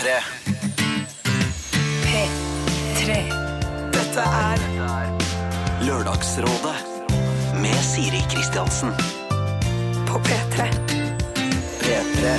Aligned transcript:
P3. 0.00 0.12
P3. 2.02 3.16
Dette 3.92 4.22
er 4.24 4.62
Lørdagsrådet 5.84 6.78
med 7.60 7.82
Siri 7.84 8.22
Kristiansen. 8.32 8.94
På 10.08 10.22
P3. 10.24 10.70
P3. 11.82 12.32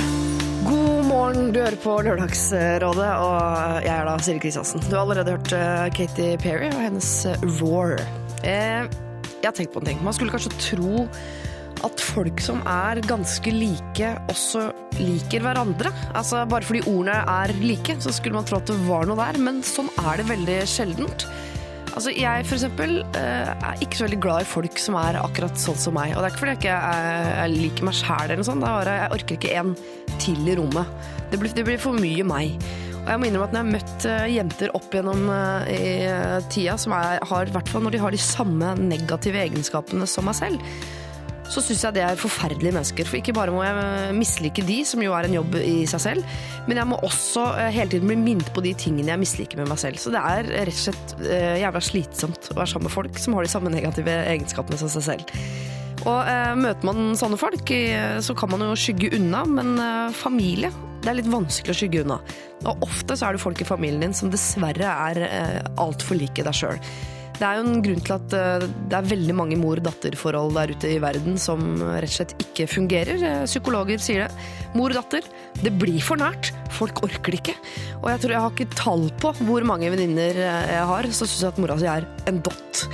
God 0.66 1.06
morgen, 1.06 1.52
du 1.54 1.60
hører 1.60 1.78
på 1.84 1.94
Lørdagsrådet, 2.02 3.12
og 3.22 3.78
jeg 3.86 3.94
er 3.94 4.10
da 4.10 4.18
Siri 4.18 4.42
Kristiansen. 4.42 4.82
Du 4.88 4.96
har 4.96 5.04
allerede 5.04 5.36
hørt 5.36 5.54
eh, 5.54 5.86
Katy 5.94 6.32
Perry 6.42 6.72
og 6.72 6.82
hennes 6.82 7.12
Roar. 7.60 7.94
Eh, 8.42 8.90
jeg 9.38 9.46
har 9.46 9.54
tenkt 9.54 9.70
på 9.70 9.84
en 9.84 9.92
ting. 9.92 10.02
Man 10.02 10.18
skulle 10.18 10.34
kanskje 10.34 10.50
tro 10.58 11.06
at 11.86 12.02
folk 12.12 12.42
som 12.42 12.60
er 12.68 13.00
ganske 13.06 13.54
like, 13.54 14.10
også 14.32 14.68
liker 15.00 15.44
hverandre. 15.44 15.92
Altså 16.14 16.44
Bare 16.50 16.66
fordi 16.66 16.84
ordene 16.86 17.22
er 17.28 17.54
like, 17.62 17.96
så 18.02 18.12
skulle 18.14 18.38
man 18.38 18.48
tro 18.48 18.60
at 18.60 18.68
det 18.70 18.78
var 18.86 19.08
noe 19.08 19.18
der, 19.18 19.40
men 19.42 19.62
sånn 19.66 19.90
er 20.02 20.20
det 20.20 20.28
veldig 20.30 20.60
sjeldent. 20.70 21.26
Altså, 21.92 22.12
Jeg 22.16 22.46
for 22.48 22.56
eksempel, 22.56 23.02
eh, 23.18 23.50
er 23.52 23.82
ikke 23.84 23.98
så 23.98 24.06
veldig 24.06 24.20
glad 24.24 24.44
i 24.44 24.48
folk 24.48 24.78
som 24.80 24.96
er 24.96 25.18
akkurat 25.20 25.58
sånn 25.60 25.76
som 25.76 25.96
meg. 25.96 26.14
Og 26.14 26.22
det 26.22 26.30
er 26.30 26.32
ikke 26.32 26.42
fordi 26.44 26.54
jeg 26.54 26.62
ikke 26.62 26.78
er, 26.92 27.52
liker 27.52 27.88
meg 27.88 27.98
sjæl, 27.98 28.22
eller 28.24 28.40
noe 28.40 28.48
sånt. 28.48 28.64
Det 28.64 28.70
er 28.70 28.78
bare, 28.78 28.94
jeg 29.02 29.12
orker 29.18 29.36
ikke 29.36 29.58
en 29.60 29.74
til 30.22 30.48
i 30.48 30.56
rommet. 30.56 31.04
Det 31.32 31.40
blir, 31.42 31.52
det 31.58 31.66
blir 31.68 31.82
for 31.82 31.98
mye 31.98 32.24
meg. 32.24 32.56
Og 33.02 33.10
jeg 33.10 33.18
må 33.18 33.26
innrømme 33.28 33.48
at 33.50 33.54
når 33.54 33.60
jeg 33.60 33.66
har 33.66 33.76
møtt 33.76 34.08
eh, 34.08 34.32
jenter 34.36 34.74
opp 34.78 34.92
gjennom 34.94 35.28
eh, 35.34 35.70
i 35.74 36.42
tida, 36.54 36.78
som 36.78 36.94
er, 36.96 37.20
har, 37.28 37.50
i 37.50 37.54
hvert 37.54 37.68
fall 37.68 37.84
når 37.84 37.96
de 37.96 38.02
har 38.04 38.14
de 38.14 38.24
samme 38.24 38.74
negative 38.78 39.42
egenskapene 39.42 40.08
som 40.08 40.28
meg 40.30 40.38
selv, 40.38 40.74
så 41.52 41.62
syns 41.64 41.84
jeg 41.84 41.96
det 41.98 42.04
er 42.06 42.20
forferdelige 42.20 42.74
mennesker. 42.74 43.08
For 43.08 43.20
ikke 43.20 43.34
bare 43.36 43.54
må 43.54 43.62
jeg 43.64 43.78
eh, 43.82 44.12
mislike 44.16 44.64
de, 44.68 44.78
som 44.88 45.02
jo 45.04 45.14
er 45.16 45.28
en 45.28 45.36
jobb 45.36 45.58
i 45.60 45.82
seg 45.90 46.04
selv, 46.06 46.38
men 46.68 46.80
jeg 46.80 46.90
må 46.90 47.00
også 47.04 47.46
eh, 47.60 47.72
hele 47.76 47.92
tiden 47.92 48.08
bli 48.08 48.18
minnet 48.20 48.52
på 48.56 48.64
de 48.64 48.72
tingene 48.78 49.12
jeg 49.12 49.22
misliker 49.22 49.60
med 49.60 49.70
meg 49.72 49.82
selv. 49.82 50.00
Så 50.00 50.14
det 50.14 50.22
er 50.22 50.48
rett 50.52 50.72
og 50.72 50.84
slett 50.86 51.16
eh, 51.26 51.58
jævla 51.62 51.84
slitsomt 51.84 52.52
å 52.52 52.58
være 52.60 52.72
sammen 52.74 52.88
med 52.88 52.96
folk 52.96 53.20
som 53.20 53.36
har 53.36 53.46
de 53.46 53.52
samme 53.52 53.74
negative 53.74 54.16
egenskapene 54.32 54.80
som 54.80 54.92
seg 54.92 55.08
selv. 55.10 55.36
Og 56.02 56.16
eh, 56.26 56.54
møter 56.58 56.88
man 56.88 57.12
sånne 57.18 57.38
folk, 57.38 57.76
så 58.24 58.34
kan 58.38 58.50
man 58.50 58.64
jo 58.66 58.78
skygge 58.78 59.12
unna, 59.18 59.44
men 59.46 59.76
eh, 59.78 60.16
familie 60.16 60.72
det 61.02 61.10
er 61.10 61.18
litt 61.18 61.30
vanskelig 61.32 61.74
å 61.74 61.78
skygge 61.80 62.02
unna. 62.04 62.18
Og 62.70 62.84
ofte 62.86 63.16
så 63.18 63.26
er 63.26 63.34
det 63.34 63.42
folk 63.42 63.60
i 63.62 63.66
familien 63.66 64.04
din 64.04 64.14
som 64.14 64.30
dessverre 64.30 64.86
er 65.08 65.22
eh, 65.26 65.58
altfor 65.82 66.18
like 66.18 66.44
deg 66.46 66.54
sjøl. 66.54 66.78
Det 67.38 67.46
er 67.48 67.58
jo 67.58 67.62
en 67.66 67.82
grunn 67.84 68.02
til 68.04 68.14
at 68.14 68.34
eh, 68.38 68.64
det 68.90 68.96
er 68.98 69.08
veldig 69.08 69.34
mange 69.34 69.56
mor-datter-forhold 69.58 70.52
der 70.58 70.72
ute 70.76 70.90
i 70.92 71.00
verden 71.02 71.38
som 71.40 71.62
rett 71.80 72.10
og 72.10 72.16
slett 72.16 72.34
ikke 72.44 72.68
fungerer. 72.70 73.24
Eh, 73.28 73.44
Psykologer 73.48 74.02
sier 74.02 74.26
det. 74.26 74.50
Mor-datter, 74.78 75.26
det 75.62 75.72
blir 75.80 75.98
for 76.04 76.20
nært. 76.20 76.52
Folk 76.76 77.02
orker 77.06 77.34
det 77.34 77.40
ikke. 77.42 77.56
Og 78.02 78.10
jeg 78.12 78.22
tror 78.22 78.36
jeg 78.36 78.44
har 78.44 78.54
ikke 78.54 78.78
tall 78.78 79.08
på 79.22 79.34
hvor 79.42 79.66
mange 79.68 79.90
venninner 79.92 80.38
eh, 80.38 80.70
jeg 80.76 80.86
har, 80.92 81.10
så 81.10 81.26
syns 81.26 81.48
at 81.50 81.60
mora 81.62 81.78
si 81.80 81.90
er 81.90 82.06
en 82.30 82.40
dott. 82.44 82.84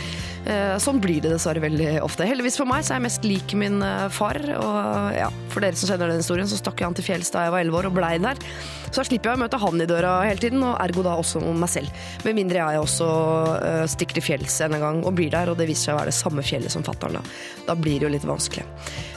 Eh, 0.46 0.76
Sånn 0.82 1.00
blir 1.02 1.22
det 1.24 1.32
dessverre 1.32 1.62
veldig 1.62 1.98
ofte. 2.04 2.26
Heldigvis 2.28 2.58
for 2.60 2.68
meg 2.68 2.84
så 2.86 2.94
er 2.94 3.00
jeg 3.00 3.06
mest 3.08 3.26
lik 3.26 3.54
min 3.58 3.82
eh, 3.84 4.06
far. 4.14 4.38
Og 4.38 5.16
ja, 5.16 5.28
for 5.52 5.64
dere 5.64 5.78
som 5.78 5.90
kjenner 5.90 6.12
den 6.12 6.22
historien, 6.22 6.48
så 6.50 6.58
stakk 6.60 6.80
jeg 6.80 6.88
han 6.88 6.98
til 6.98 7.06
fjells 7.08 7.32
da 7.34 7.46
jeg 7.46 7.54
var 7.54 7.64
elleve 7.64 7.82
år 7.82 7.90
og 7.90 7.96
blei 7.98 8.14
der. 8.22 8.40
Så 8.88 9.02
da 9.02 9.06
slipper 9.08 9.32
jeg 9.32 9.40
å 9.40 9.42
møte 9.42 9.60
han 9.60 9.84
i 9.84 9.88
døra 9.88 10.14
hele 10.24 10.40
tiden, 10.40 10.64
og 10.64 10.78
ergo 10.80 11.04
da 11.04 11.18
også 11.20 11.42
meg 11.42 11.72
selv. 11.72 12.04
Med 12.24 12.38
mindre 12.38 12.62
jeg 12.62 12.84
også 12.84 13.10
eh, 13.58 13.84
stikker 13.90 14.20
til 14.20 14.28
fjells 14.30 14.60
en 14.64 14.78
gang 14.80 15.02
og 15.04 15.16
blir 15.18 15.32
der, 15.34 15.52
og 15.52 15.60
det 15.60 15.68
viser 15.68 15.90
seg 15.90 15.96
å 15.96 16.00
være 16.00 16.12
det 16.12 16.18
samme 16.20 16.46
fjellet 16.46 16.72
som 16.72 16.86
fatter'n. 16.86 17.18
Da. 17.18 17.24
da 17.68 17.78
blir 17.78 17.98
det 17.98 18.08
jo 18.08 18.14
litt 18.16 18.28
vanskelig. 18.28 18.66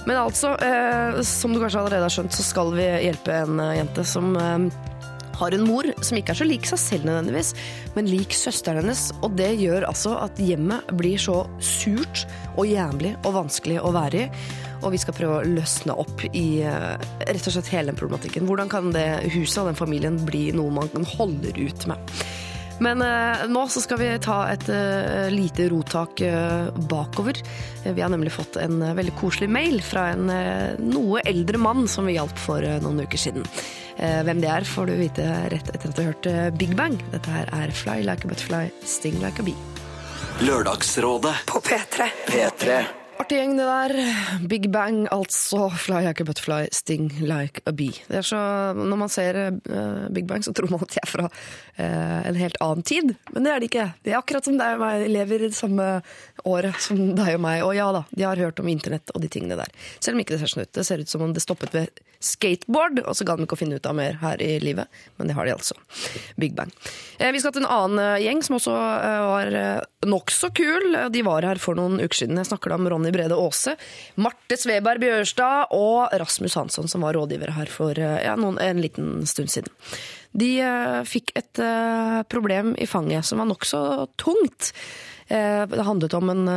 Men 0.08 0.18
altså, 0.18 0.56
som 1.28 1.54
du 1.54 1.60
kanskje 1.62 1.84
allerede 1.84 2.08
har 2.08 2.14
skjønt, 2.14 2.34
så 2.34 2.44
skal 2.44 2.72
vi 2.74 2.88
hjelpe 3.06 3.36
en 3.44 3.62
jente 3.78 4.06
som 4.08 4.34
har 5.42 5.56
en 5.56 5.66
mor 5.66 5.88
som 6.06 6.20
ikke 6.20 6.36
er 6.36 6.42
så 6.42 6.48
lik 6.48 6.68
seg 6.70 6.82
selv 6.82 7.08
nødvendigvis, 7.10 7.54
men 7.96 8.10
lik 8.10 8.36
søsteren 8.38 8.84
hennes. 8.84 9.08
Og 9.26 9.34
det 9.40 9.52
gjør 9.62 9.88
altså 9.90 10.16
at 10.22 10.42
hjemmet 10.42 10.92
blir 11.00 11.22
så 11.22 11.42
surt 11.64 12.26
og 12.56 12.68
jævlig 12.70 13.16
og 13.26 13.36
vanskelig 13.40 13.82
å 13.82 13.94
være 13.96 14.26
i. 14.26 14.28
Og 14.82 14.96
vi 14.96 15.02
skal 15.02 15.14
prøve 15.18 15.40
å 15.40 15.50
løsne 15.50 15.94
opp 16.02 16.24
i 16.32 16.46
eh, 16.66 17.10
rett 17.28 17.50
og 17.50 17.54
slett 17.54 17.74
hele 17.74 17.92
den 17.92 18.00
problematikken. 18.00 18.48
Hvordan 18.50 18.72
kan 18.72 18.90
det 18.96 19.08
huset 19.30 19.62
og 19.62 19.70
den 19.70 19.78
familien 19.78 20.18
bli 20.26 20.48
noe 20.58 20.74
man 20.74 21.12
holder 21.18 21.60
ut 21.62 21.86
med? 21.92 22.16
Men 22.82 23.02
eh, 23.06 23.44
nå 23.52 23.68
så 23.70 23.82
skal 23.84 24.00
vi 24.02 24.08
ta 24.26 24.40
et 24.50 24.66
eh, 24.74 25.28
lite 25.30 25.68
rotak 25.70 26.22
eh, 26.26 26.72
bakover. 26.90 27.38
Eh, 27.84 27.92
Vi 27.94 28.02
har 28.02 28.10
nemlig 28.10 28.32
fått 28.34 28.58
en 28.58 28.82
eh, 28.82 28.96
veldig 28.98 29.14
koselig 29.20 29.50
mail 29.54 29.78
fra 29.86 30.08
en 30.16 30.32
eh, 30.34 30.80
noe 30.82 31.22
eldre 31.30 31.62
mann 31.62 31.86
som 31.92 32.10
vi 32.10 32.16
hjalp 32.18 32.38
for 32.42 32.66
eh, 32.66 32.80
noen 32.82 33.04
uker 33.06 33.22
siden. 33.22 33.46
Eh, 34.02 34.24
hvem 34.26 34.42
det 34.42 34.50
er, 34.50 34.66
får 34.66 34.90
du 34.90 34.96
vite 34.98 35.28
rett 35.54 35.70
etter 35.76 35.92
at 35.92 35.94
du 35.94 36.02
har 36.02 36.10
hørt 36.14 36.32
eh, 36.32 36.48
Big 36.58 36.74
Bang. 36.80 36.98
Dette 37.14 37.30
her 37.36 37.52
er 37.54 37.76
Fly 37.84 38.00
like 38.08 38.26
a 38.26 38.32
butterfly, 38.34 38.64
sting 38.82 39.22
like 39.22 39.38
a 39.38 39.46
bee. 39.46 39.58
Lørdagsrådet. 40.42 41.36
På 41.46 41.62
P3. 41.62 42.10
P3. 42.32 42.82
Artig 43.22 43.38
gjeng 43.38 43.52
det 43.54 43.66
der. 43.68 43.92
Big 44.50 44.64
Bang, 44.74 45.04
altså. 45.14 45.68
Fly 45.70 46.00
like 46.08 46.24
a 46.24 46.26
butterfly, 46.26 46.66
sting 46.74 47.12
like 47.22 47.62
a 47.70 47.72
bee. 47.72 47.94
Det 48.08 48.18
er 48.18 48.26
så, 48.26 48.40
når 48.74 48.98
man 48.98 49.12
ser 49.14 49.38
uh, 49.38 50.08
Big 50.10 50.26
Bang, 50.26 50.42
så 50.42 50.54
tror 50.58 50.72
man 50.72 50.82
at 50.82 50.96
de 50.96 51.02
er 51.04 51.10
fra 51.10 51.28
uh, 51.30 52.20
en 52.26 52.40
helt 52.40 52.58
annen 52.66 52.82
tid. 52.82 53.14
Men 53.36 53.46
det 53.46 53.52
er 53.54 53.62
de 53.62 53.70
ikke. 53.70 53.86
De 54.02 54.14
er 54.16 54.18
akkurat 54.18 54.50
som 54.50 54.58
deg 54.58 54.74
og 54.74 54.82
meg. 54.82 55.04
De 55.04 55.12
lever 55.14 55.46
i 55.46 55.52
det 55.52 55.58
samme 55.60 55.90
året 56.50 56.82
som 56.82 56.98
deg 57.20 57.36
og 57.36 57.44
meg. 57.46 57.62
Og 57.68 57.76
ja 57.78 57.92
da, 57.94 58.02
de 58.10 58.26
har 58.26 58.42
hørt 58.42 58.64
om 58.64 58.72
internett 58.74 59.14
og 59.14 59.22
de 59.22 59.30
tingene 59.30 59.60
der. 59.60 59.70
Selv 60.00 60.18
om 60.18 60.24
ikke 60.24 60.34
det 60.34 60.42
ser 60.42 60.56
sånn 60.56 60.66
ut. 60.66 60.74
Det 60.80 60.88
ser 60.90 61.06
ut 61.06 61.14
som 61.14 61.28
om 61.28 61.38
det 61.38 61.46
stoppet 61.46 61.78
ved 61.78 62.02
skateboard, 62.22 63.04
og 63.06 63.18
så 63.18 63.26
ga 63.26 63.38
de 63.38 63.46
ikke 63.46 63.58
å 63.58 63.62
finne 63.62 63.78
ut 63.78 63.88
av 63.90 63.98
mer 63.98 64.18
her 64.22 64.42
i 64.42 64.56
livet. 64.62 64.90
Men 65.22 65.30
det 65.30 65.38
har 65.38 65.46
de 65.46 65.54
altså. 65.54 65.78
Big 66.42 66.58
Bang. 66.58 66.74
Eh, 67.20 67.30
vi 67.34 67.42
skal 67.42 67.54
til 67.54 67.68
en 67.68 67.70
annen 67.70 68.18
gjeng 68.22 68.42
som 68.46 68.58
også 68.58 68.74
var 68.74 69.54
nokså 70.10 70.50
kul. 70.58 70.98
De 71.14 71.26
var 71.26 71.46
her 71.46 71.62
for 71.62 71.78
noen 71.78 72.02
uker 72.02 72.24
siden. 72.24 72.42
Jeg 72.42 72.50
snakker 72.50 72.74
da 72.74 72.82
om 72.82 72.90
Ronny 72.90 73.11
Brede 73.14 73.38
Aase, 73.38 73.76
Marte 74.22 74.58
Sveberg 74.60 75.02
Bjørstad 75.04 75.74
og 75.76 76.14
Rasmus 76.22 76.58
Hansson, 76.60 76.90
som 76.92 77.06
var 77.06 77.18
rådgivere 77.18 77.56
her 77.56 77.72
for 77.72 77.98
eh, 77.98 78.20
ja, 78.26 78.36
noen, 78.40 78.60
en 78.62 78.82
liten 78.84 79.22
stund 79.30 79.52
siden. 79.54 79.72
De 80.38 80.52
eh, 80.64 81.00
fikk 81.08 81.34
et 81.40 81.62
eh, 81.62 82.20
problem 82.32 82.76
i 82.80 82.90
fanget 82.90 83.28
som 83.28 83.42
var 83.42 83.50
nokså 83.52 83.82
tungt. 84.22 84.74
Det 85.32 85.84
handlet 85.88 86.12
om 86.18 86.28
en 86.28 86.48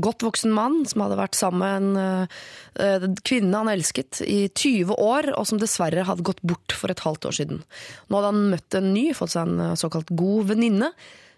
godt 0.00 0.22
voksen 0.24 0.54
mann 0.56 0.78
som 0.88 1.02
hadde 1.04 1.18
vært 1.18 1.36
sammen 1.36 1.90
med 1.92 2.80
en 2.80 3.16
kvinne 3.20 3.58
han 3.58 3.68
elsket 3.68 4.22
i 4.24 4.46
20 4.48 4.96
år, 4.96 5.28
og 5.36 5.44
som 5.50 5.60
dessverre 5.60 6.06
hadde 6.08 6.24
gått 6.24 6.40
bort 6.40 6.72
for 6.72 6.88
et 6.88 7.02
halvt 7.04 7.28
år 7.28 7.36
siden. 7.36 7.60
Nå 8.08 8.16
hadde 8.16 8.30
han 8.30 8.48
møtt 8.54 8.78
en 8.78 8.88
ny, 8.94 9.04
fått 9.18 9.34
seg 9.34 9.44
en 9.44 9.76
såkalt 9.76 10.08
god 10.16 10.54
venninne, 10.54 10.88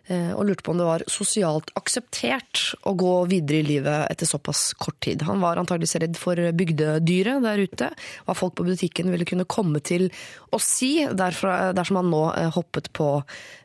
og 0.04 0.42
lurte 0.44 0.60
på 0.60 0.75
om 0.75 0.81
det 0.81 0.84
var 0.84 1.03
sosialt 1.09 1.70
akseptert 1.78 2.75
å 2.84 2.92
gå 2.98 3.12
videre 3.31 3.62
i 3.62 3.65
livet 3.65 4.10
etter 4.12 4.28
såpass 4.28 4.75
kort 4.76 4.98
tid. 5.04 5.22
Han 5.25 5.41
var 5.41 5.56
antageligvis 5.56 5.97
redd 6.03 6.19
for 6.20 6.37
bygdedyret 6.37 7.41
der 7.44 7.62
ute, 7.65 7.88
hva 8.26 8.37
folk 8.37 8.59
på 8.59 8.66
butikken 8.69 9.09
ville 9.12 9.25
kunne 9.28 9.47
komme 9.48 9.81
til 9.84 10.10
å 10.54 10.60
si, 10.62 11.06
derfra, 11.09 11.72
dersom 11.76 12.00
han 12.00 12.10
nå 12.12 12.22
eh, 12.34 12.50
hoppet 12.54 12.91
på 12.97 13.09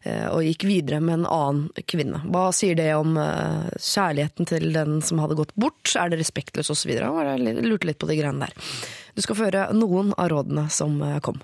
eh, 0.03 0.27
og 0.31 0.45
gikk 0.45 0.65
videre 0.69 1.01
med 1.03 1.19
en 1.19 1.27
annen 1.29 1.85
kvinne. 1.89 2.23
Hva 2.31 2.49
sier 2.55 2.77
det 2.79 2.91
om 2.97 3.17
eh, 3.19 3.69
kjærligheten 3.75 4.49
til 4.49 4.71
den 4.75 4.99
som 5.05 5.21
hadde 5.23 5.37
gått 5.39 5.55
bort? 5.59 5.93
Er 5.99 6.11
det 6.11 6.21
respektløst 6.21 6.73
osv.? 6.73 6.95
Han 7.03 7.47
lurte 7.65 7.89
litt 7.89 8.01
på 8.01 8.09
de 8.09 8.19
greiene 8.19 8.47
der. 8.47 8.73
Du 9.15 9.23
skal 9.25 9.37
få 9.37 9.49
høre 9.49 9.69
noen 9.75 10.13
av 10.17 10.31
rådene 10.33 10.69
som 10.73 11.01
eh, 11.03 11.19
kom. 11.25 11.41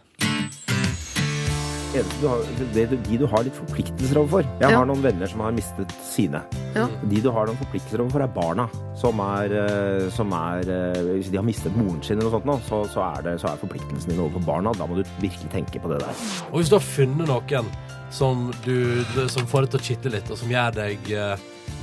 Eneste 2.01 2.21
du 2.21 2.27
har, 2.27 2.43
det, 2.75 2.85
de 3.07 3.17
du 3.21 3.25
har 3.31 3.43
litt 3.47 3.55
forpliktelser 3.57 4.19
overfor. 4.21 4.45
Jeg 4.59 4.71
Ja. 4.71 4.77
har 4.79 4.85
noen 4.89 5.01
venner 5.03 5.27
som 5.31 5.39
har 5.45 5.51
mistet 5.55 5.91
sine. 6.03 6.41
Ja. 6.75 6.87
De 7.03 7.21
du 7.21 7.29
har 7.31 7.47
noen 7.47 7.57
forpliktelser 7.59 8.03
overfor, 8.03 8.23
er 8.25 8.33
barna. 8.35 8.67
Som 8.95 9.19
er, 9.19 9.51
eh, 9.51 10.09
som 10.15 10.31
er 10.33 10.61
eh, 10.71 11.01
Hvis 11.15 11.29
de 11.31 11.37
har 11.37 11.43
mistet 11.47 11.75
moren 11.75 12.01
sin, 12.03 12.17
eller 12.17 12.29
noe 12.29 12.37
sånt, 12.39 12.45
nå, 12.45 12.59
så, 12.67 12.83
så, 12.93 13.01
er 13.17 13.21
det, 13.23 13.35
så 13.41 13.49
er 13.51 13.57
forpliktelsen 13.63 14.09
din 14.13 14.19
overfor 14.23 14.45
barna. 14.45 14.71
Da 14.77 14.85
må 14.87 14.95
du 14.99 15.03
virkelig 15.21 15.49
tenke 15.51 15.81
på 15.81 15.91
det 15.91 15.99
der. 16.03 16.23
Og 16.51 16.59
hvis 16.61 16.69
du 16.71 16.75
har 16.77 16.85
funnet 16.85 17.27
noen 17.27 17.65
som, 18.11 18.47
du, 18.63 19.03
som 19.27 19.45
får 19.49 19.65
deg 19.65 19.69
til 19.75 19.79
å 19.79 19.85
kitle 19.89 20.11
litt, 20.15 20.31
og 20.31 20.37
som 20.39 20.49
gjør 20.51 20.71
deg 20.77 21.11
eh, 21.11 21.37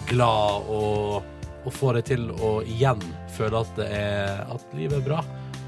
glad 0.08 0.68
og, 0.72 1.22
og 1.64 1.72
får 1.76 2.00
deg 2.00 2.04
til 2.12 2.30
å 2.42 2.56
igjen 2.66 3.02
føle 3.36 3.60
at, 3.62 3.70
det 3.78 3.86
er, 3.96 4.42
at 4.50 4.74
livet 4.76 4.98
er 5.00 5.06
bra, 5.06 5.20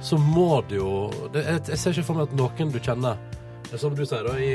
så 0.04 0.18
må 0.20 0.62
du 0.68 0.76
jo 0.76 0.90
det, 1.32 1.44
jeg, 1.46 1.60
jeg 1.72 1.78
ser 1.80 1.94
ikke 1.94 2.06
for 2.10 2.18
meg 2.18 2.26
at 2.28 2.34
noen 2.36 2.72
du 2.74 2.80
kjenner 2.82 3.16
det 3.64 3.78
er 3.78 3.80
som 3.80 3.94
du 3.96 4.04
sier 4.06 4.26
da, 4.26 4.34
i, 4.38 4.50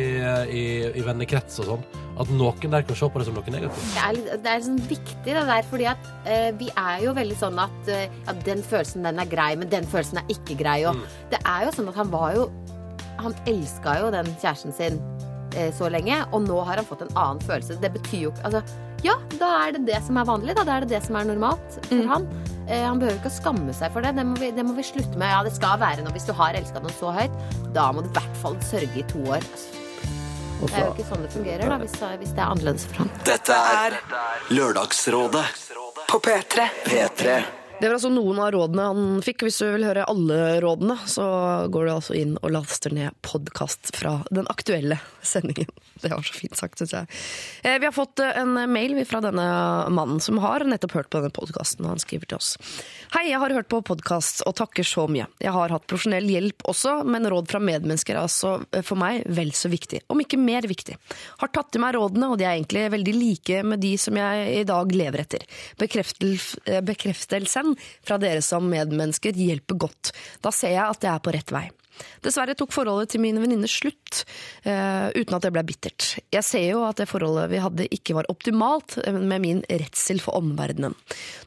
i, 0.53 0.63
i 0.95 1.03
vennekrets 1.03 1.59
og 1.63 1.71
sånn, 1.71 1.85
at 2.21 2.31
noen 2.35 2.73
der 2.75 2.85
kan 2.87 2.97
se 2.99 3.09
på 3.11 3.21
det 3.21 3.27
som 3.27 3.37
noe 3.37 3.53
negativt. 3.53 3.93
Det 3.95 4.03
er, 4.05 4.39
det 4.43 4.51
er 4.53 4.65
sånn 4.67 4.81
viktig 4.89 5.35
det 5.35 5.45
der, 5.49 5.65
fordi 5.71 5.87
at 5.91 6.09
eh, 6.29 6.49
vi 6.59 6.69
er 6.79 7.05
jo 7.05 7.15
veldig 7.17 7.37
sånn 7.39 7.59
at 7.61 7.91
eh, 7.91 8.05
ja, 8.27 8.35
den 8.45 8.63
følelsen 8.65 9.07
den 9.09 9.21
er 9.23 9.31
grei, 9.31 9.51
men 9.59 9.71
den 9.71 9.87
følelsen 9.89 10.21
er 10.21 10.35
ikke 10.35 10.59
grei. 10.61 10.81
Og 10.89 11.01
det 11.33 11.41
er 11.41 11.67
jo 11.67 11.73
sånn 11.75 11.91
at 11.91 11.99
han 11.99 12.11
var 12.13 12.35
jo 12.37 12.49
Han 13.19 13.33
elska 13.51 13.97
jo 13.99 14.11
den 14.15 14.29
kjæresten 14.39 14.71
sin 14.71 14.95
eh, 14.95 15.28
så 15.75 15.89
lenge, 15.91 16.21
og 16.31 16.45
nå 16.45 16.59
har 16.67 16.81
han 16.81 16.87
fått 16.87 17.01
en 17.07 17.15
annen 17.17 17.41
følelse. 17.43 17.79
Det 17.81 17.91
betyr 17.95 18.27
jo 18.27 18.31
ikke 18.33 18.45
Altså, 18.49 18.61
ja, 19.03 19.15
da 19.39 19.49
er 19.63 19.75
det 19.77 19.85
det 19.87 19.99
som 20.05 20.17
er 20.19 20.27
vanlig. 20.27 20.55
Da. 20.57 20.65
Da 20.67 20.77
er 20.77 20.85
det 20.85 20.93
det 20.97 21.03
som 21.05 21.17
er 21.19 21.27
normalt 21.29 21.79
for 21.87 22.09
han. 22.13 22.27
Eh, 22.69 22.83
han 22.85 22.99
behøver 23.01 23.17
ikke 23.17 23.31
å 23.31 23.37
skamme 23.39 23.73
seg 23.75 23.93
for 23.95 24.05
det. 24.05 24.13
Det 24.17 24.25
må, 24.27 24.37
vi, 24.39 24.51
det 24.55 24.65
må 24.65 24.75
vi 24.77 24.85
slutte 24.85 25.17
med. 25.17 25.31
Ja, 25.31 25.41
det 25.45 25.55
skal 25.55 25.79
være 25.81 26.05
noe. 26.05 26.13
Hvis 26.15 26.27
du 26.29 26.33
har 26.37 26.57
elska 26.59 26.83
noen 26.83 26.95
så 26.97 27.13
høyt, 27.15 27.37
da 27.75 27.89
må 27.95 28.03
du 28.05 28.11
i 28.11 28.15
hvert 28.17 28.41
fall 28.43 28.57
sørge 28.65 29.01
i 29.01 29.05
to 29.09 29.23
år. 29.25 29.45
Det 30.59 30.75
er 30.75 30.89
jo 30.89 30.91
ikke 30.91 31.07
sånn 31.07 31.21
det 31.23 31.29
fungerer, 31.31 31.71
da, 31.71 31.77
hvis, 31.79 31.93
hvis 32.19 32.33
det 32.35 32.43
er 32.43 32.49
annerledes 32.51 32.83
for 32.89 33.05
han. 33.05 33.13
Dette 33.23 33.55
er 33.55 33.95
Lørdagsrådet 34.51 35.45
På 36.09 36.19
P3. 36.19 36.67
P3. 36.83 37.39
Det 37.79 37.87
var 37.87 37.93
altså 37.95 38.09
noen 38.11 38.39
av 38.43 38.49
rådene 38.51 38.85
han 38.89 39.21
fikk. 39.23 39.45
Hvis 39.47 39.61
du 39.61 39.69
vil 39.71 39.85
høre 39.87 40.03
alle 40.11 40.57
rådene, 40.59 40.97
så 41.07 41.23
går 41.71 41.85
du 41.87 41.91
altså 41.93 42.15
inn 42.19 42.33
og 42.41 42.51
laster 42.51 42.91
ned 42.91 43.15
podkast 43.23 43.93
fra 43.95 44.17
den 44.35 44.49
aktuelle 44.51 44.97
sendingen. 45.23 45.69
Det 45.99 46.11
var 46.11 46.23
så 46.23 46.35
fint 46.35 46.55
sagt, 46.55 46.79
syns 46.79 46.93
jeg. 46.95 47.07
Eh, 47.63 47.77
Vi 47.79 47.87
har 47.87 47.95
fått 47.95 48.19
eh, 48.23 48.35
en 48.39 48.53
mail 48.71 48.97
fra 49.07 49.19
denne 49.23 49.45
mannen 49.95 50.19
som 50.23 50.37
har 50.43 50.63
nettopp 50.67 50.93
hørt 50.95 51.09
på 51.11 51.19
denne 51.19 51.31
podkasten. 51.35 51.87
Han 51.87 51.99
skriver 51.99 52.27
til 52.31 52.39
oss. 52.39 52.53
Hei, 53.15 53.25
jeg 53.29 53.39
har 53.39 53.55
hørt 53.55 53.67
på 53.71 53.79
podkast 53.87 54.43
og 54.47 54.55
takker 54.59 54.87
så 54.87 55.07
mye. 55.11 55.27
Jeg 55.43 55.51
har 55.55 55.71
hatt 55.75 55.87
profesjonell 55.91 56.27
hjelp 56.31 56.63
også, 56.71 57.01
men 57.07 57.27
råd 57.31 57.47
fra 57.51 57.59
medmennesker 57.63 58.15
er 58.15 58.23
altså 58.25 58.57
eh, 58.75 58.83
for 58.83 58.99
meg 58.99 59.23
vel 59.27 59.51
så 59.55 59.71
viktig, 59.71 60.03
om 60.11 60.19
ikke 60.23 60.39
mer 60.39 60.67
viktig. 60.67 60.95
Har 61.43 61.51
tatt 61.55 61.75
i 61.75 61.83
meg 61.83 61.95
rådene, 61.95 62.31
og 62.31 62.39
de 62.39 62.47
er 62.47 62.57
egentlig 62.57 62.85
veldig 62.95 63.15
like 63.19 63.63
med 63.71 63.83
de 63.83 63.95
som 63.99 64.19
jeg 64.19 64.51
i 64.61 64.67
dag 64.67 64.95
lever 64.95 65.23
etter. 65.23 65.47
Bekreftel, 65.79 66.35
fra 68.05 68.19
dere 68.21 68.43
som 68.45 68.69
medmennesker 68.71 69.37
hjelper 69.37 69.79
godt. 69.87 70.13
Da 70.43 70.53
ser 70.55 70.75
jeg 70.75 70.85
at 70.85 71.05
jeg 71.05 71.13
er 71.13 71.23
på 71.25 71.35
rett 71.35 71.53
vei. 71.55 71.67
Dessverre 72.25 72.55
tok 72.57 72.73
forholdet 72.75 73.13
til 73.13 73.23
mine 73.23 73.41
venninner 73.41 73.69
slutt, 73.71 74.23
eh, 74.63 75.09
uten 75.15 75.37
at 75.37 75.45
det 75.45 75.53
ble 75.55 75.63
bittert. 75.67 76.19
Jeg 76.33 76.45
ser 76.45 76.65
jo 76.71 76.83
at 76.87 77.01
det 77.01 77.09
forholdet 77.09 77.49
vi 77.51 77.61
hadde 77.63 77.89
ikke 77.95 78.17
var 78.17 78.29
optimalt, 78.31 78.97
eh, 79.03 79.13
med 79.13 79.43
min 79.43 79.63
redsel 79.69 80.21
for 80.23 80.39
omverdenen. 80.39 80.95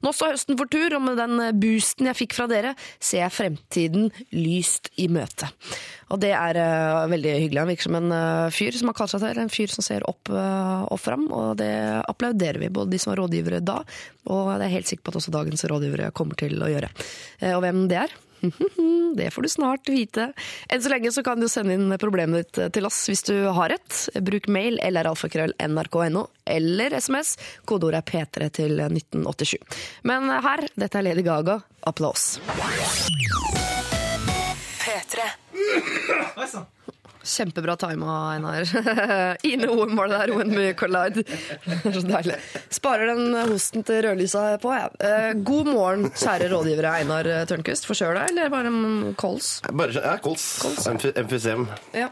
Nå 0.02 0.12
står 0.12 0.36
høsten 0.36 0.58
for 0.58 0.70
tur, 0.72 0.96
og 0.96 1.02
med 1.06 1.20
den 1.20 1.60
boosten 1.60 2.10
jeg 2.10 2.20
fikk 2.24 2.38
fra 2.38 2.48
dere, 2.50 2.74
ser 3.00 3.24
jeg 3.24 3.36
fremtiden 3.36 4.10
lyst 4.32 4.92
i 5.00 5.08
møte. 5.12 5.50
Og 6.12 6.20
det 6.20 6.32
er 6.36 6.58
uh, 6.60 7.08
veldig 7.08 7.30
hyggelig. 7.40 7.60
Han 7.62 7.70
virker 7.70 7.88
som 7.88 7.96
en 7.96 8.12
uh, 8.12 8.52
fyr 8.52 8.76
som 8.76 8.90
har 8.90 8.96
kalt 8.98 9.14
seg 9.14 9.22
til, 9.24 9.38
en 9.40 9.52
fyr 9.52 9.72
som 9.72 9.84
ser 9.86 10.04
opp 10.04 10.28
uh, 10.28 10.84
og 10.84 11.00
fram, 11.00 11.24
og 11.32 11.56
det 11.60 11.72
applauderer 12.04 12.60
vi, 12.60 12.68
både 12.68 12.92
de 12.92 13.00
som 13.00 13.14
var 13.14 13.22
rådgivere 13.22 13.62
da, 13.64 13.78
og 14.30 14.52
det 14.58 14.66
er 14.66 14.76
helt 14.76 14.90
sikker 14.90 15.06
på 15.06 15.14
at 15.14 15.22
også 15.22 15.32
dagens 15.34 15.64
rådgivere 15.72 16.12
kommer 16.16 16.38
til 16.38 16.60
å 16.62 16.68
gjøre. 16.70 16.92
Eh, 17.40 17.54
Og 17.56 17.64
hvem 17.64 17.86
det 17.90 18.02
er? 18.04 18.14
Det 19.16 19.30
får 19.30 19.42
du 19.42 19.48
snart 19.48 19.88
vite. 19.88 20.32
Enn 20.68 20.82
så 20.82 20.92
lenge 20.92 21.12
så 21.12 21.22
kan 21.26 21.40
du 21.40 21.48
sende 21.50 21.76
inn 21.76 21.92
problemet 22.00 22.52
ditt 22.52 22.74
til 22.76 22.88
oss 22.88 23.02
hvis 23.10 23.24
du 23.28 23.34
har 23.54 23.74
et. 23.74 23.98
Bruk 24.24 24.48
mail 24.52 24.78
eller 24.82 25.08
alfakrøll 25.10 25.54
nrk.no, 25.62 26.26
eller 26.56 26.96
SMS. 26.98 27.36
Kodeordet 27.68 28.02
er 28.02 28.08
P3 28.08 28.50
til 28.60 28.82
1987. 28.86 29.58
Men 30.08 30.30
her, 30.32 30.66
dette 30.74 30.98
er 30.98 31.08
Lady 31.10 31.26
Gaga. 31.26 31.60
Applaus. 31.86 32.38
P3. 34.82 35.28
Kjempebra 37.22 37.76
tima, 37.78 38.14
Einar. 38.34 38.66
Ine 39.46 39.68
OM 39.70 39.92
var 39.96 40.08
det 40.10 40.18
der, 40.18 40.32
When 40.34 40.50
We 40.56 40.72
Collide. 40.74 41.22
Så 41.84 42.02
deilig. 42.08 42.38
Sparer 42.74 43.12
den 43.14 43.36
hosten 43.52 43.84
til 43.86 44.02
rødlysa 44.08 44.46
på, 44.62 44.72
jeg. 44.74 44.90
Ja. 45.00 45.32
God 45.46 45.70
morgen, 45.70 46.08
kjære 46.18 46.48
rådgivere 46.50 46.96
Einar 47.02 47.28
Tørnquist. 47.46 47.86
Forkjøla, 47.86 48.26
eller 48.32 48.50
bare 48.52 48.72
kols? 49.20 49.52
Bare, 49.70 49.94
ja, 50.02 50.16
kols. 50.24 50.48
kols. 50.64 50.90
Emfysem. 51.14 51.68
Ja. 51.94 52.10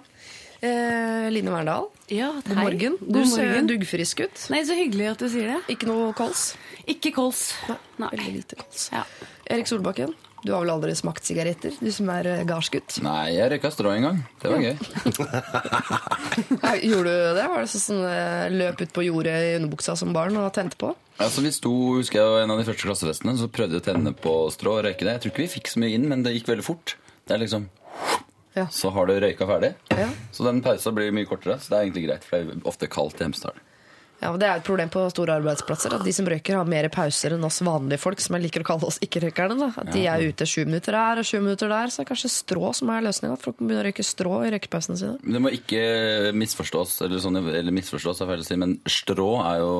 Eh, 0.60 1.26
Line 1.32 1.48
Verndal, 1.54 1.86
Ja, 2.12 2.30
god 2.44 2.58
morgen. 2.60 2.96
Du 3.00 3.14
God 3.16 3.28
ser 3.32 3.46
morgen. 3.48 3.68
duggfrisk 3.70 4.20
ut. 4.26 4.42
Nei, 4.52 4.60
så 4.68 4.74
hyggelig 4.76 5.06
at 5.14 5.22
du 5.24 5.28
sier 5.32 5.54
det. 5.54 5.60
Ikke 5.72 5.88
noe 5.88 6.10
kols? 6.18 6.50
Ikke 6.90 7.14
kols. 7.16 7.46
Nei. 7.98 8.10
Veldig 8.12 8.34
lite 8.42 8.58
kols. 8.60 8.90
Ja. 8.92 9.06
Erik 9.50 9.66
Solbakken, 9.70 10.12
du 10.44 10.52
har 10.54 10.62
vel 10.62 10.70
aldri 10.72 10.94
smakt 10.96 11.26
sigaretter? 11.28 11.75
Du 11.81 11.90
som 11.92 12.08
er 12.14 12.26
eh, 12.31 12.42
gardsgutt. 12.48 12.98
Nei, 13.04 13.34
jeg 13.37 13.50
røyka 13.52 13.70
strå 13.75 13.92
en 13.92 14.06
gang. 14.06 14.20
Det 14.40 14.52
var 14.52 14.62
gøy. 14.64 14.76
Gjorde 16.90 17.12
du 17.12 17.26
det? 17.37 17.46
Var 17.52 17.60
det 17.60 17.70
sånn 17.72 18.02
eh, 18.08 18.46
løp 18.54 18.81
ut 18.81 18.94
på 18.96 19.04
jordet 19.04 19.37
i 19.50 19.54
underbuksa 19.58 19.96
som 20.00 20.14
barn 20.16 20.38
og 20.40 20.48
tente 20.56 20.78
på? 20.81 20.94
Altså, 21.20 21.44
vi 21.44 21.52
sto, 21.52 21.72
husker 21.98 22.22
jeg, 22.22 22.44
En 22.46 22.54
av 22.54 22.60
de 22.62 22.66
første 22.70 22.87
klassefestene 22.88 23.37
så 23.37 23.50
prøvde 23.52 23.76
vi 23.76 23.82
å 23.82 23.87
tenne 23.90 24.14
på 24.16 24.34
strå 24.54 24.78
og 24.78 24.84
røyke 24.88 25.04
det. 25.04 25.19
Jeg 25.19 25.25
tror 25.26 25.34
ikke 25.34 25.44
vi 25.44 25.54
fikk 25.58 25.72
så 25.75 25.82
mye 25.84 25.96
inn, 25.98 26.08
men 26.08 26.25
det 26.25 26.32
gikk 26.38 26.48
veldig 26.54 26.66
fort. 26.66 26.96
Det 27.28 27.36
er 27.36 27.44
liksom 27.44 27.69
Ja. 28.56 28.64
Så 28.75 28.90
har 28.90 29.06
du 29.06 29.12
røyka 29.22 29.46
ferdig. 29.46 29.75
Ja. 29.94 30.08
Så 30.34 30.43
den 30.48 30.62
pausa 30.64 30.90
blir 30.96 31.12
mye 31.14 31.28
kortere. 31.28 31.60
Så 31.60 31.70
det 31.70 31.76
er 31.76 31.84
egentlig 31.86 32.06
greit, 32.08 32.25
for 32.26 32.40
det 32.40 32.56
er 32.56 32.64
ofte 32.72 32.88
kaldt 32.90 33.20
i 33.20 33.28
Hemsedal. 33.28 33.60
Ja, 34.20 34.31
Det 34.37 34.46
er 34.46 34.58
et 34.61 34.67
problem 34.67 34.90
på 34.93 35.02
store 35.12 35.38
arbeidsplasser 35.40 35.94
at 35.96 36.05
de 36.05 36.12
som 36.12 36.26
røyker, 36.28 36.58
har 36.58 36.69
mer 36.69 36.88
pauser 36.93 37.34
enn 37.37 37.44
oss 37.46 37.61
vanlige 37.64 38.02
folk, 38.02 38.20
som 38.20 38.37
jeg 38.37 38.46
liker 38.46 38.64
å 38.64 38.69
kalle 38.69 38.88
oss 38.90 39.00
ikke-røykerne. 39.05 39.70
At 39.81 39.93
De 39.94 40.05
er 40.06 40.26
ute 40.28 40.49
sju 40.49 40.64
minutter 40.69 40.96
her 40.96 41.20
og 41.22 41.28
sju 41.28 41.38
minutter 41.40 41.72
der, 41.72 41.88
så 41.88 42.00
det 42.00 42.06
er 42.06 42.11
kanskje 42.12 42.32
strå 42.34 42.72
som 42.76 42.93
er 42.93 43.06
løsninga. 43.06 43.38
Folk 43.40 43.61
må 43.61 43.70
begynne 43.70 43.84
å 43.84 43.88
røyke 43.88 44.06
strå 44.06 44.34
i 44.44 44.52
røykepausene 44.55 45.00
sine. 45.00 45.17
Men 45.22 45.38
Det 45.38 45.44
må 45.46 45.55
ikke 45.56 45.84
misforstås, 46.37 46.99
eller, 47.06 47.22
sånn, 47.22 47.40
eller 47.40 47.72
misforstås 47.72 48.20
si, 48.46 48.56
men 48.61 48.78
strå 48.88 49.31
er 49.44 49.62
jo 49.64 49.72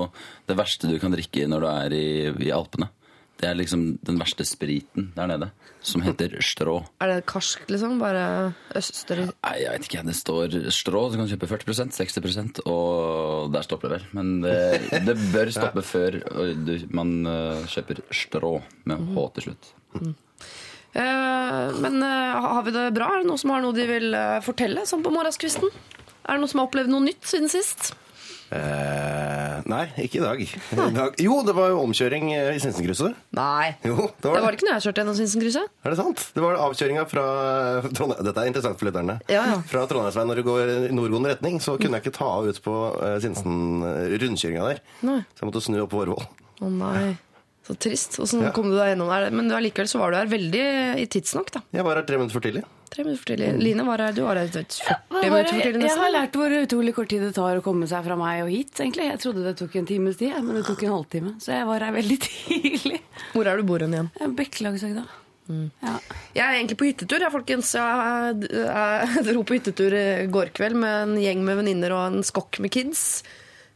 det 0.48 0.56
verste 0.56 0.88
du 0.88 0.98
kan 1.02 1.12
drikke 1.12 1.46
når 1.48 1.60
du 1.60 1.69
er 1.70 1.98
i, 1.98 2.08
i 2.48 2.54
Alpene. 2.54 2.88
Det 3.40 3.48
er 3.48 3.56
liksom 3.56 3.84
den 4.04 4.19
verste 4.20 4.44
spriten 4.44 5.10
der 5.16 5.31
nede, 5.31 5.50
som 5.81 6.02
heter 6.04 6.34
strå. 6.44 6.76
Er 7.00 7.14
det 7.14 7.26
karsk, 7.31 7.62
liksom? 7.72 7.96
Bare 8.02 8.52
øster... 8.76 9.25
Nei, 9.31 9.54
jeg 9.62 9.72
vet 9.72 9.88
ikke. 9.88 10.04
Det 10.10 10.16
står 10.19 10.56
strå, 10.76 11.06
så 11.08 11.16
kan 11.16 11.28
du 11.28 11.32
kjøpe 11.32 11.48
40% 11.54 11.96
60% 11.96 12.60
og 12.69 13.50
der 13.54 13.64
stopper 13.64 13.88
det 13.88 14.00
vel. 14.00 14.08
Men 14.19 14.34
det, 14.44 14.56
det 15.08 15.16
bør 15.32 15.52
stoppe 15.56 15.84
før 15.87 16.20
man 16.92 17.14
øh, 17.25 17.62
kjøper 17.70 18.04
strå 18.12 18.58
med 18.90 19.08
H 19.14 19.31
til 19.38 19.48
slutt. 19.48 19.72
Eh, 20.92 21.81
men 21.81 22.02
eh, 22.02 22.37
har 22.44 22.62
vi 22.66 22.75
det 22.75 22.90
bra? 22.96 23.12
Er 23.14 23.22
det 23.22 23.31
noen 23.31 23.40
som 23.40 23.52
har 23.54 23.62
noe 23.62 23.76
de 23.76 23.87
vil 23.87 24.14
eh, 24.16 24.38
fortelle 24.44 24.84
sånn 24.88 25.04
på 25.06 25.12
morgenskvisten? 25.14 25.70
Er 26.26 26.37
det 26.37 26.42
noen 26.42 26.50
som 26.50 26.62
har 26.62 26.70
opplevd 26.70 26.90
noe 26.92 27.06
nytt 27.06 27.28
siden 27.31 27.50
sist? 27.52 27.92
Eh, 28.50 29.61
nei, 29.70 29.85
ikke 30.02 30.19
i 30.19 30.23
dag. 30.25 30.41
I 30.43 30.76
dag. 30.97 31.14
Jo, 31.23 31.37
det 31.47 31.55
var 31.55 31.69
jo 31.70 31.79
omkjøring 31.85 32.32
eh, 32.35 32.49
i 32.56 32.61
Sinsenkrysset. 32.62 33.14
Nei. 33.38 33.70
Jo, 33.87 33.94
det 34.08 34.25
Det 34.25 34.32
var 34.32 34.43
var 34.43 34.50
det. 34.50 34.58
ikke 34.58 34.67
når 34.69 34.75
jeg 34.76 34.85
kjørte 34.87 35.02
gjennom 35.05 35.19
Sinsenkrysset. 35.20 35.70
Er 35.87 35.94
det 35.94 35.99
sant? 36.00 36.25
Det 36.35 36.43
var 36.44 36.58
avkjøringa 36.67 37.05
fra 37.11 37.25
Trondheim. 37.94 38.25
Dette 38.26 38.43
er 38.44 38.50
interessant 38.50 38.81
for 38.81 38.91
lytterne. 38.91 39.17
Ja, 39.31 39.44
ja. 39.52 39.61
Fra 39.70 39.85
Trondheimsveien 39.91 40.31
når 40.32 40.43
du 40.43 40.47
går 40.50 40.73
i 40.91 40.93
nordgående 40.99 41.35
retning, 41.37 41.61
så 41.62 41.76
kunne 41.79 42.00
jeg 42.00 42.06
ikke 42.08 42.17
ta 42.19 42.31
av 42.41 42.50
ut 42.50 42.61
på 42.64 42.76
uh, 42.99 43.17
Sinsen 43.23 43.87
eh, 43.87 44.17
rundkjøringa 44.25 44.67
der. 44.73 44.82
Nei. 45.06 45.20
Så 45.35 45.44
jeg 45.44 45.50
måtte 45.52 45.64
snu 45.69 45.79
opp 45.85 45.94
på 45.94 46.02
Årvoll. 46.02 46.26
Å 46.61 46.73
nei. 46.75 47.06
Så 47.69 47.76
trist. 47.79 48.19
Åssen 48.19 48.43
Ja. 48.43 48.50
kom 48.56 48.67
du 48.73 48.75
deg 48.81 48.94
gjennom 48.97 49.11
der? 49.12 49.31
Men 49.31 49.52
allikevel 49.55 49.87
så 49.91 50.00
var 50.02 50.11
du 50.11 50.19
her 50.19 50.31
veldig 50.32 50.67
i 50.99 51.06
tidsnok, 51.12 51.52
da. 51.55 51.62
Jeg 51.76 51.87
var 51.87 52.00
her 52.00 52.06
tre 52.08 52.19
minutter 52.19 52.35
for 52.41 52.43
tidlig. 52.49 52.64
Tre 52.90 53.04
minutter 53.06 53.22
for 53.22 53.31
tidlig. 53.31 53.48
Line 53.62 53.84
var 53.87 54.02
her, 54.02 54.12
du 54.16 54.22
var 54.26 54.38
her 54.40 54.48
vet, 54.50 54.75
40 54.82 54.90
ja, 54.90 54.96
minutter 55.31 55.52
for 55.54 55.62
tidlig 55.62 55.87
Jeg 55.87 55.99
har 56.00 56.11
lært 56.14 56.38
hvor 56.40 56.54
utrolig 56.59 56.94
kort 56.97 57.11
tid 57.12 57.23
det 57.23 57.32
tar 57.37 57.61
å 57.61 57.62
komme 57.62 57.87
seg 57.90 58.02
fra 58.09 58.16
meg 58.18 58.42
og 58.44 58.50
hit. 58.50 58.73
egentlig. 58.82 59.06
Jeg 59.12 59.20
trodde 59.23 59.44
det 59.47 59.54
tok 59.61 59.76
en 59.78 59.87
times 59.87 60.18
tid, 60.18 60.35
men 60.42 60.59
det 60.59 60.64
tok 60.66 60.82
en 60.88 60.94
halvtime. 60.97 61.35
Så 61.42 61.54
jeg 61.54 61.68
var 61.70 61.87
her 61.87 61.94
veldig 61.94 62.18
tidlig. 62.26 63.00
Hvor 63.35 63.47
er 63.47 63.61
du 63.62 63.66
bor 63.68 63.85
hen 63.87 63.94
igjen? 63.94 64.11
Bekkelagsøgda. 64.40 65.06
Ja. 65.50 65.94
Jeg 66.35 66.44
er 66.44 66.56
egentlig 66.61 66.76
på 66.78 66.87
hyttetur, 66.87 67.23
jeg, 67.25 67.32
folkens. 67.35 67.73
Jeg 67.75 69.25
dro 69.30 69.42
på 69.47 69.56
hyttetur 69.56 69.94
i 69.99 70.04
går 70.30 70.52
kveld 70.54 70.78
med 70.78 70.97
en 71.09 71.14
gjeng 71.18 71.40
med 71.47 71.59
venninner 71.62 71.94
og 71.97 72.04
en 72.11 72.26
skokk 72.26 72.61
med 72.62 72.70
kids. 72.75 73.23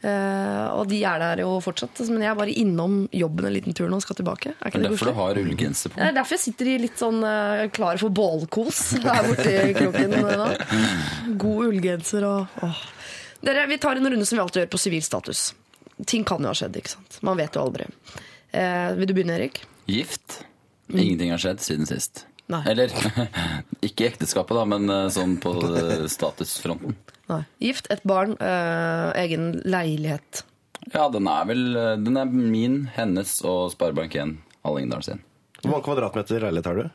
Eh, 0.05 0.65
og 0.77 0.89
de 0.91 0.99
er 1.09 1.21
der 1.23 1.41
jo 1.41 1.55
fortsatt. 1.65 2.03
Men 2.13 2.25
jeg 2.27 2.31
er 2.35 2.37
bare 2.37 2.55
innom 2.61 2.97
jobben 3.15 3.47
en 3.49 3.55
liten 3.55 3.77
tur 3.77 3.89
nå 3.89 3.97
og 4.01 4.05
skal 4.05 4.19
tilbake. 4.19 4.53
Er 4.53 4.59
Det 4.59 4.73
ikke 4.73 4.81
er 4.81 4.83
det 4.83 4.91
derfor 4.91 5.11
du 5.11 5.19
har 5.21 5.41
ullgenser 5.41 5.93
på. 5.95 6.01
Det 6.01 6.09
er 6.11 6.17
derfor 6.19 6.37
jeg 6.37 6.43
sitter 6.45 6.71
i 6.75 6.77
litt 6.83 7.01
sånn 7.01 7.23
eh, 7.25 7.65
klar 7.73 8.01
for 8.03 8.13
bålkos 8.13 8.83
her 9.07 9.29
borte 9.31 9.55
i 9.71 9.73
kroken 9.79 10.17
nå. 10.19 10.49
God 11.41 11.71
ullgenser 11.71 12.29
og 12.29 12.61
åh. 12.67 12.83
Dere, 13.45 13.67
Vi 13.69 13.77
tar 13.81 13.97
en 14.01 14.09
runde 14.09 14.27
som 14.29 14.39
vi 14.39 14.43
alltid 14.45 14.63
gjør 14.65 14.73
på 14.73 14.81
sivil 14.81 15.05
status. 15.05 15.47
Ting 16.09 16.25
kan 16.27 16.43
jo 16.45 16.51
ha 16.53 16.57
skjedd, 16.57 16.77
ikke 16.81 16.95
sant? 16.97 17.19
Man 17.25 17.37
vet 17.41 17.57
jo 17.57 17.65
aldri. 17.65 17.89
Eh, 18.53 18.93
vil 18.99 19.09
du 19.09 19.17
begynne, 19.17 19.37
Erik? 19.39 19.63
Gift. 19.89 20.43
Ingenting 20.93 21.33
har 21.33 21.41
skjedd 21.41 21.61
siden 21.65 21.89
sist. 21.89 22.27
Nei. 22.53 22.61
Eller 22.69 22.93
ikke 23.87 24.05
i 24.05 24.09
ekteskapet, 24.11 24.57
da, 24.59 24.65
men 24.69 24.91
øh, 24.93 25.07
sånn 25.13 25.39
på 25.43 25.55
øh, 25.65 26.05
statusfronten. 26.13 26.97
Nei. 27.31 27.41
Gift, 27.63 27.89
et 27.95 28.05
barn, 28.05 28.35
øh, 28.37 29.13
egen 29.23 29.55
leilighet. 29.65 30.45
Ja, 30.93 31.07
den 31.09 31.25
er 31.31 31.47
vel 31.49 31.63
Den 32.05 32.19
er 32.21 32.29
min, 32.29 32.83
hennes 32.93 33.39
og 33.49 33.71
Sparebank1 33.73 34.35
Hallingdal 34.67 35.07
sin. 35.07 35.23
Hvor 35.63 35.73
mange 35.73 35.87
kvadratmeter 35.87 36.45
leilighet 36.45 36.69
har 36.69 36.83
du? 36.83 36.91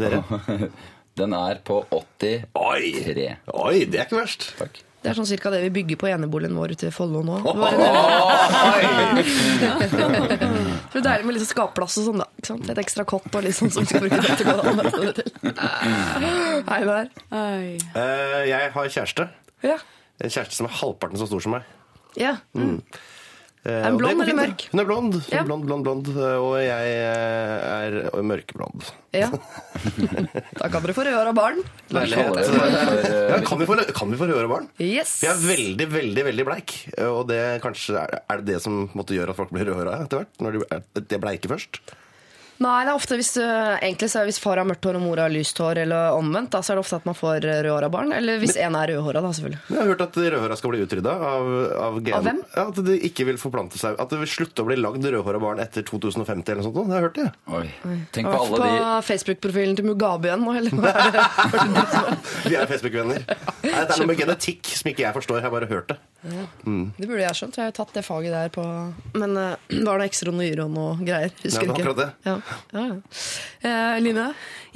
Dere? 0.00 0.70
Den 1.18 1.30
er 1.36 1.60
på 1.62 1.76
83. 1.92 2.48
Oi, 2.58 3.84
det 3.86 4.00
er 4.00 4.06
ikke 4.08 4.18
verst. 4.18 4.48
Takk. 4.58 4.80
Det 5.04 5.10
er 5.12 5.16
sånn 5.18 5.26
cirka 5.28 5.50
det 5.52 5.58
vi 5.66 5.70
bygger 5.74 5.98
på 6.00 6.06
eneboligen 6.08 6.54
vår 6.56 6.72
ute 6.78 6.86
i 6.88 6.92
Follo 6.94 7.20
nå. 7.26 7.34
Det 7.44 7.52
var 7.60 7.72
det 10.94 10.96
er 10.96 11.04
deilig 11.04 11.26
med 11.28 11.34
litt 11.36 11.44
skapplass 11.44 11.98
og 12.00 12.06
sånn, 12.08 12.22
da. 12.22 12.26
Ikke 12.40 12.48
sant? 12.54 12.64
Et 12.72 12.80
ekstra 12.80 13.04
kott 13.08 13.28
og 13.36 13.44
litt 13.44 13.52
sånn 13.58 13.68
som 13.74 13.84
vi 13.84 13.88
skal 13.90 14.00
bruke 14.06 14.20
det 14.24 14.32
til. 14.40 14.48
Hei 16.70 16.80
der. 16.88 17.06
Oi. 17.36 17.66
Eh, 18.00 18.40
jeg 18.48 18.64
har 18.78 18.84
kjæreste. 18.96 19.24
Ja. 19.66 19.76
En 20.24 20.32
kjæreste 20.32 20.56
som 20.56 20.64
er 20.70 20.74
halvparten 20.80 21.20
så 21.20 21.26
stor 21.28 21.40
som 21.44 21.52
meg. 21.58 21.62
ja. 22.16 22.32
Eh, 22.56 22.80
Er 23.64 23.86
hun 23.88 23.96
blond 23.96 24.20
eller 24.20 24.36
mørk? 24.36 24.62
Hun 24.72 24.80
er 24.82 24.86
blond. 24.88 25.14
Hun 25.16 25.32
Ja. 25.32 25.40
er 25.40 25.46
blond, 25.48 25.64
blond, 25.64 25.84
blond. 25.86 26.08
Og 26.18 26.56
jeg 26.60 26.90
eh, 27.00 27.64
er 27.78 28.22
mørkeblond. 28.28 28.90
Ja. 29.16 29.30
Da 30.60 30.68
kan 30.68 30.82
dere 30.84 30.94
få 30.96 31.04
rødhåra 31.06 31.32
barn. 31.36 31.62
Leilighet. 31.94 32.38
Ja, 33.30 33.38
kan, 33.46 33.58
vi 33.60 33.66
få, 33.68 33.76
kan 33.96 34.10
vi 34.12 34.18
få 34.20 34.28
rødhåra 34.28 34.50
barn? 34.50 34.68
Yes. 34.82 35.16
Jeg 35.24 35.32
er 35.32 35.40
veldig, 35.48 35.88
veldig 35.92 36.24
veldig 36.28 36.46
bleik. 36.50 36.76
Og 37.08 37.24
det 37.30 37.40
kanskje 37.64 37.96
er, 38.04 38.20
er 38.28 38.42
det 38.42 38.52
det 38.54 38.60
som 38.64 38.84
måtte 38.96 39.16
gjøre 39.16 39.32
at 39.32 39.40
folk 39.40 39.52
blir 39.54 39.66
rødhåra 39.70 40.02
etter 40.04 40.22
hvert? 40.22 40.34
Når 40.44 40.58
de 40.58 40.64
er 40.76 40.84
de 41.00 41.16
er 41.18 41.22
bleike 41.24 41.50
først? 41.50 41.80
Nei, 42.62 42.84
det 42.86 42.92
er 42.92 42.94
ofte 42.94 43.16
hvis, 43.18 43.32
egentlig 43.40 44.06
så 44.12 44.20
er 44.20 44.28
hvis 44.28 44.38
far 44.42 44.60
har 44.60 44.66
mørkt 44.68 44.86
hår 44.86 44.98
og 44.98 45.02
mor 45.02 45.18
har 45.18 45.32
lyst 45.32 45.58
hår, 45.58 45.80
eller 45.82 46.14
omvendt, 46.14 46.52
da, 46.54 46.60
så 46.62 46.72
er 46.72 46.78
det 46.78 46.84
ofte 46.84 46.98
at 47.00 47.08
man 47.08 47.16
får 47.18 47.40
rødhåra 47.42 47.88
barn. 47.90 48.12
Eller 48.14 48.38
hvis 48.42 48.54
en 48.62 48.76
er 48.78 48.92
rødhåra, 48.94 49.22
da, 49.24 49.32
selvfølgelig. 49.34 49.60
Jeg 49.74 49.80
har 49.80 49.90
hørt 49.90 50.04
at 50.06 50.18
rødhåra 50.22 50.58
skal 50.60 50.72
bli 50.74 50.82
utrydda 50.86 51.14
av, 51.30 51.50
av 51.88 51.98
gen. 52.04 52.14
Av 52.18 52.28
hvem? 52.28 52.40
Ja, 52.54 52.66
at 52.70 52.78
det 52.86 52.98
ikke 53.10 53.26
vil 53.30 53.40
forplante 53.42 53.80
seg. 53.80 53.98
At 54.00 54.14
det 54.14 54.20
vil 54.22 54.30
slutte 54.30 54.62
å 54.62 54.68
bli 54.70 54.78
lagd 54.78 55.02
rødhåra 55.04 55.42
barn 55.42 55.62
etter 55.64 55.82
2050 55.88 56.54
eller 56.54 56.62
noe 56.62 56.68
sånt. 56.70 56.78
Det 56.78 56.94
har 56.94 57.02
jeg 57.02 57.08
hørt 57.08 57.18
det. 57.18 57.28
Oi. 57.58 57.64
Tenk 58.14 58.30
Har 58.30 58.38
på 58.38 58.38
vært 58.38 58.54
alle 58.54 58.62
på 58.62 58.70
de 58.70 59.08
Facebook-profilen 59.10 59.78
til 59.80 59.88
Mugabe 59.90 60.30
igjen 60.30 60.46
nå, 60.46 60.54
eller 60.60 60.78
hva 60.78 60.94
er 60.94 61.14
det? 61.18 61.26
Vi 62.48 62.58
er 62.60 62.70
Facebook-venner. 62.70 63.26
Det 63.64 63.74
er 63.74 63.92
noe 63.98 64.08
med 64.12 64.20
genetikk 64.20 64.70
som 64.78 64.90
ikke 64.92 65.04
jeg 65.06 65.16
forstår. 65.16 65.40
Jeg 65.42 65.48
har 65.48 65.54
bare 65.54 65.68
hørt 65.70 65.90
det. 65.90 65.98
Det 66.24 67.08
burde 67.10 67.20
jeg 67.20 67.36
skjønt. 67.36 67.58
Jeg 67.58 67.66
har 67.66 67.72
jo 67.72 67.76
tatt 67.82 67.94
det 67.98 68.02
faget 68.06 68.32
der 68.32 68.48
på 68.54 68.62
Men 69.20 69.34
uh, 69.36 69.56
var 69.88 70.00
det 70.00 70.06
X-ron 70.12 70.38
og 70.40 70.46
Y-ron 70.46 70.78
og 70.80 71.02
greier? 71.04 71.34
Husker 71.42 71.66
Ja, 71.68 71.74
det 71.74 71.84
var 71.84 71.92
ikke. 71.92 71.96
det. 72.00 72.10
Ja. 72.28 72.36
Ja, 72.72 72.82
ja. 72.86 72.96
Eh, 73.64 74.00
Line, 74.04 74.26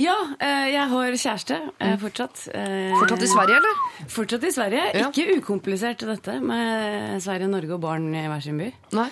Ja, 0.01 0.15
eh, 0.41 0.69
jeg 0.73 0.89
har 0.93 1.17
kjæreste 1.21 1.57
eh, 1.81 1.97
fortsatt. 2.01 2.45
Eh, 2.55 2.93
fortsatt 3.01 3.25
i 3.27 3.31
Sverige, 3.31 3.57
eller? 3.61 3.81
Fortsatt 4.15 4.45
i 4.49 4.53
Sverige. 4.55 4.85
Ja. 4.97 5.09
Ikke 5.11 5.39
ukomplisert 5.41 6.05
dette 6.07 6.39
med 6.41 7.19
Sverige, 7.25 7.49
Norge 7.51 7.75
og 7.77 7.83
barn 7.85 8.09
i 8.15 8.27
hver 8.31 8.45
sin 8.45 8.59
by. 8.61 8.71
Nei. 8.97 9.09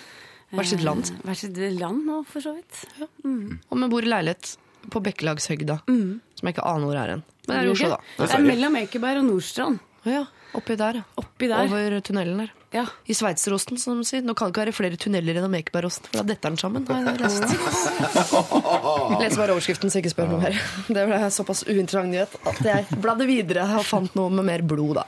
Hvert 0.55 0.71
sitt 0.71 0.85
land. 0.87 1.11
Eh, 1.11 1.25
Hvert 1.27 1.43
sitt 1.43 1.59
land 1.81 2.07
nå, 2.07 2.21
for 2.31 2.41
så 2.45 2.55
vidt. 2.57 2.85
Ja. 3.01 3.09
Og 3.27 3.83
vi 3.83 3.89
bor 3.93 4.07
i 4.07 4.13
leilighet 4.13 4.55
på 4.93 5.03
Bekkelagshøgda, 5.03 5.81
som 5.87 6.47
jeg 6.47 6.55
ikke 6.55 6.67
aner 6.71 6.87
hvor 6.87 7.01
er 7.03 7.13
hen. 7.17 7.25
Men 7.49 7.57
det 7.57 7.59
er 7.59 7.67
i 7.67 7.73
Oslo, 7.75 7.89
da. 7.97 7.99
Det 8.21 8.35
er 8.39 8.45
mellom 8.47 8.77
Ekeberg 8.79 9.21
og 9.23 9.27
Nordstrand. 9.33 9.81
Ja. 10.07 10.23
Oppi 10.55 10.77
der. 10.79 11.03
Oppi 11.19 11.49
der. 11.51 11.67
Over 11.67 11.99
tunnelen 12.07 12.39
der. 12.45 12.53
Ja. 12.75 12.87
I 13.07 13.15
sveitserosten, 13.15 13.79
som 13.79 14.01
de 14.01 14.05
sier. 14.09 14.25
Nå 14.27 14.35
kan 14.35 14.51
det 14.51 14.55
ikke 14.55 14.65
være 14.65 14.75
flere 14.77 14.99
tunneler 15.01 15.39
enn 15.41 15.55
Ekebergosten, 15.59 16.09
for 16.11 16.21
da 16.21 16.27
detter 16.33 16.53
den 16.53 16.59
sammen. 16.61 16.87
har 16.89 17.07
jeg 17.07 17.21
lest. 17.23 17.47
Leser 19.21 19.41
bare 19.41 19.55
overskriften, 19.55 19.93
så 19.93 20.03
ikke 20.03 20.13
spør 20.13 20.33
noe 20.33 20.43
mer. 20.43 20.59
Det 20.97 21.07
ble 21.09 21.21
såpass 21.33 21.65
uinteressant 21.69 22.11
nyhet 22.13 22.35
at 22.47 22.61
jeg 22.67 23.01
bladde 23.03 23.29
videre 23.29 23.67
og 23.79 23.87
fant 23.87 24.15
noe 24.19 24.33
med 24.35 24.49
mer 24.51 24.65
blod, 24.67 24.99
da. 25.01 25.07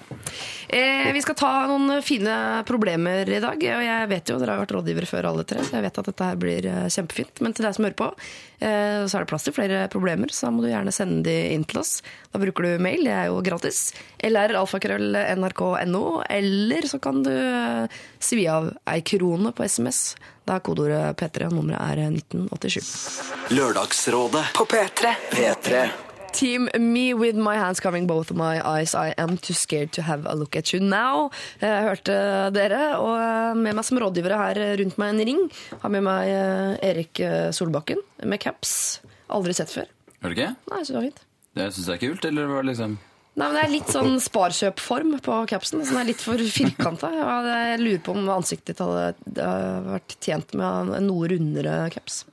Eh, 0.69 1.11
vi 1.17 1.23
skal 1.25 1.37
ta 1.39 1.51
noen 1.71 2.03
fine 2.05 2.35
problemer 2.69 3.29
i 3.29 3.41
dag, 3.41 3.57
og 3.57 3.85
jeg 3.87 4.11
vet 4.11 4.33
jo, 4.33 4.37
dere 4.41 4.55
har 4.55 4.63
vært 4.63 4.75
rådgivere 4.77 5.09
før 5.09 5.31
alle 5.31 5.47
tre, 5.49 5.63
så 5.65 5.79
jeg 5.79 5.87
vet 5.87 6.01
at 6.03 6.11
dette 6.13 6.29
her 6.31 6.41
blir 6.41 6.69
eh, 6.69 6.89
kjempefint. 6.93 7.43
Men 7.45 7.57
til 7.57 7.65
deg 7.67 7.77
som 7.77 7.87
hører 7.89 7.99
på, 7.99 8.11
eh, 8.61 9.05
så 9.09 9.19
er 9.19 9.25
det 9.25 9.31
plass 9.33 9.49
til 9.49 9.57
flere 9.57 9.87
problemer, 9.93 10.33
så 10.35 10.49
da 10.49 10.55
må 10.55 10.65
du 10.65 10.71
gjerne 10.71 10.95
sende 10.95 11.25
de 11.27 11.37
inn 11.55 11.65
til 11.69 11.81
oss. 11.83 11.99
Da 12.33 12.41
bruker 12.43 12.67
du 12.69 12.85
mail, 12.85 13.07
det 13.09 13.15
er 13.17 13.31
jo 13.33 13.41
gratis. 13.45 13.81
Eller 14.21 14.53
alfakrøll.nrk.no, 14.61 16.05
eller 16.29 16.91
så 16.91 17.01
kan 17.03 17.25
du 17.25 17.33
svi 18.23 18.45
av 18.51 18.73
ei 18.91 19.01
krone 19.07 19.53
på 19.57 19.65
SMS. 19.67 20.17
Da 20.49 20.57
er 20.57 20.65
kodeordet 20.65 21.17
P3, 21.21 21.49
og 21.51 21.57
nummeret 21.59 21.81
er 21.99 22.05
1987. 22.09 23.53
Lørdagsrådet 23.53 24.45
På 24.57 24.65
P3. 24.69 25.15
P3. 25.35 25.89
Team 26.33 26.69
Me 26.79 27.15
With 27.15 27.39
My 27.39 27.57
Hands 27.57 27.81
Covering 27.81 28.07
Both 28.07 28.31
of 28.31 28.37
My 28.37 28.61
Eyes 28.61 28.95
I 28.95 29.15
Am 29.19 29.37
Too 29.37 29.55
Scared 29.55 29.93
To 29.93 30.03
Have 30.03 30.27
A 30.29 30.35
Look 30.35 30.57
At 30.57 30.73
You 30.73 30.81
Now. 30.83 31.31
Jeg 31.61 31.85
hørte 31.89 32.17
dere, 32.55 32.83
og 33.01 33.57
med 33.59 33.75
meg 33.77 33.87
som 33.89 34.01
rådgivere 34.01 34.39
her 34.41 34.61
rundt 34.81 34.99
meg 35.01 35.15
en 35.15 35.25
ring 35.31 35.41
har 35.83 35.93
med 35.93 36.05
meg 36.07 36.33
eh, 36.33 36.91
Erik 36.91 37.21
eh, 37.25 37.49
Solbakken 37.57 38.03
med 38.25 38.41
caps. 38.45 39.01
Aldri 39.33 39.57
sett 39.57 39.73
før. 39.73 39.89
Hører 40.23 40.35
du 40.35 40.41
ikke? 40.41 40.53
Nei, 40.73 40.83
så 40.85 40.95
det 40.95 41.01
var 41.01 41.09
fint. 41.09 41.25
Det 41.59 41.71
syns 41.75 41.89
jeg 41.91 41.97
er 41.99 42.05
kult, 42.05 42.29
eller 42.29 42.51
var 42.53 42.63
det 42.63 42.73
liksom 42.75 42.99
Nei, 43.39 43.47
men 43.47 43.55
Det 43.55 43.63
er 43.63 43.71
litt 43.71 43.93
sånn 43.95 44.17
sparkjøpform 44.23 45.13
på 45.23 45.35
capsen. 45.51 45.85
Så 45.85 45.93
den 45.95 46.01
er 46.01 46.09
litt 46.09 46.23
for 46.25 46.43
firkanta. 46.43 47.13
Jeg 47.15 47.79
lurer 47.85 48.01
på 48.03 48.17
om 48.17 48.33
ansiktet 48.35 48.73
ditt 48.73 48.83
hadde 48.83 49.53
vært 49.93 50.17
tjent 50.25 50.57
med 50.59 50.97
en 50.99 51.07
noe 51.07 51.31
rundere 51.31 51.85
caps. 51.95 52.25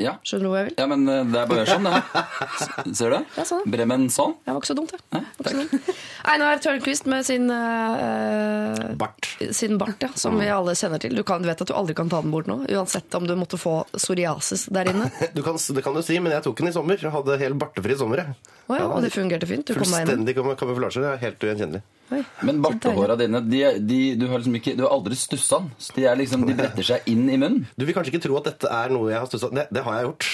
Ja. 0.00 0.16
Skjønner 0.26 0.42
du 0.42 0.50
hvor 0.50 0.58
jeg 0.58 0.66
vil? 0.66 0.74
ja, 0.80 0.86
men 0.90 1.04
eh, 1.06 1.20
det 1.30 1.38
er 1.38 1.50
bare 1.50 1.64
sånn, 1.68 1.86
det. 1.86 2.22
Ser 2.98 3.12
du? 3.14 3.18
Ja, 3.38 3.44
sånn. 3.46 3.62
Bremen 3.70 4.08
sånn. 4.10 4.32
Det 4.42 4.50
var 4.50 4.58
ikke 4.58 4.70
så 4.72 4.76
dumt, 4.78 4.90
det. 4.90 5.20
Så. 5.46 5.92
Einar 6.32 6.62
Tørnquist 6.64 7.06
med 7.10 7.26
sin 7.28 7.46
eh, 7.54 8.82
Bart. 8.98 9.28
sin 9.54 9.78
bart, 9.78 10.02
ja, 10.02 10.10
som 10.18 10.40
vi 10.40 10.48
alle 10.50 10.74
kjenner 10.78 11.02
til. 11.02 11.14
Du, 11.14 11.22
kan, 11.26 11.44
du 11.44 11.50
vet 11.50 11.62
at 11.62 11.70
du 11.70 11.74
aldri 11.78 11.94
kan 11.94 12.10
ta 12.10 12.18
den 12.24 12.34
bort 12.34 12.50
nå, 12.50 12.64
uansett 12.74 13.14
om 13.14 13.28
du 13.28 13.36
måtte 13.38 13.60
få 13.60 13.76
psoriasis 13.94 14.66
der 14.74 14.90
inne. 14.90 15.10
Du 15.34 15.42
kan, 15.46 15.56
det 15.58 15.82
kan 15.86 15.94
du 15.94 16.02
si, 16.02 16.18
men 16.22 16.34
jeg 16.34 16.44
tok 16.46 16.58
den 16.62 16.70
i 16.70 16.74
sommer. 16.74 16.98
Jeg 17.00 17.14
hadde 17.14 17.38
helt 17.40 17.58
bartefri 17.62 17.96
sommer. 17.98 18.22
Jeg. 18.24 18.54
Oh, 18.66 18.74
ja, 18.78 18.86
og 18.88 19.02
det 19.04 19.12
fungerte 19.14 19.46
fint. 19.50 19.66
Du. 19.66 19.78
Fullstendig 19.78 20.34
kamuflasje. 20.38 21.02
Det 21.04 21.10
er 21.14 21.22
helt 21.28 21.46
ugjenkjennelig. 21.46 21.82
Oi. 22.12 22.20
Men 22.44 22.60
bartehåra 22.64 23.16
dine, 23.16 23.40
de, 23.48 23.60
de, 23.80 23.98
du, 24.20 24.26
har 24.28 24.40
liksom 24.40 24.56
ikke, 24.58 24.74
du 24.76 24.82
har 24.84 24.92
aldri 24.92 25.16
stussa 25.16 25.62
den. 25.62 25.70
De, 25.96 26.04
er 26.04 26.18
liksom, 26.20 26.44
de 26.48 26.56
bretter 26.58 26.86
seg 26.86 27.08
inn 27.10 27.24
i 27.32 27.38
munnen. 27.38 27.64
Du 27.80 27.86
vil 27.86 27.96
kanskje 27.96 28.12
ikke 28.12 28.24
tro 28.26 28.36
at 28.40 28.50
dette 28.50 28.68
er 28.68 28.92
noe 28.92 29.08
jeg 29.12 29.22
har 29.22 29.30
stussa 29.30 29.50
det, 29.54 29.66
det 29.72 29.84
har 29.86 29.96
jeg 29.98 30.08
gjort. 30.10 30.28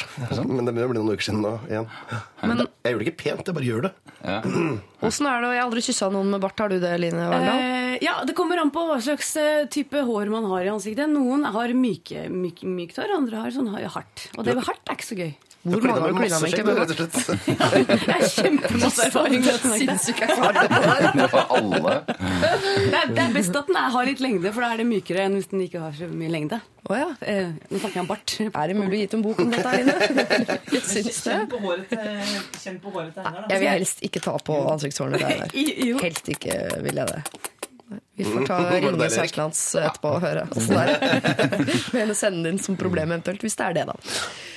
Men 0.50 0.66
det 0.66 0.74
begynner 0.74 0.88
å 0.88 0.92
bli 0.94 1.00
noen 1.00 1.14
uker 1.14 1.28
siden 1.28 1.44
nå 1.46 1.54
igjen. 1.70 1.86
Men 2.42 2.64
Jeg 2.64 2.94
gjør 2.94 3.02
det 3.02 3.06
ikke 3.06 3.20
pent, 3.22 3.50
jeg 3.50 3.58
bare 3.60 3.68
gjør 3.68 3.86
det. 3.86 3.92
Ja. 4.20 4.38
åssen 5.06 5.28
er 5.30 5.44
det? 5.44 5.52
Jeg 5.54 5.62
har 5.62 5.68
aldri 5.68 5.84
kyssa 5.86 6.10
noen 6.14 6.32
med 6.34 6.42
bart. 6.42 6.58
Har 6.60 6.72
du 6.72 6.78
det, 6.82 6.94
Line 7.00 7.28
Warndal? 7.30 7.62
Eh, 7.62 7.94
ja, 8.04 8.16
Det 8.26 8.34
kommer 8.38 8.60
an 8.62 8.72
på 8.74 8.82
hva 8.88 8.98
slags 9.04 9.30
eh, 9.40 9.68
type 9.72 10.02
hår 10.08 10.32
man 10.32 10.48
har 10.50 10.66
i 10.66 10.72
ansiktet. 10.72 11.08
Noen 11.12 11.46
har 11.54 11.76
myke, 11.76 12.26
myk, 12.32 12.64
mykt 12.66 12.98
hår, 13.00 13.14
andre 13.20 13.44
har 13.44 13.54
sånn 13.54 13.70
hardt. 13.70 14.26
Og 14.36 14.44
det 14.46 14.58
med 14.58 14.66
hardt 14.66 14.90
er 14.90 14.98
ikke 14.98 15.10
så 15.12 15.20
gøy. 15.22 15.32
Hvor 15.62 15.82
mange 15.84 16.00
har 16.00 16.08
du 16.08 16.14
klina 16.16 16.38
med? 16.40 16.46
egentlig 16.48 16.64
med 16.64 16.78
rett 16.80 16.90
og 16.90 16.96
slett. 16.96 17.40
Det 18.00 18.14
er 18.14 18.22
kjempemasse 18.32 19.02
erfaring 19.10 19.42
med 19.42 19.48
dette. 19.50 19.72
Sinnssyk 19.82 20.22
erfaring 20.24 20.70
med 20.70 21.34
det. 21.84 21.96
Det 23.12 23.20
er, 23.20 23.34
best 23.34 23.58
at 23.60 23.68
den 23.68 23.76
har 23.76 24.06
litt 24.08 24.22
lengde, 24.24 24.52
for 24.56 24.64
da 24.64 24.70
er 24.72 24.80
det 24.80 24.86
mykere 24.88 25.26
enn 25.28 25.36
hvis 25.36 25.50
den 25.52 25.66
ikke 25.66 25.82
har 25.82 25.92
så 25.98 26.08
mye 26.08 26.32
lengde. 26.32 26.60
Oh, 26.88 26.96
ja. 26.96 27.10
Eh, 27.20 27.52
nå 27.68 27.76
snakker 27.76 27.98
jeg 27.98 28.04
om 28.06 28.08
bart. 28.08 28.36
Er 28.48 28.72
det 28.72 28.76
mulig 28.78 28.88
å 28.88 29.00
gi 29.02 29.08
ut 29.10 29.16
en 29.18 29.24
bok 29.26 29.42
om 29.44 29.52
dette, 29.52 29.72
Line? 29.76 29.94
Jeg 30.72 30.82
syns 30.94 31.20
det. 31.26 31.36
Kjenn 31.36 31.50
på 31.52 31.60
håret 31.66 31.84
til, 31.92 32.00
henne. 32.08 33.12
da. 33.20 33.44
Jeg 33.52 33.60
vil 33.60 33.68
helst 33.74 34.04
ikke 34.08 34.22
ta 34.24 34.36
på 34.40 34.56
ansiktshårene 34.72 35.20
der. 35.20 35.44
Helst 36.00 36.30
ikke 36.32 36.56
vil 36.86 37.02
jeg 37.02 37.12
det. 37.12 37.20
Vi 38.16 38.24
får 38.24 38.46
ta 38.46 38.56
ringe 38.70 38.94
deilig, 38.96 39.28
etterpå 39.28 40.14
og 40.14 40.24
høre 40.24 40.46
åssen 40.54 40.76
det 40.76 40.82
er. 40.86 41.60
Med 41.60 42.00
henne 42.00 42.16
sende 42.16 42.52
inn 42.52 42.60
som 42.62 42.76
problem 42.80 43.12
eventuelt, 43.12 43.42
hvis 43.44 43.56
det 43.58 43.68
er 43.68 43.78
det, 43.80 43.86
da. 43.90 43.96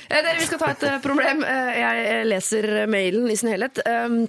Eh, 0.08 0.20
Dere, 0.20 0.38
vi 0.38 0.46
skal 0.48 0.60
ta 0.60 0.70
et 0.74 0.86
eh, 0.88 1.00
problem. 1.04 1.42
Eh, 1.48 1.72
Jeg 1.80 2.28
leser 2.28 2.70
mailen 2.90 3.30
i 3.30 3.36
sin 3.40 3.52
helhet. 3.52 3.80
Um, 3.88 4.24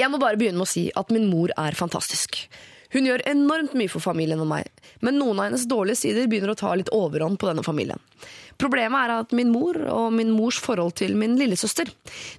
Jeg 0.00 0.08
må 0.08 0.20
bare 0.22 0.38
begynne 0.40 0.56
med 0.56 0.68
å 0.68 0.70
si 0.70 0.88
at 0.96 1.10
min 1.12 1.28
mor 1.28 1.52
er 1.60 1.76
fantastisk. 1.76 2.46
Hun 2.90 3.06
gjør 3.06 3.22
enormt 3.30 3.74
mye 3.78 3.90
for 3.90 4.02
familien 4.02 4.40
og 4.42 4.48
meg, 4.50 4.66
men 5.04 5.18
noen 5.20 5.38
av 5.38 5.46
hennes 5.46 5.66
dårlige 5.70 6.00
sider 6.00 6.26
begynner 6.26 6.54
å 6.54 6.58
ta 6.58 6.72
litt 6.74 6.88
overhånd 6.90 7.38
på 7.38 7.46
denne 7.46 7.62
familien. 7.62 8.00
Problemet 8.58 9.04
er 9.06 9.12
at 9.14 9.34
min 9.36 9.52
mor 9.54 9.76
og 9.92 10.08
min 10.16 10.32
mors 10.34 10.58
forhold 10.60 10.96
til 10.98 11.14
min 11.16 11.36
lillesøster 11.38 11.88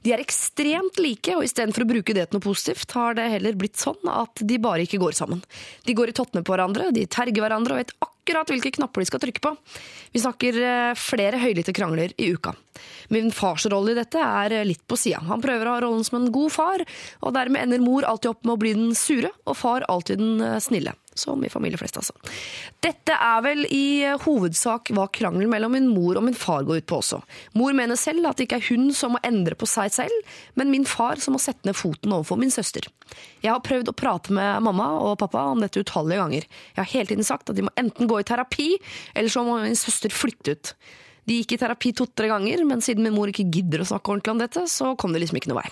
de 0.03 0.11
er 0.11 0.21
ekstremt 0.21 0.99
like, 1.01 1.31
og 1.37 1.45
istedenfor 1.47 1.85
å 1.85 1.91
bruke 1.93 2.13
det 2.17 2.27
til 2.27 2.37
noe 2.37 2.43
positivt, 2.43 2.91
har 2.97 3.15
det 3.17 3.29
heller 3.31 3.55
blitt 3.57 3.79
sånn 3.79 4.11
at 4.11 4.43
de 4.43 4.59
bare 4.61 4.83
ikke 4.83 4.99
går 5.01 5.15
sammen. 5.17 5.39
De 5.87 5.95
går 5.97 6.11
i 6.11 6.17
tottene 6.19 6.43
på 6.43 6.53
hverandre, 6.53 6.91
de 6.91 7.07
terger 7.07 7.45
hverandre 7.45 7.77
og 7.77 7.83
vet 7.85 7.95
akkurat 7.95 8.10
hvilke 8.25 8.71
knapper 8.77 9.01
de 9.01 9.09
skal 9.09 9.19
trykke 9.19 9.41
på. 9.41 9.55
Vi 10.13 10.21
snakker 10.21 10.57
eh, 10.61 10.93
flere 10.95 11.39
høylytte 11.41 11.73
krangler 11.73 12.13
i 12.17 12.31
uka. 12.33 12.53
Min 13.09 13.31
fars 13.31 13.65
rolle 13.65 13.91
i 13.91 13.97
dette 13.97 14.19
er 14.19 14.51
eh, 14.51 14.65
litt 14.65 14.85
på 14.87 14.97
sida. 14.99 15.21
Han 15.27 15.41
prøver 15.41 15.67
å 15.67 15.75
ha 15.75 15.81
rollen 15.81 16.03
som 16.03 16.19
en 16.19 16.31
god 16.31 16.51
far, 16.51 16.83
og 17.21 17.33
dermed 17.33 17.61
ender 17.61 17.83
mor 17.83 18.05
alltid 18.07 18.31
opp 18.31 18.45
med 18.45 18.53
å 18.53 18.61
bli 18.61 18.73
den 18.77 18.95
sure, 18.95 19.31
og 19.45 19.57
far 19.57 19.85
alltid 19.89 20.21
den 20.21 20.41
eh, 20.41 20.59
snille. 20.61 20.95
Som 21.17 21.43
i 21.43 21.49
familie 21.51 21.75
flest, 21.75 21.97
altså. 21.99 22.15
Dette 22.79 23.17
er 23.19 23.41
vel 23.43 23.65
i 23.67 24.03
eh, 24.07 24.19
hovedsak 24.23 24.93
hva 24.95 25.09
krangelen 25.11 25.51
mellom 25.51 25.73
min 25.75 25.89
mor 25.91 26.15
og 26.15 26.23
min 26.23 26.37
far 26.37 26.63
går 26.67 26.79
ut 26.79 26.87
på 26.87 27.01
også. 27.01 27.19
Mor 27.59 27.75
mener 27.75 27.99
selv 27.99 28.29
at 28.29 28.39
det 28.39 28.47
ikke 28.47 28.61
er 28.61 28.69
hun 28.69 28.93
som 28.95 29.17
må 29.17 29.19
endre 29.27 29.57
på 29.59 29.67
seg 29.67 29.91
selv, 29.91 30.31
men 30.55 30.71
min 30.71 30.87
far 30.87 31.19
som 31.19 31.35
må 31.35 31.41
sette 31.43 31.67
ned 31.67 31.75
foten 31.75 32.15
overfor 32.15 32.39
min 32.39 32.53
søster. 32.53 32.87
Jeg 33.43 33.51
har 33.51 33.59
prøvd 33.65 33.91
å 33.91 33.97
prate 33.97 34.31
med 34.35 34.63
mamma 34.63 34.87
og 35.03 35.17
pappa 35.19 35.43
om 35.51 35.59
dette 35.59 35.83
utallige 35.83 36.23
ganger. 36.23 36.47
Jeg 36.47 36.79
har 36.79 36.91
hele 36.93 37.11
tiden 37.11 37.27
sagt 37.27 37.51
at 37.51 37.59
de 37.59 37.67
må 37.67 37.75
enten 37.79 38.07
gå 38.07 38.21
i 38.21 38.27
terapi, 38.27 38.69
eller 39.11 39.33
så 39.33 39.43
må 39.43 39.59
min 39.65 39.75
søster 39.79 40.15
flytte 40.15 40.55
ut. 40.55 40.73
De 41.27 41.41
gikk 41.41 41.57
i 41.57 41.59
terapi 41.61 41.91
to-tre 41.97 42.31
ganger, 42.31 42.63
men 42.67 42.81
siden 42.81 43.03
min 43.05 43.13
mor 43.15 43.29
ikke 43.29 43.49
gidder 43.51 43.83
å 43.83 43.89
snakke 43.91 44.13
ordentlig 44.13 44.33
om 44.33 44.41
dette, 44.41 44.63
så 44.71 44.95
kom 44.99 45.13
det 45.13 45.21
liksom 45.25 45.41
ikke 45.41 45.51
noe 45.51 45.61
vei. 45.61 45.67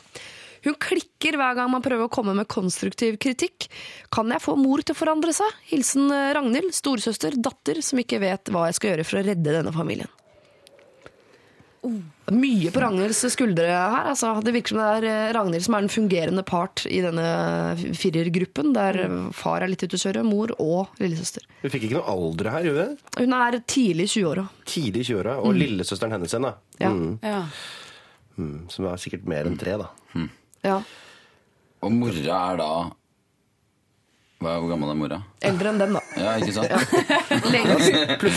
Hun 0.66 0.78
klikker 0.82 1.38
hver 1.40 1.58
gang 1.58 1.72
man 1.72 1.84
prøver 1.86 2.08
å 2.08 2.14
komme 2.14 2.36
med 2.38 2.50
konstruktiv 2.52 3.20
kritikk. 3.22 3.70
Kan 4.14 4.32
jeg 4.34 4.44
få 4.44 4.58
mor 4.60 4.84
til 4.84 4.96
å 4.96 5.00
forandre 5.00 5.36
seg? 5.36 5.60
Hilsen 5.72 6.10
eh, 6.14 6.32
Ragnhild, 6.36 6.74
storesøster, 6.76 7.38
datter, 7.40 7.84
som 7.86 8.02
ikke 8.02 8.22
vet 8.24 8.52
hva 8.54 8.68
jeg 8.70 8.80
skal 8.80 8.94
gjøre 8.94 9.08
for 9.08 9.22
å 9.22 9.28
redde 9.30 9.60
denne 9.60 9.76
familien. 9.76 10.10
Mye 11.80 12.72
på 12.76 12.82
Ragnhilds 12.84 13.22
skuldre 13.32 13.70
her. 13.72 14.10
Altså. 14.12 14.34
Det 14.44 14.52
virker 14.52 14.74
som 14.74 14.82
det 14.82 14.88
er 14.98 15.06
eh, 15.08 15.32
Ragnhild 15.38 15.66
som 15.66 15.78
er 15.78 15.86
den 15.86 15.94
fungerende 15.94 16.44
part 16.48 16.84
i 16.92 17.00
denne 17.06 17.28
firergruppen, 17.98 18.74
der 18.76 19.00
far 19.36 19.64
er 19.64 19.72
litt 19.72 19.86
ute 19.86 19.96
å 19.96 20.04
kjøre, 20.04 20.26
mor 20.28 20.52
og 20.60 21.00
lillesøster. 21.00 21.48
Hun 21.64 21.74
fikk 21.74 21.88
ikke 21.88 22.02
noe 22.02 22.16
alder 22.16 22.52
her, 22.54 22.68
gjorde 22.68 22.88
hun? 22.90 22.98
Hun 23.22 23.38
er 23.40 23.60
tidlig 23.64 24.10
i 24.10 24.14
20-åra. 24.18 24.46
Tidlig 24.68 25.06
i 25.06 25.12
20-åra. 25.14 25.38
Og 25.40 25.56
lillesøsteren 25.56 26.18
hennes 26.18 26.36
igjen, 26.36 26.50
da. 26.50 26.54
Ja. 26.84 26.92
Mm. 26.92 27.16
Ja. 27.24 27.40
Mm. 28.40 28.60
Som 28.72 28.92
er 28.92 29.02
sikkert 29.02 29.26
mer 29.30 29.48
enn 29.48 29.58
tre, 29.60 29.80
da. 29.80 29.90
Ja. 30.66 30.80
Og 31.84 31.92
mora 31.96 32.40
er 32.52 32.58
da 32.60 32.72
hva, 34.40 34.54
Hvor 34.62 34.70
gammel 34.72 34.88
er 34.94 34.96
mora? 34.96 35.18
Eldre 35.44 35.68
enn 35.74 35.80
den, 35.82 35.96
da. 35.98 36.02
Ja, 36.16 36.34
ikke 36.40 36.54
sant? 36.56 36.72
Lenge. 37.52 37.76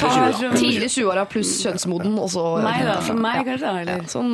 Tar 0.00 0.32
som- 0.34 0.56
Tidlig 0.58 0.88
20-åra 0.96 1.22
pluss 1.30 1.52
kjønnsmoden, 1.62 2.16
og 2.18 2.26
så 2.32 2.42
Meg, 2.64 2.80
da. 2.88 2.96
For 3.06 3.14
meg, 3.22 3.44
kanskje. 3.46 3.74
Eller 3.84 4.02
Sånn 4.10 4.32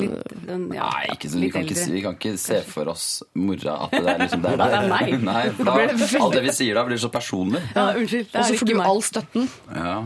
litt 0.00 0.34
den, 0.48 0.64
ja, 0.74 0.88
Nei, 0.90 1.04
ikke, 1.14 1.30
så, 1.30 1.38
vi, 1.38 1.50
kan 1.54 1.62
ikke, 1.68 1.84
vi 1.94 2.02
kan 2.02 2.18
ikke 2.18 2.32
se 2.42 2.58
for 2.66 2.90
oss 2.90 3.06
mora 3.38 3.76
at 3.86 3.94
det 3.94 4.10
er 4.10 4.18
liksom 4.24 4.42
det 4.48 4.56
der. 4.58 4.76
Nei, 4.90 5.02
det. 5.12 5.20
Nei, 5.28 5.44
for 5.54 5.70
da, 5.70 5.76
alt 6.24 6.34
det 6.40 6.42
vi 6.48 6.56
sier 6.58 6.80
da, 6.80 6.86
blir 6.90 6.98
så 7.06 7.12
personlig. 7.14 7.62
Ja, 7.78 7.86
unnskyld. 7.94 8.34
Og 8.34 8.50
så 8.50 8.58
får 8.64 8.72
du 8.72 8.76
all 8.88 9.02
støtten. 9.06 9.48
Ja. 9.78 9.96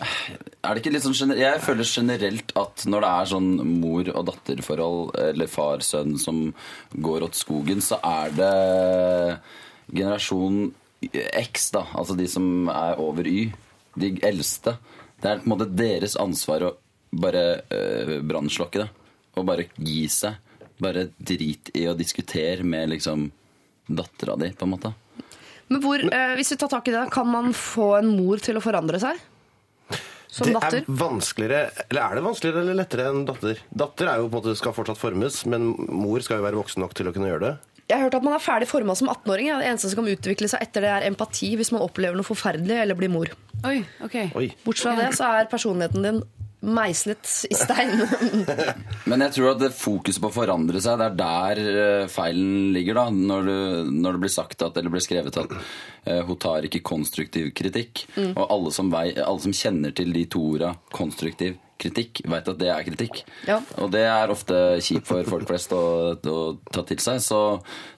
Er 0.00 0.74
det 0.74 0.82
ikke 0.82 0.92
litt 0.94 1.04
sånn 1.04 1.34
Jeg 1.36 1.60
føler 1.62 1.86
generelt 1.86 2.52
at 2.58 2.84
når 2.88 3.04
det 3.04 3.10
er 3.10 3.30
sånn 3.32 3.50
mor- 3.80 4.12
og 4.12 4.28
datterforhold, 4.30 5.16
eller 5.30 5.50
far-sønn 5.50 6.16
som 6.20 6.44
går 6.94 7.26
åt 7.28 7.38
skogen, 7.38 7.82
så 7.84 7.98
er 8.02 8.32
det 8.36 8.52
generasjon 9.92 10.70
X, 11.10 11.70
da. 11.74 11.86
Altså 11.98 12.16
de 12.18 12.28
som 12.30 12.70
er 12.72 13.00
over 13.02 13.26
Y. 13.26 13.50
De 13.98 14.14
eldste. 14.24 14.76
Det 15.20 15.28
er 15.28 15.42
på 15.42 15.48
en 15.48 15.52
måte 15.52 15.68
deres 15.68 16.16
ansvar 16.20 16.64
å 16.64 16.72
bare 17.12 17.44
øh, 17.68 18.16
brannslokke 18.24 18.84
det. 18.84 18.88
Og 19.36 19.46
bare 19.48 19.68
gi 19.76 20.06
seg. 20.12 20.38
Bare 20.82 21.08
drit 21.18 21.72
i 21.78 21.84
å 21.90 21.96
diskutere 21.98 22.64
med 22.66 22.94
liksom 22.94 23.28
dattera 23.90 24.38
di, 24.40 24.52
på 24.54 24.66
en 24.66 24.72
måte. 24.72 24.94
Men 25.68 25.82
hvor, 25.82 26.02
øh, 26.04 26.32
hvis 26.38 26.54
vi 26.54 26.58
tar 26.60 26.70
tak 26.72 26.88
i 26.88 26.94
det, 26.94 27.04
kan 27.12 27.28
man 27.28 27.52
få 27.56 27.96
en 27.98 28.14
mor 28.16 28.42
til 28.42 28.58
å 28.58 28.64
forandre 28.64 29.00
seg? 29.02 29.20
Som 30.32 30.48
det 30.48 30.54
datter? 30.56 30.80
er 30.80 30.96
vanskeligere, 31.02 31.84
eller 31.90 32.00
er 32.06 32.16
det 32.16 32.22
vanskeligere 32.24 32.62
eller 32.64 32.78
lettere 32.78 33.10
enn 33.10 33.26
datter? 33.28 33.58
Datter 33.82 34.08
er 34.08 34.22
jo 34.22 34.30
på 34.30 34.38
en 34.38 34.38
måte, 34.38 34.56
skal 34.56 34.72
fortsatt 34.76 35.00
formes, 35.00 35.42
men 35.52 35.74
mor 35.92 36.24
skal 36.24 36.40
jo 36.40 36.46
være 36.46 36.56
voksen 36.56 36.80
nok 36.80 36.96
til 36.96 37.10
å 37.10 37.12
kunne 37.12 37.28
gjøre 37.28 37.44
det. 37.50 37.52
Jeg 37.90 37.98
har 37.98 38.06
hørt 38.06 38.16
at 38.16 38.24
man 38.24 38.36
er 38.38 38.40
ferdig 38.40 38.68
forma 38.70 38.94
som 38.96 39.10
18-åring. 39.12 39.50
Det 39.60 39.68
eneste 39.68 39.90
som 39.92 40.00
kan 40.00 40.12
utvikle 40.14 40.48
seg 40.48 40.62
etter 40.64 40.86
det, 40.86 40.92
er 40.94 41.08
empati 41.10 41.50
hvis 41.60 41.72
man 41.74 41.84
opplever 41.84 42.16
noe 42.16 42.24
forferdelig 42.24 42.78
eller 42.86 42.96
blir 42.96 43.12
mor. 43.12 43.28
Oi, 43.68 43.82
ok. 44.06 44.16
Oi. 44.38 44.46
Bortsett 44.64 44.88
fra 44.88 44.94
det 45.02 45.10
så 45.18 45.28
er 45.36 45.50
personligheten 45.52 46.06
din 46.06 46.22
meislet 46.62 47.28
i 47.50 47.56
stein. 47.58 48.04
Men 49.10 49.24
jeg 49.26 49.34
tror 49.36 49.52
at 49.52 49.62
det 49.64 49.72
fokuset 49.74 50.22
på 50.22 50.30
å 50.30 50.34
forandre 50.34 50.82
seg, 50.82 51.00
det 51.00 51.08
er 51.08 51.16
der 51.18 51.62
eh, 51.72 52.10
feilen 52.12 52.70
ligger. 52.76 53.00
da, 53.00 53.06
Når 53.10 53.48
det, 53.48 53.58
når 53.96 54.16
det 54.16 54.22
blir 54.24 54.34
sagt 54.36 54.62
at, 54.62 54.78
eller 54.78 54.94
blir 54.94 55.04
skrevet 55.04 55.40
at 55.42 55.56
eh, 55.56 56.22
hun 56.28 56.38
tar 56.40 56.68
ikke 56.68 56.84
konstruktiv 56.86 57.50
kritikk. 57.58 58.06
Og 58.32 58.46
alle 58.46 58.72
som, 58.74 58.92
vei, 58.92 59.10
alle 59.18 59.42
som 59.42 59.56
kjenner 59.56 59.94
til 59.96 60.14
de 60.14 60.24
to 60.30 60.44
orda 60.54 60.72
konstruktiv 60.94 61.58
kritikk, 61.82 62.22
vet 62.30 62.48
at 62.52 62.60
det 62.60 62.70
er 62.70 62.86
kritikk. 62.86 63.22
Ja. 63.48 63.58
Og 63.82 63.90
det 63.94 64.04
er 64.06 64.30
ofte 64.30 64.58
kjipt 64.84 65.08
for 65.08 65.26
folk 65.26 65.48
flest 65.50 65.74
å, 65.74 65.84
å 66.14 66.42
ta 66.70 66.84
til 66.86 67.02
seg. 67.02 67.18
Så, 67.24 67.40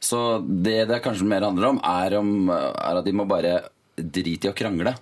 så 0.01 0.21
det 0.41 0.87
det 0.89 1.03
kanskje 1.05 1.29
mer 1.29 1.45
handler 1.45 1.75
om, 1.75 1.83
er, 1.85 2.17
om, 2.21 2.49
er 2.49 3.01
at 3.01 3.05
de 3.05 3.17
må 3.17 3.29
bare 3.29 3.59
drite 3.95 4.49
i 4.49 4.53
å 4.53 4.57
krangle. 4.57 4.95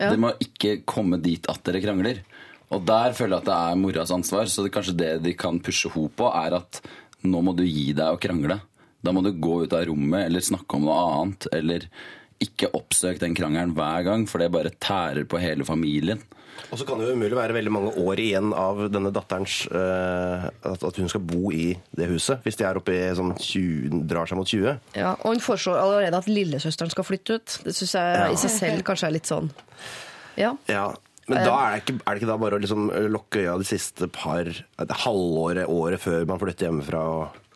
Ja. 0.00 0.12
De 0.12 0.20
må 0.20 0.32
ikke 0.40 0.78
komme 0.88 1.18
dit 1.20 1.44
at 1.50 1.64
dere 1.66 1.82
krangler. 1.82 2.22
Og 2.70 2.84
der 2.86 3.14
føler 3.18 3.36
jeg 3.36 3.42
at 3.44 3.50
det 3.50 3.58
er 3.58 3.78
moras 3.80 4.12
ansvar. 4.14 4.46
Så 4.50 4.62
det, 4.64 4.72
kanskje 4.74 4.96
det 4.98 5.12
de 5.24 5.34
kan 5.38 5.58
pushe 5.64 5.90
henne 5.90 6.12
på, 6.16 6.28
er 6.30 6.58
at 6.60 6.80
nå 7.26 7.42
må 7.44 7.54
du 7.58 7.64
gi 7.66 7.90
deg 7.92 8.14
å 8.14 8.20
krangle. 8.20 8.60
Da 9.02 9.12
må 9.16 9.22
du 9.24 9.32
gå 9.32 9.62
ut 9.64 9.74
av 9.76 9.86
rommet 9.88 10.26
eller 10.28 10.44
snakke 10.44 10.76
om 10.78 10.86
noe 10.86 10.98
annet. 11.16 11.48
Eller 11.56 11.88
ikke 12.40 12.70
oppsøk 12.76 13.18
den 13.20 13.34
krangelen 13.36 13.74
hver 13.76 14.04
gang, 14.06 14.26
for 14.30 14.40
det 14.40 14.52
bare 14.54 14.72
tærer 14.80 15.26
på 15.28 15.40
hele 15.42 15.66
familien. 15.68 16.22
Og 16.70 16.78
så 16.78 16.84
kan 16.86 17.00
det 17.00 17.08
jo 17.08 17.14
umulig 17.16 17.36
være 17.38 17.54
veldig 17.56 17.72
mange 17.72 17.90
år 17.98 18.20
igjen 18.20 18.50
av 18.56 18.82
denne 18.92 19.10
datterens 19.14 19.62
uh, 19.72 20.46
at, 20.68 20.82
at 20.86 20.98
hun 21.00 21.08
skal 21.10 21.22
bo 21.24 21.50
i 21.54 21.72
det 21.96 22.06
huset. 22.10 22.42
Hvis 22.44 22.58
de 22.60 22.66
er 22.68 22.78
oppe 22.78 22.94
i 22.94 23.02
sånn 23.16 23.32
20, 23.34 24.02
drar 24.10 24.28
seg 24.28 24.38
mot 24.38 24.48
20. 24.50 24.76
Ja, 24.98 25.14
og 25.16 25.34
hun 25.34 25.42
foreslår 25.42 25.80
allerede 25.80 26.20
at 26.20 26.28
lillesøsteren 26.30 26.92
skal 26.92 27.06
flytte 27.08 27.38
ut. 27.40 27.58
Det 27.64 27.74
syns 27.76 27.96
jeg 27.96 28.18
Ja. 28.20 28.28
i 28.30 28.40
seg 28.44 28.52
selv 28.54 28.84
kanskje 28.86 29.08
er 29.08 29.16
litt 29.16 29.30
sånn 29.30 29.50
Ja. 30.38 30.52
Ja, 30.70 30.90
Men 31.30 31.44
da 31.46 31.58
er 31.60 31.76
det, 31.76 31.84
ikke, 31.84 31.98
er 32.02 32.10
det 32.10 32.22
ikke 32.22 32.32
da 32.32 32.40
bare 32.42 32.58
å 32.58 32.64
liksom 32.64 32.88
lukke 33.14 33.44
øya 33.44 33.58
de 33.60 33.68
siste 33.68 34.10
par 34.12 34.50
det 34.50 34.98
halvåret, 35.04 35.70
året 35.70 36.02
før 36.02 36.26
man 36.28 36.42
flytter 36.42 36.68
hjemmefra? 36.68 37.04
og... 37.14 37.46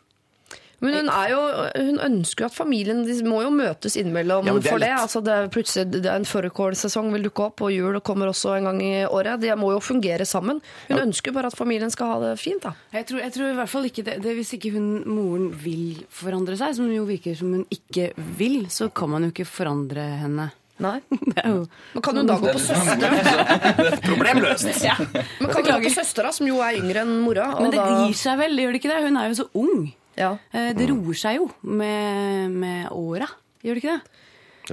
Men 0.83 0.97
hun, 0.97 1.09
er 1.09 1.29
jo, 1.31 1.41
hun 1.87 1.99
ønsker 2.03 2.45
jo 2.45 2.49
at 2.49 2.55
familien 2.55 3.03
De 3.07 3.15
må 3.25 3.39
jo 3.45 3.51
møtes 3.53 3.95
innimellom 3.99 4.47
Ja, 4.49 4.55
det 4.57 4.67
for 4.67 4.83
det. 4.83 4.91
Altså 4.97 5.21
det 5.23 5.33
er 5.33 5.47
plutselig 5.53 5.85
det 5.93 6.03
er 6.03 6.19
En 6.19 6.27
fårikålsesong 6.27 7.13
vil 7.15 7.27
dukke 7.29 7.47
opp, 7.47 7.63
og 7.65 7.73
jul 7.73 7.99
kommer 8.05 8.29
også 8.31 8.57
en 8.57 8.69
gang 8.69 8.81
i 8.83 8.93
året. 9.07 9.39
De 9.41 9.53
må 9.59 9.71
jo 9.73 9.81
fungere 9.83 10.27
sammen. 10.27 10.59
Hun 10.89 11.01
ønsker 11.07 11.33
bare 11.35 11.51
at 11.51 11.57
familien 11.57 11.93
skal 11.93 12.11
ha 12.11 12.19
det 12.25 12.33
fint. 12.41 12.65
da. 12.65 12.75
Jeg 12.95 13.09
tror, 13.09 13.23
jeg 13.23 13.35
tror 13.37 13.49
i 13.49 13.57
hvert 13.61 13.71
fall 13.71 13.89
ikke 13.89 14.05
det, 14.07 14.17
det 14.23 14.35
Hvis 14.37 14.53
ikke 14.57 14.73
hun, 14.75 14.89
moren 15.07 15.49
vil 15.63 16.03
forandre 16.11 16.57
seg, 16.59 16.75
som 16.77 16.91
jo 16.91 17.07
virker 17.07 17.37
som 17.39 17.55
hun 17.55 17.65
ikke 17.71 18.11
vil, 18.37 18.65
så 18.73 18.89
kan 18.93 19.15
man 19.15 19.27
jo 19.27 19.33
ikke 19.33 19.47
forandre 19.47 20.05
henne. 20.25 20.51
Nei. 20.83 20.97
Det 21.35 21.43
Men 21.45 22.01
kan 22.03 22.17
hun 22.19 22.27
da 22.27 22.35
gå 22.41 22.51
på 22.51 22.59
søstera? 22.59 23.99
Problem 24.09 24.41
løst! 24.43 24.67
ja. 24.83 24.97
Men 24.99 25.47
kan 25.53 25.61
hun 25.63 25.69
gå 25.71 25.77
på 25.87 25.93
søstera, 25.95 26.33
som 26.35 26.47
jo 26.49 26.59
er 26.65 26.79
yngre 26.81 27.05
enn 27.05 27.13
mora? 27.23 27.51
og 27.55 27.61
Men 27.63 27.71
det 27.71 27.79
da- 27.79 28.01
gir 28.07 28.17
seg 28.19 28.41
vel, 28.43 28.57
gjør 28.59 28.75
det 28.75 28.81
ikke 28.83 28.91
det? 28.91 28.99
Hun 29.07 29.17
er 29.21 29.29
jo 29.31 29.37
så 29.39 29.47
ung. 29.55 29.87
Ja. 30.19 30.33
Eh, 30.55 30.73
Det 30.75 30.89
roer 30.91 31.15
seg 31.19 31.39
jo 31.39 31.49
med, 31.63 32.51
med 32.51 32.91
åra, 32.91 33.27
gjør 33.63 33.75
det 33.79 33.83
ikke 33.83 33.95
det? 33.97 34.21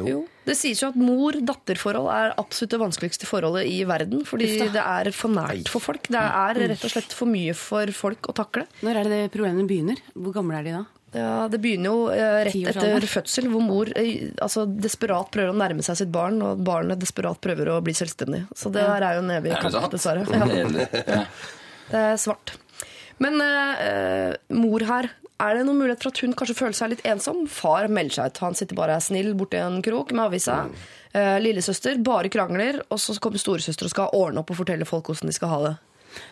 Jo. 0.08 0.22
Det 0.48 0.54
sies 0.56 0.80
jo 0.80 0.88
at 0.88 0.94
mor-datter-forhold 0.96 2.06
er 2.08 2.30
absolutt 2.40 2.70
det 2.72 2.78
vanskeligste 2.80 3.26
forholdet 3.28 3.66
i 3.68 3.82
verden. 3.84 4.22
Fordi 4.24 4.46
det 4.72 4.80
er 4.80 5.10
for 5.12 5.28
nært 5.28 5.68
for 5.68 5.84
folk. 5.84 6.08
Det 6.08 6.16
er 6.22 6.60
rett 6.72 6.86
og 6.88 6.94
slett 6.94 7.12
for 7.12 7.28
mye 7.28 7.52
for 7.54 7.92
folk 7.92 8.30
å 8.32 8.34
takle. 8.38 8.64
Når 8.80 8.96
er 9.02 9.10
det 9.10 9.18
det 9.18 9.32
problemene 9.36 9.68
begynner? 9.68 10.00
Hvor 10.16 10.32
gamle 10.38 10.56
er 10.62 10.64
de 10.64 10.72
da? 10.78 10.82
Ja, 11.12 11.48
Det 11.52 11.60
begynner 11.60 11.92
jo 11.92 12.04
eh, 12.08 12.38
rett 12.48 12.68
etter 12.72 13.04
fødsel, 13.08 13.48
hvor 13.52 13.64
mor 13.64 13.90
eh, 14.00 14.30
altså, 14.40 14.64
desperat 14.64 15.28
prøver 15.34 15.52
å 15.52 15.58
nærme 15.60 15.84
seg 15.84 15.98
sitt 16.00 16.12
barn, 16.14 16.40
og 16.44 16.62
barnet 16.64 17.02
desperat 17.02 17.40
prøver 17.44 17.68
å 17.74 17.80
bli 17.84 17.92
selvstendig. 17.96 18.46
Så 18.56 18.72
det 18.72 18.86
her 18.86 19.04
er 19.04 19.18
jo 19.18 19.24
en 19.26 19.34
evig 19.36 19.52
det 19.52 19.60
kamp, 19.60 19.90
dessverre. 19.92 20.24
Ja, 20.32 21.24
det 21.92 22.00
er 22.00 22.16
svart. 22.20 22.54
Men 23.20 23.36
eh, 23.44 24.32
mor 24.56 24.86
her, 24.88 25.10
er 25.42 25.58
det 25.58 25.66
noen 25.68 25.82
mulighet 25.82 26.02
for 26.04 26.14
at 26.14 26.24
hun 26.24 26.34
kanskje 26.38 26.56
føler 26.56 26.80
seg 26.80 26.94
litt 26.94 27.06
ensom? 27.12 27.44
Far 27.50 27.92
melder 27.92 28.16
seg 28.16 28.32
ut. 28.32 28.42
Han 28.46 28.56
sitter 28.56 28.78
bare 28.78 28.96
er 28.96 29.04
snill 29.04 29.32
borti 29.36 29.60
en 29.60 29.82
krok 29.84 30.16
med 30.16 30.30
avisa. 30.30 30.62
Eh, 31.12 31.36
lillesøster 31.44 32.00
bare 32.00 32.32
krangler, 32.32 32.80
og 32.88 33.00
så 33.02 33.18
kommer 33.20 33.42
storesøster 33.42 33.84
og 33.84 33.92
skal 33.92 34.14
ordne 34.16 34.40
opp 34.40 34.54
og 34.54 34.62
fortelle 34.62 34.88
folk 34.88 35.12
hvordan 35.12 35.28
de 35.28 35.36
skal 35.36 35.52
ha 35.52 35.64
det. 35.66 35.78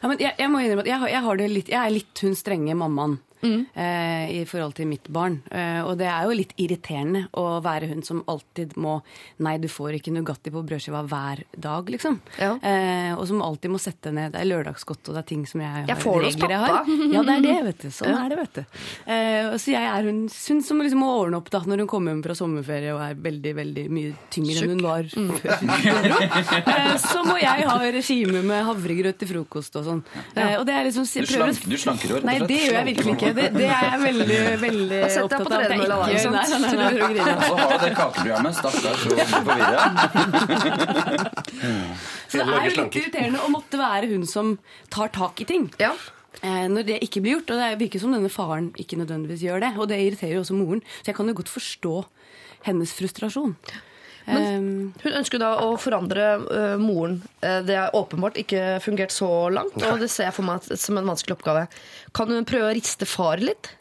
Ja, 0.00 0.08
men 0.08 0.20
jeg, 0.20 0.32
jeg 0.40 0.52
må 0.52 0.60
innrømme 0.60 0.84
at 0.86 0.88
jeg, 0.88 1.10
jeg, 1.12 1.24
har 1.26 1.40
det 1.40 1.48
litt, 1.52 1.68
jeg 1.72 1.80
er 1.80 1.92
litt 1.92 2.24
hun 2.24 2.36
strenge 2.36 2.76
mammaen 2.76 3.20
eh, 3.42 4.30
i 4.40 4.44
forhold 4.48 4.74
til 4.76 4.86
mitt 4.90 5.08
barn. 5.12 5.40
Eh, 5.50 5.80
og 5.84 5.96
det 5.98 6.06
er 6.06 6.24
jo 6.28 6.36
litt 6.36 6.52
irriterende 6.60 7.26
å 7.40 7.60
være 7.64 7.88
hun 7.88 8.02
som 8.06 8.22
alltid 8.28 8.76
må 8.76 9.00
Nei, 9.40 9.56
du 9.58 9.68
får 9.68 9.94
ikke 9.98 10.12
Nugatti 10.12 10.50
på 10.52 10.62
brødskiva 10.66 11.00
hver 11.08 11.42
dag, 11.56 11.88
liksom. 11.90 12.18
Ja. 12.38 12.52
Eh, 12.62 13.14
og 13.16 13.26
som 13.26 13.40
alltid 13.42 13.70
må 13.72 13.78
sette 13.80 14.12
ned 14.12 14.32
Det 14.32 14.40
er 14.42 14.48
lørdagsgodt, 14.50 15.08
og 15.08 15.14
det 15.16 15.22
er 15.24 15.28
ting 15.30 15.46
som 15.46 15.60
jeg 15.62 15.70
har 15.70 15.86
Jeg 15.88 15.96
får 16.02 16.20
det 16.20 16.28
regler 16.34 16.50
jeg 16.50 16.60
pappa. 16.60 16.84
har. 16.84 17.12
Ja, 17.14 17.22
det 17.22 17.34
er 17.36 17.42
det, 17.46 17.56
vet 17.70 17.78
du. 17.86 17.88
Sånn 17.90 18.08
Ja. 18.10 18.18
er 18.24 18.28
det, 18.28 18.38
vet 18.38 18.54
du. 18.54 18.64
Eh, 19.06 19.56
så 19.56 19.72
jeg 19.72 19.84
er 19.90 20.02
hun, 20.10 20.20
hun 20.28 20.62
som 20.62 20.80
liksom 20.84 21.00
må 21.00 21.10
ordne 21.22 21.36
opp 21.40 21.50
da 21.50 21.60
når 21.64 21.84
hun 21.84 21.90
kommer 21.90 22.12
hjem 22.14 22.22
fra 22.24 22.34
sommerferie 22.34 22.92
og 22.94 23.00
er 23.04 23.14
veldig, 23.14 23.54
veldig 23.56 23.86
mye 23.90 24.14
tyngre 24.30 24.62
enn 24.62 24.74
hun 24.76 24.84
var 24.84 25.02
Mm. 25.10 25.30
før. 25.40 25.56
Eh, 26.20 26.96
så 27.00 27.22
må 27.26 27.36
jeg 27.40 27.64
ha 27.68 27.76
regime 27.92 28.42
med 28.46 28.64
havregrøt 28.66 29.18
til 29.20 29.28
frokost 29.30 29.76
og 29.80 29.86
sånn. 29.86 30.02
Eh, 30.36 30.56
og 30.58 30.66
det 30.68 30.74
er 30.76 30.84
liksom 30.88 31.06
Du, 31.10 31.26
slank, 31.26 31.64
du 31.68 31.76
slanker 31.80 32.22
Nei, 32.24 32.34
rett 32.38 32.42
og 32.44 32.48
det 32.50 32.58
gjør 32.60 32.76
jeg 32.78 32.86
virkelig 32.90 33.14
ikke. 33.16 33.29
Det, 33.36 33.46
det 33.54 33.66
er 33.70 33.84
jeg 33.86 34.00
veldig, 34.04 34.38
veldig 34.62 35.00
opptatt 35.24 35.42
på 35.44 35.50
av. 35.50 35.60
Sett 35.60 35.66
deg 35.66 35.66
tredemølla, 35.66 35.96
da. 35.96 36.04
Og 36.10 36.18
så 36.20 36.28
har 36.30 37.70
du 37.70 37.84
det 37.84 37.92
kakeprogrammet. 37.98 38.52
Stakkars, 38.60 39.00
så 39.04 39.10
forvirra. 39.34 39.82
Så 42.30 42.38
det 42.38 42.44
er 42.46 42.66
jo 42.68 42.74
litt 42.76 42.96
irriterende 43.00 43.42
å 43.42 43.50
måtte 43.50 43.78
være 43.80 44.06
hun 44.12 44.22
som 44.28 44.54
tar 44.92 45.10
tak 45.14 45.40
i 45.42 45.46
ting. 45.48 45.64
Ja. 45.82 45.90
Eh, 46.40 46.66
når 46.70 46.86
det 46.86 46.98
ikke 47.04 47.22
blir 47.24 47.38
gjort. 47.38 47.50
Og 47.50 47.62
det 47.62 47.70
virker 47.82 48.02
som 48.02 48.14
denne 48.14 48.30
faren 48.32 48.70
ikke 48.80 48.98
nødvendigvis 49.00 49.44
gjør 49.46 49.64
det. 49.64 49.72
Og 49.78 49.90
det 49.90 49.98
irriterer 50.04 50.36
jo 50.38 50.44
også 50.44 50.58
moren. 50.58 50.82
Så 51.00 51.10
jeg 51.10 51.18
kan 51.18 51.30
jo 51.30 51.38
godt 51.40 51.52
forstå 51.52 51.94
hennes 52.68 52.94
frustrasjon. 52.94 53.56
Um, 54.30 54.92
Hun 55.02 55.12
ønsker 55.20 55.40
da 55.42 55.52
å 55.64 55.76
forandre 55.80 56.26
øh, 56.46 56.76
moren. 56.82 57.20
Eh, 57.42 57.60
Det 57.66 57.76
har 57.76 57.94
åpenbart 57.96 58.36
ikke 58.42 58.80
fungert 58.84 59.10
så 59.14 59.28
langt, 59.52 59.76
og 59.82 60.00
det 60.02 60.10
ser 60.10 60.28
jeg 60.28 60.34
for 60.36 60.46
meg 60.46 60.66
som 60.78 60.98
en 61.00 61.08
vanskelig 61.12 61.38
oppgave. 61.38 61.66
Kan 62.16 62.28
hun 62.32 62.44
prøve 62.48 62.70
å 62.70 62.74
riste 62.76 63.06
far 63.08 63.42
litt? 63.42 63.72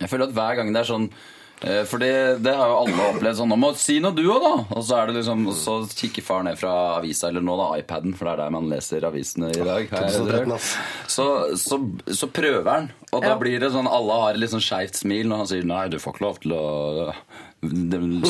Jeg 0.00 0.10
føler 0.12 0.28
at 0.28 0.36
hver 0.36 0.58
gang 0.58 0.72
det 0.74 0.82
er 0.82 0.90
sånn 0.90 1.10
for 1.56 1.86
Fordi 1.96 2.08
det 2.44 2.52
har 2.52 2.68
jo 2.68 2.74
alle 2.82 3.04
opplevd 3.14 3.38
sånn 3.38 3.48
Nå 3.48 3.56
må 3.56 3.70
si 3.80 3.94
noe 4.04 4.12
du 4.12 4.26
òg, 4.28 4.42
da! 4.44 4.76
Og 4.76 4.82
så 4.84 4.98
er 4.98 5.06
det 5.08 5.14
liksom 5.22 5.46
Så 5.56 5.76
kikker 5.88 6.20
far 6.26 6.42
ned 6.44 6.58
fra 6.60 6.98
avisa, 6.98 7.30
eller 7.30 7.40
nå 7.40 7.54
da 7.56 7.70
iPaden, 7.80 8.12
for 8.12 8.28
det 8.28 8.34
er 8.34 8.42
der 8.42 8.50
man 8.58 8.68
leser 8.68 9.06
avisene 9.08 9.48
i 9.54 9.64
dag. 9.64 9.88
ass. 10.52 10.76
Så, 11.08 11.26
så, 11.56 11.78
så 12.12 12.28
prøver 12.28 12.68
han, 12.68 12.90
og 13.08 13.24
da 13.24 13.32
blir 13.40 13.56
det 13.62 13.72
sånn 13.72 13.88
alle 13.88 14.20
har 14.20 14.34
et 14.34 14.42
litt 14.42 14.52
sånn 14.52 14.60
skeivt 14.60 15.00
smil 15.00 15.30
når 15.32 15.42
han 15.42 15.50
sier 15.54 15.64
nei, 15.64 15.86
du 15.88 15.96
får 16.02 16.18
ikke 16.18 16.26
lov 16.26 16.42
til 16.44 16.52
å 16.58 16.66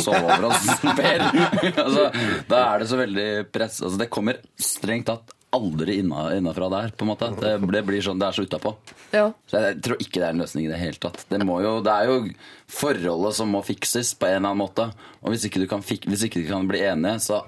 sove 0.02 0.22
over 0.22 0.48
oss 0.50 0.66
Per. 0.98 1.24
altså, 1.82 2.04
da 2.48 2.60
er 2.60 2.82
det 2.82 2.90
så 2.90 2.98
veldig 3.00 3.30
press 3.52 3.80
altså, 3.82 3.98
Det 4.00 4.06
kommer 4.12 4.38
strengt 4.60 5.08
tatt 5.10 5.34
aldri 5.56 5.98
inna, 6.02 6.28
innafra 6.36 6.68
der, 6.68 6.90
på 6.96 7.06
en 7.06 7.10
måte. 7.12 7.28
Det, 7.40 7.52
det 7.72 7.82
blir 7.86 8.02
sånn, 8.04 8.18
det 8.20 8.26
er 8.28 8.36
så 8.36 8.44
utapå. 8.44 8.74
Ja. 9.14 9.28
Så 9.48 9.62
jeg 9.62 9.78
tror 9.86 10.02
ikke 10.02 10.20
det 10.20 10.26
er 10.26 10.34
en 10.34 10.42
løsning 10.42 10.66
i 10.66 10.72
det 10.72 10.80
hele 10.80 11.00
tatt. 11.00 11.22
Det, 11.30 11.38
må 11.48 11.60
jo, 11.64 11.78
det 11.86 11.94
er 11.94 12.10
jo 12.10 12.16
forholdet 12.68 13.38
som 13.38 13.54
må 13.54 13.62
fikses 13.64 14.12
på 14.18 14.28
en 14.28 14.40
eller 14.40 14.50
annen 14.50 14.60
måte. 14.64 14.88
Og 15.22 15.32
hvis 15.32 15.46
ikke 15.48 15.62
du 15.62 15.68
kan, 15.70 15.84
fik, 15.86 16.08
hvis 16.10 16.26
ikke 16.26 16.42
du 16.42 16.50
kan 16.50 16.68
bli 16.68 16.82
enige, 16.84 17.22
så 17.24 17.40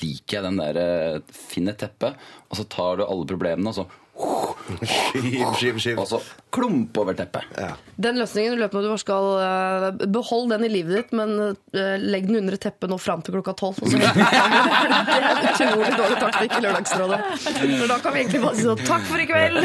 liker 0.00 0.38
jeg 0.38 0.46
den 0.46 0.60
der 0.60 0.80
eh, 0.80 1.36
Finn 1.36 1.70
et 1.70 1.78
teppe, 1.80 2.12
og 2.48 2.58
så 2.58 2.66
tar 2.72 3.00
du 3.00 3.06
alle 3.06 3.28
problemene, 3.28 3.70
og 3.70 3.78
så 3.78 3.86
Skiv, 4.16 5.52
skiv, 5.58 5.78
skiv. 5.78 5.98
Og 6.00 6.08
så 6.08 6.20
klump 6.54 6.96
over 6.98 7.14
teppet. 7.16 7.42
Den 8.00 8.18
løsningen 8.20 8.52
i 8.56 8.60
løpet 8.60 8.78
av 8.78 8.82
du 8.86 8.88
bare 8.90 9.02
skal 9.02 9.24
uh, 9.38 10.06
beholde 10.12 10.56
den 10.56 10.64
i 10.68 10.72
livet 10.72 10.96
ditt, 10.96 11.10
men 11.16 11.30
uh, 11.38 11.52
legg 12.00 12.26
den 12.30 12.40
under 12.40 12.56
teppet 12.60 12.90
nå 12.90 12.96
fram 13.00 13.20
til 13.24 13.32
klokka 13.36 13.52
tolv. 13.58 13.76
Det 13.86 15.16
er 15.16 15.22
utrolig 15.52 15.92
dårlig 15.96 16.18
taktikk 16.22 16.52
i 16.58 16.60
Lørdagsrådet. 16.64 17.20
For 17.42 17.86
da 17.92 17.96
kan 18.02 18.10
vi 18.16 18.20
egentlig 18.24 18.42
bare 18.46 18.56
si 18.56 18.62
sånn 18.66 18.86
takk 18.86 19.04
for 19.10 19.18
i 19.22 19.26
kveld! 19.28 19.56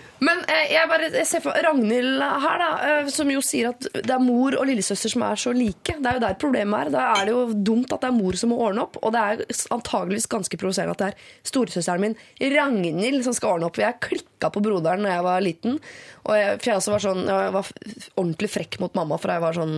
Men 0.24 0.40
eh, 0.48 0.70
jeg 0.72 0.88
bare 0.88 1.08
jeg 1.12 1.26
ser 1.28 1.42
for 1.44 1.56
Ragnhild 1.64 2.22
her, 2.22 2.62
da, 2.62 2.68
eh, 2.88 3.10
som 3.12 3.30
jo 3.32 3.42
sier 3.44 3.72
at 3.72 3.88
det 3.92 4.14
er 4.14 4.22
mor 4.22 4.56
og 4.56 4.68
lillesøster 4.68 5.12
som 5.12 5.24
er 5.26 5.40
så 5.40 5.52
like. 5.56 5.96
Det 5.98 6.10
er 6.10 6.18
jo 6.18 6.22
der 6.24 6.38
problemet 6.40 6.86
er. 6.86 6.92
Da 6.94 7.06
er 7.18 7.28
det 7.28 7.34
jo 7.34 7.44
dumt 7.70 7.92
at 7.92 8.04
det 8.04 8.10
er 8.10 8.16
mor 8.16 8.38
som 8.40 8.54
må 8.54 8.60
ordne 8.64 8.86
opp. 8.86 8.98
Og 9.02 9.14
det 9.14 9.24
er 9.24 9.44
antageligvis 9.74 10.30
ganske 10.32 10.60
provoserende 10.60 10.96
at 10.96 11.02
det 11.02 11.10
er 11.12 11.50
storesøsteren 11.50 12.06
min, 12.06 12.18
Ragnhild, 12.54 13.22
som 13.26 13.36
skal 13.36 13.56
ordne 13.56 13.68
opp. 13.68 13.82
Jeg 13.82 14.00
klikka 14.04 14.52
på 14.54 14.64
broderen 14.64 15.04
da 15.04 15.18
jeg 15.18 15.28
var 15.28 15.44
liten. 15.44 15.78
Og 16.24 16.38
jeg, 16.38 16.58
for 16.60 16.70
jeg 16.70 16.80
også 16.80 16.94
var 16.94 17.04
sånn 17.04 17.22
Jeg 17.28 17.52
var 17.52 17.70
ordentlig 18.16 18.50
frekk 18.52 18.80
mot 18.80 18.94
mamma, 18.96 19.20
for 19.20 19.34
jeg 19.34 19.44
var 19.44 19.56
sånn 19.58 19.76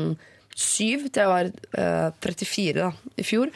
syv 0.57 1.03
til 1.13 1.21
jeg 1.21 1.29
var 1.29 1.49
uh, 1.77 2.13
34 2.25 2.75
da, 2.81 2.91
i 3.21 3.25
fjor. 3.27 3.51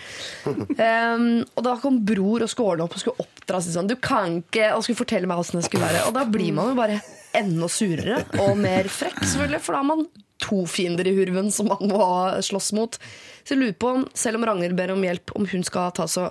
Um, 0.81 1.43
og 1.57 1.63
da 1.65 1.75
kom 1.81 1.99
bror 2.07 2.45
og 2.45 2.49
skulle 2.53 2.75
ordne 2.75 2.85
opp 2.87 2.95
og 2.97 3.01
skulle 3.03 3.25
oppdra 3.25 3.61
seg 3.65 3.75
sånn. 3.75 3.89
Du 3.91 3.97
kan 4.01 4.39
ikke 4.43 4.71
Og 4.77 4.85
skulle 4.85 4.99
fortelle 5.01 5.29
meg 5.29 5.41
åssen 5.41 5.59
det 5.61 5.67
skulle 5.67 5.85
være. 5.89 6.07
Og 6.09 6.15
da 6.17 6.23
blir 6.29 6.53
man 6.57 6.71
jo 6.73 6.77
bare 6.79 6.99
enda 7.37 7.69
surere 7.73 8.23
og 8.43 8.55
mer 8.61 8.89
frekk, 8.93 9.21
selvfølgelig. 9.23 9.61
For 9.65 9.77
da 9.77 9.81
har 9.83 9.89
man 9.91 10.05
to 10.41 10.63
fiender 10.71 11.09
i 11.09 11.13
hurven 11.17 11.51
som 11.53 11.69
man 11.69 11.83
må 11.91 12.01
slåss 12.45 12.71
mot. 12.77 12.97
Så 13.45 13.55
jeg 13.55 13.61
lurer 13.61 13.77
på, 13.81 13.93
om, 13.99 14.07
selv 14.17 14.41
om 14.41 14.47
Ragnhild 14.49 14.77
ber 14.79 14.93
om 14.95 15.05
hjelp, 15.05 15.35
om 15.37 15.49
hun 15.53 15.65
skal 15.67 15.93
ta 15.97 16.07
så 16.09 16.31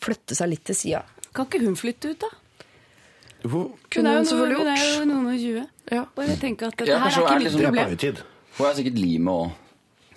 flytte 0.00 0.36
seg 0.38 0.52
litt 0.54 0.64
til 0.68 0.78
sida. 0.78 1.02
Kan 1.36 1.48
ikke 1.48 1.60
hun 1.64 1.76
flytte 1.78 2.14
ut, 2.14 2.24
da? 2.24 2.30
Kunne 3.44 3.72
hun 3.96 4.06
er 4.10 4.18
jo, 4.20 4.28
selvfølgelig 4.28 4.58
noe- 4.58 4.64
hun 4.64 4.72
er 4.74 4.84
jo 4.84 5.08
noen 5.08 5.26
og 5.32 5.40
tjue. 5.40 5.64
Ja. 5.92 6.04
Bare 6.16 6.36
tenk 6.40 6.62
at 6.66 6.76
dette 6.76 6.98
her 6.98 7.08
er 7.08 7.20
ikke 7.24 7.42
liksom- 7.44 7.60
mitt 7.60 7.88
problem. 7.88 8.24
Hun 8.58 8.66
er 8.68 8.74
sikkert 8.80 8.98
limet 9.00 9.34
òg. 9.34 9.50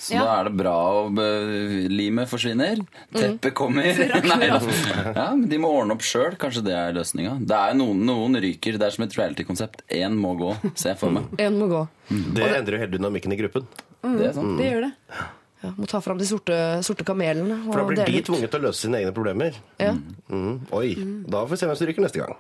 Så 0.04 0.12
Ja. 0.18 0.24
da 0.28 0.32
er 0.42 0.48
det 0.50 0.58
bra 0.60 0.74
om 1.06 1.20
eh, 1.24 1.86
Limet 1.88 2.28
forsvinner, 2.28 2.82
teppet 3.16 3.54
kommer 3.56 3.86
Nei, 4.34 4.48
ja, 4.50 5.30
men 5.32 5.46
De 5.48 5.60
må 5.64 5.70
ordne 5.72 5.96
opp 5.96 6.04
sjøl. 6.04 6.36
Kanskje 6.42 6.64
det 6.66 6.74
er 6.76 6.92
løsninga. 6.98 7.38
Det 7.40 7.56
er 7.56 7.78
noen, 7.80 8.02
noen 8.10 8.36
ryker. 8.44 8.76
Det 8.82 8.90
er 8.90 8.96
som 8.98 9.06
et 9.06 9.16
reality-konsept. 9.16 9.86
Én 9.96 10.18
må 10.20 10.34
gå, 10.42 10.50
ser 10.76 10.92
jeg 10.94 11.00
for 11.00 11.16
meg. 11.16 11.30
En 11.46 11.56
må 11.62 11.70
gå. 11.72 11.86
Det 12.36 12.50
endrer 12.50 12.76
jo 12.76 12.82
hele 12.84 12.98
dynamikken 12.98 13.32
i 13.32 13.40
gruppen. 13.40 13.70
Det 14.04 14.28
er 14.28 14.36
sant. 14.36 14.58
Det 14.60 14.68
gjør 14.74 14.90
det. 14.90 14.92
Ja, 15.64 15.70
må 15.80 15.88
ta 15.88 16.02
fram 16.04 16.20
de 16.20 16.26
sorte, 16.28 16.56
sorte 16.84 17.06
kamelene. 17.08 17.62
For 17.70 17.80
da 17.80 17.88
blir 17.88 18.02
dele 18.02 18.12
de 18.12 18.20
ut. 18.20 18.28
tvunget 18.28 18.52
til 18.52 18.60
å 18.60 18.66
løse 18.68 18.84
sine 18.84 19.00
egne 19.00 19.14
problemer. 19.16 19.56
Ja. 19.80 19.94
Mm. 20.28 20.58
Oi, 20.76 20.90
da 21.32 21.46
får 21.46 21.54
vi 21.56 21.62
se 21.62 21.70
hvem 21.72 21.80
som 21.80 21.88
ryker 21.88 22.04
neste 22.04 22.20
gang. 22.26 22.36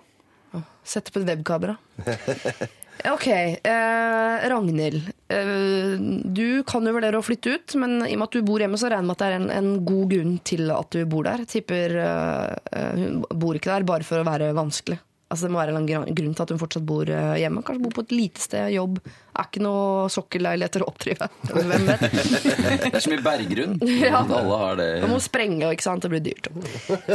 Sette 0.84 1.15
på 1.15 1.23
et 1.23 1.30
webkamera. 1.32 1.78
Ok, 3.03 3.27
eh, 3.27 4.49
Ragnhild. 4.49 5.10
Eh, 5.27 5.95
du 6.23 6.63
kan 6.67 6.86
jo 6.86 6.93
vurdere 6.95 7.19
å 7.19 7.25
flytte 7.25 7.56
ut, 7.58 7.75
men 7.82 7.97
i 8.06 8.13
og 8.13 8.21
med 8.21 8.27
at 8.29 8.38
du 8.38 8.45
bor 8.47 8.63
hjemme, 8.63 8.79
så 8.79 8.91
regner 8.91 9.03
jeg 9.03 9.10
med 9.10 9.15
at 9.17 9.23
det 9.23 9.29
er 9.29 9.39
en, 9.39 9.49
en 9.51 9.71
god 9.88 10.13
grunn 10.13 10.36
til 10.47 10.71
at 10.71 10.93
du 10.95 11.01
bor 11.10 11.27
der. 11.27 11.43
Tipper 11.49 11.97
eh, 12.03 12.93
hun 12.99 13.25
bor 13.27 13.60
ikke 13.60 13.73
der 13.73 13.88
bare 13.89 14.08
for 14.08 14.21
å 14.21 14.27
være 14.27 14.53
vanskelig. 14.56 15.01
Altså 15.34 15.47
Det 15.47 15.53
må 15.56 15.63
være 15.63 15.73
en 15.73 15.88
grunn 16.13 16.36
til 16.38 16.45
at 16.45 16.51
hun 16.53 16.62
fortsatt 16.62 16.86
bor 16.86 17.10
eh, 17.10 17.36
hjemme. 17.41 17.63
Kanskje 17.65 17.84
bor 17.88 17.95
på 17.97 18.06
et 18.06 18.13
lite 18.13 18.43
sted, 18.43 18.69
jobb. 18.75 18.99
Er 19.34 19.48
ikke 19.48 19.63
noe 19.65 20.10
sokkelleiligheter 20.13 20.84
å 20.86 20.89
oppdrive. 20.91 21.28
Hvem 21.50 21.88
vet? 21.89 22.04
Det 22.04 22.91
er 22.91 23.02
så 23.02 23.10
mye 23.10 23.24
berggrunn. 23.26 23.80
Ja. 24.04 24.22
Alle 24.22 24.58
har 24.62 24.78
det. 24.78 24.89
Man 25.04 25.15
må 25.15 25.19
sprenge, 25.24 25.72
ikke 25.74 25.86
sant? 25.86 26.06
Det 26.06 26.12
blir 26.13 26.22
dyrt. 26.22 26.50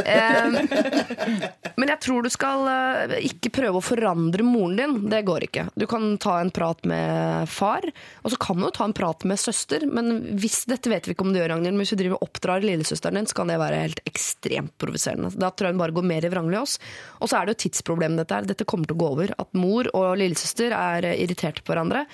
Eh, 0.03 0.57
men 1.79 1.91
jeg 1.93 2.01
tror 2.03 2.25
du 2.25 2.29
skal 2.33 2.65
eh, 2.71 3.15
ikke 3.29 3.53
prøve 3.59 3.79
å 3.79 3.85
forandre 3.85 4.43
moren 4.43 4.79
din. 4.79 4.97
Det 5.11 5.21
går 5.27 5.47
ikke. 5.47 5.67
Du 5.79 5.85
kan 5.89 6.11
ta 6.21 6.39
en 6.41 6.51
prat 6.55 6.83
med 6.89 7.47
far, 7.51 7.87
og 8.23 8.33
så 8.33 8.39
kan 8.41 8.59
du 8.59 8.67
ta 8.75 8.87
en 8.89 8.95
prat 8.97 9.23
med 9.29 9.39
søster. 9.39 9.85
Men 9.87 10.37
hvis, 10.41 10.63
dette 10.69 10.91
vet 10.91 11.07
vi 11.07 11.15
ikke 11.15 11.27
om 11.27 11.31
du 11.31 11.39
gjør, 11.39 11.53
Ragnhild, 11.53 11.77
men 11.77 11.85
hvis 11.85 11.95
du 11.95 12.01
driver 12.01 12.19
og 12.19 12.27
oppdrar 12.27 12.65
lillesøsteren 12.65 13.21
din, 13.21 13.29
så 13.29 13.39
kan 13.39 13.53
det 13.53 13.59
være 13.61 13.83
helt 13.85 14.03
ekstremt 14.09 14.75
provoserende. 14.81 15.31
Da 15.39 15.53
tror 15.53 15.69
jeg 15.69 15.77
hun 15.77 15.83
bare 15.85 15.95
går 15.95 16.09
mer 16.11 16.27
i 16.27 16.33
vranglås. 16.33 16.79
Og 17.23 17.31
så 17.31 17.39
er 17.39 17.47
det 17.47 17.55
jo 17.55 17.61
tidsproblemet 17.65 18.23
dette 18.23 18.39
her. 18.41 18.49
Dette 18.49 18.67
kommer 18.67 18.89
til 18.89 18.97
å 18.97 19.03
gå 19.03 19.11
over. 19.15 19.35
At 19.39 19.55
mor 19.57 19.87
og 19.95 20.11
lillesøster 20.19 20.75
er 20.75 21.11
irriterte 21.15 21.63
på 21.63 21.73
hverandre. 21.73 22.05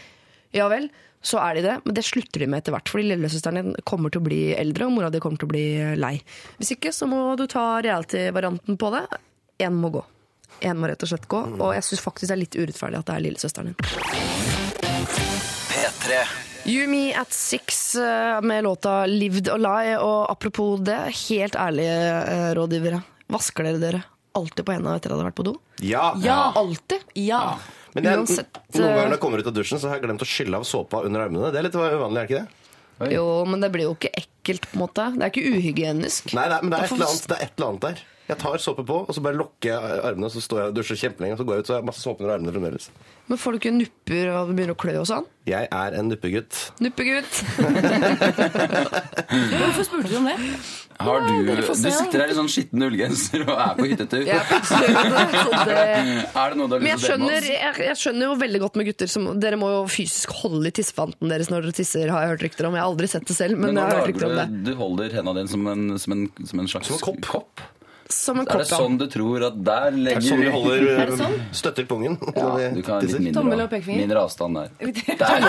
Ja 0.56 0.70
vel, 0.72 0.88
så 1.26 1.39
er 1.41 1.58
de 1.58 1.63
det, 1.65 1.76
men 1.84 1.96
det 1.98 2.06
slutter 2.06 2.44
de 2.44 2.48
med 2.48 2.62
etter 2.62 2.76
hvert. 2.76 2.89
Fordi 2.91 3.08
lillesøsteren 3.10 3.58
din 3.60 3.86
kommer 3.88 4.13
til 4.13 4.22
å 4.22 4.28
bli 4.28 4.41
eldre, 4.56 4.88
og 4.88 4.96
mora 4.96 5.12
di 5.12 5.22
kommer 5.24 5.41
til 5.41 5.50
å 5.50 5.54
bli 5.54 5.65
lei. 6.00 6.15
Hvis 6.60 6.76
ikke 6.78 6.94
så 6.96 7.10
må 7.12 7.22
du 7.39 7.48
ta 7.52 7.82
reality-varianten 7.84 8.78
på 8.80 8.91
det. 8.94 9.04
Én 9.65 9.76
må 9.82 9.91
gå. 9.96 10.04
Én 10.63 10.80
må 10.80 10.88
rett 10.88 11.04
og 11.04 11.12
slett 11.12 11.28
gå. 11.32 11.41
Og 11.58 11.74
jeg 11.76 11.88
syns 11.89 12.04
faktisk 12.06 12.30
det 12.30 12.36
er 12.38 12.44
litt 12.44 12.60
urettferdig 12.60 13.02
at 13.02 13.10
det 13.10 13.15
er 13.18 13.26
lillesøsteren 13.26 13.72
din. 13.72 13.78
P3. 15.74 16.24
You 16.65 16.88
Me 16.89 17.12
At 17.13 17.34
Six 17.36 17.96
eh, 17.96 18.41
med 18.41 18.63
låta 18.65 19.06
Lived 19.06 19.50
or 19.54 19.62
Lie. 19.62 19.98
Og 20.00 20.32
apropos 20.32 20.80
det, 20.82 20.98
helt 21.28 21.58
ærlige 21.60 21.98
eh, 22.22 22.52
rådgivere. 22.58 23.02
Vasker 23.34 23.68
dere 23.68 23.82
dere 23.82 24.04
alltid 24.36 24.65
på 24.68 24.74
hendene 24.76 24.98
etter 24.98 25.12
at 25.12 25.15
dere 25.15 25.24
har 25.24 25.32
vært 25.32 25.39
på 25.39 25.48
do? 25.48 25.56
Ja! 25.86 26.12
Alltid? 26.60 27.06
Ja. 27.20 27.58
Men 27.96 28.10
jeg, 28.10 28.20
Uansett, 28.20 28.58
noen 28.76 28.92
ganger 28.92 29.06
når 29.08 29.16
jeg 29.16 29.24
kommer 29.24 29.42
ut 29.42 29.50
av 29.50 29.56
dusjen, 29.56 29.80
så 29.80 29.88
har 29.88 30.00
jeg 30.00 30.04
glemt 30.10 30.24
å 30.26 30.28
skylle 30.28 30.60
av 30.60 30.66
såpa 30.68 31.00
under 31.08 31.24
armene. 31.24 31.52
Det 31.54 31.62
er 31.62 31.68
litt 31.70 31.78
uvanlig, 31.80 32.22
er 32.22 32.28
ikke 32.28 32.42
det? 32.42 33.12
Jo, 33.16 33.24
men 33.48 33.64
det 33.64 33.70
blir 33.72 33.88
jo 33.90 33.94
ikke 33.96 34.12
ekkelt, 34.20 34.68
på 34.72 34.78
en 34.78 34.84
måte. 34.84 35.06
Det 35.16 35.24
er 35.24 35.32
ikke 35.32 35.56
uhygienisk. 35.56 36.34
Nei, 36.36 36.46
nei, 36.52 36.60
men 36.64 36.74
det 36.74 36.80
er, 36.80 36.90
et 36.90 36.96
eller 36.96 37.12
annet, 37.12 37.26
det 37.32 37.38
er 37.38 37.48
et 37.48 37.56
eller 37.56 37.72
annet 37.72 37.88
der. 37.88 38.04
Jeg 38.26 38.40
tar 38.42 38.58
såpe 38.58 38.82
på, 38.86 39.04
og 39.06 39.14
så 39.14 39.22
bare 39.22 39.38
lukker 39.38 39.70
jeg 39.70 40.00
armene, 40.02 40.26
og 40.26 40.32
så 40.34 40.42
står 40.42 40.60
jeg 40.64 40.70
og 40.72 40.78
dusjer 40.80 40.98
kjempelenge, 40.98 41.36
og 41.36 41.40
så 41.42 41.46
går 41.46 41.60
jeg 41.60 41.62
ut, 41.62 41.68
så 41.68 41.74
har 41.76 41.82
jeg 41.84 41.88
masse 41.92 42.02
såpe 42.02 42.24
under 42.24 42.34
armene 42.34 42.54
fremdeles. 42.56 42.88
Men 43.30 43.38
får 43.42 43.54
du 43.54 43.58
ikke 43.60 43.74
nupper 43.76 44.32
og 44.32 44.48
det 44.50 44.56
begynner 44.58 44.74
å 44.74 44.80
klø 44.82 44.96
og 45.02 45.06
sånn? 45.10 45.28
Jeg 45.50 45.68
er 45.70 45.98
en 46.00 46.10
nuppegutt. 46.10 46.58
Nuppegutt! 46.82 47.34
Hvorfor 49.60 49.84
spurte 49.86 50.10
du 50.10 50.18
om 50.18 50.26
det? 50.30 50.36
Har 50.96 51.26
du, 51.28 51.52
du 51.52 51.62
sitter 51.76 52.22
her 52.24 52.32
i 52.32 52.36
sånn 52.38 52.48
skitten 52.50 52.80
ullgenser 52.86 53.42
og 53.44 53.52
er 53.54 53.74
på 53.78 53.86
hyttetur. 53.92 54.24
Jeg 54.24 54.38
er 54.40 54.46
plutselig 54.48 54.90
så 54.96 55.02
det... 55.68 55.80
Er 56.46 56.54
det 56.54 56.58
noe 56.60 56.68
du 56.72 56.76
har 56.78 56.82
lyst 56.86 57.06
til 57.06 57.14
å 57.14 57.18
dele 57.18 57.26
med 57.26 57.36
oss? 57.36 57.50
jeg, 57.52 57.74
jeg 57.90 57.98
skjønner 58.00 58.24
jo 58.30 58.34
veldig 58.42 58.60
godt 58.64 58.76
med 58.80 58.88
gutter 58.90 59.08
som 59.12 59.22
Dere 59.44 59.58
må 59.60 59.68
jo 59.74 59.82
fysisk 59.92 60.30
holde 60.40 60.72
i 60.72 60.74
tissefanten 60.80 61.26
deres 61.30 61.50
når 61.52 61.60
dere 61.68 61.76
tisser, 61.82 62.06
har 62.14 62.20
jeg 62.26 62.32
hørt 62.36 62.44
rykter 62.48 62.64
om. 62.70 62.74
Jeg 62.80 62.84
har 62.86 62.92
aldri 62.94 63.08
sett 63.12 63.28
det 63.28 63.36
selv, 63.38 63.54
men, 63.60 63.68
Men 63.74 63.78
jeg 63.84 63.92
har 63.92 64.00
hørt 64.00 64.10
rykter 64.14 64.28
om 64.30 64.36
det. 64.40 64.48
du, 64.66 64.72
holder 64.80 65.08
hendene 65.20 65.44
dine 65.44 65.52
som 65.52 65.62
som 66.06 66.16
som 66.48 66.58
en 66.64 66.70
slags 66.72 66.88
Som 66.94 67.00
en 67.12 67.20
kopp. 67.26 67.56
Som 68.13 68.38
en 68.39 68.46
Er 68.48 68.60
det 68.62 68.68
sånn 68.70 69.00
du 69.02 69.08
tror 69.10 69.41
at 69.48 69.56
der 69.65 69.89
Det 69.96 70.02
legger 70.06 70.20
er 70.22 70.26
sånn 70.28 70.41
vi 70.44 70.50
holder 70.54 70.84
Er 71.02 71.08
det 71.10 71.18
sånn? 71.18 71.38
støtter 71.58 71.88
pungen. 71.89 72.18
Ja, 72.36 72.52
du 72.76 72.82
kan 72.86 72.94
ha 72.96 73.00
litt 73.02 73.15
mindre, 73.18 73.39
Tommel 73.41 73.63
og 73.63 73.70
pekefinger? 73.72 74.02
mindre 74.04 74.20
avstand 74.22 74.60
der. 74.60 74.70
der. 75.22 75.39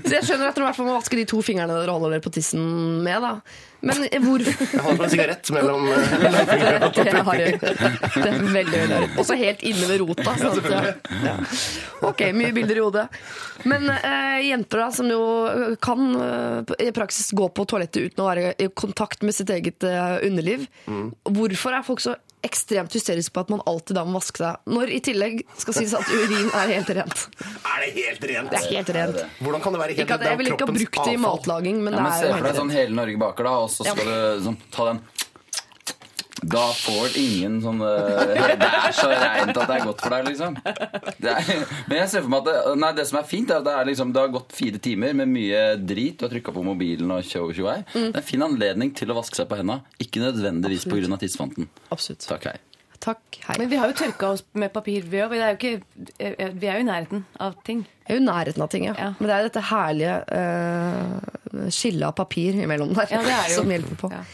Så 0.00 0.14
jeg 0.14 0.24
skjønner 0.26 0.50
at 0.50 0.56
dere 0.56 0.64
i 0.64 0.68
hvert 0.68 0.78
fall 0.78 0.88
må 0.88 0.94
vaske 0.96 1.18
de 1.20 1.26
to 1.28 1.42
fingrene 1.44 1.76
dere 1.82 1.92
holder 1.94 2.16
dere 2.16 2.24
på 2.24 2.32
tissen 2.34 2.62
med. 3.04 3.20
da 3.24 3.32
Men 3.80 4.02
hvor 4.24 4.42
Jeg 4.44 4.82
holder 4.84 4.98
på 4.98 5.06
en 5.06 5.12
sigarett 5.12 5.50
mellom 5.56 5.86
eh, 5.88 6.14
Det 7.10 7.22
har 7.26 7.40
jeg. 7.40 7.58
Det 7.60 8.26
er 8.28 8.40
veldig, 8.54 8.80
veldig. 8.80 9.10
Også 9.22 9.36
helt 9.40 9.62
inne 9.66 9.88
ved 9.88 10.02
rota. 10.02 10.34
Sånn 10.40 10.68
at, 10.80 11.06
ja. 11.24 11.36
Ok, 12.10 12.26
mye 12.36 12.52
bilder 12.56 12.80
i 12.80 12.84
hodet. 12.84 13.06
Men 13.68 13.88
eh, 13.94 14.38
jenter 14.50 14.84
da, 14.84 14.88
som 14.94 15.08
jo 15.10 15.20
kan 15.82 16.06
eh, 16.16 16.74
i 16.86 16.90
praksis 16.96 17.32
gå 17.36 17.48
på 17.56 17.66
toalettet 17.68 18.10
uten 18.10 18.24
å 18.24 18.28
være 18.30 18.54
i 18.60 18.68
kontakt 18.72 19.24
med 19.26 19.36
sitt 19.36 19.52
eget 19.54 19.84
eh, 19.88 20.18
underliv. 20.28 20.66
Hvorfor 21.28 21.76
er 21.78 21.86
folk 21.86 22.04
så 22.04 22.16
ekstremt 22.46 22.94
hysterisk 22.96 23.34
på 23.36 23.42
at 23.44 23.50
man 23.52 23.60
alltid 23.68 23.98
da 23.98 24.04
må 24.08 24.16
vaske 24.18 24.40
seg, 24.42 24.60
når 24.70 24.92
i 24.96 25.00
tillegg 25.04 25.42
skal 25.60 25.76
sies 25.76 25.94
at 25.96 26.08
urin 26.08 26.48
er 26.56 26.74
helt 26.74 26.92
rent? 27.00 27.24
Er 27.40 27.84
det 27.84 27.90
helt 27.98 28.26
rent? 28.32 28.50
Det 28.52 28.60
er 28.60 28.68
helt 28.76 28.92
rent. 28.96 29.20
Hvordan 29.40 29.64
kan 29.64 29.76
det 29.76 29.82
være 29.82 29.94
helt 29.94 30.04
Ikke 30.06 30.18
at 30.20 30.26
jeg 30.28 30.40
vil 30.40 30.52
ikke 30.52 30.66
ha 30.68 30.74
brukt 30.78 31.00
det 31.04 31.14
i 31.16 31.20
matlaging, 31.20 31.80
men 31.84 31.96
Ja, 31.98 32.04
men 32.04 32.12
det 32.12 32.20
er 32.20 32.30
jo 32.30 32.36
for 32.38 32.48
deg 32.50 32.60
sånn 32.62 32.74
hele 32.74 32.96
Norge 33.00 33.20
baker, 33.24 33.50
da, 33.50 33.56
og 33.64 33.72
så 33.72 33.86
skal 33.88 34.08
du 34.10 34.44
sånn, 34.48 34.60
ta 34.72 34.88
den 34.92 35.02
Da 36.42 36.62
får 36.72 37.16
ingen 37.20 37.58
sånn 37.64 37.82
eh, 37.84 38.54
Det 38.62 38.68
er 38.68 38.94
så 38.96 39.10
reint 39.10 39.52
at 39.52 39.66
det 39.68 39.76
er 39.76 39.84
godt 39.84 40.04
for 40.04 40.14
deg, 40.14 40.30
liksom. 40.30 40.56
Det 41.20 41.34
er, 41.34 41.50
men 41.90 41.98
jeg 41.98 42.08
ser 42.12 42.24
for 42.24 42.32
meg 42.32 42.40
at 42.40 42.48
det, 42.48 42.78
nei, 42.80 42.92
det 42.96 43.06
som 43.10 43.20
er 43.20 43.28
fint, 43.28 43.52
er 43.52 43.60
at 43.60 43.68
det, 43.68 43.74
er 43.76 43.90
liksom, 43.90 44.14
det 44.16 44.24
har 44.24 44.32
gått 44.32 44.56
fire 44.56 44.80
timer 44.82 45.14
med 45.20 45.30
mye 45.34 45.60
drit. 45.82 46.16
Du 46.20 46.26
har 46.26 46.32
trykka 46.32 46.54
på 46.56 46.64
mobilen 46.64 47.12
og 47.12 47.26
tjo 47.28 47.50
tjo 47.56 47.68
hei. 47.68 47.82
Det 47.92 48.08
er 48.08 48.22
en 48.22 48.30
fin 48.32 48.46
anledning 48.46 48.94
til 48.96 49.12
å 49.12 49.18
vaske 49.20 49.40
seg 49.40 49.50
på 49.50 49.60
henda. 49.60 49.80
Ikke 50.00 50.24
nødvendigvis 50.24 50.88
pga. 50.88 51.20
tidsfanten. 51.20 51.70
Absolutt. 51.90 52.26
Takk, 52.28 52.50
hei. 52.50 52.58
Takk. 53.00 53.38
Hei. 53.46 53.56
Men 53.56 53.70
vi 53.70 53.78
har 53.80 53.88
jo 53.88 53.96
tørka 53.96 54.34
oss 54.34 54.42
med 54.60 54.72
papir, 54.74 55.06
vi 55.08 55.22
òg. 55.24 55.32
Vi 55.32 55.40
er 55.40 55.54
jo 55.56 56.50
vi 56.60 56.68
er 56.68 56.80
jo 56.80 56.84
i 56.84 56.88
nærheten 56.88 57.24
av 57.40 57.56
ting. 57.64 57.86
Vi 58.04 58.12
er 58.12 58.18
jo 58.18 58.22
i 58.22 58.26
nærheten 58.26 58.64
av 58.64 58.72
ting, 58.72 58.84
ja. 58.90 58.96
Ja. 58.98 59.12
Men 59.18 59.30
det 59.30 59.36
er 59.36 59.46
dette 59.48 59.62
herlige 59.70 60.16
uh, 60.28 61.68
skillet 61.72 62.08
av 62.10 62.16
papir 62.18 62.60
imellom 62.60 62.92
der 62.96 63.14
Ja, 63.14 63.22
det 63.24 63.36
er 63.36 63.54
jo. 63.54 63.56
som 63.62 63.72
hjelper 63.72 64.00
på. 64.04 64.12
Ja. 64.12 64.24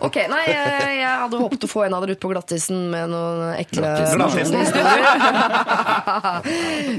Ok, 0.00 0.16
nei, 0.32 0.40
jeg, 0.48 0.92
jeg 0.96 1.16
hadde 1.22 1.40
håpet 1.42 1.64
å 1.66 1.68
få 1.68 1.82
en 1.84 1.94
av 1.96 2.04
dere 2.04 2.16
ut 2.16 2.22
på 2.22 2.30
glattisen 2.32 2.86
med 2.92 3.10
noen 3.12 3.50
ekle 3.58 3.90
historier. 4.00 5.04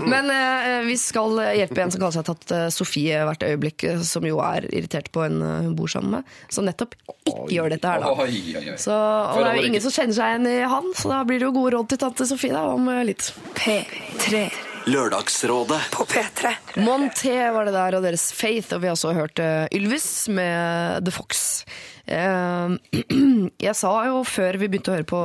Men 0.12 0.30
eh, 0.30 0.78
vi 0.86 0.98
skal 1.02 1.40
hjelpe 1.58 1.82
en 1.82 1.94
som 1.94 2.04
kaller 2.04 2.18
seg 2.20 2.28
tatt 2.30 2.54
eh, 2.56 2.68
Sofie 2.74 3.24
hvert 3.26 3.46
øyeblikk, 3.48 3.88
eh, 3.90 4.04
som 4.06 4.26
jo 4.28 4.38
er 4.46 4.68
irritert 4.70 5.10
på 5.16 5.26
en 5.26 5.42
eh, 5.42 5.58
hun 5.66 5.76
bor 5.80 5.90
sammen 5.92 6.20
med. 6.20 6.36
Så 6.54 6.64
nettopp 6.66 6.94
ikke 7.26 7.50
gjør 7.58 7.74
dette 7.74 7.90
her, 7.96 8.06
da. 8.06 8.14
Oi, 8.22 8.42
oi, 8.58 8.66
oi. 8.76 8.80
Så, 8.82 8.94
og 8.96 9.42
det 9.42 9.50
er 9.52 9.62
jo 9.62 9.70
ingen 9.72 9.84
som 9.84 9.96
kjenner 9.98 10.18
seg 10.18 10.34
igjen 10.36 10.50
i 10.52 10.58
han, 10.76 10.92
så 10.98 11.16
da 11.16 11.22
blir 11.28 11.42
det 11.42 11.50
jo 11.50 11.56
gode 11.58 11.78
råd 11.78 11.94
til 11.94 12.02
tante 12.06 12.28
Sofie 12.30 12.54
da, 12.54 12.68
om 12.76 12.90
eh, 12.92 13.06
litt. 13.10 13.32
P3. 13.58 14.46
Lørdagsrådet 14.90 15.92
På 15.94 16.06
P3. 16.10 16.56
Monté 16.82 17.36
var 17.54 17.68
det 17.68 17.74
der, 17.76 17.98
og 18.00 18.06
deres 18.06 18.32
Faith, 18.34 18.74
og 18.74 18.82
vi 18.82 18.90
har 18.90 18.96
også 18.98 19.14
hørt 19.14 19.42
eh, 19.42 19.66
Ylvis 19.78 20.08
med 20.34 21.06
The 21.06 21.14
Fox. 21.14 21.64
Eh, 22.12 23.02
jeg 23.68 23.76
sa 23.78 23.92
jo 24.10 24.22
før 24.28 24.60
vi 24.62 24.70
begynte 24.72 24.92
å 24.92 24.98
høre 24.98 25.08
på 25.08 25.22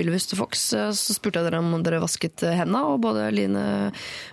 Ylvis 0.00 0.30
The 0.30 0.40
Fox, 0.40 0.66
eh, 0.76 0.90
så 0.96 1.16
spurte 1.16 1.42
jeg 1.42 1.50
dere 1.50 1.62
om 1.62 1.84
dere 1.84 2.02
vasket 2.02 2.44
henda, 2.56 2.84
og 2.88 3.02
både 3.04 3.28
Line 3.34 3.64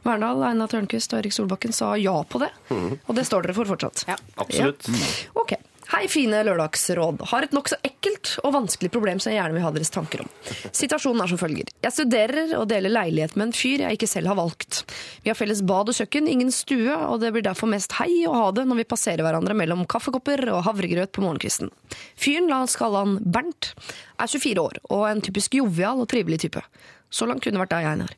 Verndal, 0.07 0.45
Einar 0.47 0.71
Tørnquist 0.71 1.13
og 1.13 1.21
Erik 1.21 1.35
Solbakken 1.35 1.75
sa 1.75 1.93
ja 1.99 2.15
på 2.23 2.41
det. 2.43 2.51
Og 2.71 3.15
det 3.17 3.27
står 3.27 3.47
dere 3.47 3.57
for 3.57 3.69
fortsatt. 3.69 4.05
Ja. 4.09 4.17
Absolutt. 4.39 4.87
Ja. 4.87 5.15
Ok. 5.43 5.57
Hei, 5.87 6.03
fine 6.11 6.41
lørdagsråd. 6.43 7.21
Har 7.31 7.45
et 7.45 7.53
nokså 7.55 7.77
ekkelt 7.87 8.33
og 8.43 8.51
vanskelig 8.57 8.89
problem 8.91 9.21
som 9.23 9.31
jeg 9.31 9.37
gjerne 9.39 9.55
vil 9.55 9.63
ha 9.63 9.69
deres 9.71 9.91
tanker 9.93 10.25
om. 10.25 10.31
Situasjonen 10.75 11.23
er 11.23 11.31
som 11.31 11.39
følger. 11.39 11.69
Jeg 11.85 11.95
studerer 11.95 12.51
og 12.57 12.65
deler 12.67 12.91
leilighet 12.91 13.37
med 13.39 13.45
en 13.45 13.55
fyr 13.55 13.85
jeg 13.85 13.95
ikke 13.95 14.09
selv 14.11 14.33
har 14.33 14.39
valgt. 14.39 14.81
Vi 15.23 15.31
har 15.31 15.39
felles 15.39 15.63
bad 15.63 15.87
og 15.87 15.95
kjøkken, 15.95 16.27
ingen 16.27 16.51
stue, 16.51 16.91
og 16.91 17.21
det 17.23 17.31
blir 17.31 17.45
derfor 17.47 17.71
mest 17.71 17.95
hei 18.01 18.25
å 18.27 18.35
ha 18.35 18.51
det 18.51 18.67
når 18.67 18.81
vi 18.81 18.87
passerer 18.91 19.23
hverandre 19.23 19.55
mellom 19.55 19.87
kaffekopper 19.87 20.43
og 20.51 20.65
havregrøt 20.67 21.15
på 21.15 21.23
morgenkvisten. 21.23 21.71
Fyren, 22.19 22.51
la 22.51 22.65
oss 22.67 22.75
kalle 22.79 23.05
han 23.05 23.17
Bernt, 23.23 23.71
er 24.19 24.27
24 24.27 24.67
år 24.67 24.81
og 24.91 25.07
en 25.07 25.23
typisk 25.23 25.55
jovial 25.55 26.03
og 26.03 26.11
trivelig 26.11 26.43
type. 26.43 26.67
Så 27.07 27.23
langt 27.29 27.45
kunne 27.45 27.55
det 27.55 27.63
vært 27.63 27.77
deg, 27.77 27.87
Einar. 27.87 28.17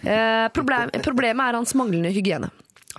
Eh, 0.00 0.46
problem, 0.56 0.96
problemet 1.04 1.44
er 1.50 1.60
hans 1.60 1.76
manglende 1.76 2.16
hygiene. 2.16 2.48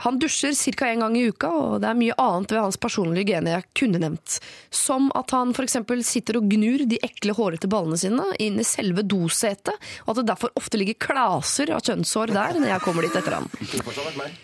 Han 0.03 0.19
dusjer 0.21 0.53
ca. 0.77 0.85
én 0.85 0.99
gang 0.99 1.17
i 1.17 1.25
uka, 1.27 1.49
og 1.49 1.81
det 1.81 1.89
er 1.89 1.97
mye 1.97 2.15
annet 2.21 2.51
ved 2.53 2.61
hans 2.61 2.77
personlige 2.77 3.23
hygiene 3.25 3.55
jeg 3.55 3.65
kunne 3.79 4.01
nevnt. 4.03 4.37
Som 4.69 5.09
at 5.17 5.33
han 5.33 5.53
f.eks. 5.55 5.77
sitter 6.05 6.37
og 6.37 6.49
gnur 6.51 6.85
de 6.85 6.99
ekle, 7.05 7.33
hårete 7.37 7.69
ballene 7.71 7.97
sine 7.97 8.27
inn 8.43 8.59
i 8.61 8.67
selve 8.67 9.01
dosetet, 9.01 9.73
og 10.05 10.13
at 10.13 10.21
det 10.21 10.27
derfor 10.29 10.53
ofte 10.59 10.79
ligger 10.79 10.99
klaser 11.07 11.73
av 11.73 11.81
kjønnshår 11.87 12.33
der 12.35 12.61
når 12.61 12.73
jeg 12.75 12.85
kommer 12.85 13.07
dit 13.07 13.17
etter 13.17 13.39
han. 13.39 13.49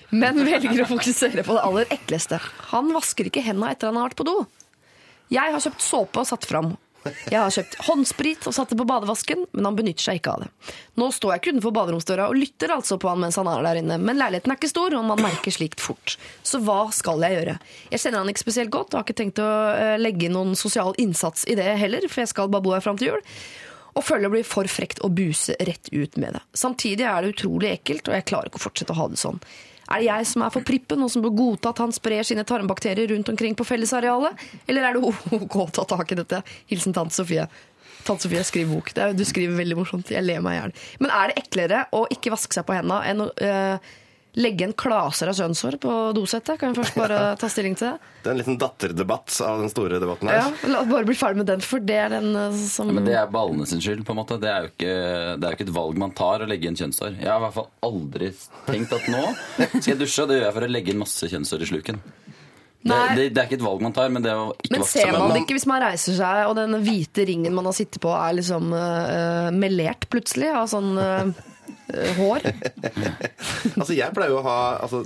Men 0.10 0.42
velger 0.42 0.86
å 0.86 0.90
fokusere 0.96 1.46
på 1.46 1.58
det 1.58 1.66
aller 1.68 1.94
ekleste. 1.94 2.42
Han 2.74 2.94
vasker 2.96 3.30
ikke 3.30 3.46
hendene 3.46 3.74
etter 3.74 3.92
han 3.92 4.02
har 4.02 4.10
vært 4.10 4.22
på 4.22 4.30
do. 4.30 4.40
Jeg 5.34 5.54
har 5.54 5.62
kjøpt 5.64 5.86
såpe 5.86 6.22
og 6.22 6.30
satt 6.30 6.46
fram. 6.50 6.74
Jeg 7.04 7.40
har 7.40 7.52
kjøpt 7.52 7.78
håndsprit 7.88 8.46
og 8.48 8.56
satt 8.56 8.72
det 8.72 8.78
på 8.80 8.88
badevasken, 8.88 9.46
men 9.52 9.68
han 9.68 9.78
benytter 9.78 10.08
seg 10.08 10.20
ikke 10.20 10.36
av 10.36 10.46
det. 10.46 10.50
Nå 11.00 11.10
står 11.16 11.34
jeg 11.34 11.42
ikke 11.42 11.54
utenfor 11.56 11.76
baderomsdøra 11.76 12.28
og 12.32 12.38
lytter 12.40 12.76
altså 12.76 13.00
på 13.02 13.10
han 13.12 13.20
mens 13.24 13.40
han 13.40 13.50
er 13.52 13.66
der 13.66 13.82
inne, 13.82 13.98
men 14.00 14.20
leiligheten 14.22 14.54
er 14.54 14.60
ikke 14.60 14.72
stor, 14.72 14.96
og 14.98 15.08
man 15.10 15.24
merker 15.24 15.56
slikt 15.56 15.84
fort. 15.84 16.16
Så 16.46 16.62
hva 16.64 16.86
skal 16.96 17.24
jeg 17.26 17.40
gjøre? 17.40 17.58
Jeg 17.92 18.04
kjenner 18.06 18.24
han 18.24 18.32
ikke 18.32 18.46
spesielt 18.46 18.74
godt 18.74 18.94
og 18.94 19.02
har 19.02 19.08
ikke 19.08 19.20
tenkt 19.20 19.44
å 19.44 19.52
eh, 19.74 19.98
legge 20.00 20.32
noen 20.32 20.56
sosial 20.60 20.96
innsats 21.02 21.48
i 21.50 21.58
det 21.60 21.68
heller, 21.82 22.08
for 22.08 22.24
jeg 22.24 22.32
skal 22.32 22.52
bare 22.54 22.66
bo 22.66 22.76
her 22.76 22.86
fram 22.86 23.00
til 23.02 23.14
jul. 23.14 23.28
Og 23.94 24.06
føler 24.06 24.26
det 24.26 24.34
blir 24.34 24.48
for 24.48 24.70
frekt 24.72 25.04
å 25.06 25.12
buse 25.14 25.54
rett 25.60 25.92
ut 25.94 26.18
med 26.18 26.38
det. 26.38 26.42
Samtidig 26.58 27.06
er 27.06 27.22
det 27.22 27.36
utrolig 27.36 27.76
ekkelt, 27.76 28.08
og 28.10 28.18
jeg 28.18 28.28
klarer 28.32 28.50
ikke 28.50 28.62
å 28.62 28.66
fortsette 28.66 28.96
å 28.96 29.02
ha 29.04 29.12
det 29.12 29.22
sånn. 29.22 29.44
Er 29.90 30.00
det 30.00 30.08
jeg 30.08 30.30
som 30.30 30.46
er 30.46 30.54
for 30.54 30.66
prippen 30.68 31.04
og 31.04 31.12
som 31.12 31.24
bør 31.26 31.36
godta 31.38 31.74
at 31.74 31.82
han 31.84 31.94
sprer 31.96 32.24
sine 32.28 32.46
tarmbakterier 32.48 33.12
rundt 33.12 33.30
omkring 33.34 33.58
på 33.60 33.68
fellesarealet? 33.68 34.48
Eller 34.68 34.88
er 34.88 34.98
det 34.98 35.14
OK 35.42 35.60
å 35.66 35.68
ta 35.76 35.88
tak 35.96 36.14
i 36.14 36.20
dette? 36.22 36.42
Hilsen 36.72 36.96
tante 36.96 37.16
Sofie. 37.18 37.48
Tante 38.04 38.26
Sofie, 38.26 38.44
skriv 38.48 38.72
bok. 38.72 38.94
Du 39.16 39.26
skriver 39.28 39.60
veldig 39.60 39.80
morsomt. 39.80 40.12
Jeg 40.12 40.24
ler 40.26 40.44
meg 40.44 40.58
i 40.58 40.62
hjel. 40.62 40.78
Men 41.04 41.14
er 41.16 41.32
det 41.32 41.44
eklere 41.46 41.84
å 41.96 42.06
ikke 42.12 42.34
vaske 42.34 42.56
seg 42.56 42.68
på 42.68 42.76
hendene 42.76 43.04
enn 43.12 43.26
å 43.26 43.30
eh, 43.44 43.94
legge 44.40 44.66
en 44.66 44.74
klaser 44.78 45.30
av 45.30 45.38
kjønnshår 45.38 45.78
på 45.84 45.94
dosettet? 46.18 46.58
Kan 46.62 46.74
vi 46.74 46.82
først 46.82 46.98
bare 46.98 47.20
ta 47.40 47.50
stilling 47.52 47.78
til 47.80 47.92
det? 47.92 48.12
Det 48.24 48.32
er 48.32 48.36
en 48.36 48.42
liten 48.42 48.60
datterdebatt 48.62 49.36
av 49.46 49.62
den 49.62 49.72
store 49.74 50.00
debatten 50.02 50.32
her. 50.32 50.42
Ja, 50.42 50.72
La 50.72 50.82
oss 50.82 50.90
bare 50.90 51.08
bli 51.10 51.18
ferdig 51.18 51.44
med 51.44 51.52
den, 51.52 51.66
for 51.66 51.84
det 51.84 52.00
er 52.06 52.14
den 52.16 52.32
som 52.58 52.90
ja, 52.90 52.98
Men 52.98 53.10
det 53.10 53.18
er 53.20 53.30
ballene 53.34 53.68
sin 53.70 53.84
skyld. 53.84 54.06
på 54.08 54.16
en 54.16 54.22
måte 54.22 54.40
Det 54.42 54.50
er 54.50 54.66
jo 54.66 54.74
ikke, 54.74 54.96
det 55.38 55.48
er 55.48 55.54
jo 55.54 55.60
ikke 55.60 55.68
et 55.70 55.76
valg 55.78 56.02
man 56.06 56.16
tar 56.18 56.46
å 56.46 56.50
legge 56.50 56.70
inn 56.70 56.80
kjønnshår. 56.80 57.20
Jeg 57.20 57.30
har 57.30 57.42
i 57.42 57.46
hvert 57.48 57.58
fall 57.60 57.70
aldri 57.90 58.34
tenkt 58.70 58.98
at 58.98 59.10
nå 59.12 59.24
skal 59.78 59.94
jeg 59.94 60.02
dusje, 60.02 60.26
og 60.26 60.32
det 60.32 60.40
gjør 60.40 60.48
jeg 60.50 60.58
for 60.58 60.68
å 60.68 60.74
legge 60.78 60.94
inn 60.94 61.04
masse 61.04 61.32
kjønnshår 61.34 61.66
i 61.66 61.72
sluken. 61.74 62.04
Det, 62.84 62.92
Nei. 62.92 63.16
det, 63.16 63.26
det 63.32 63.40
er 63.40 63.48
ikke 63.48 63.62
et 63.62 63.64
valg 63.64 63.84
man 63.86 63.94
tar, 63.96 64.10
men 64.12 64.26
det 64.26 64.32
ikke 64.34 64.76
Men 64.76 64.84
ser 64.92 65.14
man 65.16 65.32
det 65.32 65.46
ikke 65.46 65.56
hvis 65.56 65.68
man 65.70 65.80
reiser 65.86 66.18
seg, 66.18 66.40
og 66.50 66.58
den 66.58 66.76
hvite 66.84 67.24
ringen 67.30 67.56
man 67.56 67.70
har 67.70 67.76
sittet 67.78 68.02
på, 68.04 68.12
er 68.12 68.36
liksom 68.36 68.74
uh, 68.76 69.48
melert 69.56 70.10
plutselig 70.12 70.50
av 70.52 70.68
sånn 70.72 70.90
eh, 71.00 71.14
eh, 71.22 71.53
hår? 72.20 72.48
Altså, 73.74 73.94
jeg 73.96 74.14
pleier 74.16 74.32
jo 74.34 74.40
å 74.40 74.46
ha 74.46 74.56
altså, 74.84 75.04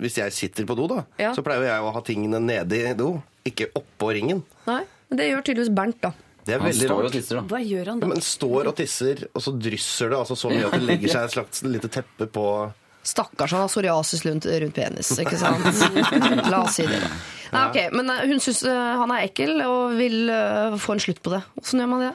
Hvis 0.00 0.16
jeg 0.20 0.32
sitter 0.34 0.66
på 0.68 0.76
do, 0.78 0.86
da, 0.90 1.04
Ja. 1.20 1.32
så 1.36 1.42
pleier 1.44 1.66
jeg 1.68 1.84
å 1.84 1.92
ha 1.94 2.02
tingene 2.06 2.40
nede 2.42 2.78
i 2.90 2.92
do, 2.98 3.14
ikke 3.48 3.70
oppå 3.78 4.12
ringen. 4.16 4.42
Nei, 4.68 4.82
men 5.10 5.18
det 5.20 5.28
gjør 5.30 5.42
tydeligvis 5.48 5.72
Bernt, 5.76 5.98
da. 6.04 6.12
Det 6.42 6.56
er 6.56 6.58
Han 6.62 6.68
veldig 6.72 6.88
rart. 6.90 7.12
tisser. 7.14 7.40
Hva 7.46 7.60
gjør 7.62 7.90
han 7.92 8.00
Ja, 8.00 8.06
da? 8.06 8.10
men 8.10 8.22
står 8.26 8.70
og 8.72 8.76
tisser, 8.80 9.26
og 9.30 9.42
så 9.44 9.52
drysser 9.54 10.10
det 10.10 10.18
altså 10.18 10.34
så 10.38 10.50
mye 10.50 10.66
at 10.66 10.74
det 10.74 10.86
legger 10.88 11.12
seg 11.14 11.26
et 11.28 11.36
slags 11.36 11.62
lite 11.66 11.90
teppe 11.92 12.26
på 12.34 12.46
Stakkars, 13.02 13.50
han 13.50 13.64
har 13.64 13.70
psoriasis 13.70 14.20
rundt, 14.26 14.46
rundt 14.46 14.74
penis, 14.76 15.08
ikke 15.18 15.34
sant? 15.38 15.64
La 16.52 16.60
oss 16.62 16.76
si 16.78 16.84
det. 16.86 17.00
Nei, 17.52 17.62
ok, 17.68 17.78
Men 17.98 18.10
eh, 18.14 18.20
hun 18.30 18.38
syns 18.42 18.60
eh, 18.62 18.92
han 19.00 19.10
er 19.10 19.24
ekkel 19.26 19.56
og 19.66 19.96
vil 19.98 20.30
eh, 20.30 20.76
få 20.78 20.94
en 20.94 21.02
slutt 21.02 21.18
på 21.22 21.32
det. 21.34 21.40
Åssen 21.58 21.82
gjør 21.82 21.90
man 21.90 22.04
det? 22.06 22.12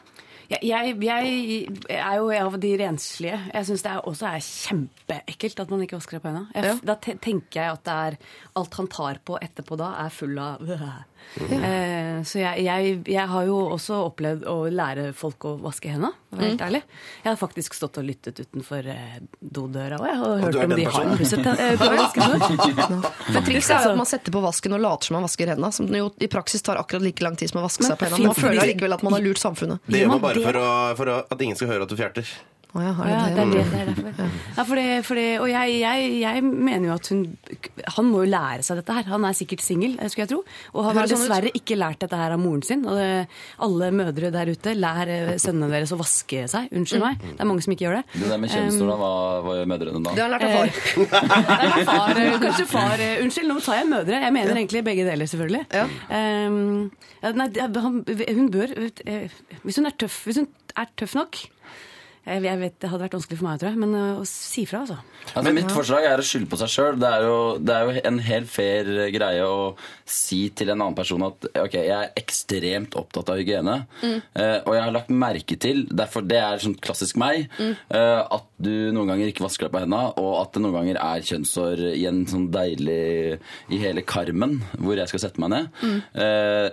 Jeg, 0.48 0.64
jeg, 0.64 0.96
jeg 1.04 1.98
er 1.98 2.20
jo 2.22 2.30
av 2.32 2.56
de 2.64 2.70
renslige. 2.80 3.40
Jeg 3.52 3.68
syns 3.68 3.84
det 3.84 3.92
er, 3.92 4.06
også 4.08 4.30
er 4.30 4.46
kjempeekkelt 4.46 5.60
at 5.60 5.74
man 5.74 5.84
ikke 5.84 5.98
vasker 6.00 6.18
seg 6.18 6.24
på 6.24 6.32
hendene. 6.32 6.64
Ja. 6.68 6.76
Da 6.88 6.96
tenker 7.04 7.60
jeg 7.60 7.74
at 7.74 7.84
det 7.88 7.98
er 8.08 8.18
alt 8.62 8.80
han 8.80 8.88
tar 8.92 9.20
på 9.28 9.40
etterpå 9.44 9.80
da, 9.80 9.92
er 10.06 10.14
full 10.14 10.40
av 10.40 10.64
eh, 11.48 12.18
Så 12.28 12.42
jeg, 12.42 12.66
jeg, 12.66 12.96
jeg 13.08 13.28
har 13.32 13.48
jo 13.48 13.60
også 13.76 14.02
opplevd 14.10 14.48
å 14.50 14.58
lære 14.74 15.12
folk 15.18 15.48
å 15.48 15.54
vaske 15.62 15.92
hendene, 15.94 16.12
for 16.28 16.38
å 16.38 16.42
være 16.42 16.52
helt 16.52 16.66
ærlig. 16.68 16.82
Jeg 17.24 17.30
har 17.30 17.40
faktisk 17.40 17.78
stått 17.78 18.00
og 18.02 18.08
lyttet 18.08 18.42
utenfor 18.42 18.92
eh, 18.92 19.20
dodøra 19.40 20.02
og 20.02 20.08
har 20.08 20.44
hørt 20.48 20.60
om 20.66 20.76
de 20.76 20.88
har 20.88 21.14
pusset 21.22 21.52
eh. 21.54 21.76
For 23.38 23.44
Trikset 23.46 23.76
er 23.78 23.92
at 23.92 23.98
man 24.00 24.10
setter 24.10 24.34
på 24.34 24.42
vasken 24.44 24.76
og 24.76 24.84
later 24.84 25.10
som 25.10 25.20
man 25.20 25.28
vasker 25.28 25.54
hendene. 25.54 25.72
Som 25.76 25.90
jo 25.94 26.12
i 26.20 26.30
praksis 26.32 26.66
tar 26.66 26.80
akkurat 26.82 27.06
like 27.06 27.24
lang 27.24 27.38
tid 27.40 27.52
som 27.52 27.62
å 27.62 27.68
vaske 27.68 27.86
Men 27.86 27.94
seg 27.94 28.02
på 28.02 28.10
hendene. 28.10 28.32
Man 28.34 28.38
føler 28.38 28.58
likevel 28.58 28.68
allikevel 28.68 28.98
at 28.98 29.06
man 29.08 29.18
har 29.18 29.26
lurt 29.26 29.42
samfunnet. 29.42 29.84
Det 29.88 30.02
gjør 30.02 30.14
man 30.14 30.18
man 30.18 30.26
bare 30.30 30.44
for, 30.44 30.60
å, 30.60 30.70
for 30.98 31.12
å, 31.12 31.18
at 31.34 31.44
ingen 31.44 31.60
skal 31.60 31.74
høre 31.74 31.88
at 31.88 31.92
du 31.92 31.98
fjerter. 32.00 32.32
Å 32.76 32.82
ja, 32.84 32.90
er 32.92 33.08
Ja, 33.10 33.20
det 33.32 33.46
det 33.48 33.60
er 33.62 33.70
det? 33.72 33.80
er 33.80 33.88
derfor. 33.88 34.32
Ja, 34.58 34.64
fordi, 34.68 34.86
fordi, 35.08 35.26
og 35.40 35.48
jeg, 35.50 35.76
jeg, 35.80 36.10
jeg 36.20 36.42
mener 36.44 36.90
jo 36.90 36.96
at 36.98 37.08
hun 37.14 37.22
Han 37.96 38.10
må 38.12 38.24
jo 38.26 38.30
lære 38.34 38.66
seg 38.68 38.82
dette 38.82 38.98
her. 38.98 39.08
Han 39.14 39.24
er 39.26 39.38
sikkert 39.38 39.64
singel, 39.64 39.96
eh, 39.98 40.10
skulle 40.12 40.26
jeg 40.26 40.32
tro. 40.34 40.42
Og 40.76 40.84
han 40.86 41.00
har 41.00 41.08
sånn 41.08 41.24
dessverre 41.24 41.54
ikke 41.58 41.78
lært 41.80 42.04
dette 42.04 42.20
her 42.20 42.36
av 42.36 42.42
moren 42.44 42.66
sin. 42.68 42.84
Og 42.86 43.00
det, 43.00 43.08
alle 43.64 43.90
mødre 43.96 44.32
der 44.36 44.52
ute, 44.52 44.76
lær 44.78 45.08
eh, 45.14 45.34
sønnene 45.42 45.72
deres 45.72 45.96
å 45.96 46.00
vaske 46.02 46.44
seg. 46.52 46.68
Unnskyld 46.76 47.06
meg. 47.06 47.24
Det 47.24 47.40
er 47.40 47.50
mange 47.50 47.66
som 47.66 47.74
ikke 47.74 47.88
gjør 47.88 48.00
det. 48.02 48.06
Det 48.18 48.32
der 48.34 48.44
med 48.44 48.54
kjønnshår, 48.54 48.92
da, 48.92 49.00
hva, 49.02 49.12
hva 49.48 49.58
gjør 49.62 49.72
mødrene 49.74 50.04
da? 50.04 50.16
Det 50.20 50.26
har 50.26 50.34
lært 50.36 50.48
av 50.48 50.56
far. 50.60 50.76
Det 51.58 51.82
er 51.82 51.88
far, 51.88 52.22
eh, 52.22 52.38
kanskje 52.44 52.68
far 52.70 53.02
eh, 53.08 53.18
Unnskyld, 53.24 53.50
nå 53.54 53.60
tar 53.64 53.80
jeg 53.82 53.90
mødre. 53.96 54.22
Jeg 54.28 54.36
mener 54.36 54.60
egentlig 54.60 54.84
begge 54.86 55.08
deler, 55.08 55.30
selvfølgelig. 55.32 55.64
Ja. 55.74 55.88
Um, 56.12 56.90
ja, 57.24 57.32
nei, 57.34 57.50
han, 57.58 58.02
hun 58.06 58.50
bør 58.54 58.74
eh, 58.78 59.32
Hvis 59.64 59.80
hun 59.80 59.88
er 59.90 59.96
tøff, 59.98 60.20
hvis 60.28 60.44
hun 60.44 60.50
er 60.78 60.92
tøff 61.00 61.16
nok 61.18 61.40
jeg 62.28 62.44
jeg 62.48 62.60
vet, 62.62 62.76
Det 62.80 62.90
hadde 62.92 63.04
vært 63.06 63.16
vanskelig 63.18 63.38
for 63.40 63.48
meg, 63.48 63.60
tror 63.62 63.70
jeg, 63.72 63.80
men 63.82 63.96
eh, 63.98 64.20
å 64.22 64.26
si 64.28 64.66
fra, 64.70 64.82
altså. 64.86 64.98
Altså, 65.34 65.54
mitt 65.58 65.72
forslag 65.74 66.08
er 66.08 66.22
å 66.22 66.26
skylde 66.28 66.50
på 66.52 66.60
seg 66.62 66.72
sjøl. 66.74 67.00
Det, 67.02 67.10
er 67.18 67.26
jo- 67.28 67.58
det 67.60 67.76
er 67.76 67.88
jo 67.88 68.02
en 68.12 68.20
helt 68.28 68.50
fair 68.52 68.92
greie 69.16 69.44
å 69.48 69.76
si 70.06 70.42
til 70.50 70.70
en 70.72 70.82
annen 70.82 70.96
person 70.98 71.24
at 71.28 71.48
ok, 71.54 71.74
jeg 71.80 71.96
er 71.98 72.13
ekstremt 72.20 72.96
opptatt 73.00 73.32
av 73.34 73.40
hygiene. 73.42 73.78
Mm. 74.02 74.22
og 74.68 74.74
jeg 74.76 74.84
har 74.84 74.94
lagt 74.96 75.10
merke 75.10 75.58
til, 75.60 75.86
derfor 75.90 76.22
det 76.28 76.38
er 76.40 76.62
sånn 76.62 76.78
klassisk 76.80 77.18
meg, 77.20 77.48
mm. 77.60 77.74
at 77.92 78.46
du 78.62 78.92
noen 78.96 79.12
ganger 79.12 79.32
ikke 79.32 79.46
vasker 79.46 79.68
deg 79.68 79.74
på 79.76 79.82
hendene, 79.84 80.13
og 80.18 80.34
at 80.42 80.54
det 80.56 80.63
noen 80.63 80.78
ganger 80.80 81.00
er 81.02 81.26
kjønnshår 81.28 81.84
i 81.94 82.06
en 82.10 82.24
sånn 82.30 82.48
deilig 82.54 83.40
I 83.74 83.80
hele 83.82 84.04
karmen 84.08 84.60
hvor 84.78 84.98
jeg 85.00 85.10
skal 85.12 85.24
sette 85.28 85.42
meg 85.44 85.54
ned. 85.54 85.82
Eh, 86.18 86.70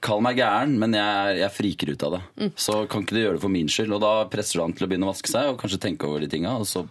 Kall 0.00 0.22
meg 0.24 0.38
gæren, 0.40 0.78
men 0.80 0.94
jeg, 0.96 1.40
jeg 1.42 1.52
friker 1.52 1.90
ut 1.92 2.04
av 2.06 2.14
det. 2.16 2.20
Mm. 2.40 2.52
Så 2.56 2.76
kan 2.88 3.02
ikke 3.04 3.16
du 3.16 3.20
gjøre 3.20 3.36
det 3.36 3.44
for 3.44 3.52
min 3.52 3.68
skyld. 3.68 3.96
Og 3.98 4.00
da 4.00 4.12
presser 4.32 4.56
du 4.58 4.64
han 4.64 4.76
til 4.76 4.86
å 4.86 4.90
begynne 4.90 5.08
å 5.08 5.12
vaske 5.12 5.28
seg 5.28 5.50
og 5.50 5.58
kanskje 5.60 5.82
tenke 5.82 6.08
over 6.08 6.24
de 6.24 6.30
tinga. 6.32 6.54
Og 6.56 6.64
så 6.70 6.86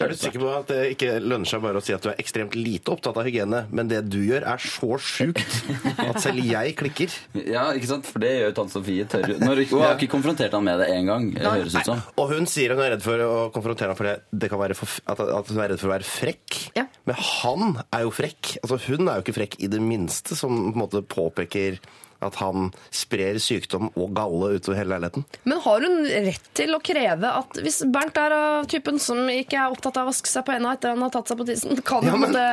Er 0.00 0.10
du 0.10 0.16
sikker 0.18 0.42
på 0.42 0.50
at 0.54 0.68
det 0.70 0.80
ikke 0.96 1.20
lønner 1.22 1.46
seg 1.50 1.62
bare 1.62 1.78
å 1.78 1.84
si 1.84 1.94
at 1.94 2.02
du 2.02 2.10
er 2.10 2.18
ekstremt 2.22 2.56
lite 2.58 2.90
opptatt 2.94 3.16
av 3.18 3.26
hygiene, 3.26 3.62
men 3.74 3.90
det 3.90 4.00
du 4.10 4.18
gjør 4.22 4.46
er 4.52 4.62
så 4.62 4.98
sjukt 5.02 5.56
at 6.08 6.18
selv 6.22 6.42
jeg 6.46 6.74
klikker? 6.78 7.14
Ja, 7.38 7.68
ikke 7.78 7.92
sant? 7.92 8.10
For 8.10 8.22
det 8.22 8.34
gjør 8.36 8.50
jo 8.50 8.56
tante 8.58 8.74
Sofie. 8.74 9.06
Tør. 9.10 9.30
Når, 9.42 9.64
hun 9.70 9.86
har 9.86 9.94
ikke 9.94 10.10
konfrontert 10.16 10.58
han 10.58 10.66
med 10.66 10.82
det 10.82 10.90
én 10.94 11.10
gang, 11.10 11.30
det 11.36 11.46
høres 11.46 11.78
ut 11.78 11.92
som. 11.92 12.02
Og 12.18 12.34
hun 12.34 12.50
sier 12.50 12.74
hun 12.74 12.82
er 12.82 12.94
redd 12.96 13.06
for 13.06 13.22
å 13.22 13.32
konfrontere 13.54 13.94
ham 13.94 13.98
fordi 13.98 14.18
det 14.42 14.50
kan 14.50 14.62
være 14.62 14.78
for, 14.78 14.98
at, 15.14 15.24
at 15.26 15.54
hun 15.54 15.62
er 15.62 15.74
redd 15.74 15.82
for 15.82 15.92
å 15.92 15.94
være 15.94 16.10
frekk. 16.10 16.60
Ja. 16.78 16.88
Men 17.06 17.18
han 17.22 17.80
er 17.86 18.06
jo 18.06 18.14
frekk. 18.14 18.56
Altså 18.62 18.78
Hun 18.86 19.08
er 19.08 19.18
jo 19.18 19.26
ikke 19.26 19.38
frekk 19.40 19.58
i 19.62 19.70
det 19.70 19.82
minste, 19.82 20.38
som 20.38 20.54
på 20.54 20.74
en 20.74 20.82
måte 20.84 21.02
påpeker 21.06 21.80
at 22.20 22.36
han 22.40 22.70
sprer 22.94 23.38
sykdom 23.40 23.88
og 23.96 24.10
galle 24.16 24.50
utover 24.58 24.76
hele 24.80 24.94
leiligheten. 24.96 25.24
Men 25.48 25.60
har 25.64 25.86
hun 25.86 26.04
rett 26.26 26.50
til 26.58 26.74
å 26.76 26.80
kreve 26.84 27.30
at 27.40 27.60
hvis 27.64 27.80
Bernt 27.92 28.18
er 28.20 28.34
av 28.36 28.68
typen 28.70 28.98
som 29.00 29.22
ikke 29.32 29.56
er 29.60 29.72
opptatt 29.72 29.96
av 30.00 30.06
å 30.08 30.10
vaske 30.12 30.28
seg 30.28 30.44
på 30.46 30.52
hendene 30.56 30.74
etter 30.76 30.92
han 30.94 31.04
har 31.06 31.12
tatt 31.14 31.32
seg 31.32 31.40
på 31.40 31.46
tissen, 31.48 31.76
kan, 31.86 32.04
Ja, 32.04 32.16
men 32.20 32.32
det, 32.36 32.46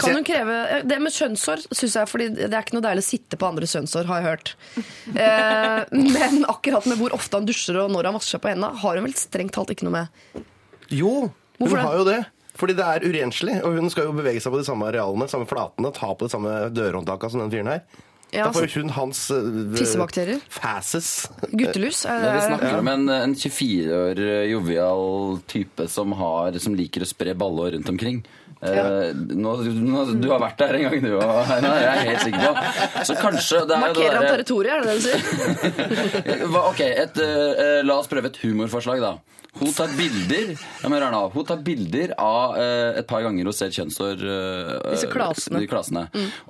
kan 0.00 0.08
jeg- 0.10 0.16
hun 0.16 0.24
kreve 0.24 0.58
Det 0.88 1.00
med 1.04 1.12
kjønnshår 1.12 1.66
syns 1.70 1.94
jeg 2.00 2.08
fordi 2.08 2.28
det 2.40 2.48
er 2.52 2.62
ikke 2.64 2.78
noe 2.78 2.86
deilig 2.88 3.04
å 3.04 3.08
sitte 3.10 3.36
på 3.40 3.48
andres 3.50 3.74
kjønnshår, 3.76 4.06
har 4.10 4.20
jeg 4.22 4.28
hørt. 4.30 4.54
Eh, 5.20 5.84
men 5.90 6.44
akkurat 6.48 6.86
med 6.88 6.96
hvor 7.00 7.12
ofte 7.12 7.36
han 7.36 7.46
dusjer 7.48 7.76
og 7.82 7.90
når 7.92 8.08
han 8.08 8.14
vasker 8.16 8.36
seg 8.38 8.42
på 8.44 8.50
hendene, 8.52 8.70
har 8.80 8.96
hun 8.96 9.04
vel 9.04 9.14
strengt 9.18 9.52
talt 9.56 9.70
ikke 9.74 9.84
noe 9.88 9.96
med. 10.00 10.44
Jo, 10.90 11.30
hun 11.60 11.68
det? 11.68 11.80
har 11.84 11.96
jo 12.00 12.04
det. 12.08 12.20
Fordi 12.60 12.74
det 12.76 12.84
er 12.84 13.04
urenslig, 13.06 13.54
og 13.64 13.76
hun 13.78 13.88
skal 13.92 14.08
jo 14.08 14.12
bevege 14.16 14.40
seg 14.42 14.52
på 14.52 14.58
de 14.60 14.66
samme 14.66 14.88
arealene, 14.90 15.28
samme 15.32 15.46
flatene, 15.48 15.92
ta 15.96 16.10
på 16.12 16.26
de 16.26 16.32
samme 16.32 16.54
dørhåndtakene 16.76 17.32
som 17.32 17.40
den 17.44 17.52
fyren 17.54 17.70
her. 17.72 17.84
Ja, 18.30 18.46
da 18.46 18.52
får 18.54 18.66
altså, 18.66 18.78
jo 18.78 18.86
hun 18.86 18.92
hans 18.94 19.22
uh, 19.34 19.76
Tissebakterier? 19.76 20.42
Fases. 20.54 21.28
Guttelus? 21.50 22.04
Er, 22.06 22.22
Men 22.22 22.36
vi 22.36 22.42
snakker 22.46 22.60
snakker 22.60 22.82
om 22.82 22.92
en, 22.92 23.08
en 23.08 23.34
24 23.34 23.96
år 23.96 24.20
jovial 24.50 25.40
type 25.50 25.88
som, 25.90 26.14
har, 26.20 26.58
som 26.62 26.76
liker 26.78 27.04
å 27.04 27.10
spre 27.10 27.34
ballår 27.38 27.74
rundt 27.78 27.90
omkring. 27.90 28.22
Eh, 28.60 29.14
nå, 29.16 29.54
nå, 29.64 30.02
du 30.20 30.26
har 30.28 30.40
vært 30.42 30.58
der 30.60 30.76
en 30.76 30.82
gang, 30.84 30.98
du 31.00 31.14
òg. 31.16 31.52
Jeg 31.64 31.86
er 31.88 32.02
helt 32.10 32.24
sikker 32.26 32.42
på. 32.44 33.04
Så 33.08 33.16
kanskje 33.16 33.62
det 33.64 33.76
er 33.76 33.84
markerer 33.86 34.18
han 34.18 34.26
territoriet, 34.28 34.74
er 34.74 34.80
det 34.84 34.88
det 34.90 34.98
du 34.98 35.06
sier? 35.08 36.46
Ok, 36.70 36.82
et, 36.84 37.20
uh, 37.24 37.80
La 37.86 37.96
oss 37.96 38.10
prøve 38.10 38.28
et 38.28 38.40
humorforslag, 38.44 39.00
da. 39.00 39.14
Hun 39.58 39.72
tar 39.74 39.90
bilder 39.98 40.52
ja, 40.54 40.88
men 40.88 41.02
hør 41.02 41.30
hun 41.34 41.46
tar 41.48 41.58
bilder 41.66 42.12
av 42.22 42.54
eh, 42.60 43.00
et 43.00 43.06
par 43.10 43.24
ganger 43.24 43.48
hun 43.48 43.56
ser 43.56 43.72
kjønnshår 43.74 44.20
eh, 44.22 44.92
Disse 44.94 45.08
klasene. 45.10 45.60
de 45.62 45.68
klasene. 45.70 46.04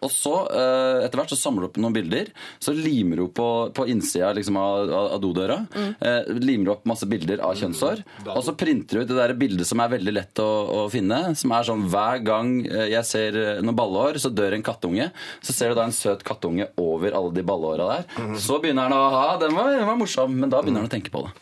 Og 0.05 0.13
så, 0.13 0.35
eh, 0.53 1.07
etter 1.07 1.23
hvert, 1.23 1.33
så 1.33 1.39
samler 1.41 1.65
hun 1.65 1.71
opp 1.71 1.81
noen 1.81 1.97
bilder. 1.97 2.31
Så 2.63 2.75
limer 2.77 3.23
hun 3.25 3.33
på, 3.35 3.49
på 3.77 3.87
innsida 3.91 4.33
liksom, 4.37 4.59
av, 4.61 4.93
av 5.17 5.19
dodøra. 5.23 5.63
Eh, 5.75 6.31
limer 6.45 6.75
opp 6.77 6.85
masse 6.91 7.09
bilder 7.11 7.43
av 7.47 7.57
kjønnshår. 7.61 8.05
Og 8.35 8.43
så 8.47 8.55
printer 8.59 9.01
hun 9.01 9.07
ut 9.07 9.13
det 9.13 9.19
der 9.23 9.37
bildet 9.41 9.69
som 9.71 9.81
er 9.83 9.93
veldig 9.97 10.17
lett 10.17 10.45
å, 10.45 10.49
å 10.85 10.87
finne. 10.93 11.23
Som 11.41 11.57
er 11.57 11.67
sånn 11.71 11.89
hver 11.91 12.23
gang 12.27 12.55
eh, 12.69 12.91
jeg 12.95 13.09
ser 13.09 13.41
eh, 13.41 13.63
noen 13.65 13.79
ballehår, 13.81 14.21
så 14.23 14.33
dør 14.35 14.59
en 14.59 14.67
kattunge. 14.67 15.11
Så 15.41 15.57
ser 15.57 15.73
du 15.73 15.81
da 15.81 15.89
en 15.89 15.97
søt 15.97 16.25
kattunge 16.27 16.69
over 16.81 17.17
alle 17.17 17.33
de 17.37 17.47
ballehåra 17.47 17.91
der. 17.97 18.37
Så 18.41 18.61
begynner 18.63 18.91
han 18.91 18.97
å 18.97 19.05
ha 19.17 19.29
Den 19.41 19.57
var, 19.57 19.73
den 19.73 19.89
var 19.89 19.99
morsom, 19.99 20.37
men 20.37 20.53
da 20.53 20.61
begynner 20.63 20.85
han 20.85 20.91
å 20.91 20.99
tenke 20.99 21.13
på 21.15 21.25
det. 21.27 21.33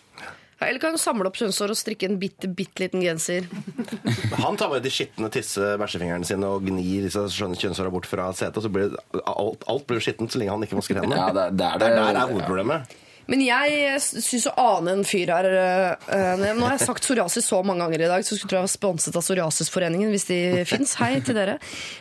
Eller 0.60 0.80
kan 0.82 0.90
hun 0.96 0.98
samle 0.98 1.28
opp 1.30 1.36
kjønnshår 1.38 1.70
og 1.70 1.78
strikke 1.78 2.08
en 2.08 2.16
bitte, 2.18 2.48
bitte 2.50 2.82
liten 2.82 3.02
genser? 3.04 3.46
Han 4.44 4.56
tar 4.58 4.72
bare 4.72 4.82
de 4.82 4.90
skitne 4.90 5.30
tisse-bæsjefingrene 5.34 6.26
sine 6.26 6.48
og 6.50 6.64
gnir 6.66 7.06
disse 7.06 7.22
skjønne 7.34 7.58
kjønnshåra 7.60 7.92
bort 7.94 8.08
fra 8.10 8.26
setet, 8.34 8.58
og 8.58 8.66
så 8.66 8.72
blir 8.74 8.88
det, 8.90 9.02
alt, 9.22 9.62
alt 9.70 9.86
blir 9.86 10.02
skittent 10.02 10.34
så 10.34 10.40
lenge 10.42 10.56
han 10.56 10.66
ikke 10.66 10.80
vasker 10.80 10.98
hendene. 10.98 11.20
Ja, 11.20 11.28
det, 11.36 11.44
det 11.60 11.68
er 11.68 11.78
Det 11.78 11.86
det. 11.86 11.92
er 11.94 12.08
der 12.10 12.22
er 12.24 12.32
hovedproblemet. 12.32 12.96
Men 13.28 13.42
jeg 13.44 13.98
syns 14.00 14.46
å 14.48 14.54
ane 14.56 14.94
en 14.96 15.02
fyr 15.04 15.28
her 15.28 15.46
øh, 15.52 16.44
Nå 16.56 16.62
har 16.64 16.78
jeg 16.78 16.86
sagt 16.86 17.04
psoriasis 17.04 17.44
så 17.52 17.58
mange 17.60 17.84
ganger 17.84 18.06
i 18.06 18.08
dag, 18.08 18.24
så 18.24 18.38
skulle 18.38 18.48
tro 18.54 18.56
jeg 18.62 18.64
var 18.64 18.72
sponset 18.72 19.18
av 19.20 19.26
Psoriasisforeningen, 19.26 20.08
hvis 20.14 20.24
de 20.30 20.38
fins. 20.70 20.94
Hei 20.96 21.18
til 21.20 21.36
dere. 21.36 21.58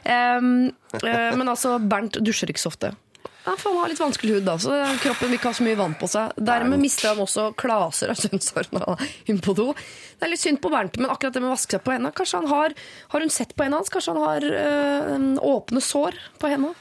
Øh, 0.08 0.48
men 1.04 1.52
altså, 1.52 1.76
Bernt 1.84 2.15
dusjer 2.24 2.54
ikke 2.54 2.63
så 2.63 2.72
ofte. 2.72 2.93
Ja, 3.47 3.53
for 3.55 3.71
Han 3.71 3.79
har 3.79 3.91
litt 3.93 4.01
vanskelig 4.01 4.33
hud, 4.36 4.43
da, 4.43 4.57
så 4.60 4.75
kroppen 4.99 5.29
vil 5.29 5.38
ikke 5.38 5.53
ha 5.53 5.55
så 5.55 5.63
mye 5.63 5.77
vann 5.79 5.93
på 5.95 6.10
seg. 6.12 6.33
Dermed 6.49 6.81
mister 6.83 7.13
han 7.13 7.21
også 7.23 7.45
klaser 7.55 8.12
av 8.12 8.19
kjønnshår 8.19 8.67
når 8.75 8.83
han 8.83 8.97
er 9.05 9.13
inne 9.31 9.45
på 9.45 9.55
do. 9.55 9.69
Det 10.17 10.27
er 10.27 10.33
litt 10.33 10.43
synd 10.43 10.60
på 10.63 10.71
Bernt, 10.73 10.99
men 10.99 11.13
akkurat 11.13 11.38
det 11.38 11.43
med 11.45 11.53
å 11.53 11.55
vaske 11.55 11.77
seg 11.77 11.86
på 11.86 11.93
hendene 11.93 12.12
Kanskje 12.17 12.41
han 12.41 12.49
har 12.51 12.73
Har 13.13 13.23
hun 13.23 13.31
sett 13.31 13.53
på 13.55 13.63
hendene 13.63 13.79
hans? 13.79 13.91
Kanskje 13.93 14.15
han 14.15 14.23
har 14.25 14.47
øh, 14.63 15.25
åpne 15.47 15.83
sår 15.86 16.17
på 16.41 16.51
hendene? 16.51 16.75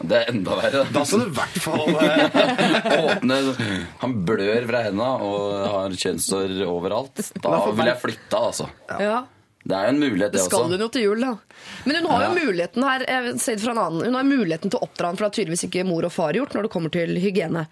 Det 0.00 0.16
er 0.16 0.30
enda 0.32 0.56
verre. 0.58 0.84
Da 0.92 1.04
skal 1.06 1.24
du 1.24 1.26
i 1.28 1.34
hvert 1.38 1.58
fall 1.62 1.90
eh, 2.02 3.00
Åpne 3.04 3.40
Han 4.02 4.14
blør 4.28 4.68
fra 4.68 4.84
henda 4.86 5.08
og 5.24 5.66
har 5.72 5.98
kjønnshår 6.04 6.54
overalt. 6.66 7.24
Da 7.40 7.58
vil 7.70 7.92
jeg 7.92 8.00
flytte, 8.04 8.44
altså. 8.50 8.68
Ja. 9.00 9.22
Det 9.68 9.76
er 9.76 9.88
jo 9.88 9.94
en 9.94 10.00
mulighet, 10.00 10.32
Det 10.32 10.38
det 10.38 10.44
skal 10.46 10.62
også. 10.64 10.72
hun 10.72 10.80
jo 10.80 10.88
til 10.88 11.02
jul, 11.04 11.20
da. 11.20 11.34
Men 11.84 11.96
hun 12.00 12.06
har 12.10 12.22
jo 12.24 12.36
muligheten 12.38 12.86
her 12.88 13.02
jeg 13.04 13.34
det 13.36 13.58
fra 13.60 13.74
en 13.74 13.82
annen, 13.82 14.04
hun 14.08 14.16
har 14.16 14.28
muligheten 14.28 14.72
til 14.72 14.80
å 14.80 14.86
oppdra 14.86 15.10
han, 15.10 15.18
for 15.18 15.26
det 15.26 15.28
har 15.28 15.36
tydeligvis 15.42 15.66
ikke 15.68 15.84
mor 15.88 16.06
og 16.08 16.14
far 16.14 16.38
gjort 16.38 16.56
når 16.56 16.68
det 16.68 16.70
kommer 16.72 16.94
til 16.94 17.18
hygiene. 17.20 17.66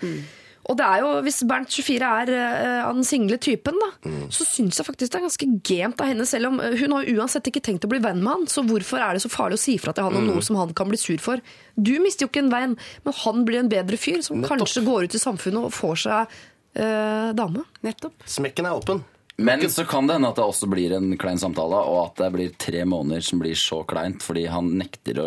Og 0.67 0.75
det 0.79 0.87
er 0.87 1.03
jo, 1.05 1.11
Hvis 1.23 1.41
Bernt 1.47 1.71
24 1.71 2.09
er 2.09 2.31
av 2.35 2.91
uh, 2.91 2.97
den 2.99 3.07
single 3.07 3.39
typen, 3.43 3.79
da, 3.81 3.91
så 4.35 4.47
syns 4.49 4.81
jeg 4.81 4.89
faktisk 4.89 5.13
det 5.15 5.21
er 5.21 5.27
ganske 5.29 5.49
gent 5.71 6.03
av 6.03 6.11
henne. 6.11 6.27
Selv 6.27 6.51
om 6.51 6.61
eh, 6.61 6.75
hun 6.81 6.97
har 6.97 7.07
jo 7.07 7.21
uansett 7.21 7.47
ikke 7.53 7.63
tenkt 7.69 7.87
å 7.87 7.91
bli 7.93 8.03
venn 8.03 8.19
med 8.21 8.33
han, 8.33 8.47
så 8.51 8.65
hvorfor 8.67 9.01
er 9.01 9.17
det 9.17 9.23
så 9.23 9.31
farlig 9.33 9.61
å 9.61 9.63
si 9.63 9.77
fra 9.79 9.95
til 9.95 10.09
han 10.09 10.19
om 10.19 10.27
noe 10.27 10.43
som 10.45 10.59
han 10.59 10.75
kan 10.77 10.91
bli 10.91 10.99
sur 11.01 11.23
for? 11.23 11.41
Du 11.79 11.95
mister 12.03 12.27
jo 12.27 12.33
ikke 12.33 12.43
en 12.45 12.53
venn, 12.53 12.77
men 13.07 13.19
han 13.23 13.45
blir 13.47 13.63
en 13.63 13.71
bedre 13.71 14.01
fyr 14.01 14.21
som 14.27 14.43
Nettopp. 14.43 14.67
kanskje 14.67 14.85
går 14.89 15.07
ut 15.07 15.17
i 15.17 15.23
samfunnet 15.23 15.69
og 15.71 15.77
får 15.77 16.03
seg 16.03 16.39
uh, 16.83 17.31
dame. 17.39 17.63
Nettopp. 17.87 18.27
Smekken 18.27 18.67
er 18.67 18.81
åpen. 18.83 19.05
Men 19.39 19.61
så 19.69 19.85
kan 19.85 20.07
det 20.09 20.15
hende 20.17 20.29
at 20.33 20.39
det 20.39 20.45
også 20.49 20.65
blir 20.73 20.95
en 20.97 21.11
klein 21.21 21.37
samtale, 21.39 21.77
og 21.77 21.99
at 22.07 22.21
det 22.23 22.29
blir 22.33 22.55
tre 22.57 22.85
måneder 22.89 23.21
som 23.25 23.41
blir 23.43 23.53
så 23.59 23.83
kleint 23.85 24.25
fordi 24.25 24.47
han 24.49 24.71
nekter 24.79 25.21
å 25.21 25.27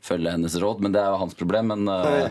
følge 0.00 0.32
hennes 0.32 0.56
råd. 0.62 0.80
Men 0.80 0.94
det 0.94 1.02
er 1.02 1.10
jo 1.12 1.18
hans 1.20 1.36
problem. 1.36 1.68
Men 1.74 1.88
eh, 1.92 2.30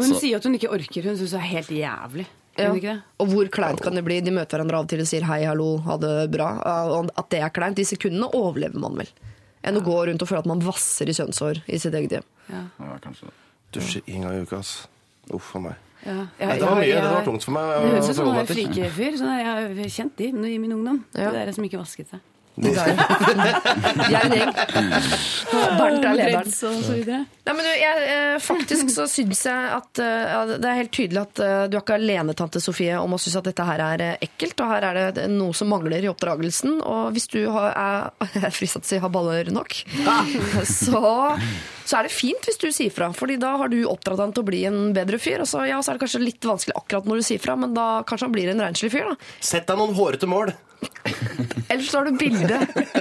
men 0.00 0.02
Hun 0.02 0.14
Så- 0.14 0.20
sier 0.24 0.36
at 0.40 0.44
hun 0.44 0.58
ikke 0.58 0.72
orker. 0.74 1.02
Hun 1.06 1.16
syns 1.20 1.30
det 1.36 1.38
er 1.38 1.52
helt 1.52 1.70
jævlig. 1.70 2.26
Ja. 2.58 2.72
Og 3.20 3.28
hvor 3.28 3.48
kleint 3.52 3.82
kan 3.84 3.94
det 3.94 4.02
bli? 4.04 4.18
De 4.24 4.32
møter 4.32 4.56
hverandre 4.56 4.78
av 4.80 4.86
og 4.86 4.88
til 4.88 5.00
og 5.04 5.06
sier 5.06 5.22
hei, 5.28 5.44
hallo, 5.44 5.76
ha 5.86 5.96
det 5.98 6.30
bra. 6.32 6.50
Og 6.90 7.10
At 7.16 7.28
det 7.30 7.42
er 7.44 7.50
kleint. 7.50 7.76
De 7.76 7.84
sekundene 7.84 8.30
overlever 8.34 8.80
man 8.80 8.96
vel. 8.96 9.08
Enn 9.62 9.76
å 9.76 9.84
gå 9.84 9.96
rundt 10.08 10.22
og 10.22 10.28
føle 10.28 10.38
at 10.42 10.46
man 10.50 10.60
vasser 10.64 11.06
i 11.06 11.12
kjønnshår 11.14 11.62
i 11.68 11.78
sitt 11.78 11.94
eget 11.94 12.10
hjem. 12.10 12.24
ja, 12.50 12.98
kanskje 13.02 13.30
Dusje 13.72 14.00
én 14.06 14.22
gang 14.22 14.34
i 14.38 14.42
uka, 14.42 14.58
ass. 14.58 14.86
Uff 15.34 15.54
a 15.56 15.58
meg. 15.60 15.74
Ja. 16.06 16.16
Ja, 16.38 16.52
det 16.54 16.62
var 16.62 16.78
mye. 16.78 16.94
Det 16.94 17.10
var 17.10 17.24
tungt 17.26 17.44
for 17.44 17.56
meg 17.56 17.66
Det 17.66 17.90
høres 17.90 18.10
ut 18.12 18.18
som 18.20 18.28
er 18.30 18.36
meg 18.38 18.46
til. 18.46 18.56
frikefyr. 18.62 19.18
Sånn 19.18 19.32
jeg 19.34 19.46
har 19.50 19.92
kjent 19.98 20.16
de 20.22 20.30
i 20.54 20.58
min 20.62 20.72
ungdom. 20.78 21.04
Ja. 21.16 21.32
er 21.32 21.46
der 21.50 21.52
som 21.56 21.66
ikke 21.66 21.80
vasket 21.82 22.12
seg. 22.14 22.20
Er 22.66 24.32
gjeng. 24.32 24.52
Bernt 25.76 26.04
er 26.04 26.14
lederen. 26.16 26.48
Og 26.48 26.84
så. 26.86 26.96
Nei, 27.46 27.52
men 27.54 27.60
du, 27.62 27.70
jeg, 27.78 28.06
eh, 28.10 28.36
faktisk 28.42 28.90
så 28.94 29.04
syns 29.10 29.42
jeg 29.46 29.68
at 29.76 30.00
eh, 30.02 30.30
ja, 30.32 30.40
det 30.56 30.70
er 30.70 30.78
helt 30.80 30.92
tydelig 30.94 31.20
at 31.22 31.42
eh, 31.44 31.66
du 31.70 31.76
er 31.76 31.82
ikke 31.82 31.98
alene, 31.98 32.34
tante 32.38 32.62
Sofie, 32.64 32.96
om 32.98 33.14
å 33.14 33.20
synes 33.20 33.38
at 33.42 33.50
dette 33.50 33.66
her 33.68 33.82
er 33.84 34.04
ekkelt. 34.24 34.58
Og 34.64 34.72
her 34.72 34.88
er 34.88 35.12
det 35.16 35.26
noe 35.32 35.54
som 35.56 35.70
mangler 35.70 36.04
i 36.04 36.10
oppdragelsen. 36.10 36.80
Og 36.80 37.12
hvis 37.16 37.28
du 37.34 37.42
har, 37.52 37.70
er, 37.76 38.10
jeg 38.38 38.46
er 38.48 38.56
fristet 38.56 38.86
til 38.86 38.88
å 38.88 38.92
si 38.94 39.02
har 39.04 39.12
baller 39.14 39.52
nok, 39.52 39.76
så, 40.80 41.02
så 41.84 42.00
er 42.00 42.08
det 42.08 42.14
fint 42.16 42.48
hvis 42.48 42.62
du 42.62 42.70
sier 42.72 42.94
fra. 42.94 43.12
Fordi 43.16 43.36
da 43.42 43.56
har 43.60 43.72
du 43.72 43.82
oppdratt 43.90 44.24
han 44.24 44.32
til 44.36 44.46
å 44.46 44.48
bli 44.48 44.64
en 44.70 44.80
bedre 44.96 45.20
fyr. 45.22 45.44
Og 45.44 45.50
så, 45.50 45.66
ja, 45.68 45.82
så 45.84 45.92
er 45.92 46.00
det 46.00 46.06
kanskje 46.06 46.24
litt 46.24 46.48
vanskelig 46.48 46.78
akkurat 46.80 47.10
når 47.10 47.20
du 47.20 47.28
sier 47.28 47.42
fra, 47.42 47.58
men 47.60 47.76
da 47.76 48.00
kanskje 48.08 48.30
han 48.30 48.38
blir 48.38 48.54
en 48.54 48.64
renslig 48.64 48.94
fyr. 48.96 49.12
da. 49.12 49.34
Sett 49.44 49.68
deg 49.68 49.78
noen 49.78 49.94
hårete 49.98 50.30
mål. 50.30 50.56
Ellers 51.70 51.88
så 51.90 51.98
har 52.00 52.04
du 52.10 52.16
bilde 52.18 52.58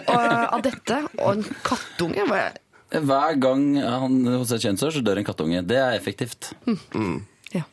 av 0.07 0.61
dette 0.65 0.99
og 1.19 1.31
en 1.37 1.43
kattunge. 1.65 2.25
Er- 2.35 2.61
Hver 3.05 3.39
gang 3.41 3.63
han 3.81 4.19
hos 4.37 4.51
et 4.55 4.61
kjønnsår, 4.63 4.93
så 4.95 5.01
dør 5.03 5.17
en 5.21 5.25
kattunge. 5.27 5.63
Det 5.67 5.77
er 5.81 5.97
effektivt. 5.97 6.51
Ja. 7.55 7.63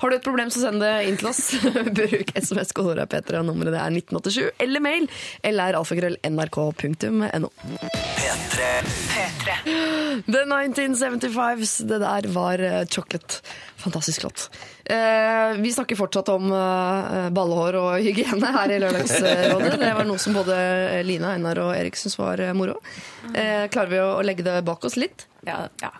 Har 0.00 0.10
du 0.10 0.16
et 0.16 0.24
problem, 0.24 0.50
så 0.52 0.62
send 0.64 0.80
det 0.80 0.92
inn 1.08 1.18
til 1.20 1.28
oss. 1.30 1.42
Bruk 1.98 2.32
SMS 2.36 2.72
P3, 2.72 3.38
og 3.40 3.46
nummeret 3.50 3.74
det 3.74 3.82
er 3.82 3.98
1987, 4.00 4.50
eller 4.64 4.84
mail 4.84 5.08
eller 5.44 5.76
alfakrøll 5.80 6.16
nrk.no. 6.24 7.50
P3. 8.56 8.70
The 10.26 10.42
1975s, 10.48 11.74
det 11.90 11.98
der 12.02 12.28
var 12.32 12.62
eh, 12.64 12.84
Chocolate. 12.86 13.42
Fantastisk 13.76 14.22
låt. 14.24 14.46
Eh, 14.84 15.52
vi 15.60 15.72
snakker 15.72 15.96
fortsatt 15.98 16.28
om 16.32 16.48
eh, 16.52 17.28
ballehår 17.36 17.78
og 17.80 17.90
hygiene 18.00 18.52
her 18.56 18.72
i 18.72 18.80
Lørdagsrådet. 18.82 19.76
Det 19.82 19.92
var 19.98 20.08
noe 20.08 20.22
som 20.22 20.36
både 20.36 20.56
Lina, 21.06 21.34
Einar 21.36 21.60
og 21.62 21.74
Erik 21.76 21.98
syntes 22.00 22.18
var 22.20 22.40
eh, 22.42 22.54
moro. 22.56 22.78
Eh, 23.34 23.68
klarer 23.72 23.92
vi 23.92 24.00
å, 24.02 24.10
å 24.16 24.24
legge 24.26 24.46
det 24.46 24.58
bak 24.66 24.88
oss 24.88 24.96
litt? 25.00 25.28
Ja, 25.46 25.66
ja. 25.82 25.92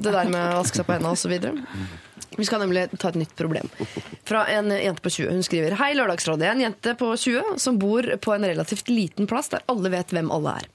Det 0.00 0.12
der 0.14 0.30
med 0.32 0.54
å 0.54 0.60
vaske 0.62 0.80
seg 0.80 0.86
på 0.88 0.96
hendene 0.96 1.16
osv. 1.16 1.34
Vi 2.40 2.48
skal 2.48 2.62
nemlig 2.64 2.86
ta 2.96 3.10
et 3.12 3.20
nytt 3.20 3.36
problem. 3.36 3.68
Fra 4.24 4.46
en 4.48 4.72
jente 4.72 5.04
på 5.04 5.12
20. 5.12 5.30
Hun 5.36 5.44
skriver 5.44 5.76
Hei, 5.76 5.92
Lørdagsrådet. 5.98 6.48
En 6.48 6.62
jente 6.64 6.94
på 6.96 7.12
20 7.12 7.56
som 7.60 7.78
bor 7.80 8.06
på 8.24 8.32
en 8.34 8.46
relativt 8.48 8.88
liten 8.88 9.28
plass 9.28 9.52
der 9.52 9.66
alle 9.68 9.92
vet 9.92 10.14
hvem 10.16 10.32
alle 10.32 10.60
er. 10.62 10.70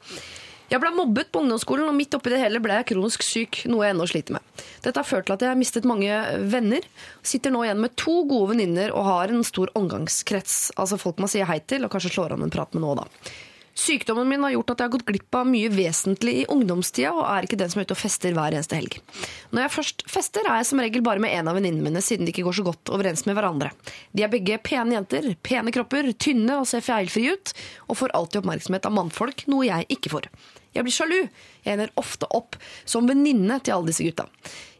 Jeg 0.66 0.82
ble 0.82 0.90
mobbet 0.96 1.30
på 1.30 1.44
ungdomsskolen, 1.44 1.86
og 1.86 1.94
midt 1.94 2.16
oppi 2.18 2.32
det 2.34 2.40
hele 2.42 2.60
ble 2.64 2.80
jeg 2.80 2.88
kronisk 2.90 3.26
syk, 3.26 3.60
noe 3.70 3.86
jeg 3.86 3.94
ennå 3.94 4.08
sliter 4.10 4.38
med. 4.38 4.62
Dette 4.82 4.98
har 4.98 5.06
ført 5.06 5.28
til 5.28 5.36
at 5.36 5.46
jeg 5.46 5.54
har 5.54 5.60
mistet 5.60 5.86
mange 5.86 6.22
venner. 6.50 6.88
Sitter 7.26 7.54
nå 7.54 7.62
igjen 7.68 7.84
med 7.84 7.94
to 8.02 8.24
gode 8.30 8.56
venninner 8.56 8.94
og 8.94 9.06
har 9.06 9.34
en 9.34 9.46
stor 9.46 9.70
omgangskrets. 9.78 10.74
Altså 10.82 10.98
folk 11.02 11.22
man 11.22 11.30
sier 11.30 11.46
hei 11.50 11.60
til, 11.70 11.86
og 11.86 11.94
kanskje 11.94 12.16
slår 12.16 12.34
an 12.34 12.48
en 12.48 12.54
prat 12.54 12.74
med 12.74 12.82
nå 12.82 12.96
da. 12.98 13.06
Sykdommen 13.76 14.30
min 14.30 14.44
har 14.46 14.54
gjort 14.54 14.72
at 14.72 14.82
jeg 14.82 14.88
har 14.88 14.94
gått 14.94 15.08
glipp 15.10 15.36
av 15.36 15.50
mye 15.50 15.68
vesentlig 15.74 16.34
i 16.42 16.46
ungdomstida, 16.52 17.12
og 17.12 17.26
er 17.28 17.44
ikke 17.44 17.60
den 17.60 17.72
som 17.72 17.82
er 17.82 17.88
ute 17.90 17.98
og 17.98 18.00
fester 18.00 18.36
hver 18.38 18.56
eneste 18.56 18.80
helg. 18.80 18.96
Når 19.52 19.66
jeg 19.66 19.74
først 19.76 20.06
fester, 20.10 20.48
er 20.48 20.62
jeg 20.62 20.70
som 20.70 20.80
regel 20.80 21.04
bare 21.04 21.20
med 21.20 21.36
en 21.36 21.52
av 21.52 21.60
venninnene 21.60 21.84
mine, 21.84 22.04
siden 22.04 22.24
de 22.24 22.32
ikke 22.32 22.46
går 22.48 22.56
så 22.62 22.66
godt 22.70 22.94
overens 22.96 23.26
med 23.28 23.36
hverandre. 23.36 23.74
De 24.16 24.24
er 24.24 24.32
begge 24.32 24.62
pene 24.64 24.96
jenter, 24.96 25.28
pene 25.44 25.76
kropper, 25.76 26.08
tynne 26.16 26.62
og 26.62 26.70
ser 26.72 26.86
feilfrie 26.88 27.36
ut, 27.36 27.52
og 27.90 28.00
får 28.00 28.16
alltid 28.16 28.46
oppmerksomhet 28.46 28.88
av 28.88 28.96
mannfolk, 28.96 29.44
noe 29.52 29.68
jeg 29.68 29.90
ikke 29.98 30.16
får. 30.16 30.32
Jeg 30.76 30.86
blir 30.86 30.96
sjalu. 30.96 31.20
Jeg 31.64 31.78
ender 31.78 31.94
ofte 32.00 32.28
opp 32.36 32.58
som 32.84 33.08
venninne 33.10 33.62
til 33.64 33.78
alle 33.78 33.92
disse 33.92 34.06
gutta. 34.06 34.28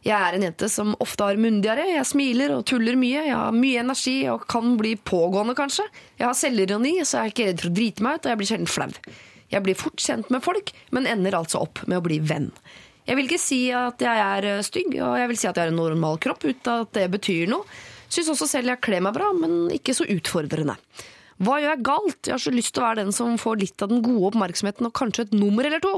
Jeg 0.06 0.14
er 0.14 0.36
en 0.36 0.44
jente 0.46 0.68
som 0.70 0.92
ofte 1.02 1.26
har 1.26 1.38
munndiaré, 1.40 1.88
jeg 1.96 2.06
smiler 2.06 2.52
og 2.54 2.66
tuller 2.70 2.94
mye, 3.00 3.24
jeg 3.26 3.34
har 3.34 3.54
mye 3.56 3.80
energi 3.82 4.20
og 4.30 4.44
kan 4.46 4.76
bli 4.78 4.92
pågående, 5.02 5.56
kanskje. 5.58 5.88
Jeg 6.20 6.28
har 6.28 6.36
selvironi, 6.38 7.00
så 7.02 7.18
jeg 7.18 7.22
er 7.24 7.32
ikke 7.32 7.46
redd 7.48 7.64
for 7.64 7.72
å 7.72 7.78
drite 7.80 8.06
meg 8.06 8.20
ut, 8.20 8.28
og 8.28 8.30
jeg 8.30 8.40
blir 8.42 8.50
sjelden 8.52 8.70
flau. 8.70 8.86
Jeg 9.50 9.64
blir 9.66 9.78
fort 9.78 10.02
kjent 10.02 10.30
med 10.30 10.44
folk, 10.44 10.70
men 10.94 11.08
ender 11.10 11.38
altså 11.38 11.64
opp 11.66 11.82
med 11.90 11.98
å 11.98 12.04
bli 12.06 12.20
venn. 12.22 12.52
Jeg 13.06 13.18
vil 13.18 13.28
ikke 13.28 13.42
si 13.42 13.60
at 13.74 14.02
jeg 14.02 14.22
er 14.22 14.48
eh, 14.50 14.62
stygg, 14.66 14.94
og 14.98 15.18
jeg 15.18 15.30
vil 15.30 15.38
si 15.38 15.50
at 15.50 15.58
jeg 15.58 15.66
har 15.66 15.74
en 15.74 15.78
normal 15.78 16.18
kropp, 16.22 16.46
uten 16.46 16.86
at 16.86 16.94
det 16.94 17.06
betyr 17.12 17.50
noe. 17.50 17.66
Syns 18.06 18.30
også 18.30 18.46
selv 18.50 18.70
jeg 18.70 18.82
kler 18.86 19.02
meg 19.02 19.14
bra, 19.16 19.32
men 19.34 19.66
ikke 19.74 19.94
så 19.94 20.06
utfordrende. 20.10 20.78
Hva 21.36 21.58
gjør 21.60 21.74
jeg 21.74 21.84
galt? 21.84 22.20
Jeg 22.24 22.32
har 22.32 22.40
så 22.40 22.52
lyst 22.54 22.72
til 22.72 22.80
å 22.80 22.86
være 22.86 23.02
den 23.02 23.12
som 23.12 23.34
får 23.40 23.58
litt 23.60 23.82
av 23.84 23.90
den 23.90 24.00
gode 24.04 24.30
oppmerksomheten 24.30 24.88
og 24.88 24.94
kanskje 24.96 25.26
et 25.26 25.34
nummer 25.36 25.68
eller 25.68 25.82
to. 25.84 25.92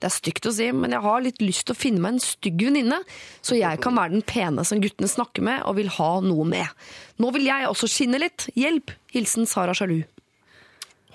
Det 0.00 0.08
er 0.08 0.14
stygt 0.14 0.48
å 0.48 0.52
si, 0.54 0.70
men 0.72 0.94
jeg 0.96 1.04
har 1.04 1.24
litt 1.24 1.42
lyst 1.44 1.66
til 1.68 1.76
å 1.76 1.78
finne 1.78 2.00
meg 2.00 2.16
en 2.16 2.24
stygg 2.24 2.64
venninne, 2.70 3.02
så 3.44 3.58
jeg 3.58 3.82
kan 3.84 3.98
være 3.98 4.14
den 4.16 4.24
pene 4.24 4.64
som 4.64 4.80
guttene 4.80 5.10
snakker 5.10 5.44
med 5.44 5.60
og 5.68 5.76
vil 5.76 5.92
ha 5.98 6.10
noe 6.24 6.46
med. 6.48 6.88
Nå 7.20 7.32
vil 7.36 7.48
jeg 7.50 7.68
også 7.68 7.90
skinne 7.92 8.22
litt. 8.22 8.48
Hjelp! 8.56 8.94
Hilsen 9.12 9.48
Sara 9.50 9.76
Sjalu. 9.76 10.00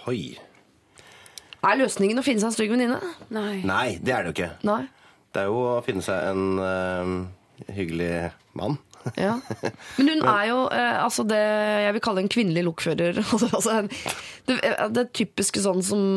Oi. 0.09 0.35
Er 1.63 1.79
løsningen 1.79 2.19
å 2.19 2.25
finne 2.25 2.43
seg 2.43 2.51
en 2.51 2.57
stygg 2.57 2.73
venninne? 2.75 2.99
Nei. 3.33 3.61
Nei, 3.65 3.87
det 4.03 4.13
er 4.13 4.25
det 4.25 4.33
jo 4.33 4.37
ikke. 4.37 4.51
Nei. 4.67 4.81
Det 5.33 5.41
er 5.41 5.49
jo 5.49 5.61
å 5.65 5.77
finne 5.85 6.03
seg 6.05 6.29
en 6.29 6.59
eh, 6.61 7.13
hyggelig 7.73 8.13
mann. 8.59 8.77
Ja. 9.19 9.33
Men 9.97 10.09
hun 10.13 10.23
er 10.35 10.45
jo 10.49 10.61
eh, 10.73 11.01
altså 11.03 11.25
det 11.27 11.41
jeg 11.41 11.97
vil 11.97 12.05
kalle 12.05 12.23
en 12.23 12.31
kvinnelig 12.31 12.63
lokfører. 12.69 13.19
altså, 13.55 13.81
det, 14.49 14.57
det 14.95 15.09
typiske 15.17 15.63
sånn 15.63 15.83
som 15.85 16.07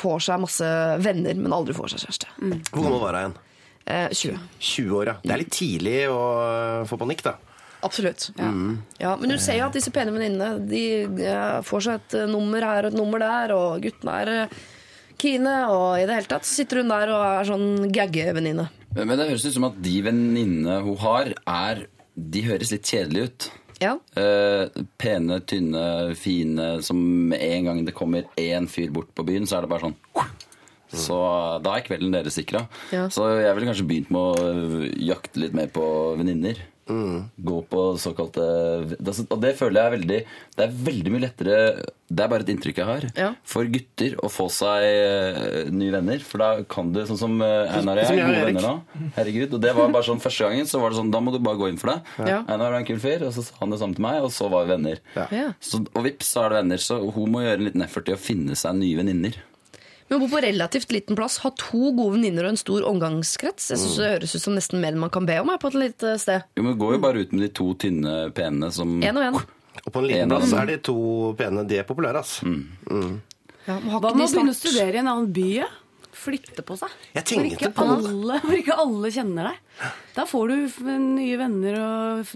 får 0.00 0.28
seg 0.28 0.42
masse 0.42 0.74
venner, 1.04 1.38
men 1.38 1.54
aldri 1.54 1.76
får 1.76 1.94
seg 1.94 2.06
kjæreste. 2.06 2.34
Hvor 2.72 2.84
gammel 2.84 3.00
var 3.02 3.16
hun 3.16 3.22
igjen? 3.22 3.40
Eh, 3.84 4.10
20. 4.14 4.36
20 4.58 4.98
år, 5.00 5.08
ja. 5.10 5.16
Det 5.22 5.34
er 5.34 5.42
litt 5.42 5.54
tidlig 5.54 5.96
å 6.12 6.20
eh, 6.42 6.84
få 6.90 6.98
panikk, 7.00 7.24
da. 7.26 7.38
Absolutt. 7.82 8.28
Ja. 8.38 8.46
Mm. 8.46 8.82
men 9.20 9.32
hun 9.34 9.40
ser 9.42 9.58
jo 9.58 9.66
at 9.66 9.74
disse 9.74 9.90
pene 9.90 10.12
venninnene 10.14 10.60
de, 10.70 10.82
de 11.18 11.32
får 11.66 11.82
seg 11.82 11.96
et 11.98 12.14
eh, 12.20 12.28
nummer 12.30 12.62
her 12.62 12.86
og 12.86 12.92
et 12.92 12.98
nummer 12.98 13.22
der, 13.22 13.54
og 13.56 13.82
guttene 13.82 14.18
er 14.22 14.30
eh, 14.36 14.60
kine, 15.18 15.56
og 15.70 15.98
i 15.98 16.06
det 16.06 16.20
hele 16.20 16.30
tatt 16.30 16.46
så 16.46 16.60
sitter 16.60 16.82
hun 16.82 16.92
der 16.92 17.10
og 17.10 17.24
er 17.26 17.48
sånn 17.50 17.66
gagge-venninne. 17.94 18.68
Men 18.94 19.16
det 19.16 19.26
høres 19.32 19.46
ut 19.48 19.56
som 19.56 19.66
at 19.66 19.82
de 19.82 19.96
venninnene 20.04 20.78
hun 20.86 20.98
har, 21.02 21.32
er 21.42 21.84
De 22.14 22.44
høres 22.46 22.72
litt 22.74 22.88
kjedelige 22.88 23.30
ut. 23.30 23.48
Ja. 23.82 23.96
Uh, 24.14 24.68
pene, 25.00 25.40
tynne, 25.48 26.12
fine 26.14 26.66
Som 26.86 27.00
med 27.32 27.40
en 27.42 27.64
gang 27.66 27.80
det 27.82 27.94
kommer 27.98 28.28
én 28.38 28.68
fyr 28.70 28.92
bort 28.94 29.10
på 29.16 29.24
byen, 29.26 29.48
så 29.48 29.58
er 29.58 29.64
det 29.64 29.72
bare 29.72 29.88
sånn 29.88 29.96
Så 30.92 31.16
da 31.64 31.72
er 31.74 31.86
kvelden 31.86 32.12
deres 32.14 32.36
sikra. 32.36 32.66
Ja. 32.92 33.08
Så 33.10 33.26
jeg 33.40 33.56
ville 33.56 33.70
kanskje 33.70 33.88
begynt 33.88 34.12
med 34.12 34.20
å 34.20 34.84
jakte 35.00 35.40
litt 35.40 35.56
mer 35.56 35.72
på 35.72 35.84
venninner. 36.20 36.60
Gå 36.88 37.58
på 37.70 37.82
såkalte 37.96 38.42
det- 38.98 39.26
Og 39.30 39.40
det 39.40 39.52
føler 39.56 39.78
jeg 39.78 39.86
er 39.86 39.96
veldig 39.96 40.18
Det 40.56 40.64
er 40.66 40.72
veldig 40.88 41.12
mye 41.12 41.20
lettere 41.22 41.56
Det 42.10 42.20
er 42.24 42.28
bare 42.28 42.40
et 42.42 42.48
inntrykk 42.52 42.76
jeg 42.76 42.84
har. 42.86 43.04
Ja. 43.16 43.28
For 43.44 43.64
gutter 43.64 44.16
å 44.20 44.28
få 44.28 44.48
seg 44.50 44.82
øh, 44.84 45.70
nye 45.70 45.92
venner. 45.94 46.18
For 46.20 46.38
da 46.42 46.48
kan 46.68 46.90
du, 46.92 47.00
sånn 47.08 47.16
som 47.20 47.38
øh, 47.40 47.70
Einar 47.72 47.96
og 47.96 48.02
jeg, 48.04 48.18
jeg 48.18 48.26
gode 48.26 48.36
Erik. 48.42 48.48
venner 48.50 48.66
nå. 48.68 49.06
Herregud, 49.16 49.54
og 49.54 49.60
det 49.62 49.74
var 49.78 49.88
bare 49.94 50.02
sånn 50.10 50.20
Første 50.20 50.44
gangen 50.48 50.66
så 50.68 50.80
var 50.82 50.90
det 50.90 50.98
sånn 50.98 51.10
Da 51.14 51.20
må 51.20 51.32
du 51.32 51.38
bare 51.38 51.56
gå 51.56 51.68
inn 51.70 51.78
for 51.80 51.92
det. 51.94 52.02
Ja. 52.28 52.42
Einar 52.48 52.72
var 52.74 52.80
en 52.82 52.84
kul 52.90 52.98
fyr, 53.00 53.22
og 53.28 53.32
så 53.32 53.44
sa 53.46 53.54
han 53.62 53.70
det 53.70 53.78
samme 53.80 53.94
til 53.96 54.02
meg, 54.02 54.20
og 54.22 54.30
så 54.34 54.50
var 54.52 54.66
vi 54.66 54.74
venner. 54.74 54.98
Ja. 55.16 55.52
Så, 55.60 55.80
og 55.94 56.04
vips, 56.04 56.34
så 56.34 56.44
er 56.44 56.48
det 56.50 56.60
venner. 56.64 56.82
Så 56.82 56.98
hun 57.14 57.30
må 57.32 57.40
gjøre 57.46 57.60
en 57.62 57.64
liten 57.70 57.82
effort 57.86 58.08
i 58.10 58.12
å 58.12 58.20
finne 58.20 58.54
seg 58.58 58.74
nye 58.76 58.96
venninner. 58.98 59.38
Men 60.12 60.20
hun 60.20 60.26
bor 60.28 60.34
på 60.36 60.42
relativt 60.44 60.90
liten 60.92 61.16
plass, 61.16 61.38
har 61.40 61.54
to 61.56 61.88
gode 61.96 62.18
venninner 62.18 62.44
og 62.44 62.52
en 62.52 62.60
stor 62.60 62.84
omgangskrets. 62.84 63.70
Jeg 63.72 63.80
synes 63.80 63.96
Det 63.96 64.10
høres 64.10 64.34
ut 64.36 64.42
som 64.44 64.56
nesten 64.58 64.82
mer 64.82 64.92
enn 64.92 65.00
man 65.00 65.12
kan 65.14 65.24
be 65.24 65.38
om 65.40 65.48
her 65.48 65.56
på 65.62 65.70
et 65.72 65.78
lite 65.86 66.18
sted. 66.20 66.44
Jo, 66.58 66.66
men 66.66 66.76
Går 66.76 66.98
jo 66.98 67.00
bare 67.00 67.22
ut 67.24 67.32
med 67.32 67.46
de 67.46 67.48
to 67.56 67.70
tynne, 67.80 68.16
pene 68.36 68.68
som 68.76 68.98
En 69.00 69.16
og 69.16 69.24
en. 69.24 69.38
Og 69.86 69.88
på 69.88 70.02
en 70.02 70.08
liten 70.10 70.28
En 70.28 70.34
plass 70.36 70.52
er 70.52 70.68
de 70.68 70.76
to 70.84 70.96
pene. 71.38 71.64
De 71.64 71.78
er 71.80 71.88
populære, 71.88 72.20
ass. 72.20 72.42
Mm. 72.44 72.58
Mm. 72.92 73.14
Ja, 73.64 73.78
Hva 73.78 74.12
med 74.12 74.26
å 74.26 74.28
begynne 74.28 74.52
å 74.52 74.58
studere 74.58 75.00
i 75.00 75.00
en 75.00 75.08
annen 75.08 75.32
by? 75.32 75.48
ja? 75.62 75.70
Flytte 76.12 76.60
på 76.62 76.76
seg. 76.76 76.92
Jeg 77.16 77.22
Hvor 77.24 77.28
tenkte 77.32 77.56
ikke, 77.56 77.72
på 77.72 77.88
det. 77.88 78.12
alle, 78.12 78.38
hvor 78.44 78.58
ikke 78.60 78.76
alle 78.84 79.10
kjenner 79.16 79.48
deg. 79.48 79.90
Da 80.12 80.26
får 80.28 80.52
du 80.52 80.86
nye 81.00 81.38
venner. 81.40 81.78
Og, 81.80 82.34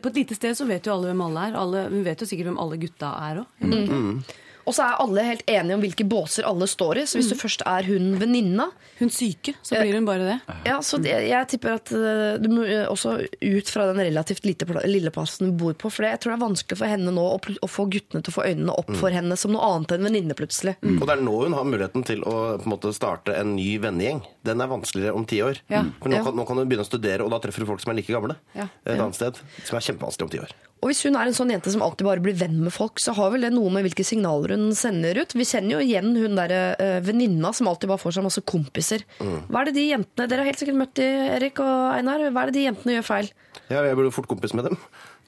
på 0.00 0.08
et 0.14 0.20
lite 0.24 0.34
sted 0.38 0.56
så 0.56 0.64
vet 0.66 0.88
jo 0.88 0.96
alle 0.96 1.12
hvem 1.12 1.20
alle 1.28 1.44
er. 1.50 1.58
Alle, 1.60 1.84
vi 1.92 2.00
vet 2.08 2.24
jo 2.24 2.30
sikkert 2.30 2.48
hvem 2.48 2.60
alle 2.64 2.80
gutta 2.80 3.12
er 3.28 3.42
òg. 3.44 4.24
Og 4.68 4.74
så 4.76 4.84
er 4.84 4.98
alle 5.00 5.22
helt 5.24 5.44
enige 5.48 5.74
om 5.78 5.80
hvilke 5.80 6.04
båser 6.04 6.44
alle 6.44 6.66
står 6.68 7.00
i. 7.00 7.04
Så 7.08 7.16
hvis 7.16 7.30
du 7.32 7.36
først 7.40 7.62
er 7.64 7.86
hun 7.88 8.10
venninna 8.20 8.66
Hun 8.98 9.08
syke, 9.14 9.54
så 9.64 9.78
blir 9.80 9.94
hun 9.96 10.04
bare 10.08 10.26
det. 10.26 10.56
ja, 10.66 10.76
så 10.84 10.98
det, 11.00 11.14
Jeg 11.28 11.48
tipper 11.54 11.76
at 11.78 11.92
eh, 11.94 12.34
du 12.42 12.48
må 12.52 12.64
eh, 12.66 12.84
også 12.90 13.14
ut 13.40 13.70
fra 13.72 13.86
den 13.92 14.02
relativt 14.02 14.44
lite, 14.44 14.66
lille 14.90 15.12
plassen 15.14 15.48
du 15.48 15.56
bor 15.64 15.72
på. 15.78 15.88
For 15.94 16.04
jeg 16.04 16.20
tror 16.20 16.34
det 16.34 16.38
er 16.38 16.44
vanskelig 16.44 16.78
for 16.82 16.90
henne 16.92 17.14
nå 17.14 17.24
å, 17.36 17.38
å 17.38 17.70
få 17.70 17.86
guttene 17.88 18.20
til 18.20 18.34
å 18.34 18.36
få 18.36 18.44
øynene 18.50 18.74
opp 18.76 18.92
for 18.98 19.14
henne 19.14 19.38
som 19.40 19.54
noe 19.54 19.64
annet 19.72 19.96
enn 19.96 20.04
venninne 20.10 20.36
plutselig. 20.38 20.76
Og 20.84 21.06
det 21.08 21.16
er 21.16 21.24
nå 21.24 21.36
hun 21.46 21.56
har 21.56 21.64
muligheten 21.70 22.04
til 22.04 22.20
å 22.28 22.36
på 22.58 22.66
en 22.68 22.74
måte, 22.74 22.92
starte 22.96 23.38
en 23.38 23.54
ny 23.56 23.70
vennegjeng. 23.82 24.20
Den 24.44 24.60
er 24.60 24.68
vanskeligere 24.70 25.14
om 25.16 25.24
ti 25.30 25.40
år. 25.46 25.62
Ja. 25.72 25.84
For 26.02 26.10
nå 26.12 26.18
Ja. 26.20 26.24
kan, 26.26 26.36
nå 26.36 26.44
kan 26.48 26.58
hun 26.58 26.68
begynne 26.68 26.84
å 26.84 26.90
studere, 26.90 27.22
og 27.24 27.30
da 27.32 27.38
treffer 27.40 27.64
du 27.64 27.70
folk 27.70 27.80
som 27.80 27.92
er 27.94 28.00
like 28.02 28.12
gamle. 28.12 28.36
Ja. 28.58 28.68
Et 28.84 28.98
annet 28.98 29.14
sted. 29.16 29.38
Som 29.64 29.78
er 29.78 29.86
kjempevanskelig 29.88 30.26
om 30.28 30.32
ti 30.34 30.42
år. 30.42 30.52
Og 30.78 30.90
hvis 30.90 31.02
hun 31.06 31.16
er 31.18 31.26
en 31.26 31.34
sånn 31.34 31.50
jente 31.50 31.72
som 31.74 31.82
alltid 31.82 32.06
bare 32.06 32.22
blir 32.22 32.36
venn 32.38 32.60
med 32.62 32.72
folk, 32.74 33.00
så 33.02 33.14
har 33.16 33.32
vel 33.34 33.46
det 33.46 33.50
noe 33.54 33.72
med 33.74 33.86
hvilke 33.86 34.06
signaler 34.06 34.54
hun 34.54 34.70
sender 34.78 35.18
ut. 35.18 35.34
Vi 35.34 35.46
kjenner 35.48 35.76
jo 35.76 35.82
igjen 35.82 36.12
hun 36.14 36.38
derre 36.38 36.62
uh, 36.78 36.98
venninna 37.04 37.50
som 37.56 37.70
alltid 37.70 37.90
bare 37.90 38.02
får 38.02 38.18
seg 38.18 38.26
masse 38.28 38.44
kompiser. 38.46 39.04
Hva 39.18 39.62
er 39.62 39.70
det 39.70 39.78
de 39.80 39.88
jentene 39.88 40.28
Dere 40.30 40.44
har 40.44 40.50
helt 40.52 40.62
sikkert 40.62 40.78
møtt 40.78 40.94
de, 41.00 41.08
Erik 41.34 41.62
og 41.64 41.76
Einar. 41.96 42.22
Hva 42.30 42.44
er 42.44 42.52
det 42.52 42.58
de 42.60 42.66
jentene 42.68 42.98
gjør 42.98 43.08
feil? 43.10 43.30
Ja, 43.68 43.82
jeg 43.82 43.98
blir 43.98 44.08
jo 44.08 44.14
fort 44.14 44.30
kompis 44.30 44.54
med 44.56 44.68
dem. 44.70 44.78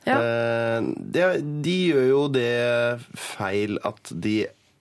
Ja. 0.07 0.17
Eh, 0.17 0.87
det, 1.13 1.27
de 1.67 1.77
gjør 1.91 2.07
jo 2.09 2.23
det 2.33 2.55
feil 3.19 3.77
at 3.87 4.13
de 4.15 4.37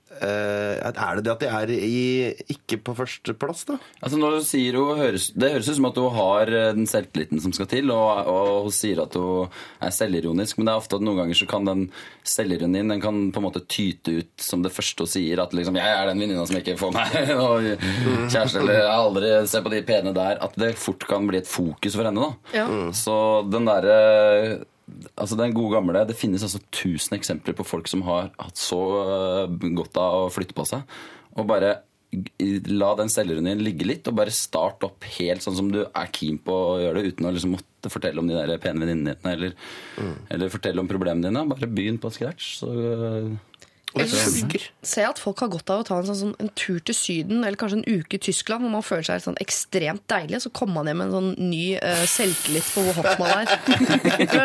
Er 0.10 1.20
det 1.20 1.24
det 1.26 1.32
at 1.32 1.44
de 1.44 1.48
er 1.48 1.72
i, 1.76 2.34
ikke 2.52 2.80
på 2.84 2.96
førsteplass, 2.98 3.66
da? 3.70 3.78
Altså 4.02 4.18
når 4.20 4.40
du 4.40 4.48
sier 4.48 4.78
hun 4.80 5.00
høres, 5.00 5.30
Det 5.38 5.52
høres 5.54 5.70
ut 5.70 5.78
som 5.78 5.88
at 5.90 6.00
hun 6.02 6.16
har 6.16 6.52
eh, 6.52 6.72
den 6.76 6.90
selvtilliten 6.90 7.42
som 7.44 7.54
skal 7.56 7.70
til, 7.70 7.92
og, 7.94 8.28
og 8.28 8.50
hun 8.68 8.74
sier 8.74 9.04
at 9.04 9.16
hun 9.20 9.54
er 9.86 9.94
selvironisk, 9.96 10.58
men 10.58 10.68
det 10.68 10.74
er 10.74 10.82
ofte 10.82 10.98
at 11.00 11.06
noen 11.06 11.22
ganger 11.22 11.40
så 11.40 11.48
kan 11.50 11.68
den 11.68 11.86
selvironien 12.28 12.90
den 12.90 13.04
kan 13.04 13.22
på 13.34 13.42
en 13.42 13.48
måte 13.48 13.64
tyte 13.70 14.18
ut 14.20 14.44
som 14.50 14.66
det 14.66 14.74
første 14.74 15.06
hun 15.06 15.14
sier. 15.14 15.44
At 15.44 15.54
liksom 15.56 15.78
'jeg 15.78 15.94
er 15.94 16.10
den 16.10 16.20
venninna 16.26 16.48
som 16.48 16.58
ikke 16.60 16.78
får 16.80 16.96
meg 16.96 17.32
og 17.46 17.70
kjæreste', 18.34 18.60
eller 18.60 18.74
'jeg 18.74 18.90
har 18.90 19.06
aldri 19.06 19.32
se 19.48 19.62
på 19.62 19.74
de 19.76 19.84
pene 19.86 20.16
der'. 20.16 20.42
At 20.42 20.58
det 20.60 20.74
fort 20.78 21.06
kan 21.08 21.28
bli 21.30 21.38
et 21.40 21.48
fokus 21.48 21.96
for 21.96 22.04
henne. 22.04 22.20
da. 22.20 22.58
Ja. 22.58 22.68
Så 22.92 23.16
den 23.50 23.66
derre 23.70 24.66
Altså 25.16 25.38
Den 25.40 25.54
gode 25.56 25.76
gamle 25.78 26.06
Det 26.08 26.18
finnes 26.18 26.44
altså 26.46 26.62
tusen 26.72 27.18
eksempler 27.18 27.56
på 27.58 27.66
folk 27.68 27.90
som 27.92 28.02
har 28.08 28.32
hatt 28.40 28.60
så 28.60 28.80
øh, 29.04 29.70
godt 29.78 30.00
av 30.02 30.26
å 30.26 30.34
flytte 30.34 30.58
på 30.58 30.66
seg. 30.70 31.00
Og 31.38 31.48
bare 31.50 31.78
la 32.10 32.90
den 32.98 33.12
selvironien 33.14 33.60
ligge 33.62 33.86
litt, 33.86 34.08
og 34.10 34.16
bare 34.18 34.34
start 34.34 34.82
opp 34.88 35.06
helt 35.20 35.46
sånn 35.46 35.58
som 35.60 35.68
du 35.70 35.84
er 35.86 36.08
keen 36.16 36.40
på 36.42 36.56
å 36.72 36.80
gjøre 36.82 37.04
det, 37.04 37.12
uten 37.14 37.28
å 37.30 37.34
liksom 37.36 37.54
måtte 37.54 37.92
fortelle 37.94 38.22
om 38.22 38.30
de 38.30 38.34
der 38.34 38.62
pene 38.62 38.82
venninnene 38.82 39.14
dine, 39.14 39.34
eller, 39.36 40.16
eller 40.34 40.54
fortelle 40.54 40.82
om 40.82 40.90
problemene 40.90 41.30
dine. 41.30 41.46
Bare 41.52 41.70
begynn 41.70 42.02
på 42.02 42.10
scratch. 42.16 42.56
Så 42.64 42.72
øh, 42.74 43.30
Og 43.90 44.04
det 44.04 44.10
funker. 44.14 44.66
jeg 44.86 45.08
at 45.10 45.20
folk 45.20 45.40
har 45.42 45.50
godt 45.50 45.72
av 45.74 45.82
å 45.82 45.86
ta 45.88 45.96
en, 45.98 46.06
sånn, 46.06 46.18
sånn, 46.20 46.34
en 46.44 46.52
tur 46.54 46.78
til 46.86 46.94
Syden 46.94 47.42
eller 47.42 47.58
kanskje 47.58 47.80
en 47.80 48.02
uke 48.04 48.20
i 48.20 48.22
Tyskland 48.22 48.62
hvor 48.62 48.74
man 48.76 48.86
føler 48.86 49.08
seg 49.08 49.24
sånn 49.24 49.40
ekstremt 49.42 50.04
deilig. 50.12 50.44
Så 50.44 50.52
kommer 50.54 50.80
man 50.80 50.92
hjem 50.92 51.02
med 51.02 51.10
en 51.10 51.16
sånn 51.18 51.50
ny 51.50 51.64
uh, 51.82 52.04
selvtillit 52.10 52.70
på 52.76 52.84
hvor 52.86 53.00
hot 53.00 53.22
man 53.22 53.34
er. 53.40 53.54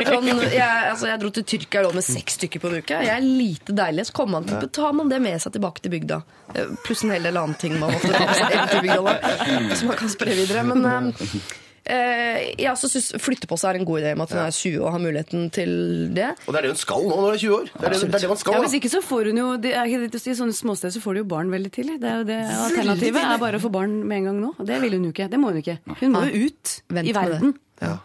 Sånn, 0.09 0.31
jeg, 0.49 0.65
altså, 0.65 1.11
jeg 1.11 1.21
dro 1.21 1.33
til 1.37 1.47
Tyrkia 1.55 1.85
lå 1.85 1.93
med 1.97 2.07
seks 2.07 2.39
stykker 2.41 2.63
på 2.63 2.71
en 2.71 2.79
uke. 2.81 3.03
Jeg 3.05 3.13
er 3.19 3.27
lite 3.27 3.77
deilig. 3.77 4.09
Så 4.09 4.17
kommer 4.17 4.41
man, 4.41 4.71
tar 4.73 4.97
man 4.97 5.13
det 5.13 5.21
med 5.25 5.43
seg 5.45 5.59
tilbake 5.59 5.85
til 5.85 5.93
bygda. 5.93 6.23
Eh, 6.55 6.73
Pluss 6.87 7.05
en 7.05 7.13
hel 7.13 7.29
del 7.29 7.37
annen 7.41 7.59
ting 7.61 7.77
man 7.77 7.93
måtte 7.93 8.15
ta 8.15 8.25
med 8.25 8.41
seg 8.41 8.73
til 8.73 8.89
bygda. 8.89 9.77
Som 9.77 9.93
man 9.93 10.01
kan 10.01 10.13
spre 10.13 10.41
videre. 10.41 10.65
Men 10.73 10.89
Eh, 10.95 11.64
jeg 11.85 12.71
også 12.71 12.89
syns 12.89 13.11
flytte 13.21 13.49
på 13.51 13.59
seg 13.61 13.75
er 13.75 13.79
en 13.81 13.89
god 13.89 14.01
idé 14.01 14.15
med 14.17 14.25
at 14.25 14.33
hun 14.33 14.41
er 14.41 14.55
20 14.57 14.79
og 14.81 14.93
har 14.95 15.03
muligheten 15.03 15.51
til 15.53 15.75
det. 16.17 16.31
Og 16.47 16.55
det 16.55 16.61
er 16.61 16.67
det 16.67 16.73
hun 16.73 16.81
skal 16.81 17.05
nå 17.05 17.19
når 17.19 17.27
hun 17.27 17.35
er 17.35 17.43
20 17.43 17.57
år. 17.59 17.69
Det 17.75 17.75
er 17.75 17.95
det, 17.95 18.01
det, 18.01 18.09
er 18.09 18.25
det 18.25 18.31
man 18.33 18.41
skal. 18.41 18.57
Ja, 18.57 18.63
hvis 18.65 18.79
ikke 18.81 18.93
så 18.95 19.03
får 19.05 19.31
hun 19.31 19.43
jo 19.43 19.51
det 19.61 19.75
er 19.77 19.91
ikke 19.91 20.09
det, 20.15 20.23
I 20.25 20.37
sånne 20.39 20.57
småsteder 20.57 20.97
så 20.97 21.05
får 21.05 21.19
du 21.19 21.23
jo 21.23 21.29
barn 21.35 21.53
veldig 21.53 21.75
tidlig. 21.77 21.99
Det 22.01 22.11
er 22.11 22.23
jo 22.23 22.29
det 22.31 22.41
Alternativet 22.55 23.21
er 23.21 23.43
bare 23.43 23.61
å 23.61 23.65
få 23.67 23.73
barn 23.75 24.01
med 24.03 24.23
en 24.23 24.31
gang 24.31 24.41
nå. 24.47 24.55
Det 24.65 24.81
vil 24.87 24.97
hun 24.99 25.07
jo 25.11 25.15
ikke. 25.15 25.29
Det 25.33 25.41
må 25.41 25.53
hun 25.53 25.61
ikke. 25.61 25.79
Hun 26.01 26.17
må 26.17 26.25
jo 26.31 26.49
ut 26.49 26.75
Vent 26.89 27.09
i 27.09 27.13
med 27.13 27.21
verden. 27.21 27.57
Ja. 27.85 27.99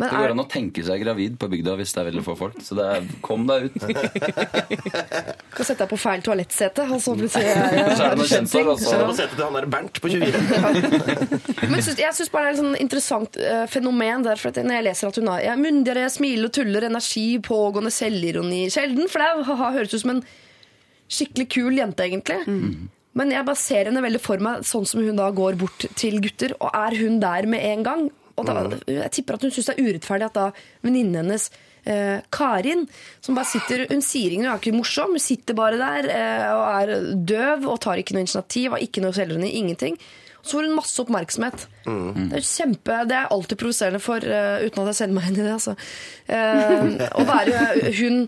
Men 0.00 0.08
Det 0.08 0.16
går 0.16 0.30
er, 0.30 0.32
an 0.32 0.40
å 0.40 0.46
tenke 0.48 0.82
seg 0.86 1.02
gravid 1.02 1.34
på 1.36 1.46
bygda 1.52 1.74
hvis 1.76 1.90
det 1.92 2.00
er 2.00 2.06
veldig 2.08 2.22
få 2.24 2.34
folk. 2.38 2.54
Så 2.64 2.76
det 2.78 2.84
er, 2.88 3.08
kom 3.20 3.42
deg 3.48 3.66
ut. 3.66 3.74
kan 5.56 5.66
sette 5.68 5.82
deg 5.82 5.90
på 5.90 5.98
feil 6.00 6.22
toalettsete, 6.24 6.86
og 6.88 7.02
så 7.04 7.12
plutselig 7.18 7.50
er 7.52 7.74
er 7.82 7.98
det 8.00 8.20
noe 8.22 8.28
kjensel, 8.30 8.70
og 8.72 8.80
Så 8.80 8.94
er 8.96 9.02
det 9.02 9.08
på 9.10 9.16
setet 9.18 9.34
til 9.36 9.44
han 9.44 9.58
der 9.58 9.66
Bernt 9.74 10.00
på 10.00 10.12
24. 10.14 10.30
Men 11.74 11.76
jeg 11.84 12.16
syns 12.16 12.32
bare 12.32 12.46
det 12.46 12.52
er 12.52 12.54
et 12.54 12.62
sånn 12.62 12.78
interessant 12.80 13.36
eh, 13.44 13.66
fenomen. 13.68 14.24
Derfor 14.24 14.54
at 14.54 14.62
når 14.64 14.78
jeg 14.78 14.86
leser 14.88 15.10
at 15.10 15.20
hun 15.20 15.28
har 15.34 15.42
ja, 15.44 15.52
er 15.52 15.60
myndigere, 15.60 16.06
smiler 16.14 16.48
og 16.48 16.54
tuller, 16.56 16.86
energi, 16.88 17.26
pågående 17.44 17.92
selvironi 17.92 18.62
Sjelden 18.72 19.10
flau, 19.12 19.42
ha-ha, 19.50 19.74
høres 19.76 19.92
ut 19.92 20.04
som 20.06 20.14
en 20.14 20.24
skikkelig 21.10 21.46
kul 21.52 21.76
jente, 21.76 22.06
egentlig. 22.06 22.40
Men 23.18 23.32
jeg 23.34 23.44
bare 23.44 23.58
ser 23.58 23.90
henne 23.90 24.02
veldig 24.04 24.22
for 24.22 24.42
meg 24.42 24.64
sånn 24.64 24.86
som 24.86 25.02
hun 25.02 25.18
da 25.18 25.28
går 25.34 25.58
bort 25.60 25.84
til 25.98 26.20
gutter, 26.22 26.54
og 26.62 26.72
er 26.72 26.96
hun 27.02 27.18
der 27.20 27.48
med 27.50 27.64
en 27.72 27.86
gang? 27.86 28.08
Og 28.38 28.46
da, 28.48 28.62
Jeg 28.86 29.10
tipper 29.16 29.36
at 29.36 29.44
hun 29.46 29.52
syns 29.54 29.70
det 29.70 29.76
er 29.76 29.90
urettferdig 29.90 30.28
at 30.30 30.38
da 30.38 30.46
venninnen 30.86 31.20
hennes 31.22 31.50
eh, 31.84 32.22
Karin, 32.32 32.86
som 33.24 33.38
bare 33.38 33.50
sitter 33.50 33.86
Hun 33.90 34.02
sier 34.04 34.30
ingenting, 34.30 34.48
hun 34.48 34.54
er 34.54 34.62
ikke 34.62 34.78
morsom, 34.78 35.14
hun 35.16 35.24
sitter 35.24 35.58
bare 35.58 35.80
der 35.80 36.10
eh, 36.14 36.48
og 36.54 36.64
er 36.70 37.14
døv 37.34 37.68
og 37.68 37.80
tar 37.84 38.00
ikke 38.00 38.16
noe 38.16 38.26
initiativ, 38.26 38.74
har 38.74 38.84
ikke 38.84 39.04
noe 39.04 39.16
selvrende, 39.16 39.50
ingenting. 39.50 39.98
Så 40.42 40.56
får 40.56 40.68
hun 40.68 40.76
masse 40.78 41.02
oppmerksomhet. 41.02 41.66
Det 41.84 42.38
er 42.38 42.40
jo 42.40 42.48
kjempe, 42.48 43.00
det 43.08 43.16
er 43.16 43.32
alltid 43.34 43.60
provoserende 43.60 44.00
for, 44.00 44.24
uh, 44.24 44.62
uten 44.64 44.82
at 44.82 44.92
jeg 44.92 44.98
selger 45.02 45.16
meg 45.18 45.26
inn 45.28 45.36
i 45.36 45.42
det, 45.44 45.52
altså. 45.52 45.74
Eh, 46.32 47.10
å 47.20 47.26
være 47.28 47.64
hun 47.98 48.22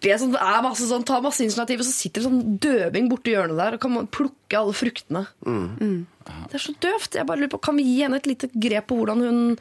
artige 0.00 0.18
som 0.18 0.34
er 0.34 0.62
masse 0.64 0.86
sånn, 0.88 1.04
tar 1.04 1.22
masse 1.22 1.42
initiativ, 1.44 1.80
og 1.80 1.86
så 1.86 1.92
sitter 1.92 2.20
det 2.20 2.28
sånn 2.28 2.58
døving 2.58 3.08
borti 3.10 3.34
hjørnet 3.34 3.58
der 3.58 3.76
og 3.76 3.80
kan 3.82 4.08
plukke 4.08 4.58
alle 4.58 4.72
fruktene. 4.72 5.26
Mm. 5.44 6.06
Det 6.48 6.56
er 6.56 6.62
så 6.62 6.74
døvt. 6.80 7.14
Jeg 7.14 7.26
bare 7.26 7.40
lurer 7.40 7.52
på, 7.52 7.60
Kan 7.60 7.76
vi 7.76 7.84
gi 7.84 8.02
henne 8.02 8.16
et 8.16 8.26
lite 8.26 8.48
grep 8.54 8.88
på 8.88 8.96
hvordan 8.96 9.20
hun, 9.20 9.58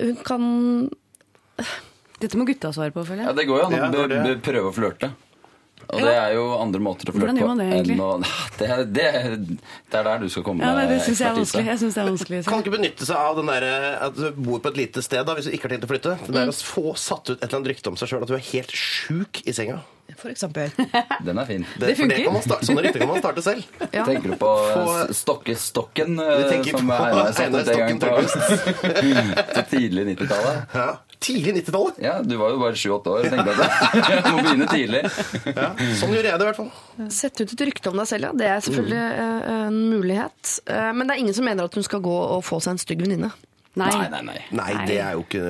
hun 0.00 0.16
kan 0.24 0.90
Dette 2.20 2.36
må 2.36 2.44
gutta 2.44 2.72
svare 2.72 2.92
på, 2.92 3.04
føler 3.04 3.24
jeg. 3.24 3.30
Ja, 3.30 3.36
det 3.36 3.46
går 3.48 3.60
jo 3.60 3.66
an 3.68 3.94
å 3.96 4.34
prøve 4.44 4.68
å 4.68 4.74
flørte. 4.76 5.12
Og 5.90 6.00
det 6.06 6.12
er 6.14 6.34
jo 6.36 6.44
andre 6.60 6.80
måter 6.84 7.10
å 7.10 7.14
flørte 7.14 7.32
Hvordan 7.32 7.38
gjør 7.40 7.46
på 7.46 7.50
man 7.50 7.60
det, 7.62 7.68
egentlig? 7.74 7.96
enn 7.96 8.02
å 8.04 8.10
det, 8.60 8.68
er- 8.70 8.84
det, 8.96 9.06
er- 9.10 9.36
det 9.90 10.00
er 10.00 10.04
der 10.10 10.18
du 10.22 10.28
skal 10.30 10.44
komme 10.46 10.62
Ja, 10.64 10.72
nei, 10.76 10.84
det 10.86 10.98
med 11.00 11.08
ekspertise. 11.10 11.62
jeg 11.64 11.72
er 11.74 11.80
synes 11.82 11.94
det 11.98 12.02
er 12.04 12.10
vanskelig 12.10 12.42
Kan 12.46 12.62
ikke 12.64 12.74
benytte 12.76 13.08
seg 13.08 13.16
av 13.18 13.36
den 13.40 13.50
der, 13.50 13.68
at 14.08 14.18
du 14.20 14.26
bor 14.38 14.60
på 14.62 14.70
et 14.74 14.78
lite 14.84 15.02
sted 15.02 15.24
da, 15.26 15.34
hvis 15.38 15.48
du 15.50 15.54
ikke 15.56 15.66
har 15.68 15.74
tenkt 15.76 15.88
å 15.88 15.90
flytte. 15.90 16.16
Det 16.30 16.42
er 16.44 16.52
å 16.52 16.54
få 16.54 16.92
satt 17.00 17.32
ut 17.32 17.36
et 17.38 17.46
eller 17.48 17.58
annet 17.60 17.72
rykte 17.74 17.90
om 17.92 17.98
seg 18.00 18.12
sjøl 18.14 18.22
at 18.26 18.30
du 18.30 18.36
er 18.38 18.44
helt 18.52 18.70
sjuk 18.76 19.42
i 19.46 19.52
senga. 19.56 19.80
For 20.20 20.26
eksempel. 20.32 20.72
Den 21.26 21.38
er 21.38 21.46
fin. 21.46 21.62
Det, 21.78 21.92
funker. 21.96 22.16
det 22.16 22.24
kan 22.26 22.34
man 22.34 22.42
starte, 22.42 22.66
sånne 22.66 22.82
rykter 22.82 23.02
kan 23.04 23.10
man 23.12 23.20
starte 23.22 23.44
selv. 23.46 23.62
Ja. 23.94 24.02
Tenker 24.06 24.32
du 24.34 24.36
på 24.40 24.48
Få- 24.74 24.96
s- 25.06 25.20
Stokkestokken, 25.22 26.18
Vi 26.18 26.42
eh, 26.42 26.48
tenker 26.50 26.76
som 26.78 26.90
på 26.90 26.98
Einar 26.98 27.30
satte 27.34 27.62
ut 27.62 27.70
en 27.70 27.78
gang 27.78 28.26
Stokken 28.28 28.82
på 28.82 29.54
til 29.54 29.64
tidlig 29.70 30.04
90-tallet? 30.14 30.74
Ja. 30.74 30.88
Tidlig 31.20 31.52
90-tallet. 31.58 31.98
Ja, 32.00 32.14
du 32.24 32.32
var 32.40 32.54
jo 32.54 32.60
bare 32.62 32.78
7-8 32.80 33.12
år. 33.12 33.26
Tenkte 33.28 33.52
at 33.52 34.08
jeg 34.14 34.22
må 34.24 34.40
begynne 34.40 34.68
tidlig. 34.70 35.02
Ja. 35.52 35.68
Sånn 36.00 36.14
gjør 36.16 36.30
jeg 36.30 36.40
det 36.40 36.46
i 36.46 36.48
hvert 36.48 36.60
fall. 36.62 36.70
Sette 37.12 37.44
ut 37.44 37.52
et 37.52 37.66
rykte 37.68 37.92
om 37.92 38.00
deg 38.00 38.08
selv, 38.08 38.30
ja. 38.30 38.32
Det 38.40 38.48
er 38.48 38.64
selvfølgelig 38.64 39.04
mm. 39.04 39.44
en 39.58 39.78
mulighet. 39.92 40.56
Eh, 40.64 40.90
men 40.96 41.04
det 41.04 41.14
er 41.14 41.22
ingen 41.26 41.36
som 41.36 41.44
mener 41.50 41.68
at 41.68 41.76
hun 41.76 41.84
skal 41.84 42.00
gå 42.04 42.16
og 42.38 42.40
få 42.46 42.62
seg 42.64 42.76
en 42.76 42.80
stygg 42.80 43.04
venninne. 43.04 43.32
Nei. 43.78 43.86
Nei, 43.94 44.06
nei, 44.10 44.22
nei. 44.26 44.38
Nei, 44.58 44.70
det 44.88 44.96
er 44.98 45.12
jo 45.14 45.20
ikke 45.22 45.42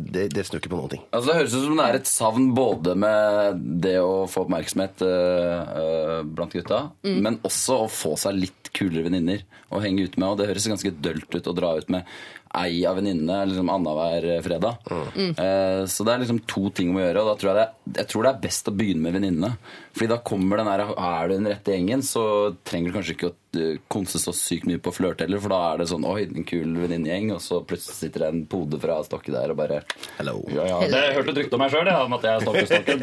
Det, 0.00 0.22
det 0.32 0.44
snur 0.48 0.62
ikke 0.62 0.70
på 0.72 0.78
noen 0.78 0.92
ting. 0.94 1.02
Altså, 1.10 1.28
det 1.28 1.34
høres 1.36 1.56
ut 1.56 1.66
som 1.66 1.76
det 1.76 1.88
er 1.90 1.98
et 1.98 2.08
savn 2.08 2.46
både 2.56 2.94
med 2.96 3.66
det 3.84 3.98
å 4.00 4.14
få 4.32 4.46
oppmerksomhet 4.46 5.04
øh, 5.04 6.22
blant 6.24 6.56
gutta, 6.56 6.80
men 7.04 7.36
også 7.44 7.82
å 7.82 7.90
få 7.92 8.14
seg 8.20 8.38
litt 8.38 8.72
kulere 8.76 9.04
venninner 9.10 9.44
å 9.68 9.82
henge 9.84 10.06
ut 10.06 10.16
med. 10.16 10.30
Og 10.30 10.40
det 10.40 10.48
høres 10.48 10.70
ganske 10.72 10.94
dølt 11.04 11.36
ut 11.36 11.52
å 11.52 11.56
dra 11.56 11.74
ut 11.76 11.92
med 11.92 12.08
ei 12.54 12.84
av 12.88 12.96
venninnene 13.00 13.46
liksom 13.50 13.70
annenhver 13.72 14.42
fredag. 14.44 14.78
Eh, 15.16 15.82
så 15.90 16.06
det 16.06 16.14
er 16.14 16.22
liksom 16.22 16.42
to 16.48 16.70
ting 16.74 16.94
å 16.94 17.02
gjøre, 17.02 17.22
og 17.22 17.32
da 17.32 17.34
tror 17.40 17.50
jeg, 17.52 17.58
det, 17.58 17.98
jeg 18.02 18.12
tror 18.12 18.26
det 18.26 18.32
er 18.32 18.44
best 18.46 18.70
å 18.70 18.76
begynne 18.76 19.06
med 19.06 19.18
venninnene. 19.18 19.56
Fordi 19.96 20.10
da 20.12 20.18
kommer 20.20 20.60
den 20.60 20.68
der 20.68 20.82
Er 20.92 21.28
du 21.28 21.34
den 21.34 21.48
rette 21.48 21.72
gjengen, 21.72 22.02
så 22.04 22.22
trenger 22.68 22.90
du 22.90 22.96
kanskje 22.98 23.14
ikke 23.16 23.28
å 23.30 23.34
øh, 23.56 23.78
konse 23.88 24.20
så 24.20 24.32
sykt 24.36 24.66
mye 24.68 24.80
på 24.82 24.92
flørte 24.92 25.24
heller, 25.24 25.40
for 25.40 25.54
da 25.54 25.60
er 25.70 25.80
det 25.80 25.88
sånn 25.88 26.04
Oi, 26.04 26.26
en 26.26 26.44
kul 26.48 26.74
venninnegjeng, 26.82 27.30
og 27.32 27.40
så 27.40 27.62
plutselig 27.64 27.96
sitter 27.96 28.26
det 28.26 28.28
en 28.28 28.42
pode 28.50 28.80
fra 28.82 28.98
Stokke 29.06 29.32
der 29.32 29.54
og 29.54 29.60
bare 29.62 29.80
Hello. 30.18 30.42
ja, 30.52 30.66
ja, 30.68 30.80
det 30.92 31.00
jeg 31.06 31.16
hørte 31.16 31.32
et 31.32 31.40
rykte 31.40 31.56
om 31.56 31.64
meg 31.64 31.72
sjøl, 31.72 31.90
om 31.96 32.16
at 32.18 32.26
jeg 32.28 32.32
er 32.34 32.44
Stokkestokken. 32.44 32.98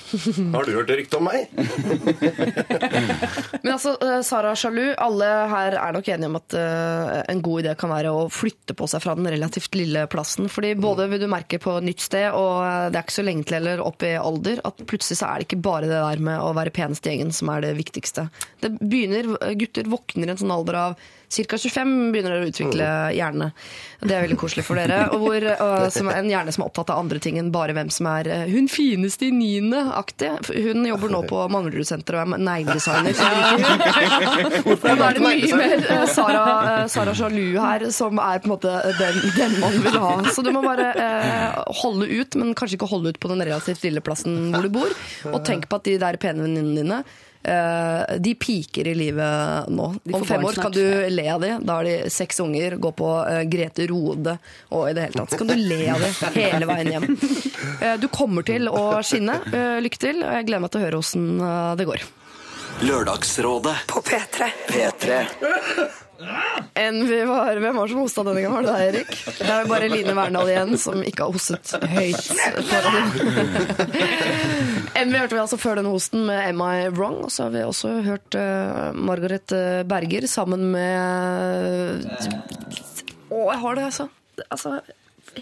Har 0.56 0.64
du 0.64 0.72
hørt 0.78 0.94
rykte 0.96 1.20
om 1.20 1.28
meg? 1.28 1.40
Men 3.64 3.72
altså, 3.74 3.94
eh, 4.00 4.20
Sara 4.26 4.54
Sjalu, 4.56 4.94
alle 4.96 5.28
her 5.52 5.76
er 5.82 5.96
nok 5.96 6.08
enige 6.08 6.32
om 6.32 6.40
at 6.40 6.56
eh, 6.56 7.14
en 7.34 7.44
god 7.44 7.66
idé 7.66 7.76
kan 7.78 7.92
være 7.92 8.14
å 8.16 8.24
flytte 8.32 8.76
på 8.80 8.88
seg 8.90 9.04
fra 9.04 9.14
den 9.18 9.28
relativt 9.30 9.76
lille 9.78 10.06
plassen. 10.10 10.48
Fordi 10.52 10.72
både 10.80 11.08
vil 11.12 11.22
du 11.22 11.28
merke 11.30 11.60
på 11.62 11.76
nytt 11.84 12.02
sted, 12.04 12.32
og 12.36 12.90
det 12.90 12.98
er 12.98 13.04
ikke 13.04 13.18
så 13.20 13.26
lenge 13.26 13.46
til 13.48 13.60
eller 13.60 13.84
opp 13.84 14.04
i 14.06 14.16
alder, 14.18 14.62
at 14.66 14.84
plutselig 14.88 15.20
så 15.20 15.30
er 15.30 15.40
det 15.40 15.50
ikke 15.50 15.62
bare 15.68 15.88
det 15.90 16.00
der 16.00 16.26
med 16.30 16.42
å 16.42 16.52
være 16.56 16.74
penest 16.74 17.06
i 17.06 17.14
gjengen 17.14 17.34
som 17.36 17.52
er 17.52 17.66
det 17.66 17.76
viktigste. 17.78 18.28
Det 18.64 18.74
begynner, 18.80 19.34
Gutter 19.60 19.90
våkner 19.90 20.30
i 20.30 20.34
en 20.34 20.40
sånn 20.40 20.54
alder 20.54 20.80
av 20.80 21.10
ca. 21.30 21.58
25 21.58 22.12
begynner 22.12 22.34
dere 22.34 22.46
å 22.46 22.50
utvikle 22.50 22.86
hjerne. 23.14 23.50
Det 24.00 24.14
er 24.16 24.24
veldig 24.24 24.38
koselig 24.40 24.64
for 24.66 24.80
dere. 24.80 25.02
Og 25.14 25.22
hvor, 25.22 25.46
som 25.94 26.10
er 26.10 26.20
en 26.20 26.30
hjerne 26.30 26.54
som 26.54 26.64
er 26.64 26.70
opptatt 26.70 26.90
av 26.94 27.02
andre 27.02 27.20
ting 27.22 27.38
enn 27.40 27.52
bare 27.54 27.74
hvem 27.76 27.90
som 27.94 28.08
er 28.10 28.30
eh, 28.30 28.46
hun 28.50 28.66
fineste 28.70 29.28
i 29.28 29.32
niende-aktig. 29.34 30.30
Hun 30.50 30.86
jobber 30.88 31.14
nå 31.14 31.22
på 31.30 31.44
Manglerudsenteret 31.54 32.24
og 32.24 32.36
er 32.36 32.44
negledesigner. 32.48 33.14
Da 34.80 35.08
er 35.10 35.18
det 35.18 35.24
mye 35.24 35.60
mer 35.60 35.86
eh, 35.86 36.04
Sara, 36.10 36.44
eh, 36.80 36.84
Sara 36.92 37.14
Jalu 37.16 37.58
her, 37.60 37.86
som 37.94 38.18
er 38.22 38.42
på 38.42 38.50
en 38.50 38.54
måte 38.56 38.74
den, 38.98 39.22
den 39.38 39.58
man 39.62 39.78
vil 39.86 40.00
ha. 40.02 40.12
Så 40.34 40.44
du 40.46 40.52
må 40.54 40.64
bare 40.66 40.90
holde 41.82 42.10
ut, 42.10 42.38
men 42.40 42.54
kanskje 42.58 42.80
ikke 42.80 42.90
holde 42.90 43.14
ut 43.14 43.22
på 43.22 43.30
den 43.30 43.44
relativt 43.46 43.84
lille 43.86 44.02
plassen 44.04 44.50
hvor 44.54 44.66
du 44.66 44.72
bor. 44.80 44.94
Og 45.30 45.42
tenk 45.46 45.70
på 45.70 45.80
at 45.80 45.86
de 45.86 45.98
der 46.00 46.18
pene 46.20 46.44
venninnene 46.46 46.80
dine 46.80 47.02
de 48.20 48.34
piker 48.36 48.88
i 48.90 48.92
livet 48.94 49.68
nå. 49.72 49.86
Om 50.12 50.24
fem 50.28 50.44
år 50.44 50.58
kan 50.60 50.72
du 50.74 50.82
le 51.08 51.24
av 51.32 51.40
de. 51.40 51.54
Da 51.64 51.78
har 51.78 51.86
de 51.88 52.10
seks 52.12 52.40
unger, 52.44 52.76
går 52.76 52.92
på 52.98 53.08
eh, 53.24 53.42
Grete 53.48 53.86
Rode 53.88 54.36
og 54.76 54.90
i 54.90 54.94
det 54.96 55.06
hele 55.06 55.22
tatt. 55.22 55.32
Så 55.32 55.40
kan 55.40 55.48
du 55.48 55.56
le 55.56 55.80
av 55.94 56.04
dem 56.04 56.36
hele 56.36 56.68
veien 56.70 56.92
hjem. 56.96 57.08
Eh, 57.80 57.94
du 58.00 58.08
kommer 58.12 58.44
til 58.44 58.68
å 58.68 59.00
skinne. 59.04 59.38
Eh, 59.52 59.78
lykke 59.84 60.00
til. 60.00 60.22
og 60.24 60.32
Jeg 60.36 60.46
gleder 60.48 60.62
meg 60.64 60.72
til 60.72 60.80
å 60.80 60.84
høre 60.84 61.00
åssen 61.00 61.26
eh, 61.40 61.72
det 61.80 61.86
går. 61.88 62.04
Lørdagsrådet 62.84 63.74
På 63.88 64.00
P3. 64.04 64.48
P3. 64.68 65.20
Enn 66.74 67.06
vi 67.08 67.24
var, 67.24 67.56
Hvem 67.56 67.76
var 67.76 67.86
det 67.86 67.92
som 67.94 68.00
hosta 68.02 68.22
denne 68.26 68.40
gangen? 68.44 68.56
Var 68.58 68.62
det 68.66 68.72
deg, 68.74 68.82
Erik? 68.90 69.10
Det 69.40 69.50
er 69.54 69.68
bare 69.70 69.88
Line 69.90 70.14
Verndal 70.16 70.48
igjen 70.52 70.72
som 70.80 71.02
ikke 71.06 71.22
har 71.26 71.32
hostet 71.34 71.66
høyt. 71.90 72.26
Enn 75.00 75.12
vi 75.12 75.18
hørte 75.20 75.34
vi 75.36 75.42
altså 75.42 75.58
før 75.60 75.74
denne 75.80 75.92
hosten 75.94 76.20
med 76.28 76.38
Am 76.44 76.60
I 76.64 76.66
Wrong? 76.92 77.18
Og 77.24 77.30
så 77.32 77.38
har 77.46 77.52
vi 77.56 77.60
også 77.64 77.88
hørt 78.06 78.30
uh, 78.36 78.92
Margaret 78.96 79.52
eh, 79.56 79.82
Berger 79.88 80.24
sammen 80.30 80.60
med 80.74 80.88
Å, 83.30 83.52
jeg 83.52 83.60
har 83.64 83.72
det, 83.78 83.84
altså. 83.88 84.04
altså 84.48 84.70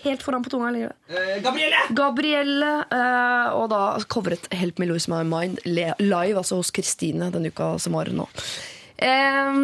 helt 0.05 0.23
foran 0.23 0.43
på 0.45 0.51
tunga 0.53 0.69
Eller? 0.69 0.93
Eh, 1.09 1.39
Gabrielle! 1.43 1.77
Gabrielle, 1.97 2.73
eh, 2.93 3.47
og 3.57 3.71
da 3.73 3.81
covret 4.11 4.49
Help 4.55 4.79
Me 4.79 4.87
Lose 4.91 5.11
My 5.11 5.23
Mind 5.27 5.59
live, 5.67 6.39
altså 6.39 6.57
hos 6.61 6.71
Kristine 6.75 7.31
denne 7.35 7.49
uka 7.53 7.79
som 7.83 7.93
var 7.99 8.07
nå. 8.13 8.27
Eh, 8.99 9.59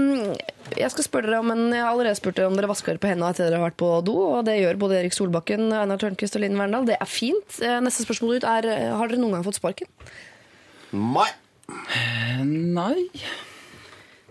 jeg 0.78 0.90
skal 0.92 1.06
spørre 1.06 1.28
dere 1.28 1.40
om 1.42 1.50
en, 1.54 1.64
jeg 1.74 1.82
har 1.82 1.90
allerede 1.90 2.18
spurt 2.18 2.36
dere 2.38 2.50
om 2.50 2.58
dere 2.58 2.70
vasker 2.70 2.94
dere 2.94 3.02
på 3.02 3.10
hendene 3.10 3.30
etter 3.34 3.48
dere 3.48 3.60
har 3.60 3.68
vært 3.68 3.80
på 3.82 3.90
do, 4.06 4.14
og 4.36 4.44
det 4.46 4.58
gjør 4.60 4.78
både 4.84 5.00
Erik 5.00 5.16
Solbakken, 5.16 5.66
Einar 5.74 5.98
Tørnquist 6.00 6.38
og 6.38 6.44
Linn 6.44 6.58
Verndal. 6.60 6.86
Det 6.88 6.98
er 7.00 7.10
fint. 7.10 7.58
Eh, 7.60 7.80
neste 7.84 8.06
spørsmål 8.06 8.38
ut 8.38 8.46
er 8.50 8.70
eh, 8.70 8.92
har 8.94 9.10
dere 9.10 9.22
noen 9.22 9.38
gang 9.38 9.46
fått 9.46 9.58
sparken? 9.58 9.90
Nei. 10.94 11.30
Nei. 12.44 13.08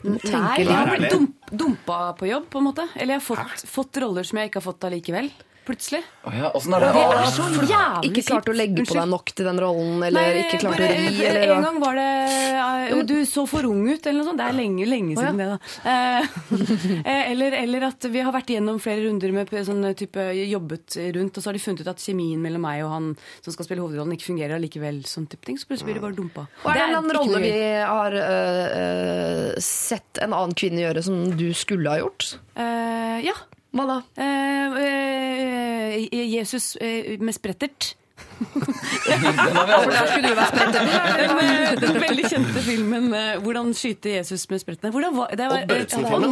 Nei, 0.04 0.20
jeg 0.60 0.68
har 0.68 0.90
blitt 0.92 1.14
dump, 1.14 1.36
dumpa 1.48 2.00
på 2.20 2.28
jobb, 2.28 2.50
på 2.52 2.60
en 2.60 2.68
måte. 2.68 2.88
Eller 2.96 3.16
jeg 3.16 3.22
har 3.22 3.28
fått, 3.28 3.68
fått 3.72 4.00
roller 4.04 4.28
som 4.28 4.40
jeg 4.40 4.52
ikke 4.52 4.60
har 4.60 4.68
fått 4.68 4.88
allikevel. 4.90 5.30
Plutselig. 5.64 6.02
Oh 6.28 6.34
ja, 6.36 6.50
Åssen 6.56 6.74
er 6.76 6.84
det? 6.84 6.90
Det 6.92 7.04
er 7.16 7.30
så 7.32 7.44
jævlig 7.68 8.10
Ikke 8.10 8.24
klart 8.28 8.50
å 8.52 8.56
legge 8.56 8.84
på 8.84 8.96
deg 8.98 9.06
nok 9.08 9.32
til 9.32 9.48
den 9.48 9.60
rollen, 9.64 10.02
eller 10.04 10.26
Nei, 10.26 10.42
ikke 10.42 10.60
klart 10.60 10.76
bare- 10.82 10.90
å 10.92 10.98
ri, 11.00 11.28
En 11.30 11.64
gang 11.64 11.78
var 11.80 11.96
det 12.00 12.08
eh, 12.34 12.84
Jo, 12.90 12.98
du 13.08 13.14
så 13.30 13.46
for 13.48 13.68
ung 13.70 13.86
ut, 13.88 14.04
eller 14.04 14.20
noe 14.20 14.28
sånt. 14.28 14.42
Det 14.42 14.48
er 14.50 14.58
lenge, 14.58 14.88
lenge 14.92 15.16
Å, 15.16 15.24
ja. 15.24 15.32
siden 15.32 15.40
det, 15.40 15.48
da. 15.54 15.60
Eh, 15.94 16.28
eh, 17.14 17.32
eller, 17.32 17.56
eller 17.62 17.88
at 17.88 18.10
vi 18.12 18.26
har 18.28 18.36
vært 18.36 18.52
gjennom 18.56 18.82
flere 18.84 19.06
runder 19.08 19.36
med 19.38 19.56
sånn 19.70 19.88
type 20.00 20.28
jobbet 20.42 21.00
rundt, 21.16 21.40
og 21.40 21.46
så 21.46 21.52
har 21.52 21.60
de 21.60 21.64
funnet 21.64 21.86
ut 21.86 21.94
at 21.94 22.04
kjemien 22.04 22.44
mellom 22.44 22.64
meg 22.68 22.84
og 22.84 22.92
han 22.98 23.10
som 23.40 23.56
skal 23.56 23.70
spille 23.70 23.86
hovedrollen, 23.86 24.18
ikke 24.18 24.34
fungerer 24.34 24.58
allikevel. 24.60 25.00
Sånn 25.08 25.30
type 25.32 25.48
ting. 25.48 25.56
Så 25.62 25.72
plutselig 25.72 25.94
blir 25.94 26.02
det 26.02 26.06
bare 26.10 26.20
dumpa. 26.20 26.48
Og 26.64 26.70
er 26.74 26.80
det 26.82 26.84
en 26.84 26.92
eller 26.92 27.02
annen 27.06 27.18
rolle 27.22 27.44
vi 27.44 27.56
har 27.80 28.20
øh, 28.20 29.50
sett 29.64 30.20
en 30.24 30.36
annen 30.36 30.56
kvinne 30.60 30.84
gjøre 30.84 31.08
som 31.08 31.24
du 31.40 31.48
skulle 31.56 31.92
ha 31.96 32.04
gjort? 32.04 32.34
Eh, 32.60 33.20
ja. 33.30 33.36
Hva 33.74 33.86
da? 33.90 33.96
Eh, 34.22 34.76
eh, 36.06 36.28
Jesus 36.30 36.76
eh, 36.78 37.18
med 37.20 37.34
sprettert. 37.34 37.96
Den 38.44 39.24
skulle 40.10 40.22
du 40.24 40.32
alle 40.34 40.46
spretten. 40.48 40.90
Den, 41.24 41.40
eh, 41.44 41.74
den 41.80 41.98
veldig 42.02 42.30
kjente 42.30 42.62
filmen 42.66 43.08
eh, 43.16 43.40
'Hvordan 43.42 43.72
skyte 43.78 44.16
Jesus 44.16 44.46
med 44.50 44.62
sprettene'. 44.62 44.92
Hvordan 44.94 45.16
var, 45.18 45.34
det 45.34 45.48
var, 45.50 45.64
og 45.64 45.72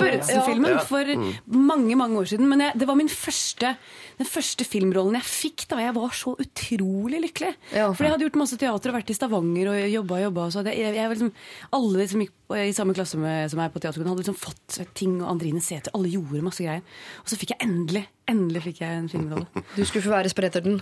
Børretzen-filmen. 0.01 0.71
Ja. 0.71 0.83
for 0.85 1.11
mange 1.45 1.95
mange 1.95 2.19
år 2.19 2.29
siden. 2.31 2.49
Men 2.49 2.63
jeg, 2.65 2.79
det 2.81 2.87
var 2.87 2.97
min 2.99 3.09
første, 3.09 3.75
den 4.17 4.29
første 4.29 4.65
filmrollen 4.65 5.17
jeg 5.19 5.27
fikk 5.27 5.65
da 5.71 5.81
jeg 5.81 5.95
var 5.95 6.15
så 6.15 6.35
utrolig 6.39 7.21
lykkelig. 7.27 7.53
Ja. 7.73 7.89
For 7.91 8.05
jeg 8.05 8.15
hadde 8.15 8.27
gjort 8.27 8.41
masse 8.43 8.57
teater 8.57 8.93
og 8.93 8.99
vært 8.99 9.11
i 9.13 9.17
Stavanger 9.17 9.73
og 9.73 9.81
jobba 9.95 10.19
og 10.19 10.23
jobba. 10.27 10.47
Så 10.51 10.61
hadde 10.61 10.75
jeg, 10.77 10.95
jeg, 10.95 11.09
liksom, 11.15 11.33
alle 11.79 12.07
som 12.07 12.25
gikk 12.25 12.37
i 12.61 12.73
samme 12.75 12.95
klasse 12.95 13.19
med, 13.19 13.51
som 13.51 13.61
meg 13.61 13.71
på 13.71 13.79
teaterskolen, 13.79 14.11
hadde 14.11 14.25
liksom 14.25 14.39
fått 14.39 14.81
ting. 14.97 15.19
Og 15.21 15.29
Andrine 15.35 15.61
Sæther. 15.63 15.93
Alle 15.95 16.11
gjorde 16.11 16.43
masse 16.45 16.63
greier. 16.63 16.83
Og 17.23 17.31
så 17.31 17.39
fikk 17.39 17.55
jeg 17.55 17.67
endelig 17.67 18.07
endelig 18.31 18.65
fikk 18.67 18.81
jeg 18.83 18.97
en 18.97 19.09
filmrolle. 19.11 19.63
Du 19.75 19.83
skulle 19.85 20.03
få 20.05 20.13
være 20.13 20.31
spretterten. 20.31 20.81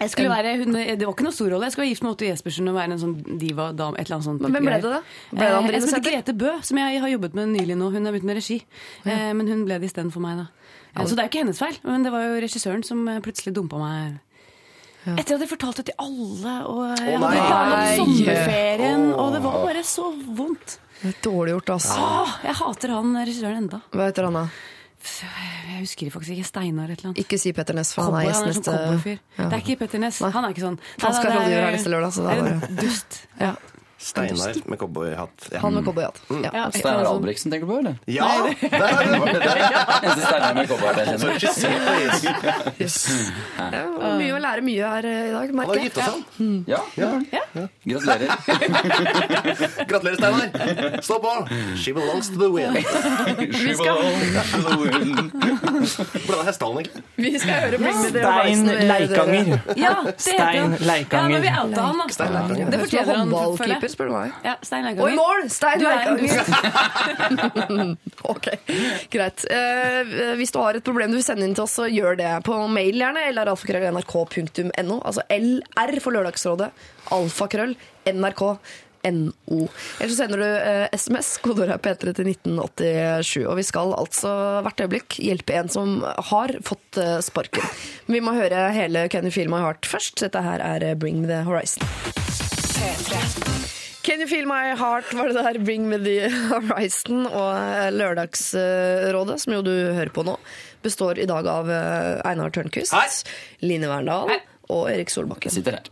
Jeg 0.00 0.10
skulle 0.14 0.30
være, 0.32 0.52
hun, 0.62 0.72
det 0.72 1.04
var 1.04 1.12
ikke 1.12 1.24
noe 1.26 1.36
stor 1.36 1.50
rolle. 1.52 1.66
Jeg 1.68 1.74
skulle 1.74 1.84
være 1.84 1.92
gift 1.92 2.04
med 2.06 2.12
Otto 2.14 2.24
Jespersen 2.24 2.68
og 2.72 2.76
være 2.78 2.94
en 2.96 3.00
sånn 3.02 3.16
diva-dame. 3.40 3.98
et 4.00 4.06
eller 4.06 4.16
annet 4.16 4.28
sånt. 4.30 4.40
Men 4.40 4.54
hvem 4.56 4.68
ble 4.70 4.78
det 4.80 4.92
da? 4.94 5.00
Ble 5.34 5.44
det 5.44 5.58
andre 5.58 5.74
jeg 5.76 5.82
skulle 5.84 6.00
til 6.00 6.06
Grete 6.14 6.34
Bø, 6.40 6.54
som 6.64 6.80
jeg 6.80 7.02
har 7.04 7.12
jobbet 7.12 7.36
med 7.36 7.52
nylig 7.52 7.76
nå. 7.76 7.90
Hun 7.92 8.08
har 8.08 8.14
begynt 8.16 8.30
med 8.30 8.38
regi. 8.40 8.56
Ja. 9.04 9.18
Men 9.36 9.50
hun 9.52 9.66
ble 9.68 9.76
det 9.82 9.90
istedenfor 9.90 10.24
meg, 10.24 10.40
da. 10.40 10.46
Ja, 10.96 11.04
Så 11.04 11.14
det 11.14 11.20
er 11.22 11.28
jo 11.28 11.32
ikke 11.34 11.42
hennes 11.44 11.60
feil, 11.60 11.76
men 11.84 12.02
det 12.02 12.10
var 12.16 12.24
jo 12.24 12.40
regissøren 12.42 12.82
som 12.82 13.04
eh, 13.12 13.20
plutselig 13.20 13.52
dumpa 13.54 13.78
meg. 13.78 14.16
Etter 15.04 15.36
at 15.36 15.40
jeg 15.44 15.48
fortalte 15.48 15.80
det 15.84 15.92
til 15.92 16.00
alle, 16.02 16.54
og 16.68 16.80
jeg 16.96 17.20
hadde 17.20 17.36
planlagt 17.36 18.00
sommerferien, 18.00 19.04
og 19.16 19.30
det 19.36 19.40
var 19.44 19.60
bare 19.64 19.84
så 19.86 20.10
vondt. 20.36 20.74
Det 21.00 21.08
er 21.14 21.20
Dårlig 21.24 21.54
gjort, 21.54 21.70
altså. 21.76 21.94
Åh, 21.96 22.34
jeg 22.44 22.56
hater 22.58 22.92
han 22.96 23.14
regissøren 23.16 23.62
enda. 23.62 23.80
Hva 23.94 24.08
heter 24.10 24.28
han 24.28 24.36
da? 24.36 24.42
Jeg 25.00 25.78
husker 25.80 26.10
faktisk 26.12 26.30
ikke. 26.36 26.44
Steinar 26.44 26.90
et 26.90 26.98
eller 26.98 27.10
annet. 27.10 27.18
Ikke 27.24 27.38
si 27.40 27.52
Petter 27.56 27.74
Næss, 27.74 27.94
for 27.94 28.02
han 28.02 28.14
er 28.20 28.26
gjest 28.28 28.44
sånn 28.44 28.76
neste. 28.76 29.18
Ja. 29.38 29.44
Det 29.48 29.52
er 29.56 29.62
ikke 29.64 29.78
Petter 29.84 29.98
Næss. 30.02 30.18
Han 30.20 30.44
er 30.44 30.52
ikke 30.54 30.64
sånn. 30.66 30.78
Han 31.02 31.14
skal 31.16 31.32
rådgiver 31.38 31.64
her 31.64 31.72
neste 31.76 31.92
lørdag, 31.94 32.12
så 32.12 32.22
da 32.26 32.34
er 32.34 32.42
bare- 32.42 32.74
Dust. 32.82 33.20
Ja. 33.40 33.54
Steinar 34.00 34.54
med 34.64 34.78
cowboyhatt. 34.78 35.48
Ja. 35.52 35.58
Han 35.60 35.74
med 35.74 35.84
cowboyhatt. 35.84 36.20
Ja. 36.28 36.50
Ja, 36.52 36.70
Steinar 36.70 36.98
annet. 36.98 37.08
Albrigtsen 37.08 37.52
tenker 37.52 37.66
du 37.66 37.72
på, 37.72 37.78
eller? 37.78 37.96
Ja, 38.06 38.28
der 38.60 38.80
er 38.80 39.04
det! 39.04 39.40
Eneste 40.06 40.26
Steinar 40.26 40.54
med 40.54 40.68
cowboyhatt 40.68 40.96
jeg 40.96 41.08
Altså. 41.10 41.28
Yes. 42.80 43.08
Ja, 43.58 43.84
mye 44.16 44.32
å 44.32 44.40
lære 44.40 44.64
mye 44.64 44.92
her 44.94 45.04
eh, 45.10 45.28
i 45.28 45.32
dag, 45.34 45.52
Han 45.52 45.58
har 45.60 45.82
gitt 45.84 45.98
oss, 46.00 46.04
gifta 46.06 46.12
seg. 46.14 46.20
Ja, 46.70 46.80
ja. 46.96 47.10
Gratulerer. 47.84 48.28
Gratulerer, 49.90 50.16
Steinar. 50.16 50.48
Stå 51.04 51.20
på! 51.20 51.34
She 51.76 51.92
belongs 52.00 52.32
to 52.32 52.40
the 52.40 52.48
wind. 52.48 52.76
Hvordan 56.24 56.40
er 56.40 56.48
hestehalen, 56.48 56.78
egentlig? 56.78 57.04
Vi 57.16 57.38
skal 57.38 57.54
høre 57.66 57.76
Bring 57.84 58.00
Me 58.00 58.08
The 58.08 58.20
Stein 58.24 58.64
Leikanger. 58.88 59.60
Ja, 59.76 59.94
det 60.00 60.08
heter 60.08 60.18
Stein 60.24 60.62
han. 60.62 60.76
Leikanger. 60.80 61.20
Ja, 61.20 61.28
men 61.28 61.42
vi 61.42 61.48
outa 61.48 61.80
han, 61.80 61.96
da. 62.00 62.04
Det 62.70 62.80
fortjener 62.86 63.14
han, 63.16 63.28
føler 63.60 63.80
Håndballkeeper, 63.80 63.89
jeg. 63.90 63.96
spør 63.96 64.10
du 64.10 64.14
meg. 64.14 64.34
Ja, 64.46 64.56
Stein 64.64 64.88
Og 64.94 65.06
i 65.10 65.16
mål! 65.18 65.46
Stein 65.52 65.84
er 65.84 66.00
Leikanger. 66.00 66.42
ok, 68.32 68.50
greit. 69.12 69.46
Eh, 69.50 70.34
hvis 70.40 70.54
du 70.54 70.60
har 70.62 70.78
et 70.78 70.86
problem 70.86 71.12
du 71.12 71.18
vil 71.18 71.26
sende 71.26 71.46
inn 71.46 71.56
til 71.58 71.66
oss, 71.66 71.78
så 71.80 71.88
gjør 71.90 72.20
det 72.20 72.34
på 72.46 72.58
mail 72.72 73.00
gjerne. 73.02 73.26
Eller 73.30 73.50
alfakrøll.nrk.no. 73.52 75.00
Altså 75.00 75.26
LR 75.34 75.98
for 76.04 76.16
Lørdagsrådet. 76.16 76.70
Alfakrøll 77.16 77.74
NRK. 78.10 78.46
NO. 79.02 79.68
Eller 80.00 80.08
så 80.08 80.16
sender 80.16 80.42
du 80.42 80.46
eh, 80.46 80.88
SMS, 80.92 81.38
kodeordet 81.44 81.76
er 81.78 81.82
P3 81.84 82.14
til 82.18 82.30
1987. 82.34 83.46
Og 83.46 83.56
vi 83.60 83.66
skal 83.66 83.94
altså 83.96 84.32
hvert 84.66 84.84
øyeblikk 84.84 85.16
hjelpe 85.22 85.56
en 85.56 85.72
som 85.72 86.00
har 86.30 86.54
fått 86.66 87.00
eh, 87.00 87.18
sparken. 87.24 87.64
Men 88.06 88.18
vi 88.18 88.24
må 88.28 88.36
høre 88.36 88.68
hele 88.76 89.08
Kenny 89.12 89.32
Feel 89.34 89.50
My 89.52 89.62
Heart 89.64 89.88
først. 89.88 90.20
Dette 90.24 90.44
her 90.44 90.64
er 90.64 90.92
Bring 91.00 91.22
Me 91.22 91.30
The 91.30 91.42
Horizon. 91.48 91.86
Can 94.02 94.20
you 94.22 94.26
feel 94.26 94.46
my 94.48 94.72
heart, 94.80 95.10
var 95.12 95.28
det 95.28 95.42
der 95.44 95.58
Bring 95.64 95.84
Me 95.90 95.98
The 96.00 96.30
Horizon 96.48 97.26
og 97.26 97.50
eh, 97.52 97.90
Lørdagsrådet, 97.92 99.36
som 99.42 99.52
jo 99.58 99.60
du 99.66 99.72
hører 99.92 100.08
på 100.14 100.24
nå, 100.24 100.38
består 100.84 101.20
i 101.20 101.26
dag 101.28 101.46
av 101.52 101.68
eh, 101.70 102.20
Einar 102.30 102.52
Tørnquist, 102.54 103.28
Line 103.60 103.90
Verndal 103.90 104.32
og 104.70 104.86
Erik 104.88 105.12
Solbakken. 105.12 105.52
Sitter 105.52 105.76
her. 105.80 105.90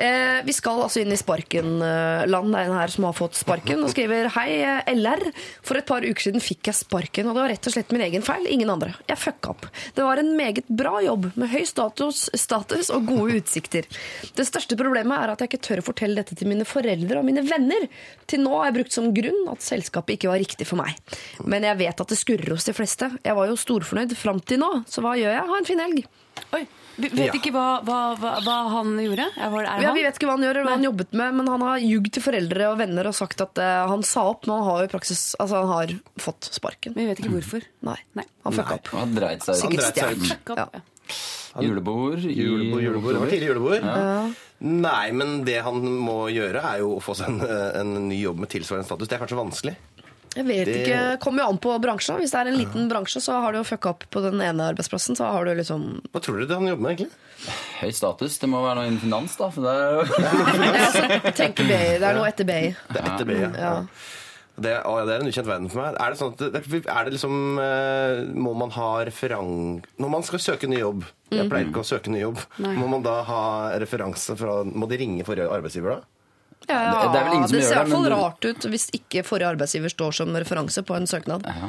Eh, 0.00 0.40
vi 0.46 0.52
skal 0.56 0.80
altså 0.80 1.02
inn 1.02 1.12
i 1.12 1.18
Sparken-land. 1.20 2.54
Det 2.54 2.60
er 2.60 2.70
en 2.70 2.78
her 2.78 2.92
som 2.92 3.04
har 3.04 3.16
fått 3.16 3.36
sparken 3.36 3.82
og 3.84 3.90
skriver 3.92 4.30
Hei, 4.32 4.48
eh, 4.64 4.94
LR. 4.94 5.26
For 5.66 5.76
et 5.76 5.88
par 5.88 6.06
uker 6.06 6.24
siden 6.24 6.40
fikk 6.40 6.70
jeg 6.70 6.78
sparken, 6.78 7.28
og 7.28 7.36
det 7.36 7.42
var 7.42 7.52
rett 7.52 7.68
og 7.68 7.74
slett 7.74 7.92
min 7.92 8.04
egen 8.06 8.24
feil. 8.24 8.48
Ingen 8.48 8.72
andre. 8.72 8.94
Jeg 9.10 9.20
fucka 9.20 9.52
opp. 9.52 9.68
Det 9.96 10.06
var 10.06 10.22
en 10.22 10.32
meget 10.38 10.64
bra 10.72 11.02
jobb 11.04 11.28
med 11.36 11.52
høy 11.52 11.66
status, 11.68 12.30
status 12.32 12.88
og 12.96 13.10
gode 13.10 13.42
utsikter. 13.42 13.84
Det 14.36 14.48
største 14.48 14.78
problemet 14.80 15.20
er 15.20 15.34
at 15.34 15.44
jeg 15.44 15.52
ikke 15.52 15.64
tør 15.68 15.84
å 15.84 15.88
fortelle 15.90 16.22
dette 16.22 16.38
til 16.38 16.48
mine 16.48 16.64
foreldre 16.64 17.20
og 17.20 17.28
mine 17.28 17.44
venner. 17.44 17.84
Til 18.24 18.40
nå 18.40 18.56
har 18.56 18.70
jeg 18.70 18.78
brukt 18.80 18.96
som 18.96 19.12
grunn 19.12 19.52
at 19.52 19.66
selskapet 19.66 20.16
ikke 20.16 20.32
var 20.32 20.40
riktig 20.40 20.64
for 20.70 20.80
meg. 20.80 20.96
Men 21.44 21.68
jeg 21.68 21.76
vet 21.84 22.00
at 22.00 22.08
det 22.08 22.20
skurrer 22.20 22.56
hos 22.56 22.64
de 22.64 22.76
fleste. 22.76 23.12
Jeg 23.20 23.36
var 23.36 23.52
jo 23.52 23.60
storfornøyd 23.60 24.16
fram 24.16 24.40
til 24.40 24.64
nå, 24.64 24.72
så 24.88 25.04
hva 25.04 25.18
gjør 25.20 25.36
jeg? 25.36 25.48
Ha 25.50 25.60
en 25.60 25.68
fin 25.68 25.84
helg. 25.84 26.06
Oi, 26.56 26.64
vi 26.96 27.08
vet 27.08 27.30
Ja. 27.30 27.32
ikke 27.38 27.52
hva, 27.54 27.66
hva, 27.86 27.98
hva, 28.20 28.32
hva 28.44 28.56
han 28.74 28.94
gjorde? 29.00 29.26
Er, 29.36 29.50
var, 29.52 29.68
Ja. 29.82 29.92
Vi 29.96 30.02
vet 30.04 30.18
ikke 30.18 30.28
hva 30.28 30.36
han 30.36 30.44
gjør, 30.46 30.60
eller 30.60 30.68
hva 30.70 30.76
han 30.78 30.86
jobbet 30.88 31.12
med, 31.22 31.34
men 31.40 31.50
han 31.54 31.64
har 31.68 31.78
ljugd 31.84 32.10
til 32.16 32.22
foreldre 32.24 32.68
og 32.72 32.78
venner 32.82 33.10
og 33.10 33.16
sagt 33.16 33.40
at 33.44 33.62
uh, 33.62 33.86
han 33.92 34.02
sa 34.06 34.26
opp, 34.32 34.46
men 34.46 34.56
han 34.58 34.68
har 34.68 34.82
jo 34.84 34.90
i 34.90 34.92
praksis 34.96 35.22
altså, 35.40 35.62
han 35.64 35.72
har 35.74 35.94
fått 36.20 36.50
sparken. 36.52 36.96
Vi 36.98 37.06
vet 37.08 37.22
ikke 37.22 37.32
hvorfor. 37.36 37.66
Nei, 37.86 37.98
Nei. 38.18 38.26
han 38.44 38.58
fucka 38.58 38.80
opp. 38.80 38.92
Han 38.98 39.14
dreit 39.16 39.46
seg 39.46 39.56
ut. 39.56 39.62
Sikkert 39.64 39.92
stjålet. 39.94 40.54
Ja. 40.56 40.68
ja. 40.74 40.86
Julebord 41.60 42.20
Julebord, 42.22 42.82
julebord. 42.84 43.14
Det 43.16 43.20
var 43.24 43.32
tidlig 43.32 43.48
julebord. 43.50 43.86
Nei, 44.60 45.06
men 45.16 45.38
det 45.46 45.56
han 45.64 45.80
må 46.04 46.28
gjøre, 46.30 46.60
er 46.74 46.82
jo 46.82 46.92
å 46.98 47.00
få 47.02 47.14
seg 47.16 47.30
en, 47.32 47.40
en 47.80 47.94
ny 48.10 48.18
jobb 48.20 48.42
med 48.44 48.50
tilsvarende 48.52 48.86
status. 48.86 49.08
Det 49.08 49.16
er 49.16 49.22
kanskje 49.24 49.38
vanskelig. 49.40 49.72
Jeg 50.36 50.46
vet 50.46 50.66
Det- 50.68 50.74
ikke, 50.86 51.18
kommer 51.24 51.42
jo 51.42 51.48
an 51.50 51.58
på 51.58 51.72
bransjen. 51.82 52.18
Hvis 52.22 52.30
det 52.30 52.38
er 52.38 52.50
en 52.52 52.58
liten 52.60 52.88
bransje, 52.88 53.18
så 53.20 53.40
har 53.42 53.50
du 53.52 53.58
jo 53.58 53.64
fucka 53.66 53.90
opp 53.90 54.04
på 54.14 54.22
den 54.22 54.38
ene 54.40 54.68
arbeidsplassen. 54.70 55.16
Så 55.18 55.26
har 55.26 55.44
du 55.44 55.50
liksom 55.58 56.00
Hva 56.12 56.20
tror 56.22 56.38
dere 56.38 56.46
det 56.46 56.56
han 56.60 56.68
jobber 56.70 56.82
med, 56.86 56.98
egentlig? 56.98 57.10
Høy 57.80 57.90
status. 57.90 58.38
Det 58.38 58.48
må 58.48 58.60
være 58.62 58.76
noe 58.78 58.86
innen 58.92 59.00
finans, 59.02 59.34
da. 59.40 59.48
For 59.50 59.66
det 59.66 59.74
er 59.74 59.90
jo 59.90 60.00
Jeg 61.24 61.34
tenker 61.34 61.66
BI. 61.66 61.98
Det 61.98 62.06
er 62.06 62.14
noe 62.14 62.28
etter 62.30 62.46
BI. 62.46 62.62
Det 62.92 63.00
er 63.02 63.10
etter 63.10 63.24
BI, 63.26 63.40
ja. 63.42 63.50
Ja. 63.58 63.74
Det, 64.60 64.74
å, 64.84 64.92
det 65.08 65.14
er 65.16 65.22
en 65.24 65.30
ukjent 65.30 65.48
verden 65.48 65.68
for 65.72 65.80
meg. 65.80 65.94
Er 65.98 66.12
det 66.12 66.18
sånn 66.20 66.34
at 66.34 66.40
det, 66.52 66.82
er 66.84 67.04
det 67.06 67.12
liksom 67.14 67.36
eh, 67.64 68.18
Må 68.36 68.52
man 68.60 68.68
ha 68.74 68.88
referanse 69.08 69.86
Når 70.02 70.10
man 70.12 70.22
skal 70.26 70.42
søke 70.42 70.68
ny 70.68 70.82
jobb 70.82 71.06
Jeg 71.32 71.48
pleier 71.48 71.70
ikke 71.70 71.80
å 71.80 71.86
søke 71.86 72.12
ny 72.12 72.20
jobb. 72.20 72.42
Må 72.60 72.86
man 72.92 73.02
da 73.06 73.22
ha 73.24 73.42
referanse 73.80 74.36
fra 74.36 74.58
Må 74.68 74.86
de 74.90 74.98
ringe 75.00 75.24
forrige 75.24 75.48
arbeidsgiver 75.48 75.96
da? 75.96 76.00
Ja, 76.68 77.02
Det- 77.02 77.12
det 77.12 77.20
er 77.20 77.24
vel 77.24 77.34
ingen 77.34 77.48
som 77.48 77.56
det 77.56 77.64
gjør 77.64 77.68
ser 77.68 77.74
i 77.74 77.78
det, 77.78 77.86
hvert 77.86 77.90
fall 77.90 78.02
men 78.02 78.12
rart 78.12 78.44
ut 78.44 78.62
hvis 78.70 78.90
ikke 78.94 79.24
forrige 79.26 79.48
arbeidsgiver 79.56 79.90
står 79.90 80.12
som 80.14 80.28
referanse 80.36 80.82
på 80.84 80.94
en 80.96 81.06
søknad. 81.06 81.42
ja, 81.46 81.68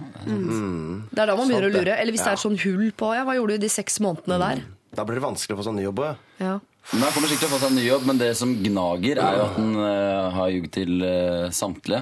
Det 1.12 1.20
er 1.20 1.26
da 1.26 1.36
man 1.36 1.48
begynner 1.48 1.70
å 1.70 1.74
lure. 1.74 1.96
Eller 1.98 2.12
hvis 2.12 2.24
det 2.24 2.34
er 2.34 2.42
sånn 2.42 2.58
hull 2.60 2.92
på 2.92 3.16
ja, 3.16 3.24
hva 3.26 3.36
gjorde 3.36 3.48
du 3.48 3.54
i 3.56 3.58
de 3.66 3.70
seks 3.70 4.00
månedene 4.00 4.38
der? 4.40 4.64
Da 4.94 5.04
blir 5.06 5.16
det 5.16 5.24
vanskelig 5.24 5.56
å 5.56 5.60
få 5.62 5.64
sånn 5.64 5.76
ny 5.80 5.84
jobb 5.88 5.96
òg. 6.04 6.16
Ja. 6.40 6.60
Men 6.92 7.04
Han 7.06 7.12
kommer 7.14 7.30
sikkert 7.30 7.46
til 7.46 7.48
å 7.48 7.54
få 7.54 7.60
seg 7.62 7.70
en 7.72 7.78
ny 7.78 7.84
jobb, 7.86 8.06
men 8.10 8.18
det 8.20 8.30
som 8.36 8.52
gnager, 8.58 9.20
er 9.22 9.36
jo 9.38 9.44
at 9.46 9.54
han 9.56 9.76
eh, 9.86 10.30
har 10.36 10.50
ljugd 10.52 10.72
til 10.76 11.04
eh, 11.06 11.46
samtlige. 11.56 12.02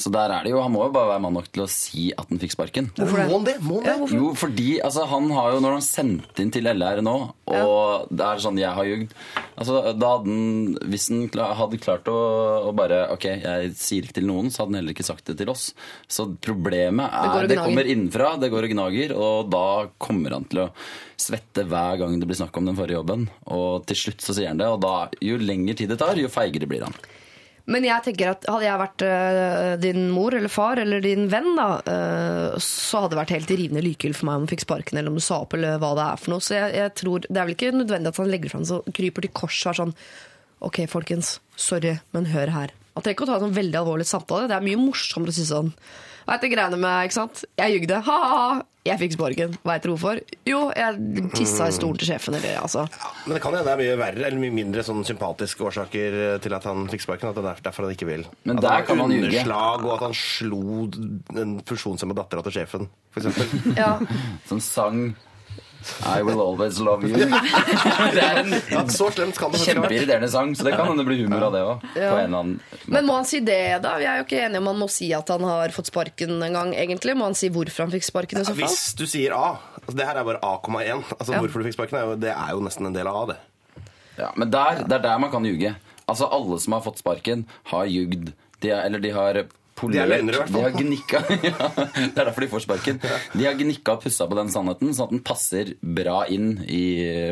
Så 0.00 0.10
der 0.14 0.32
er 0.32 0.42
det 0.46 0.50
jo, 0.54 0.62
han 0.64 0.72
må 0.74 0.86
jo 0.88 0.94
bare 0.96 1.10
være 1.12 1.22
mann 1.22 1.36
nok 1.36 1.50
til 1.54 1.62
å 1.62 1.68
si 1.70 2.06
at 2.16 2.26
han 2.32 2.40
fikk 2.42 2.54
sparken. 2.56 2.88
Hvorfor 2.96 3.20
det? 3.20 3.26
Må 3.30 3.36
han 3.38 3.44
det? 3.46 3.54
Må 3.62 3.78
han 3.84 4.02
det? 4.08 4.16
Jo, 4.16 4.32
fordi 4.40 4.68
altså, 4.82 5.04
han 5.12 5.28
har 5.36 5.52
jo, 5.54 5.60
når 5.62 5.76
han 5.76 5.84
sendte 5.86 6.42
inn 6.42 6.50
til 6.56 6.66
LR 6.72 7.02
nå, 7.04 7.14
og 7.52 8.08
det 8.10 8.24
er 8.26 8.42
sånn 8.42 8.58
'jeg 8.58 8.72
har 8.74 8.84
ljugd' 8.88 9.12
altså, 9.60 9.74
da 10.00 10.08
hadde 10.16 10.32
han, 10.32 10.74
Hvis 10.90 11.08
han 11.12 11.28
kla- 11.28 11.52
hadde 11.54 11.78
klart 11.78 12.08
å, 12.10 12.18
å 12.68 12.74
bare 12.74 13.04
'ok, 13.12 13.24
jeg 13.44 13.74
sier 13.76 14.02
ikke 14.08 14.18
til 14.18 14.26
noen', 14.26 14.50
så 14.50 14.64
hadde 14.64 14.72
han 14.74 14.80
heller 14.82 14.96
ikke 14.96 15.04
sagt 15.06 15.26
det 15.26 15.36
til 15.38 15.50
oss. 15.52 15.74
Så 16.08 16.26
problemet 16.40 17.12
Det 17.12 17.28
går 17.30 17.38
er 17.38 17.44
og 17.44 17.48
det, 17.48 17.56
gnager. 17.56 17.68
kommer 17.68 17.84
innenfra, 17.92 18.40
det 18.40 18.50
går 18.50 18.64
og 18.64 18.70
gnager, 18.74 19.12
og 19.14 19.50
da 19.50 19.86
kommer 20.00 20.30
han 20.32 20.44
til 20.48 20.64
å 20.64 20.70
svette 21.24 21.64
hver 21.68 21.98
gang 22.00 22.16
det 22.20 22.28
blir 22.28 22.38
snakk 22.38 22.56
om 22.60 22.68
den 22.68 22.78
forrige 22.78 23.00
jobben. 23.00 23.28
Og 23.56 23.84
til 23.88 24.00
slutt 24.04 24.24
så 24.24 24.36
sier 24.36 24.52
han 24.52 24.60
det, 24.60 24.68
og 24.70 24.80
da, 24.84 24.94
jo 25.24 25.40
lengre 25.40 25.76
tid 25.78 25.92
det 25.92 26.00
tar, 26.00 26.20
jo 26.20 26.32
feigere 26.32 26.68
blir 26.70 26.84
han. 26.86 26.96
Men 27.64 27.86
jeg 27.86 28.04
tenker 28.04 28.28
at 28.34 28.44
hadde 28.44 28.66
jeg 28.66 28.80
vært 28.80 29.02
øh, 29.08 29.70
din 29.80 30.02
mor 30.12 30.34
eller 30.36 30.52
far 30.52 30.80
eller 30.82 31.00
din 31.00 31.30
venn, 31.32 31.54
da, 31.56 31.68
øh, 31.80 32.58
så 32.60 33.00
hadde 33.00 33.14
det 33.14 33.20
vært 33.22 33.32
helt 33.38 33.54
rivende 33.56 33.84
likegyldig 33.86 34.18
for 34.18 34.28
meg 34.28 34.36
om 34.36 34.44
du 34.44 34.52
fikk 34.52 34.66
sparken 34.66 35.00
eller 35.00 35.12
om 35.12 35.16
du 35.16 35.24
sa 35.24 35.40
opp 35.46 35.56
eller 35.56 35.80
hva 35.80 35.94
det 35.96 36.04
er 36.04 36.20
for 36.20 36.34
noe. 36.34 36.44
Så 36.44 36.58
jeg, 36.58 36.74
jeg 36.76 36.94
tror, 37.00 37.24
Det 37.24 37.40
er 37.40 37.48
vel 37.48 37.56
ikke 37.56 37.72
nødvendig 37.72 38.12
at 38.12 38.20
han 38.20 38.32
legger 38.34 38.52
fram 38.52 38.68
så 38.68 38.82
kryper 38.92 39.24
til 39.24 39.32
korset 39.40 39.70
og 39.70 39.72
er 39.72 39.80
sånn 39.80 39.98
Ok, 40.64 40.78
folkens, 40.88 41.38
sorry, 41.60 41.96
men 42.16 42.28
hør 42.32 42.52
her. 42.52 42.70
Man 42.94 43.04
trenger 43.04 43.16
ikke 43.18 43.24
å 43.26 43.30
ta 43.32 43.34
en 43.36 43.46
sånn 43.48 43.56
veldig 43.56 43.80
alvorlig 43.80 44.06
samtale. 44.08 44.46
Det 44.48 44.54
er 44.56 44.64
mye 44.64 44.80
morsommere 44.80 45.32
å 45.32 45.36
si 45.36 45.48
sånn 45.48 45.72
Veit 46.24 46.40
du 46.40 46.48
greiene 46.48 46.78
med, 46.80 47.08
ikke 47.08 47.18
sant? 47.18 47.42
Jeg 47.60 47.74
jugde. 47.74 47.98
Ha-ha! 48.06 48.62
Jeg 48.84 49.00
fikk 49.00 49.14
sparken. 49.14 49.54
Veit 49.64 49.84
du 49.86 49.88
hvorfor? 49.94 50.18
Jo, 50.44 50.58
jeg 50.76 51.28
tissa 51.32 51.70
i 51.70 51.72
stolen 51.72 51.96
til 51.96 52.10
sjefen. 52.10 52.34
Eller, 52.36 52.58
altså. 52.60 52.82
Men 53.24 53.38
det 53.38 53.40
kan 53.40 53.54
hende 53.56 53.64
det 53.64 53.72
er 53.72 53.80
mye 53.80 53.94
verre 53.96 54.26
eller 54.28 54.42
mye 54.42 54.52
mindre 54.52 54.84
sånn 54.84 55.00
sympatiske 55.08 55.64
årsaker 55.64 56.16
til 56.44 56.56
at 56.58 56.66
han 56.68 56.84
fikk 56.92 57.06
sparken. 57.06 57.30
At 57.32 57.38
det 57.40 57.46
er 57.48 57.62
derfor 57.64 57.86
han 57.88 57.94
ikke 57.96 58.10
vil. 58.10 58.26
Men 58.44 58.60
at 58.60 58.66
der 58.66 58.74
han 58.74 58.82
har 58.82 58.88
kan 58.90 59.00
man 59.00 59.14
ljuge. 59.14 59.30
underslag, 59.30 59.86
og 59.88 59.94
at 59.96 60.04
han 60.04 60.18
slo 60.20 60.60
den 60.92 61.54
funksjonshemmede 61.64 62.20
dattera 62.20 62.44
til 62.44 62.58
sjefen, 62.58 62.90
for 63.14 63.24
eksempel. 63.24 63.72
Ja. 63.80 63.94
Som 64.50 64.60
sang 64.74 65.00
I 66.06 66.22
will 66.22 66.40
always 66.40 66.78
love 66.80 67.04
you. 67.04 67.16
Det 68.14 68.22
er 68.22 68.40
en 68.42 68.50
det 68.54 69.60
kjempeirriterende 69.64 70.28
sang, 70.32 70.54
så 70.56 70.64
det 70.66 70.74
kan 70.76 70.88
hende 70.88 71.04
bli 71.06 71.18
humor 71.22 71.46
av 71.48 71.54
det 71.54 71.62
òg. 71.64 71.86
Ja. 71.98 72.42
Men 72.86 73.06
må 73.06 73.16
han 73.18 73.28
si 73.28 73.40
det, 73.44 73.60
da? 73.84 73.96
Vi 74.00 74.08
er 74.08 74.20
jo 74.20 74.26
ikke 74.26 74.42
enige 74.46 74.62
om 74.62 74.70
han 74.72 74.80
må 74.80 74.88
si 74.92 75.10
at 75.16 75.30
han 75.32 75.44
har 75.46 75.74
fått 75.74 75.90
sparken 75.92 76.36
en 76.42 76.58
gang, 76.58 76.74
egentlig. 76.74 77.16
Må 77.18 77.28
han 77.28 77.38
si 77.38 77.50
hvorfor 77.52 77.86
han 77.86 77.94
fikk 77.94 78.06
sparken 78.08 78.42
i 78.42 78.46
så 78.46 78.54
fall? 78.54 78.68
Hvis 78.68 78.94
du 78.98 79.06
sier 79.10 79.34
A 79.36 79.56
altså 79.84 79.96
Det 79.98 80.06
her 80.08 80.20
er 80.20 80.28
bare 80.28 80.40
A,1. 80.42 81.02
Altså, 81.18 81.32
Ja. 81.34 81.40
Hvorfor 81.42 81.60
du 81.60 81.68
fikk 81.68 81.76
sparken, 81.76 81.98
er 81.98 82.06
jo, 82.08 82.16
det 82.20 82.32
er 82.32 82.54
jo 82.54 82.62
nesten 82.64 82.88
en 82.88 82.96
del 82.96 83.10
av 83.10 83.18
A, 83.22 83.26
det. 83.34 83.40
Ja, 84.18 84.30
men 84.38 84.50
der, 84.54 84.84
det 84.86 84.98
er 85.00 85.04
der 85.04 85.18
man 85.20 85.32
kan 85.32 85.44
ljuge. 85.44 85.74
Altså 86.08 86.28
Alle 86.32 86.60
som 86.60 86.76
har 86.76 86.84
fått 86.84 87.00
sparken, 87.02 87.46
har 87.72 87.88
jugd. 87.90 88.32
De 88.62 88.70
er, 88.70 88.84
eller 88.86 89.02
de 89.02 89.10
har 89.14 89.42
polert. 89.78 89.96
De 89.96 90.02
er 90.02 90.10
løgnere, 90.10 90.34
i 90.34 90.40
hvert 90.40 90.52
fall. 90.52 90.60
De 90.60 90.64
har 90.64 90.76
gnikka 90.78 91.20
ja, 91.48 91.68
Det 91.94 92.22
er 92.22 92.28
derfor 92.28 92.44
de 92.44 92.50
får 92.52 92.64
sparken. 92.64 93.00
De 93.34 93.46
har 93.46 93.58
gnikka 93.58 93.96
og 93.96 94.04
pussa 94.04 94.28
på 94.30 94.38
den 94.38 94.52
sannheten, 94.54 94.94
sånn 94.96 95.08
at 95.08 95.14
den 95.14 95.22
passer 95.26 95.74
bra 95.80 96.24
inn 96.32 96.56
i 96.64 96.84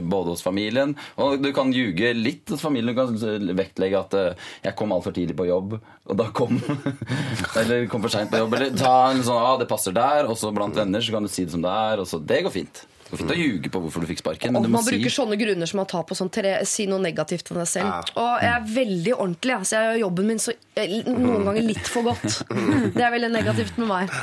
både 0.03 0.35
hos 0.35 0.45
familien. 0.45 0.95
Og 1.23 1.43
du 1.43 1.51
kan 1.57 1.73
ljuge 1.75 2.13
litt 2.19 2.53
hos 2.53 2.65
familien. 2.65 2.93
Du 2.93 2.99
kan 2.99 3.57
vektlegge 3.63 4.01
at 4.01 4.17
eh, 4.19 4.47
'jeg 4.63 4.77
kom 4.79 4.95
altfor 4.95 5.15
tidlig 5.17 5.37
på 5.39 5.49
jobb', 5.49 5.79
og 5.79 6.17
da 6.19 6.31
kom 6.35 6.61
Eller 7.61 7.87
kom 7.91 8.03
for 8.03 8.13
seint 8.13 8.31
på 8.33 8.41
jobb. 8.43 8.57
Eller 8.59 8.77
ta 8.77 9.11
en 9.11 9.23
sånn 9.23 9.39
'ah, 9.39 9.59
det 9.61 9.71
passer 9.71 9.95
der', 9.97 10.29
og 10.29 10.37
så 10.39 10.53
blant 10.55 10.77
venner 10.77 11.01
så 11.01 11.13
kan 11.13 11.23
du 11.23 11.31
si 11.33 11.45
det 11.45 11.55
som 11.55 11.63
det 11.63 11.71
er. 11.71 12.03
Og 12.03 12.09
så, 12.09 12.19
det 12.19 12.43
går 12.45 12.55
fint. 12.55 12.87
Det 13.13 13.19
går 13.19 13.27
fint 13.27 13.33
å 13.35 13.37
ljuge 13.37 13.69
på 13.69 13.81
hvorfor 13.85 14.01
du 14.01 14.09
fikk 14.09 14.21
sparken, 14.23 14.55
men 14.57 14.65
du 14.65 14.71
må 14.71 14.79
man 14.79 14.85
si 14.87 14.95
bruker 14.95 15.13
sånne 15.13 15.37
grunner 15.37 15.69
som 15.69 15.83
å 15.83 15.85
ta 15.85 16.01
på 16.09 16.17
sånn 16.17 16.31
tre, 16.33 16.55
si 16.65 16.87
noe 16.89 16.97
negativt 17.05 17.51
om 17.53 17.59
deg 17.61 17.69
selv. 17.69 18.09
Og 18.17 18.41
jeg 18.41 18.53
er 18.55 18.71
veldig 18.73 19.13
ordentlig. 19.19 19.57
Altså 19.59 19.77
jeg 19.77 19.91
gjør 19.91 20.01
jobben 20.07 20.31
min 20.31 20.41
så, 20.41 20.55
eh, 20.81 20.95
noen 21.11 21.45
ganger 21.51 21.67
litt 21.67 21.91
for 21.93 22.09
godt. 22.09 22.39
Det 22.97 23.05
er 23.05 23.13
veldig 23.13 23.29
negativt 23.35 23.77
med 23.83 23.91
meg. 23.91 24.17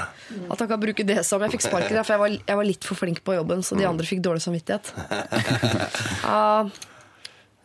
At 0.50 0.66
jeg 0.66 0.72
kan 0.74 0.82
bruke 0.82 1.06
det 1.06 1.22
som 1.28 1.46
Jeg 1.46 1.54
fikk 1.54 1.68
sparken 1.68 2.02
for 2.02 2.16
jeg 2.16 2.24
var, 2.24 2.34
jeg 2.50 2.60
var 2.64 2.70
litt 2.72 2.90
for 2.90 2.98
flink 2.98 3.22
på 3.22 3.38
jobben, 3.38 3.62
så 3.62 3.78
de 3.78 3.86
andre 3.86 4.10
fikk 4.10 4.26
dårlig 4.26 4.42
samvittighet. 4.48 4.90
Ja. 6.30 6.66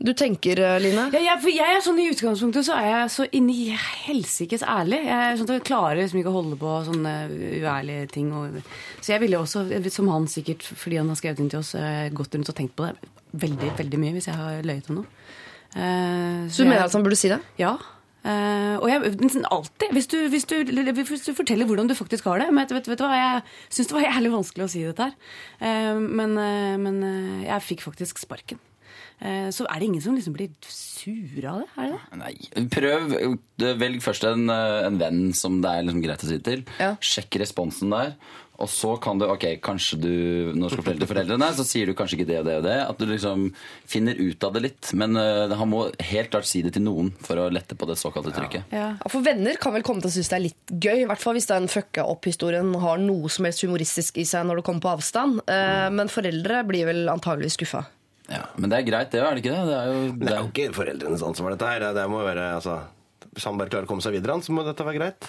Du 0.04 0.12
tenker, 0.16 0.60
eh, 0.60 0.76
Line? 0.82 1.06
Ja, 1.14 1.22
jeg, 1.30 1.40
for 1.42 1.52
jeg 1.54 1.76
er 1.76 1.82
sånn 1.84 2.00
I 2.02 2.10
utgangspunktet 2.12 2.66
så 2.66 2.76
er 2.76 2.88
jeg 2.90 3.12
så 3.14 3.26
inni 3.32 3.56
helsikes 4.04 4.64
ærlig. 4.66 5.00
Jeg 5.06 5.16
er 5.30 5.38
sånn 5.40 5.54
jeg 5.54 5.64
klarer 5.66 6.02
liksom 6.02 6.20
ikke 6.20 6.32
å 6.32 6.38
holde 6.38 6.60
på 6.60 6.76
sånne 6.90 7.14
uærlige 7.62 8.10
ting. 8.12 8.30
Og, 8.36 8.60
så 9.00 9.14
jeg 9.14 9.24
ville 9.24 9.40
også, 9.40 9.66
som 9.94 10.12
han 10.12 10.28
sikkert, 10.30 10.66
fordi 10.68 11.00
han 11.00 11.10
har 11.12 11.20
skrevet 11.20 11.40
inn 11.40 11.52
til 11.52 11.62
oss, 11.62 11.74
eh, 11.78 12.10
gått 12.14 12.36
rundt 12.36 12.52
og 12.52 12.58
tenkt 12.58 12.76
på 12.76 12.88
det 12.88 13.12
veldig 13.34 13.72
veldig 13.78 13.98
mye 13.98 14.14
hvis 14.14 14.28
jeg 14.30 14.38
har 14.38 14.62
løyet 14.66 14.92
om 14.92 15.02
noe. 15.02 15.10
Uh, 15.74 16.46
Så 16.46 16.62
du 16.62 16.68
mener 16.70 16.84
at 16.84 16.94
han 16.94 17.02
burde 17.02 17.18
si 17.18 17.30
det? 17.32 17.40
Ja. 17.58 17.74
Uh, 18.24 18.78
og 18.80 18.86
jeg, 18.88 19.10
alltid, 19.52 19.90
hvis 19.92 20.06
du, 20.08 20.16
hvis, 20.32 20.46
du, 20.48 20.54
hvis 20.64 21.26
du 21.26 21.34
forteller 21.36 21.68
hvordan 21.68 21.90
du 21.90 21.92
faktisk 21.92 22.24
har 22.24 22.40
det 22.40 22.46
Men 22.48 22.64
vet, 22.70 22.86
vet 22.88 22.96
du 22.96 23.04
hva, 23.04 23.18
jeg 23.18 23.42
syns 23.68 23.90
det 23.90 23.96
var 23.98 24.06
jævlig 24.06 24.30
vanskelig 24.32 24.64
å 24.64 24.70
si 24.72 24.84
dette 24.86 25.08
her. 25.10 25.18
Uh, 25.60 25.98
men 26.00 26.38
eh, 26.40 26.76
men 26.80 27.02
eh, 27.04 27.42
jeg 27.50 27.66
fikk 27.66 27.84
faktisk 27.84 28.22
sparken. 28.22 28.62
Eh, 29.20 29.48
så 29.54 29.66
er 29.70 29.80
det 29.80 29.88
ingen 29.88 30.02
som 30.04 30.16
liksom 30.16 30.34
blir 30.36 30.50
sure 30.68 31.50
av 31.50 31.62
det? 31.62 31.68
Er 31.76 31.90
det 31.92 31.98
det? 31.98 32.20
Nei. 32.20 32.68
Prøv. 32.74 33.18
Velg 33.80 34.02
først 34.04 34.26
en, 34.28 34.48
eh, 34.50 34.86
en 34.86 34.98
venn 34.98 35.26
som 35.36 35.60
det 35.62 35.70
er 35.70 35.86
liksom 35.86 36.02
greit 36.04 36.24
å 36.24 36.30
si 36.30 36.38
til. 36.44 36.64
Ja. 36.80 36.94
Sjekk 37.00 37.38
responsen 37.44 37.94
der. 37.94 38.16
Og 38.62 38.68
så 38.70 38.92
kan 39.02 39.18
du 39.18 39.24
Ok, 39.26 39.46
kanskje 39.64 39.96
du 39.98 40.10
Når 40.54 40.68
du 40.68 40.74
skal 40.74 40.82
fortelle 40.84 41.02
til 41.02 41.10
foreldrene, 41.10 41.48
så 41.56 41.64
sier 41.66 41.90
du 41.90 41.94
kanskje 41.98 42.20
ikke 42.20 42.28
det 42.28 42.38
og 42.38 42.46
det 42.46 42.56
og 42.60 42.66
det. 42.68 42.76
At 42.86 43.00
du 43.00 43.06
liksom 43.10 43.48
finner 43.90 44.14
ut 44.14 44.46
av 44.46 44.54
det 44.54 44.62
litt. 44.62 44.92
Men 44.94 45.18
uh, 45.18 45.50
han 45.58 45.70
må 45.70 45.88
helt 45.98 46.30
klart 46.30 46.46
si 46.46 46.62
det 46.62 46.74
til 46.76 46.84
noen 46.86 47.10
for 47.24 47.40
å 47.40 47.48
lette 47.50 47.74
på 47.74 47.88
det 47.90 47.98
såkalte 47.98 48.34
trykket. 48.36 48.70
Ja, 48.74 48.92
For 49.10 49.26
venner 49.26 49.58
kan 49.60 49.74
vel 49.74 49.82
komme 49.86 50.04
til 50.04 50.12
å 50.12 50.14
synes 50.14 50.30
det 50.30 50.38
er 50.38 50.46
litt 50.46 50.76
gøy. 50.76 51.02
I 51.02 51.08
hvert 51.10 51.24
fall 51.24 51.34
hvis 51.38 51.50
den 51.50 51.66
fucka 51.72 52.06
opp-historien 52.06 52.70
har 52.84 53.02
noe 53.02 53.32
som 53.32 53.48
helst 53.48 53.64
humoristisk 53.66 54.22
i 54.22 54.28
seg 54.28 54.46
når 54.46 54.60
det 54.60 54.66
kommer 54.68 54.86
på 54.86 54.94
avstand. 54.94 55.42
Eh, 55.50 55.90
Men 55.94 56.12
foreldre 56.12 56.62
blir 56.68 56.86
vel 56.86 57.08
antageligvis 57.10 57.58
skuffa. 57.58 57.84
Ja, 58.32 58.46
Men 58.56 58.72
det 58.72 58.78
er 58.78 58.86
greit, 58.88 59.10
det, 59.12 59.20
er 59.20 59.36
det 59.36 59.42
ikke 59.42 59.52
det? 59.52 59.64
Det 59.68 59.74
er 59.76 59.90
jo, 59.90 60.04
det 60.20 60.30
er 60.32 60.38
jo 60.38 60.48
ikke 60.48 60.70
foreldrenes 60.78 61.24
ansvar, 61.26 61.52
dette 61.52 61.68
her. 61.68 61.84
Det 61.96 62.06
må 62.08 62.22
jo 62.22 62.28
være, 62.30 62.46
altså, 62.56 62.78
Hvis 63.34 63.44
han 63.50 63.58
bare 63.60 63.72
klarer 63.72 63.88
å 63.88 63.90
komme 63.90 64.04
seg 64.04 64.16
videre, 64.16 64.38
så 64.40 64.54
må 64.56 64.64
dette 64.64 64.86
være 64.86 65.00
greit. 65.00 65.28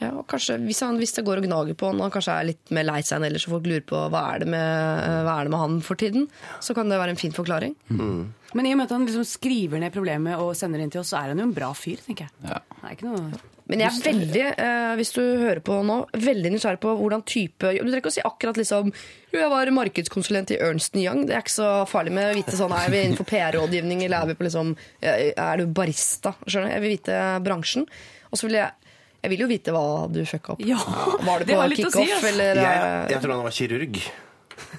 Ja, 0.00 0.14
og 0.16 0.24
kanskje, 0.32 0.54
hvis, 0.64 0.78
han, 0.80 0.96
hvis 0.96 1.12
det 1.12 1.26
går 1.26 1.42
og 1.42 1.44
gnager 1.44 1.76
på 1.76 1.90
han, 1.90 1.98
og 2.00 2.06
han 2.06 2.12
kanskje 2.14 2.32
er 2.40 2.46
litt 2.48 2.70
mer 2.72 2.86
lei 2.88 3.02
seg 3.04 3.18
enn 3.18 3.26
ellers, 3.28 3.44
og 3.44 3.58
folk 3.58 3.66
lurer 3.68 3.84
på 3.84 3.98
hva 4.14 4.22
er, 4.32 4.40
det 4.40 4.48
med, 4.54 5.02
hva 5.26 5.34
er 5.34 5.44
det 5.44 5.52
med 5.52 5.60
han 5.60 5.74
for 5.84 6.00
tiden, 6.00 6.24
så 6.64 6.72
kan 6.78 6.88
det 6.88 7.00
være 7.02 7.12
en 7.12 7.20
fin 7.20 7.36
forklaring. 7.36 7.74
Men 7.92 8.66
i 8.66 8.72
og 8.72 8.80
med 8.80 8.86
at 8.86 8.94
han 8.96 9.04
liksom 9.04 9.26
skriver 9.28 9.82
ned 9.82 9.92
problemet 9.92 10.40
og 10.40 10.54
sender 10.56 10.80
det 10.80 10.88
inn 10.88 10.94
til 10.96 11.02
oss, 11.02 11.12
så 11.12 11.20
er 11.20 11.34
han 11.34 11.42
jo 11.42 11.50
en 11.50 11.56
bra 11.58 11.68
fyr, 11.76 12.00
tenker 12.06 12.30
jeg. 12.30 12.48
Ja. 12.48 12.62
Det 12.80 12.86
er 12.88 12.96
ikke 12.96 13.10
noe 13.10 13.42
Men 13.70 13.84
jeg 13.84 13.92
er 13.92 14.04
veldig, 14.08 14.44
eh, 14.50 14.92
hvis 14.98 15.12
du 15.14 15.22
hører 15.22 15.60
på 15.64 15.78
nå, 15.86 16.00
veldig 16.18 16.50
nysgjerrig 16.56 16.80
på 16.82 16.94
hvordan 16.98 17.22
type 17.28 17.70
Du 17.76 17.84
trenger 17.84 18.00
ikke 18.02 18.12
å 18.12 18.16
si 18.18 18.24
akkurat 18.26 18.58
liksom 18.58 18.92
jeg 19.30 19.46
var 19.46 19.68
markedskonsulent 19.70 20.50
i 20.50 20.56
Ernst 20.58 20.96
Young. 20.98 21.20
Det 21.28 21.36
er 21.36 21.44
ikke 21.44 21.54
så 21.54 21.68
farlig 21.86 22.10
med 22.16 22.32
å 22.32 22.34
vite 22.34 22.56
sånn 22.58 22.72
Er 22.74 22.88
vi 22.90 23.04
innenfor 23.04 23.28
PR-rådgivning, 23.30 24.02
eller 24.02 24.24
er 24.24 24.32
vi 24.32 24.34
på 24.34 24.46
liksom 24.48 24.72
Er 25.06 25.60
du 25.60 25.70
barista? 25.70 26.32
Skjønner 26.48 26.66
du? 26.66 26.74
Jeg 26.74 26.82
vil 26.82 26.94
vite 26.96 27.18
bransjen. 27.46 27.86
Og 28.30 28.40
så 28.40 28.48
vil 28.48 28.58
jeg 28.58 28.72
jeg 29.20 29.34
vil 29.34 29.42
jo 29.44 29.50
vite 29.50 29.72
hva 29.74 30.08
du 30.08 30.22
fucka 30.24 30.54
opp. 30.54 30.62
Ja, 30.64 30.80
Var 30.80 31.42
det 31.42 31.50
det 31.50 31.56
på 31.60 31.90
å 31.90 31.92
si, 31.92 32.06
yes. 32.08 32.24
eller 32.30 32.56
Jeg, 32.56 32.84
eh, 32.88 33.10
jeg 33.12 33.20
tror 33.20 33.34
han 33.36 33.44
var 33.44 33.56
kirurg. 33.56 33.98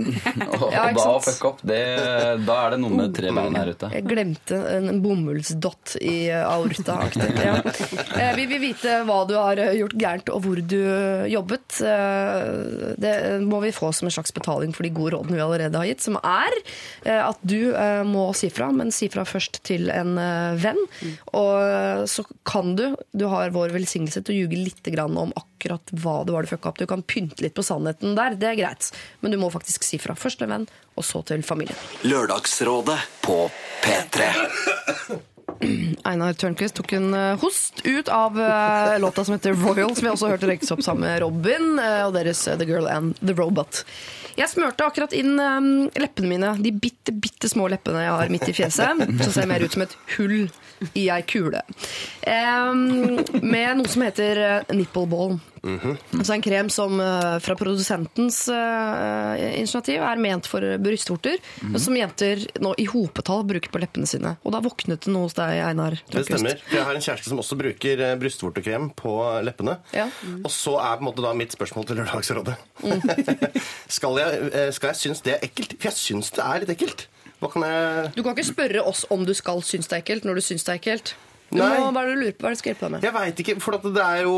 Og, 0.62 0.68
Ja, 0.74 0.86
da 0.96 1.06
å 1.16 1.20
fucke 1.24 1.50
opp, 1.52 1.62
det, 1.68 1.80
da 2.48 2.56
er 2.66 2.74
det 2.76 2.80
noe 2.82 2.94
med 2.96 3.14
tre 3.16 3.32
bein 3.36 3.56
her 3.58 3.72
ute. 3.74 3.90
Jeg 3.94 4.06
glemte 4.08 4.60
en 4.78 5.02
bomullsdott 5.04 5.96
i 6.02 6.16
aorta-aktig. 6.36 7.30
Ja. 7.42 7.58
Eh, 8.18 8.32
Vi 8.38 8.46
vil 8.52 8.62
vite 8.64 9.00
hva 9.08 9.20
du 9.30 9.36
har 9.38 9.60
eh, 9.62 9.74
gjort 9.80 9.96
gærent, 10.00 10.32
og 10.34 10.46
hvor 10.46 10.62
du 10.62 10.78
eh, 10.80 11.28
jobbet. 11.34 11.82
Eh, 11.86 12.96
Det 13.02 13.14
må 13.46 13.62
vi 13.66 13.74
få 13.76 13.92
som 13.96 14.10
en 14.10 14.16
slags 14.16 14.34
betaling 14.36 14.74
for 14.76 14.88
de 14.88 14.94
gode 14.96 15.16
rådene 15.18 15.38
vi 15.40 15.44
allerede 15.46 15.82
har 15.82 15.90
gitt, 15.90 16.04
som 16.06 16.18
er 16.22 16.56
eh, 17.06 17.22
at 17.22 17.40
du 17.44 17.74
eh, 17.74 18.02
må 18.08 18.30
si 18.38 18.50
fra, 18.54 18.72
men 18.76 18.94
si 18.96 19.10
fra 19.14 19.26
først 19.28 19.62
til 19.68 19.92
en 19.94 20.18
eh, 20.22 20.58
venn. 20.62 20.82
Og 21.36 21.54
eh, 21.62 22.04
så 22.12 22.26
kan 22.48 22.76
du, 22.80 22.88
du 23.14 23.28
har 23.32 23.54
vår 23.56 23.74
velsignelse 23.76 24.24
til 24.24 24.36
å 24.36 24.40
ljuge 24.44 24.62
litt 24.66 24.92
om 25.02 25.32
akkurat 25.32 25.48
hva 25.70 26.22
det 26.26 26.34
var 26.34 26.44
du 26.44 26.52
fucka 26.52 26.72
opp. 26.72 26.80
Du 26.82 26.88
kan 26.90 27.04
pynte 27.04 27.44
litt 27.46 27.58
på 27.58 27.66
sannheten 27.66 28.16
der, 28.18 28.38
det 28.40 28.54
er 28.54 28.60
greit, 28.60 28.92
men 29.22 29.32
du 29.32 29.40
må 29.42 29.52
faktisk 29.54 29.86
si 29.86 30.02
fra. 30.02 30.16
Først 30.18 30.42
til 30.42 30.50
venn, 30.52 30.68
og 30.98 31.06
så 31.06 31.22
til 31.28 31.44
familien. 31.46 31.78
Lørdagsrådet 32.08 33.00
på 33.26 33.44
P3. 33.84 34.32
Einar 36.08 36.34
Tørnquist 36.34 36.78
tok 36.80 36.94
en 36.98 37.14
eh, 37.14 37.38
host 37.42 37.84
ut 37.86 38.10
av 38.10 38.40
eh, 38.42 39.00
låta 39.00 39.26
som 39.26 39.36
heter 39.36 39.54
Royal, 39.54 39.96
som 39.96 40.08
vi 40.08 40.14
også 40.14 40.32
hørte 40.32 40.50
rekkes 40.50 40.74
opp 40.74 40.84
sammen 40.86 41.06
med 41.08 41.22
Robin 41.24 41.78
eh, 41.80 42.02
og 42.08 42.16
deres 42.18 42.44
The 42.48 42.68
Girl 42.68 42.90
and 42.90 43.20
The 43.22 43.36
Robot. 43.38 43.84
Jeg 44.40 44.48
smørte 44.48 44.86
akkurat 44.88 45.12
inn 45.14 45.36
leppene 46.00 46.30
mine, 46.30 46.54
de 46.64 46.72
bitte, 46.72 47.12
bitte 47.12 47.50
små 47.52 47.68
leppene 47.70 48.06
jeg 48.06 48.14
har 48.16 48.32
midt 48.32 48.48
i 48.48 48.56
fjeset, 48.56 49.02
som 49.20 49.34
ser 49.36 49.50
mer 49.52 49.62
ut 49.62 49.76
som 49.76 49.84
et 49.84 49.96
hull 50.16 50.38
i 50.96 51.04
ei 51.12 51.20
kule. 51.28 51.60
Med 52.24 53.76
noe 53.76 53.92
som 53.92 54.06
heter 54.08 54.64
nipple 54.72 55.04
ball. 55.12 55.36
Altså 55.62 56.34
en 56.34 56.42
krem 56.42 56.70
som 56.74 56.98
eh, 57.02 57.36
fra 57.44 57.56
produsentens 57.58 58.40
uh, 58.50 59.36
initiativ 59.38 60.02
er 60.02 60.22
ment 60.22 60.50
for 60.50 60.66
brystvorter, 60.82 61.38
men 61.62 61.82
som 61.82 61.98
jenter 61.98 62.42
nå 62.64 62.74
i 62.82 62.88
hopetall 62.90 63.46
bruker 63.48 63.74
på 63.74 63.82
leppene 63.84 64.10
sine. 64.10 64.34
Og 64.42 64.56
da 64.56 64.64
våknet 64.66 65.06
det 65.06 65.14
noe 65.14 65.28
hos 65.28 65.38
deg, 65.38 65.60
Einar. 65.68 66.00
Det 66.10 66.26
stemmer. 66.26 66.62
Jeg 66.74 66.88
har 66.88 66.98
en 66.98 67.06
kjæreste 67.06 67.30
som 67.30 67.44
også 67.44 67.60
bruker 67.62 68.02
eh, 68.08 68.18
brystvortekrem 68.22 68.90
på 68.98 69.16
leppene. 69.46 69.78
Ja. 69.96 70.10
Og 70.42 70.52
så 70.54 70.78
er 70.82 70.98
på 70.98 71.06
en 71.06 71.12
måte 71.12 71.26
da 71.26 71.36
mitt 71.38 71.54
spørsmål 71.54 71.90
til 71.90 72.02
Lørdagsrådet. 72.02 72.58
skal, 73.98 74.22
jeg, 74.24 74.70
skal 74.78 74.94
jeg 74.96 75.04
synes 75.06 75.26
det 75.26 75.38
er 75.38 75.46
ekkelt? 75.46 75.78
For 75.78 75.92
jeg 75.92 76.00
syns 76.02 76.34
det 76.34 76.46
er 76.46 76.64
litt 76.64 76.78
ekkelt. 76.78 77.10
Kan 77.42 77.64
jeg 77.66 78.12
Du 78.14 78.22
kan 78.22 78.36
ikke 78.36 78.52
spørre 78.52 78.82
oss 78.86 79.02
om 79.10 79.26
du 79.26 79.34
skal 79.34 79.64
synes 79.66 79.90
det 79.90 79.98
er 79.98 80.04
ekkelt 80.04 80.26
når 80.28 80.38
du 80.38 80.46
synes 80.46 80.66
det 80.66 80.74
er 80.74 80.82
ekkelt. 80.82 81.16
Nei. 81.60 81.80
må, 81.80 81.92
hva 81.92 82.02
er 82.04 82.08
det 82.08 82.16
du 82.16 82.22
lurer 82.22 82.36
på? 82.38 82.44
Hva 82.46 82.48
er 82.48 82.54
det 82.54 82.58
du 82.58 82.62
skal 82.62 82.72
hjelpe 82.74 82.86
deg 82.88 82.92
med? 82.96 83.04
Jeg 83.04 83.14
veit 83.18 83.42
ikke, 83.44 83.56
for 83.62 83.76
at 83.76 83.84
det 83.84 84.04
er 84.06 84.22
jo 84.24 84.36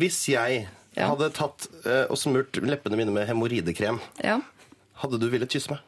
Hvis 0.00 0.20
jeg 0.32 0.68
Ja. 0.96 1.08
hadde 1.12 1.28
tatt 1.36 1.66
eh, 1.84 2.06
og 2.08 2.16
smurt 2.16 2.56
leppene 2.64 2.96
mine 2.96 3.12
med 3.12 3.26
hemoroidekrem, 3.28 3.98
Ja. 4.24 4.38
hadde 5.02 5.18
du 5.20 5.28
villet 5.28 5.50
kysse 5.52 5.68
meg? 5.74 5.80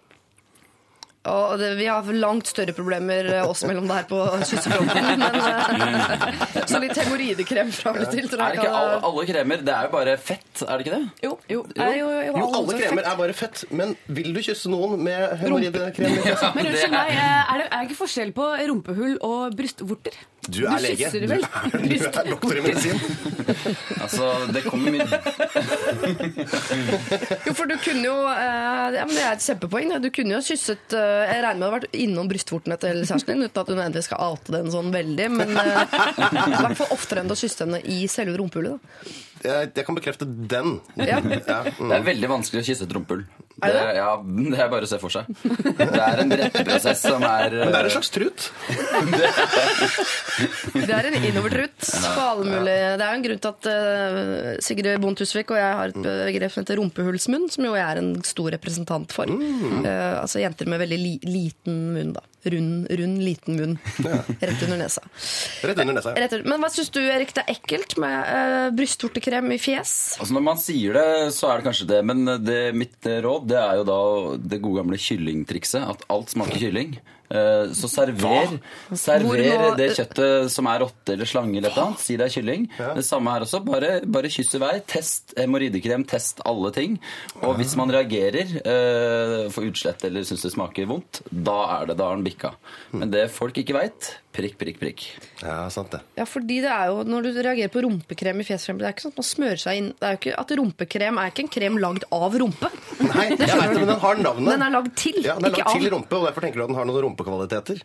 Og 1.28 1.58
det, 1.60 1.72
vi 1.76 1.84
har 1.90 2.06
langt 2.14 2.46
større 2.48 2.72
problemer 2.72 3.26
eh, 3.34 3.42
oss 3.50 3.64
mellom 3.68 3.88
der 3.90 4.04
på 4.08 4.20
kyssefronten. 4.46 5.24
Eh, 5.26 6.62
så 6.70 6.78
litt 6.80 6.94
hemoroidekrem 6.96 7.72
fra 7.74 7.92
og 7.92 8.06
til. 8.12 8.28
tror 8.30 8.44
Er 8.46 8.54
det 8.54 8.62
ikke 8.62 8.70
alle, 8.78 9.00
alle 9.10 9.24
kremer? 9.28 9.64
Det 9.66 9.74
er 9.74 9.88
jo 9.88 9.92
bare 9.92 10.14
fett, 10.22 10.62
er 10.62 10.70
det 10.78 10.86
ikke 10.86 10.94
det? 10.94 11.02
Jo, 11.26 11.32
jo, 11.50 11.64
jo, 11.76 11.90
jo, 11.98 12.08
Jo, 12.38 12.46
alle 12.60 12.78
kremer 12.78 13.02
fett. 13.02 13.10
er 13.12 13.20
bare 13.20 13.36
fett, 13.36 13.64
men 13.74 13.92
vil 14.06 14.30
du 14.36 14.40
kysse 14.46 14.70
noen 14.72 14.96
med 15.04 15.36
hemoroidekrem? 15.42 16.16
Ja. 16.30 16.38
Men 16.54 16.70
unnskyld 16.70 16.88
er- 16.88 16.96
meg, 16.96 17.12
eh, 17.18 17.52
er 17.52 17.62
det, 17.64 17.68
er 17.68 17.76
det 17.82 17.90
ikke 17.90 18.00
forskjell 18.04 18.32
på 18.38 18.48
rumpehull 18.70 19.18
og 19.28 19.56
brystvorter? 19.58 20.16
Du 20.48 20.64
er 20.64 20.78
Du 20.78 20.82
lege. 20.82 21.10
Du 21.12 21.18
er, 21.18 21.24
du 21.76 21.94
er 22.08 22.24
doktor 22.32 22.56
i 22.56 22.60
medisin. 22.64 22.96
Altså, 23.98 24.24
det 24.52 24.62
kommer 24.64 24.90
mye 24.92 25.06
Jo, 27.46 27.52
for 27.56 27.64
du 27.68 27.74
kunne 27.80 28.04
jo 28.04 28.14
eh, 28.28 28.94
ja, 28.96 29.04
men 29.04 29.14
Det 29.14 29.22
er 29.24 29.32
et 29.34 29.44
kjempepoeng. 29.44 29.92
Du 30.04 30.08
kunne 30.14 30.34
jo 30.36 30.40
kysset 30.44 30.92
eh, 30.96 31.24
Jeg 31.32 31.42
regner 31.44 31.58
med 31.58 31.64
du 31.64 31.68
har 31.68 31.76
vært 31.78 31.96
innom 32.04 32.28
brystvortene 32.30 32.76
til 32.80 32.96
kjæresten 33.02 33.32
din, 33.34 33.44
uten 33.46 33.60
at 33.62 33.68
du 33.68 33.72
nødvendigvis 33.74 34.08
skal 34.10 34.22
oute 34.28 34.50
den 34.54 34.68
sånn 34.72 34.90
veldig, 34.94 35.28
men 35.36 35.50
eh, 35.60 35.64
i 36.28 36.30
hvert 36.62 36.78
fall 36.80 36.94
oftere 36.96 37.20
enn 37.24 37.34
å 37.34 37.38
kysse 37.38 37.60
henne 37.66 37.80
i 37.84 37.86
selve 38.10 38.36
rumpehullet. 38.40 38.76
Jeg, 39.44 39.70
jeg 39.76 39.84
kan 39.86 39.98
bekrefte 39.98 40.26
den. 40.26 40.78
Ja. 40.96 41.18
Ja, 41.48 41.62
mm. 41.64 41.88
Det 41.88 41.96
er 41.96 42.02
veldig 42.04 42.28
vanskelig 42.30 42.60
å 42.60 42.66
kysse 42.66 42.84
et 42.84 42.92
rumpehull. 42.94 43.22
Det, 43.58 43.70
det? 43.74 43.94
ja, 43.96 44.10
det 44.22 44.58
er 44.60 44.68
bare 44.70 44.86
å 44.86 44.90
se 44.90 44.98
for 45.02 45.10
seg. 45.10 45.26
Det 45.42 45.86
er 45.88 46.20
en 46.22 46.34
retteprosess 46.40 47.00
som 47.08 47.24
er 47.26 47.56
Men 47.56 47.72
det 47.74 47.80
er 47.80 47.88
en 47.88 47.94
slags 47.96 48.12
trut. 48.14 48.48
Det 50.88 50.94
er 50.94 51.08
en 51.08 51.16
innovertrut 51.18 51.82
på 51.82 52.22
alle 52.22 52.44
mulige 52.46 52.92
Det 53.00 53.02
er 53.02 53.08
jo 53.08 53.16
en 53.16 53.24
grunn 53.24 53.40
til 53.42 53.50
at 53.50 53.68
eh, 53.72 54.50
Sigrid 54.62 55.00
Bonde 55.02 55.18
Tusvik 55.18 55.50
og 55.50 55.58
jeg 55.58 55.78
har 55.80 55.90
et 55.90 55.98
begrep 56.04 56.54
som 56.54 56.62
heter 56.62 56.78
rumpehullsmunn, 56.78 57.48
som 57.50 57.66
jo 57.66 57.74
jeg 57.74 57.84
er 57.84 58.00
en 58.02 58.12
stor 58.26 58.52
representant 58.54 59.14
for. 59.14 59.32
Eh, 59.32 60.14
altså 60.20 60.44
jenter 60.44 60.70
med 60.70 60.84
veldig 60.84 61.00
li 61.02 61.14
liten 61.26 61.80
munn, 61.96 62.14
da. 62.14 62.22
Rund, 62.48 62.86
rund 63.00 63.22
liten 63.22 63.58
munn. 63.58 63.74
Rett 64.40 64.62
under 64.64 64.78
nesa. 64.80 65.02
Rett 65.62 65.82
under 65.82 65.98
nesa. 65.98 66.14
ja. 66.14 66.22
Rett 66.22 66.36
under. 66.36 66.48
Men 66.48 66.62
hva 66.62 66.70
syns 66.72 66.92
du, 66.94 67.00
Erik, 67.02 67.34
det 67.36 67.44
er 67.44 67.56
ekkelt 67.56 67.96
med 68.00 68.16
uh, 68.30 68.68
brystvortekrem 68.76 69.52
i 69.54 69.60
fjes? 69.60 69.92
Altså 70.20 70.36
Når 70.36 70.46
man 70.46 70.62
sier 70.62 70.96
det, 70.96 71.06
så 71.36 71.50
er 71.50 71.60
det 71.60 71.68
kanskje 71.68 71.90
det. 71.92 72.00
Men 72.08 72.24
det, 72.44 72.58
mitt 72.78 73.08
eh, 73.08 73.20
råd 73.24 73.48
det 73.50 73.60
er 73.60 73.80
jo 73.80 73.86
da 73.88 74.00
det 74.54 74.62
gode 74.64 74.82
gamle 74.82 75.00
kyllingtrikset. 75.02 75.84
At 75.96 76.06
alt 76.12 76.34
smaker 76.34 76.60
kylling. 76.60 76.98
Eh, 77.30 77.72
Så 77.76 77.88
server, 77.92 78.54
server 78.96 79.76
det 79.76 79.90
kjøttet 79.96 80.50
som 80.50 80.66
er 80.70 80.80
rotte 80.84 81.12
eller 81.12 81.28
slange 81.28 81.58
eller 81.60 81.74
noe. 81.76 81.96
Si 82.00 82.16
det 82.16 82.26
er 82.28 82.34
kylling. 82.38 82.68
Det 82.96 83.04
samme 83.04 83.34
her 83.34 83.44
også. 83.44 83.60
Bare, 83.66 84.00
bare 84.06 84.30
kyss 84.32 84.54
i 84.56 84.62
vei. 84.62 84.74
Test 84.88 85.34
hemoroidekrem. 85.36 86.06
Test 86.08 86.40
alle 86.48 86.70
ting. 86.72 86.98
Og 87.42 87.56
hvis 87.60 87.76
man 87.76 87.92
reagerer, 87.92 88.54
eh, 88.64 89.48
får 89.52 89.68
utslett 89.72 90.04
eller 90.08 90.24
syns 90.28 90.42
det 90.46 90.52
smaker 90.54 90.86
vondt, 90.88 91.22
da 91.30 91.58
er 91.80 91.86
det 91.92 91.98
da 92.00 92.10
er 92.12 92.16
den 92.16 92.24
bikka. 92.24 92.54
Men 92.92 93.10
det 93.12 93.28
folk 93.30 93.54
ikke 93.60 93.76
veit, 93.76 94.14
prikk, 94.38 94.54
prikk, 94.60 94.78
prikk. 94.80 95.04
Ja, 95.42 95.56
sant 95.74 95.90
det. 95.96 96.00
Ja, 96.16 96.24
fordi 96.30 96.60
det 96.64 96.70
er 96.72 96.92
jo, 96.92 97.02
Når 97.10 97.26
du 97.26 97.30
reagerer 97.42 97.72
på 97.74 97.82
rumpekrem 97.84 98.40
i 98.40 98.46
fjeskrem, 98.46 98.78
det 98.80 98.86
er 98.88 98.94
ikke 98.96 99.04
sånn 99.08 99.14
at 99.16 99.20
man 99.20 99.28
smører 99.28 99.60
seg 99.62 99.80
inn 99.82 99.88
Det 99.98 100.06
er 100.08 100.14
jo 100.16 100.20
ikke 100.22 100.34
at 100.44 100.54
Rumpekrem 100.62 101.18
er 101.22 101.32
ikke 101.34 101.44
en 101.44 101.52
krem 101.58 101.78
lagd 101.82 102.06
av 102.14 102.38
rumpe. 102.42 102.70
Nei, 103.02 103.26
jeg 103.34 103.38
vet 103.38 103.48
det, 103.50 103.78
men 103.82 103.90
den 103.92 104.02
har 104.06 104.22
navnet. 104.22 104.52
Den 104.54 104.66
er 104.68 104.74
lagd 104.78 104.92
til, 105.02 105.18
Ja, 105.26 105.34
den 105.36 105.50
er 105.50 105.54
ikke 105.56 105.64
lagd 105.66 105.74
til 105.82 105.88
av. 105.90 105.94
rumpe, 105.98 106.18
og 106.22 106.28
derfor 106.30 106.46
tenker 106.46 106.62
du 106.62 106.64
at 106.68 106.72
den 106.72 106.78
har 106.80 106.88
noen 106.88 107.02
rumpekvaliteter. 107.08 107.82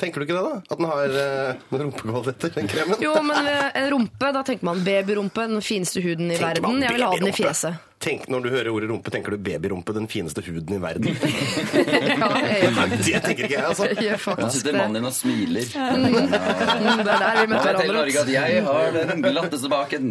Tenker 0.00 0.22
du 0.22 0.24
ikke 0.24 0.36
det, 0.38 0.44
da? 0.46 0.60
At 0.72 0.78
den 0.80 0.88
har 0.88 1.18
eh, 1.20 1.58
noen 1.74 1.82
rumpekvaliteter, 1.90 2.54
den 2.56 2.70
kremen? 2.72 3.02
Jo, 3.04 3.10
men 3.20 3.50
eh, 3.50 3.66
en 3.82 3.90
rumpe, 3.92 4.30
da 4.32 4.40
tenker 4.48 4.64
man 4.70 4.80
babyrumpe, 4.86 5.44
den 5.50 5.60
fineste 5.60 6.00
huden 6.00 6.30
i 6.32 6.38
Tenker 6.40 6.62
man 6.64 6.78
verden. 6.80 6.86
Jeg 6.86 6.96
vil 6.96 7.04
ha 7.04 7.10
den 7.10 7.26
i 7.28 7.32
babyrumpe? 7.34 7.42
fjeset. 7.42 7.86
Tenk, 8.00 8.22
Når 8.32 8.40
du 8.40 8.48
hører 8.48 8.68
ordet 8.72 8.88
rumpe, 8.88 9.10
tenker 9.12 9.34
du 9.34 9.42
babyrumpe, 9.44 9.92
den 9.92 10.06
fineste 10.08 10.40
huden 10.46 10.78
i 10.78 10.80
verden. 10.80 11.10
Ja, 11.20 12.28
jeg 12.48 12.70
Nei, 12.72 12.86
det 12.96 13.20
tenker 13.24 13.44
ikke 13.44 13.58
jeg, 13.58 13.64
altså. 13.66 13.88
Jeg 14.00 14.16
Nå 14.40 14.48
sitter 14.54 14.76
mannen 14.78 14.96
din 14.96 15.08
og 15.08 15.12
smiler. 15.14 15.66
Ja. 15.74 15.90
Det 17.00 17.12
er 17.12 17.20
der 17.20 17.40
vi 17.40 17.50
Norge 17.52 18.14
hverandre. 18.14 18.32
jeg 18.32 18.64
har 18.64 18.96
den 19.10 19.22
glatteste 19.24 19.68
baken. 19.72 20.08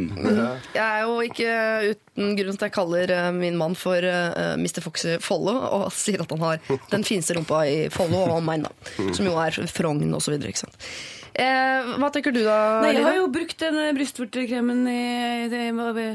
Jeg 0.75 0.83
er 0.85 1.01
jo 1.07 1.17
ikke 1.25 1.55
uten 1.89 2.35
grunn 2.37 2.57
til 2.59 2.59
at 2.59 2.67
jeg 2.67 2.75
kaller 2.77 3.13
eh, 3.15 3.29
min 3.35 3.57
mann 3.57 3.77
for 3.79 4.05
eh, 4.05 4.53
Mr. 4.61 4.83
Foxy 4.85 5.17
Follo, 5.23 5.55
og 5.79 5.89
sier 5.95 6.21
at 6.25 6.33
han 6.35 6.45
har 6.45 6.61
den 6.91 7.05
fineste 7.07 7.37
rumpa 7.37 7.63
i 7.69 7.79
Follo 7.93 8.25
og 8.35 8.43
meg, 8.45 8.67
da. 8.67 8.73
Som 9.17 9.29
jo 9.29 9.37
er 9.41 9.57
Frogn 9.73 10.13
og 10.13 10.21
Eh, 11.33 11.89
hva 12.01 12.09
tenker 12.13 12.33
du 12.33 12.41
da, 12.43 12.81
Nei, 12.83 12.93
jeg 12.95 13.05
har 13.05 13.17
jo 13.19 13.27
brukt 13.31 13.61
den 13.61 13.77
brystvortekremen 13.97 14.81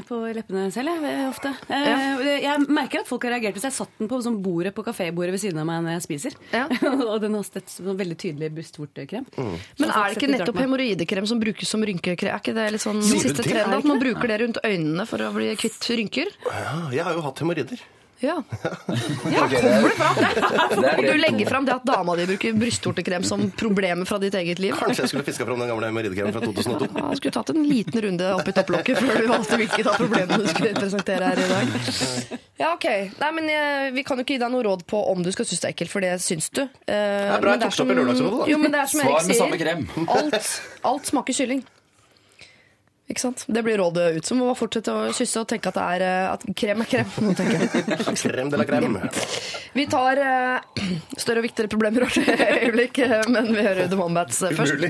på 0.07 0.19
leppene 0.35 0.67
selv, 0.73 0.91
jeg, 0.93 1.13
eh, 1.13 1.23
ofte. 1.29 1.53
Eh, 1.69 2.41
Jeg 2.45 2.67
merker 2.67 3.01
at 3.03 3.09
folk 3.09 3.23
har 3.23 3.35
reagert 3.35 3.57
hvis 3.57 3.67
jeg 3.69 3.77
satt 3.77 3.93
den 3.99 4.09
på 4.11 4.19
sånn 4.25 4.41
bordet 4.43 4.73
på 4.75 4.83
kafébordet 4.85 5.35
ved 5.35 5.41
siden 5.41 5.61
av 5.61 5.67
meg 5.69 5.83
når 5.85 5.97
jeg 5.97 6.05
spiser. 6.07 6.37
Ja. 6.51 6.67
og 7.11 7.17
den 7.23 7.37
har 7.37 7.47
støtt 7.47 7.71
som 7.71 7.95
veldig 7.97 8.17
tydelig 8.21 8.51
brystvortekrem. 8.57 9.27
Men 9.35 9.89
er 9.89 10.11
det 10.11 10.19
ikke 10.19 10.31
nettopp 10.33 10.61
hemoroidekrem 10.63 11.27
som 11.29 11.41
brukes 11.41 11.69
som 11.71 11.83
rynkekrem? 11.85 12.31
Er 12.33 12.41
ikke 12.43 12.55
det 12.57 12.69
litt 12.75 12.85
sånn 12.85 13.01
siste 13.05 13.45
trend 13.45 13.79
at 13.79 13.87
man 13.87 14.01
bruker 14.01 14.31
det 14.31 14.41
rundt 14.43 14.61
øynene 14.65 15.07
for 15.09 15.23
å 15.25 15.31
bli 15.35 15.53
kvitt 15.59 15.91
rynker? 15.95 16.31
Ja, 16.49 16.79
jeg 16.93 17.07
har 17.07 17.17
jo 17.17 17.23
hatt 17.25 17.41
hemoroider. 17.43 17.81
Ja. 18.25 18.37
ja, 19.35 19.45
kommer 19.49 19.89
det 19.89 19.95
fram? 19.99 20.15
Det 20.95 21.11
du 21.11 21.17
legger 21.19 21.49
fram 21.49 21.65
det 21.67 21.73
at 21.75 21.83
dama 21.87 22.15
di 22.17 22.25
bruker 22.29 22.53
brystvortekrem 22.57 23.23
som 23.27 23.43
problemet 23.57 24.07
fra 24.09 24.17
ditt 24.21 24.35
eget 24.39 24.59
liv? 24.59 24.73
Kanskje 24.79 25.05
jeg 25.05 25.11
skulle 25.13 25.25
fiska 25.27 25.45
fram 25.47 25.61
den 25.61 25.69
gamle 25.69 25.91
meridekremen 25.95 26.33
fra 26.33 26.41
2002. 26.45 26.89
Ja, 26.95 27.05
du 27.11 27.19
skulle 27.19 27.35
tatt 27.35 27.51
en 27.53 27.63
liten 27.69 28.01
runde 28.07 28.31
opp 28.35 28.49
i 28.49 28.55
topplokket 28.55 29.01
før 29.01 29.21
du 29.21 29.29
valgte 29.31 29.59
hvilket 29.61 29.91
av 29.91 29.99
problemene 30.01 30.41
du 30.41 30.49
skulle 30.51 30.73
presentere 30.77 31.31
her 31.31 31.43
i 31.43 31.47
dag. 31.51 32.41
Ja, 32.61 32.71
ok. 32.73 32.87
Nei, 33.19 33.31
men 33.35 33.49
jeg, 33.51 33.93
Vi 33.95 34.05
kan 34.07 34.19
jo 34.19 34.25
ikke 34.25 34.37
gi 34.37 34.41
deg 34.41 34.53
noe 34.53 34.65
råd 34.65 34.85
på 34.89 35.01
om 35.11 35.23
du 35.25 35.31
skal 35.35 35.47
synes 35.47 35.63
det 35.63 35.69
er 35.71 35.75
ekkelt, 35.75 35.91
for 35.93 36.05
det 36.05 36.13
syns 36.23 36.49
du. 36.55 36.63
Eh, 36.87 36.95
er 36.95 37.43
bra 37.43 37.55
jeg 37.57 37.65
tok 37.65 37.75
det 37.75 37.85
opp 37.85 37.93
i 37.93 37.97
Lørdagsrådet, 37.99 38.41
da. 38.41 38.49
Jo, 38.51 38.59
men 38.61 38.75
det 38.75 38.81
er 38.81 38.91
som 38.91 39.01
Svar 39.01 39.11
Erik 39.11 39.27
med 39.27 39.35
sier, 39.35 39.41
samme 39.43 39.61
krem. 39.61 39.87
Alt, 40.17 40.51
alt 40.91 41.11
smaker 41.11 41.37
kylling. 41.43 41.65
Ikke 43.05 43.21
sant? 43.21 43.43
Det 43.47 43.61
blir 43.61 43.77
rådet 43.77 44.15
ut. 44.15 44.25
Så 44.25 44.35
må 44.35 44.47
man 44.49 44.57
fortsette 44.57 44.89
å 44.93 45.09
kysse 45.13 45.43
og 45.43 45.49
tenke 45.49 45.69
at, 45.69 45.77
det 45.77 45.85
er, 45.95 46.05
eh, 46.05 46.29
at 46.31 46.45
krem 46.57 46.81
er 46.81 46.89
krem. 46.89 47.11
Nå 47.21 47.33
tenker 47.37 47.61
jeg. 47.61 47.99
Krem 48.25 48.49
de 48.49 48.57
la 48.57 48.65
krem. 48.65 48.97
Vi 49.75 49.85
tar 49.91 50.17
uh, 50.17 50.87
større 51.13 51.43
og 51.43 51.45
viktigere 51.45 51.69
problemer 51.69 52.07
hvert 52.07 52.17
øyeblikk, 52.65 53.03
eh, 53.05 53.27
men 53.29 53.51
vi 53.53 53.61
hører 53.61 53.91
The 53.91 53.99
Wombats 53.99 54.41
først. 54.47 54.73
Umulig. 54.73 54.89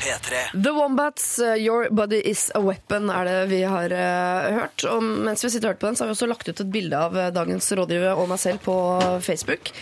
P3. 0.00 0.42
The 0.52 0.74
Wombats, 0.76 1.26
Your 1.56 1.88
Body 1.88 2.20
Is 2.28 2.50
A 2.56 2.60
Weapon, 2.64 3.08
er 3.14 3.24
det 3.30 3.38
vi 3.54 3.62
har 3.64 3.96
uh, 3.96 4.60
hørt. 4.60 4.84
Og 4.92 5.00
mens 5.24 5.46
vi 5.46 5.54
sitter 5.54 5.70
og 5.70 5.74
hørt 5.74 5.82
på 5.86 5.88
den, 5.88 5.96
så 5.96 6.04
har 6.04 6.12
vi 6.12 6.18
også 6.18 6.28
lagt 6.28 6.52
ut 6.52 6.60
et 6.66 6.72
bilde 6.76 7.00
av 7.00 7.16
dagens 7.32 7.72
rådgiver 7.80 8.20
og 8.20 8.28
meg 8.34 8.44
selv 8.44 8.60
på 8.68 8.76
Facebook. 9.24 9.72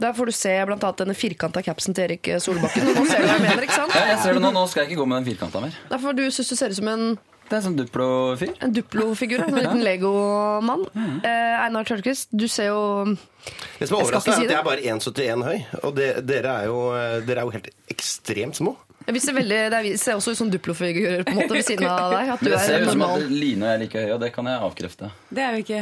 Der 0.00 0.12
får 0.16 0.26
du 0.26 0.32
se 0.32 0.54
blant 0.66 0.82
annet 0.84 1.02
denne 1.04 1.14
firkanta 1.14 1.62
capsen 1.62 1.94
til 1.94 2.04
Erik 2.08 2.28
Solbakken. 2.42 2.84
Nå 2.94 3.04
ser 3.06 3.20
du 3.22 3.26
hva 3.28 3.34
jeg 3.36 3.42
mener, 3.44 3.62
ikke 3.66 3.76
sant? 3.76 3.94
Ja, 3.94 4.06
jeg 4.14 4.18
ser 4.24 4.34
det 4.38 4.42
nå. 4.42 4.50
Nå 4.54 4.64
skal 4.70 4.84
jeg 4.84 4.92
ikke 4.92 5.02
gå 5.02 5.06
med 5.12 5.22
den 5.22 5.28
firkanta 5.32 5.60
mer. 5.62 5.76
Derfor 5.90 6.16
du 6.16 6.24
syns 6.30 6.48
du 6.52 6.56
ser 6.56 6.70
ut 6.74 6.76
som 6.80 6.88
en, 6.92 7.04
Det 7.50 7.58
er 7.58 7.64
sånn 7.66 7.76
Duplo-fyr. 7.76 8.54
en 8.64 8.72
Duplo-figur. 8.72 9.42
En 9.44 9.54
liten 9.58 9.82
Lego-mann. 9.84 10.86
Eh, 10.96 11.64
Einar 11.66 11.84
Tørnquist, 11.84 12.30
du 12.32 12.46
ser 12.48 12.70
jo 12.70 12.80
Det 13.12 13.88
som 13.90 13.98
er 13.98 14.04
overraskende, 14.06 14.36
si 14.38 14.46
er 14.46 14.48
at 14.48 14.54
jeg 14.54 14.60
er 14.60 14.64
bare 14.64 14.86
1,71 14.94 15.44
høy. 15.44 15.58
Og 15.82 15.94
det, 15.98 16.08
dere, 16.26 16.54
er 16.62 16.70
jo, 16.70 16.78
dere 17.26 17.42
er 17.42 17.44
jo 17.50 17.52
helt 17.58 17.68
ekstremt 17.92 18.56
små. 18.56 18.76
Vi 19.02 19.18
ser, 19.18 19.34
veldig, 19.34 19.56
det 19.72 19.78
er, 19.80 19.82
vi 19.82 19.96
ser 19.98 20.14
også 20.14 20.30
ut 20.32 20.38
som 20.38 20.50
Duplo-figurer 20.52 21.24
på 21.26 21.32
en 21.34 21.40
måte 21.42 21.56
ved 21.58 21.66
siden 21.66 21.88
av 21.90 22.12
deg. 22.14 22.28
At 22.36 22.40
du 22.40 22.48
Det 22.52 22.54
er 22.54 22.64
ser 22.68 22.84
ut 22.86 22.92
som 22.94 23.02
at 23.02 23.24
Line 23.28 23.66
og 23.66 23.68
jeg 23.68 23.74
er 23.74 23.82
like 23.82 23.98
høye, 24.06 24.14
og 24.14 24.20
det 24.22 24.30
kan 24.32 24.46
jeg 24.46 24.62
avkrefte. 24.68 25.10
Det 25.34 25.42
er 25.42 25.56
jo 25.58 25.64
ikke 25.66 25.80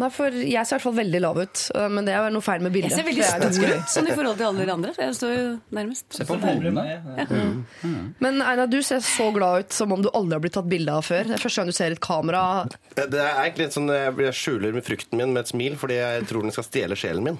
Nei, 0.00 0.08
for 0.14 0.32
jeg 0.32 0.64
ser 0.64 0.74
i 0.74 0.78
hvert 0.78 0.84
fall 0.86 0.96
veldig 0.96 1.20
lav 1.20 1.38
ut, 1.42 1.62
øh, 1.76 1.88
men 1.92 2.06
det 2.08 2.14
er 2.16 2.30
noe 2.32 2.44
feil 2.44 2.62
med 2.64 2.76
Jeg 2.78 2.92
ser 2.94 3.06
veldig 3.06 3.26
stor 3.26 3.72
ut, 3.74 3.90
sånn 3.92 4.08
i 4.08 4.14
forhold 4.16 4.38
til 4.40 4.48
alle 4.48 4.62
dere 4.62 4.76
andre. 4.78 4.94
Jeg 4.96 5.16
står 5.18 5.34
jo 5.34 5.44
nærmest. 5.76 6.06
Se 6.16 6.26
på 6.28 6.38
hodene. 6.40 6.84
Men 8.24 8.40
Einar, 8.40 8.70
du 8.70 8.80
ser 8.86 9.02
så 9.04 9.28
glad 9.34 9.66
ut 9.66 9.76
som 9.76 9.92
om 9.92 10.04
du 10.04 10.10
aldri 10.14 10.38
har 10.38 10.44
blitt 10.44 10.56
tatt 10.56 10.70
bilde 10.70 10.94
av 10.94 11.04
før. 11.06 11.28
Det 11.28 11.36
er 11.38 11.42
første 11.44 11.60
gang 11.60 11.72
du 11.72 11.76
ser 11.76 11.96
et 11.96 12.02
kamera. 12.04 12.44
Det 12.94 13.20
er 13.20 13.42
egentlig 13.44 13.68
litt 13.68 13.76
sånn 13.76 13.90
Jeg 13.92 14.14
jeg 14.24 14.38
skjuler 14.38 14.74
med 14.74 14.86
frukten 14.86 15.20
min 15.20 15.34
med 15.34 15.44
et 15.44 15.52
smil 15.52 15.76
fordi 15.80 15.98
jeg 15.98 16.26
tror 16.30 16.46
den 16.46 16.54
skal 16.54 16.66
stjele 16.66 16.98
sjelen 16.98 17.28
min. 17.28 17.38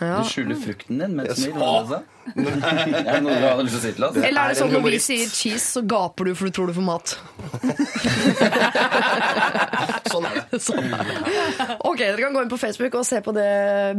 Ja. 0.00 0.22
Du 0.22 0.30
skjuler 0.30 0.58
frukten 0.60 1.02
din 1.02 1.16
med 1.18 1.30
et 1.30 1.38
smil. 1.38 1.58
hva 1.60 2.02
Er 2.36 3.16
det 3.16 3.20
noe 3.24 3.34
du 3.34 3.44
hadde 3.46 3.64
lyst 3.66 3.74
til 3.76 3.80
å 3.80 3.84
si 3.84 3.92
til 3.96 4.04
oss? 4.08 4.16
Eller 4.22 4.40
er 4.42 4.52
det 4.52 4.58
sånn 4.60 4.72
når 4.76 4.84
vi 4.86 4.98
sier 5.02 5.26
cheese, 5.32 5.64
så 5.74 5.82
gaper 5.88 6.30
du 6.30 6.34
for 6.38 6.44
du 6.48 6.52
tror 6.56 6.70
du 6.70 6.74
får 6.76 6.86
mat? 6.86 7.14
Sånn 10.12 10.26
er 10.28 10.34
det. 10.50 10.60
Sånn. 10.62 10.90
Ok, 11.86 11.98
Dere 12.02 12.18
kan 12.20 12.34
gå 12.36 12.42
inn 12.44 12.50
på 12.52 12.58
Facebook 12.60 12.94
og 13.00 13.06
se 13.08 13.20
på 13.24 13.32
det 13.36 13.48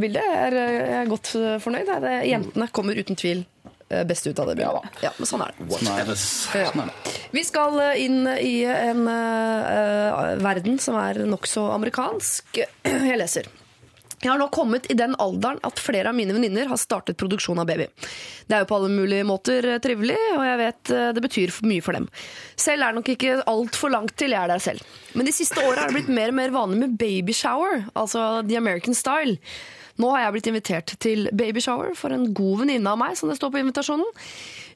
bildet. 0.02 0.22
Jeg 0.24 0.46
er, 0.50 0.56
jeg 0.60 0.98
er 1.02 1.10
godt 1.10 1.30
fornøyd. 1.64 1.88
Det 1.90 2.12
er- 2.12 2.28
Jentene 2.30 2.68
kommer 2.74 2.94
uten 2.98 3.16
tvil 3.18 3.42
øh, 3.90 4.04
best 4.08 4.26
ut 4.30 4.38
av 4.42 4.46
det 4.50 4.56
bildet. 4.60 5.00
Ja, 5.04 5.10
men 5.18 5.26
sånn 5.30 5.42
er 5.44 5.52
det. 5.58 5.68
Sånn 5.74 5.92
er 5.98 6.04
det. 6.12 6.16
Ja. 6.62 6.86
Vi 7.34 7.44
skal 7.46 7.80
eh, 7.88 8.00
inn 8.06 8.20
i 8.38 8.54
en 8.70 9.04
eh, 9.10 9.74
eh, 9.74 10.38
verden 10.44 10.78
som 10.82 10.96
er 11.00 11.14
nokså 11.28 11.66
amerikansk. 11.74 12.62
Jeg 13.10 13.18
leser. 13.20 13.50
Jeg 14.24 14.32
har 14.32 14.40
nå 14.40 14.46
kommet 14.48 14.86
i 14.88 14.96
den 14.96 15.12
alderen 15.20 15.58
at 15.68 15.80
flere 15.84 16.08
av 16.08 16.16
mine 16.16 16.32
venninner 16.32 16.70
har 16.70 16.80
startet 16.80 17.18
produksjon 17.20 17.60
av 17.60 17.68
baby. 17.68 17.90
Det 18.48 18.56
er 18.56 18.62
jo 18.62 18.68
på 18.70 18.78
alle 18.78 18.88
mulige 18.88 19.26
måter 19.28 19.68
eh, 19.74 19.80
trivelig, 19.84 20.16
og 20.38 20.44
jeg 20.48 20.60
vet 20.62 20.92
eh, 20.96 21.10
det 21.12 21.24
betyr 21.26 21.52
mye 21.68 21.84
for 21.84 21.98
dem. 21.98 22.08
Selv 22.56 22.86
er 22.86 22.94
det 22.94 23.02
nok 23.02 23.10
ikke 23.12 23.36
altfor 23.52 23.92
langt 23.92 24.16
til 24.16 24.32
jeg 24.32 24.40
er 24.40 24.54
der 24.54 24.64
selv. 24.64 24.80
Men 25.12 25.28
de 25.28 25.36
siste 25.36 25.60
åra 25.60 25.84
er 25.84 25.92
det 25.92 25.98
blitt 25.98 26.12
mer 26.16 26.32
og 26.32 26.38
mer 26.40 26.54
vanlig 26.56 26.80
med 26.86 26.96
babyshower, 27.00 27.84
altså 27.92 28.40
the 28.48 28.56
American 28.56 28.96
style. 28.96 29.36
Nå 30.00 30.08
har 30.10 30.24
jeg 30.24 30.34
blitt 30.38 30.50
invitert 30.50 30.96
til 31.04 31.28
babyshower 31.36 31.92
for 31.98 32.16
en 32.16 32.30
god 32.34 32.64
venninne 32.64 32.96
av 32.96 32.98
meg, 32.98 33.18
som 33.20 33.28
det 33.28 33.36
står 33.38 33.52
på 33.52 33.60
invitasjonen. 33.60 34.08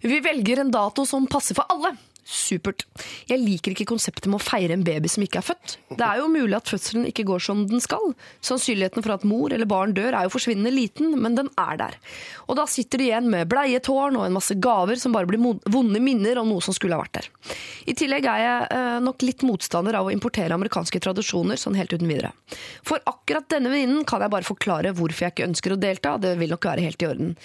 Vi 0.05 0.21
velger 0.23 0.61
en 0.61 0.71
dato 0.71 1.09
som 1.09 1.27
passer 1.31 1.57
for 1.59 1.67
alle. 1.73 1.97
Supert. 2.29 2.83
Jeg 3.31 3.41
liker 3.41 3.73
ikke 3.73 3.87
konseptet 3.89 4.27
med 4.29 4.37
å 4.37 4.45
feire 4.45 4.75
en 4.77 4.83
baby 4.85 5.09
som 5.09 5.23
ikke 5.25 5.41
er 5.41 5.47
født. 5.47 5.77
Det 5.97 6.05
er 6.05 6.19
jo 6.21 6.27
mulig 6.29 6.59
at 6.59 6.69
fødselen 6.69 7.07
ikke 7.09 7.25
går 7.31 7.41
som 7.41 7.63
den 7.71 7.81
skal. 7.81 8.13
Sannsynligheten 8.45 9.05
for 9.05 9.15
at 9.15 9.25
mor 9.25 9.55
eller 9.55 9.69
barn 9.71 9.95
dør 9.97 10.13
er 10.13 10.27
jo 10.27 10.35
forsvinnende 10.35 10.75
liten, 10.75 11.15
men 11.23 11.39
den 11.39 11.49
er 11.57 11.81
der. 11.81 11.97
Og 12.45 12.59
da 12.61 12.67
sitter 12.69 13.01
de 13.01 13.09
igjen 13.09 13.31
med 13.33 13.49
bleietårn 13.49 14.21
og 14.21 14.27
en 14.27 14.37
masse 14.37 14.59
gaver 14.61 15.01
som 15.01 15.17
bare 15.17 15.31
blir 15.31 15.41
vonde 15.41 16.05
minner 16.05 16.43
om 16.43 16.53
noe 16.53 16.65
som 16.65 16.77
skulle 16.77 16.99
ha 16.99 17.07
vært 17.07 17.17
der. 17.17 17.31
I 17.89 17.97
tillegg 17.97 18.29
er 18.29 18.45
jeg 18.45 18.71
eh, 18.77 19.01
nok 19.09 19.25
litt 19.25 19.49
motstander 19.49 19.97
av 19.97 20.11
å 20.11 20.13
importere 20.13 20.53
amerikanske 20.53 21.01
tradisjoner 21.09 21.57
sånn 21.57 21.81
helt 21.81 21.97
uten 21.97 22.13
videre. 22.13 22.35
For 22.85 23.01
akkurat 23.09 23.49
denne 23.49 23.73
venninnen 23.73 24.05
kan 24.09 24.21
jeg 24.21 24.37
bare 24.37 24.49
forklare 24.53 24.93
hvorfor 24.93 25.31
jeg 25.31 25.39
ikke 25.39 25.49
ønsker 25.49 25.73
å 25.73 25.81
delta, 25.81 26.19
det 26.21 26.37
vil 26.37 26.53
nok 26.53 26.69
være 26.75 26.85
helt 26.85 27.01
i 27.01 27.09
orden. 27.09 27.37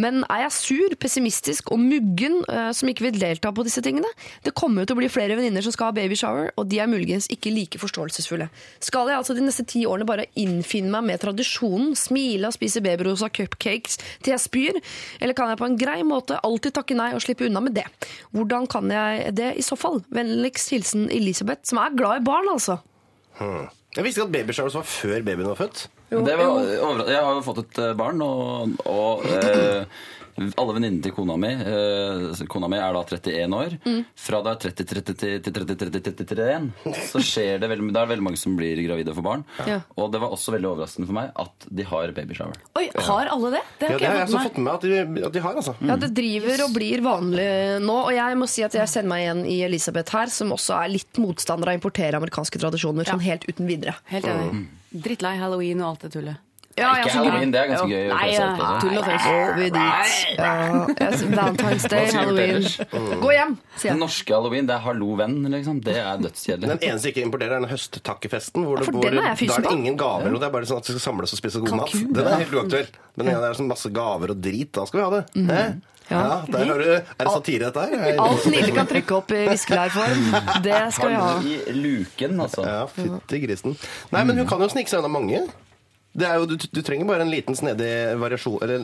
Men 0.00 0.22
er 0.32 0.46
jeg 0.46 0.54
sur, 0.56 0.94
pessimistisk 1.00 1.68
og 1.74 1.80
muggen 1.80 2.38
eh, 2.48 2.70
som 2.76 2.88
ikke 2.88 3.04
vil 3.04 3.18
delta 3.20 3.50
på 3.52 3.64
disse 3.66 3.82
tingene? 3.84 4.08
Det 4.44 4.54
kommer 4.56 4.82
jo 4.82 4.88
til 4.88 4.96
å 4.96 5.00
bli 5.02 5.10
flere 5.12 5.36
venninner 5.36 5.64
som 5.64 5.74
skal 5.74 5.90
ha 5.90 5.96
babyshower, 5.96 6.48
og 6.56 6.68
de 6.70 6.80
er 6.80 6.88
muligens 6.88 7.28
ikke 7.32 7.52
like 7.52 7.80
forståelsesfulle. 7.82 8.48
Skal 8.80 9.10
jeg 9.12 9.20
altså 9.20 9.36
de 9.36 9.44
neste 9.44 9.66
ti 9.68 9.84
årene 9.88 10.08
bare 10.08 10.28
innfinne 10.40 10.92
meg 10.94 11.10
med 11.10 11.22
tradisjonen, 11.24 11.92
smile 11.98 12.48
og 12.48 12.56
spise 12.56 12.80
babyrosa 12.84 13.28
cupcakes 13.36 14.00
til 14.24 14.32
jeg 14.32 14.44
spyr? 14.46 14.80
Eller 15.20 15.36
kan 15.36 15.52
jeg 15.52 15.60
på 15.60 15.68
en 15.68 15.78
grei 15.80 16.00
måte 16.08 16.40
alltid 16.40 16.78
takke 16.78 16.96
nei 16.96 17.12
og 17.12 17.24
slippe 17.24 17.50
unna 17.50 17.60
med 17.64 17.76
det? 17.76 17.86
Hvordan 18.32 18.68
kan 18.72 18.88
jeg 18.92 19.36
det 19.36 19.52
i 19.60 19.66
så 19.66 19.76
fall? 19.76 20.00
Vennligst 20.14 20.72
hilsen 20.72 21.10
Elisabeth, 21.12 21.68
som 21.68 21.82
er 21.82 21.96
glad 21.98 22.22
i 22.22 22.26
barn, 22.32 22.48
altså. 22.54 22.80
Hmm. 23.36 23.68
Jeg 23.92 24.06
visste 24.06 24.22
ikke 24.22 24.30
at 24.30 24.38
babyshower 24.38 24.78
var 24.78 24.88
før 24.88 25.26
babyen 25.26 25.52
var 25.52 25.60
født. 25.60 25.90
Det 26.12 26.34
var, 26.36 27.06
jeg 27.08 27.22
har 27.24 27.36
jo 27.38 27.44
fått 27.48 27.62
et 27.66 27.78
eh, 27.88 27.94
barn, 27.98 28.20
og, 28.24 28.74
og 28.90 29.24
eh, 29.32 29.84
alle 30.56 30.72
venninnene 30.72 31.02
til 31.04 31.12
kona 31.12 31.34
mi 31.36 31.50
eh, 31.52 32.38
Kona 32.48 32.68
mi 32.72 32.78
er 32.80 32.94
da 32.96 33.02
31 33.04 33.52
år. 33.56 33.74
Fra 34.16 34.38
da 34.44 34.54
er 34.54 34.60
30 34.62 34.86
30 34.88 35.16
til 35.20 35.52
30 35.52 35.76
30 35.82 36.24
31 36.24 36.70
så 37.12 37.20
skjer 37.20 37.60
det 37.60 37.68
veldig, 37.68 37.90
det 37.92 38.00
er 38.00 38.08
veldig 38.14 38.24
mange 38.24 38.40
som 38.40 38.56
blir 38.56 38.80
gravide 38.86 39.12
og 39.12 39.18
får 39.20 39.26
barn. 39.26 39.44
Ja. 39.68 39.76
Og 40.00 40.08
det 40.14 40.22
var 40.22 40.32
også 40.32 40.54
veldig 40.56 40.70
overraskende 40.72 41.08
for 41.10 41.18
meg 41.20 41.32
at 41.44 41.68
de 41.68 41.86
har 41.92 42.14
babyshower. 42.16 42.56
Oi, 42.80 42.86
har 43.08 43.32
alle 43.36 43.52
det? 43.58 43.62
Det 43.82 43.90
Ja, 43.90 43.92
har 43.92 44.00
det 44.00 44.08
har 44.08 44.18
jeg 44.22 44.26
jeg 44.32 44.48
fått 44.48 44.60
med 44.60 44.68
meg. 44.68 44.74
at 44.74 44.88
de, 44.88 45.24
at 45.28 45.36
de 45.36 45.44
har, 45.46 45.60
altså. 45.62 45.76
Ja, 45.84 46.00
det 46.00 46.12
driver 46.16 46.64
og 46.66 46.76
blir 46.80 47.04
vanlig 47.04 47.48
nå, 47.84 47.98
og 48.08 48.12
jeg 48.16 48.40
må 48.40 48.48
si 48.50 48.64
at 48.64 48.76
jeg 48.80 48.88
sender 48.88 49.12
meg 49.12 49.26
igjen 49.26 49.44
i 49.52 49.60
Elisabeth 49.68 50.16
her, 50.16 50.32
som 50.32 50.52
også 50.56 50.80
er 50.80 50.94
litt 50.96 51.20
motstander 51.22 51.68
av 51.72 51.76
å 51.76 51.82
importere 51.82 52.16
amerikanske 52.20 52.60
tradisjoner, 52.62 53.04
sånn 53.12 53.20
helt 53.28 53.44
uten 53.52 53.68
videre. 53.68 53.98
Helt 54.12 54.28
enig. 54.32 54.64
Drittlei 54.92 55.36
halloween 55.40 55.80
og 55.80 55.94
alt 55.94 56.00
det 56.06 56.12
tullet. 56.12 56.36
Ja, 56.72 56.94
Ikke 56.96 57.04
jeg- 57.10 57.16
halloween, 57.18 57.50
det 57.52 57.60
er 57.60 57.66
ganske 57.68 57.88
gøy. 57.88 58.08
Nei, 58.08 58.28
ja, 58.32 58.78
tull 58.80 58.96
og 58.96 59.04
dit? 59.04 59.74
Ja, 60.38 60.86
Valentine's 61.36 61.88
Day, 61.88 62.06
halloween. 62.12 62.50
ellers? 62.56 62.76
Gå 63.20 63.32
hjem, 63.34 63.58
sier 63.76 63.92
Den 63.92 64.00
norske 64.00 64.32
halloween, 64.32 64.66
det 64.70 64.74
er 64.78 64.82
hallo 64.86 65.14
venn, 65.20 65.36
liksom. 65.52 65.82
Det 65.84 65.96
er 66.00 66.16
dødskjedelig. 66.22 66.70
Den 66.72 66.78
eneste 66.88 67.10
jeg 67.10 67.14
ikke 67.16 67.26
importerer, 67.26 67.56
er 67.58 67.60
den 67.66 67.68
høsttakkefesten. 67.72 68.64
Hvor 68.64 68.80
Ja, 68.80 68.86
det, 68.86 68.92
den 68.92 69.18
er 69.20 69.36
da 69.36 69.54
er 69.58 69.66
det 69.68 69.72
ingen 69.76 69.96
gaver. 70.00 70.32
Og 70.32 70.40
det 70.40 70.48
er 70.48 70.54
bare 70.56 70.68
sånn 70.68 70.80
at 70.82 70.88
vi 70.88 70.96
skal 70.96 71.04
samles 71.12 71.32
og 71.36 71.38
spise 71.42 71.60
god 71.60 71.76
mat. 71.82 71.92
Den 71.92 72.26
er 72.26 72.38
helt 72.40 72.56
uaktuell. 72.56 72.88
Men 73.16 73.26
det 73.26 73.34
er 73.36 73.58
sånn 73.60 73.68
masse 73.68 73.92
gaver 73.92 74.30
og 74.32 74.40
drit. 74.40 74.72
Da 74.72 74.86
skal 74.88 75.00
vi 75.00 75.04
ha 75.04 75.10
det. 75.20 75.24
Hæ? 75.52 75.80
Ja. 76.12 76.38
Der 76.52 76.64
har 76.72 76.84
du, 76.84 76.92
Er 76.92 77.24
det 77.24 77.34
satire, 77.34 77.70
dette 77.72 77.88
her? 77.88 78.20
Alt 78.26 78.46
Nille 78.52 78.76
kan 78.76 78.90
trykke 78.90 79.18
opp 79.18 79.34
i 79.34 79.42
viskelærform, 79.50 80.22
det 80.68 80.78
skal 80.96 81.12
vi 81.14 81.20
ha. 81.24 81.34
I 81.42 81.76
luken, 81.80 82.38
altså. 82.46 82.68
Ja, 82.68 82.86
fytti 82.92 83.42
grisen. 83.46 83.76
Nei, 84.14 84.24
men 84.28 84.42
hun 84.42 84.48
kan 84.50 84.62
jo 84.62 84.70
snike 84.72 84.92
seg 84.92 85.02
unna 85.02 85.12
mange. 85.12 85.44
Det 86.12 86.26
er 86.28 86.36
jo, 86.36 86.44
du, 86.44 86.58
du 86.60 86.80
trenger 86.84 87.08
bare 87.08 87.24
en 87.24 87.30
liten 87.32 87.56
snedig 87.56 87.88
variasjon 88.20 88.58
Eller 88.60 88.82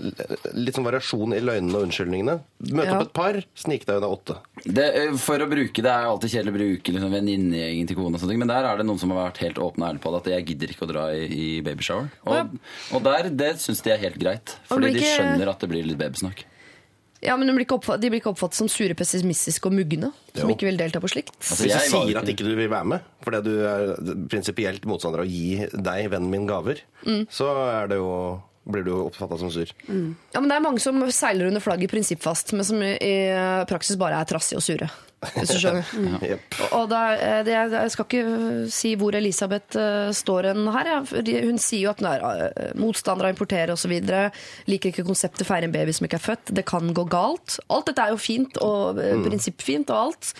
litt 0.57 0.79
sånn 0.79 0.87
variasjon 0.87 1.35
i 1.37 1.43
løgnene 1.45 1.77
og 1.77 1.85
unnskyldningene. 1.85 2.39
Møte 2.73 2.87
Ja. 2.89 2.95
opp 2.97 3.05
et 3.05 3.13
par, 3.19 3.39
snike 3.53 3.85
deg 3.85 3.99
unna 4.01 4.09
åtte. 4.15 4.39
Det, 4.65 4.87
eh, 4.97 5.13
for 5.21 5.45
å 5.45 5.49
bruke 5.51 5.85
det 5.85 5.93
er 5.93 6.07
jo 6.07 6.15
alltid 6.15 6.33
kjedelig 6.33 6.55
å 6.55 6.57
bruke 6.57 6.95
liksom, 6.97 7.13
venninnegjengen 7.19 7.91
til 7.91 7.99
kone, 8.01 8.17
og 8.17 8.23
sånne 8.25 8.39
men 8.41 8.49
der 8.49 8.65
er 8.71 8.81
det 8.81 8.87
noen 8.89 9.03
som 9.03 9.13
har 9.13 9.27
vært 9.29 9.43
helt 9.45 9.61
åpne 9.61 9.85
og 9.85 9.91
ærlige 9.91 10.05
på 10.07 10.15
det. 10.15 10.23
At 10.23 10.31
jeg 10.33 10.47
gidder 10.49 10.73
ikke 10.73 10.89
å 10.89 10.93
dra 10.95 11.05
i, 11.13 11.27
i 11.29 11.49
babyshower. 11.69 12.09
Og, 12.33 12.57
og 12.97 13.05
der, 13.11 13.29
det 13.45 13.53
syns 13.61 13.85
de 13.85 13.93
er 13.93 14.01
helt 14.09 14.17
greit. 14.25 14.57
Fordi 14.73 14.95
ikke... 14.95 15.05
de 15.05 15.11
skjønner 15.13 15.53
at 15.53 15.61
det 15.61 15.69
blir 15.75 15.85
litt 15.85 16.01
babysnakk. 16.01 16.47
Ja, 17.25 17.35
men 17.37 17.49
de 17.49 17.55
blir, 17.57 17.65
ikke 17.67 17.79
oppfattet, 17.81 18.03
de 18.05 18.11
blir 18.13 18.21
ikke 18.23 18.31
oppfattet 18.31 18.55
som 18.61 18.69
sure, 18.71 18.95
pessimistiske 18.95 19.67
og 19.67 19.75
mugne, 19.75 20.13
som 20.37 20.45
Jo. 20.47 20.55
ikke 20.55 20.69
vil 20.69 20.77
delta 20.79 21.01
på 21.03 21.09
slikt. 21.11 21.33
Altså, 21.41 21.65
Hvis 21.65 21.73
jeg 21.75 21.89
du 21.89 21.95
sier 21.97 22.21
at 22.21 22.29
ikke 22.31 22.45
du 22.47 22.53
vil 22.55 22.71
være 22.71 22.87
med 22.95 23.01
fordi 23.27 23.41
du 23.43 23.55
er 23.67 23.95
prinsipielt 24.31 24.87
motstander 24.87 25.25
av 25.25 25.27
å 25.27 25.33
gi 25.33 25.67
deg, 25.75 26.11
vennen 26.13 26.31
min, 26.31 26.47
gaver, 26.47 26.79
så 27.35 27.49
er 27.83 27.91
det 27.91 27.99
jo, 27.99 28.13
blir 28.71 28.87
du 28.87 28.93
oppfatta 29.03 29.39
som 29.41 29.51
sur. 29.51 29.67
Ja, 29.89 30.39
men 30.41 30.49
Det 30.49 30.57
er 30.61 30.65
mange 30.65 30.81
som 30.85 31.03
seiler 31.11 31.49
under 31.51 31.61
flagget 31.65 31.91
prinsippfast, 31.91 32.53
men 32.55 32.65
som 32.65 32.81
i, 32.87 32.95
i 33.03 33.15
praksis 33.67 33.99
bare 33.99 34.21
er 34.23 34.31
trassige 34.31 34.61
og 34.63 34.63
sure. 34.65 34.89
Hvis 35.19 35.51
du 35.51 35.59
skjønner. 35.59 35.89
Jepp. 36.31 36.59
Og 36.77 36.87
det 36.91 37.01
er, 37.27 37.43
det 37.47 37.57
jeg 37.57 37.93
skal 37.95 38.07
ikke 38.07 38.71
si 38.73 38.93
hvor 39.01 39.17
Elisabeth 39.19 39.79
eh, 39.81 40.13
står 40.15 40.53
hen 40.53 40.71
her. 40.75 40.93
Ja. 40.93 41.01
Hun 41.43 41.59
sier 41.63 41.89
jo 41.89 41.93
at 41.93 42.03
hun 42.03 42.11
er 42.13 42.25
eh, 42.47 42.71
motstander 42.79 43.27
av 43.27 43.33
å 43.33 43.37
importere 43.37 43.75
osv. 43.75 43.97
Liker 44.71 44.93
ikke 44.93 45.07
konseptet 45.09 45.49
feire 45.49 45.69
en 45.69 45.75
baby 45.75 45.97
som 45.97 46.07
ikke 46.07 46.21
er 46.21 46.27
født. 46.29 46.55
Det 46.55 46.67
kan 46.69 46.95
gå 46.95 47.07
galt. 47.11 47.59
Alt 47.67 47.91
dette 47.91 48.07
er 48.07 48.15
jo 48.15 48.23
fint 48.23 48.61
og 48.63 48.99
mm. 49.01 49.27
prinsippfint 49.27 49.95
og 49.95 50.09
alt. 50.09 50.33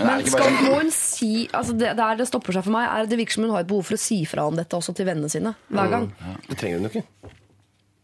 Men 0.00 0.14
Men 0.14 0.28
skal 0.28 0.46
bare 0.46 0.62
må 0.64 0.76
hun 0.78 0.92
si 0.94 1.32
altså 1.52 1.74
det, 1.76 1.90
Der 1.98 2.16
det 2.16 2.28
stopper 2.30 2.56
seg 2.56 2.64
for 2.64 2.72
meg, 2.72 2.86
er 2.88 3.08
det 3.10 3.18
virker 3.20 3.36
som 3.36 3.44
hun 3.44 3.52
har 3.52 3.66
et 3.66 3.68
behov 3.68 3.84
for 3.88 3.98
å 3.98 4.00
si 4.00 4.22
fra 4.28 4.46
om 4.48 4.56
dette 4.56 4.76
også 4.76 4.94
til 4.96 5.08
vennene 5.08 5.28
sine. 5.32 5.52
Hver 5.68 5.92
gang. 5.92 6.08
Det 6.48 6.56
trenger 6.60 6.80
hun 6.80 6.88
jo 6.88 6.92
ikke. 6.94 7.36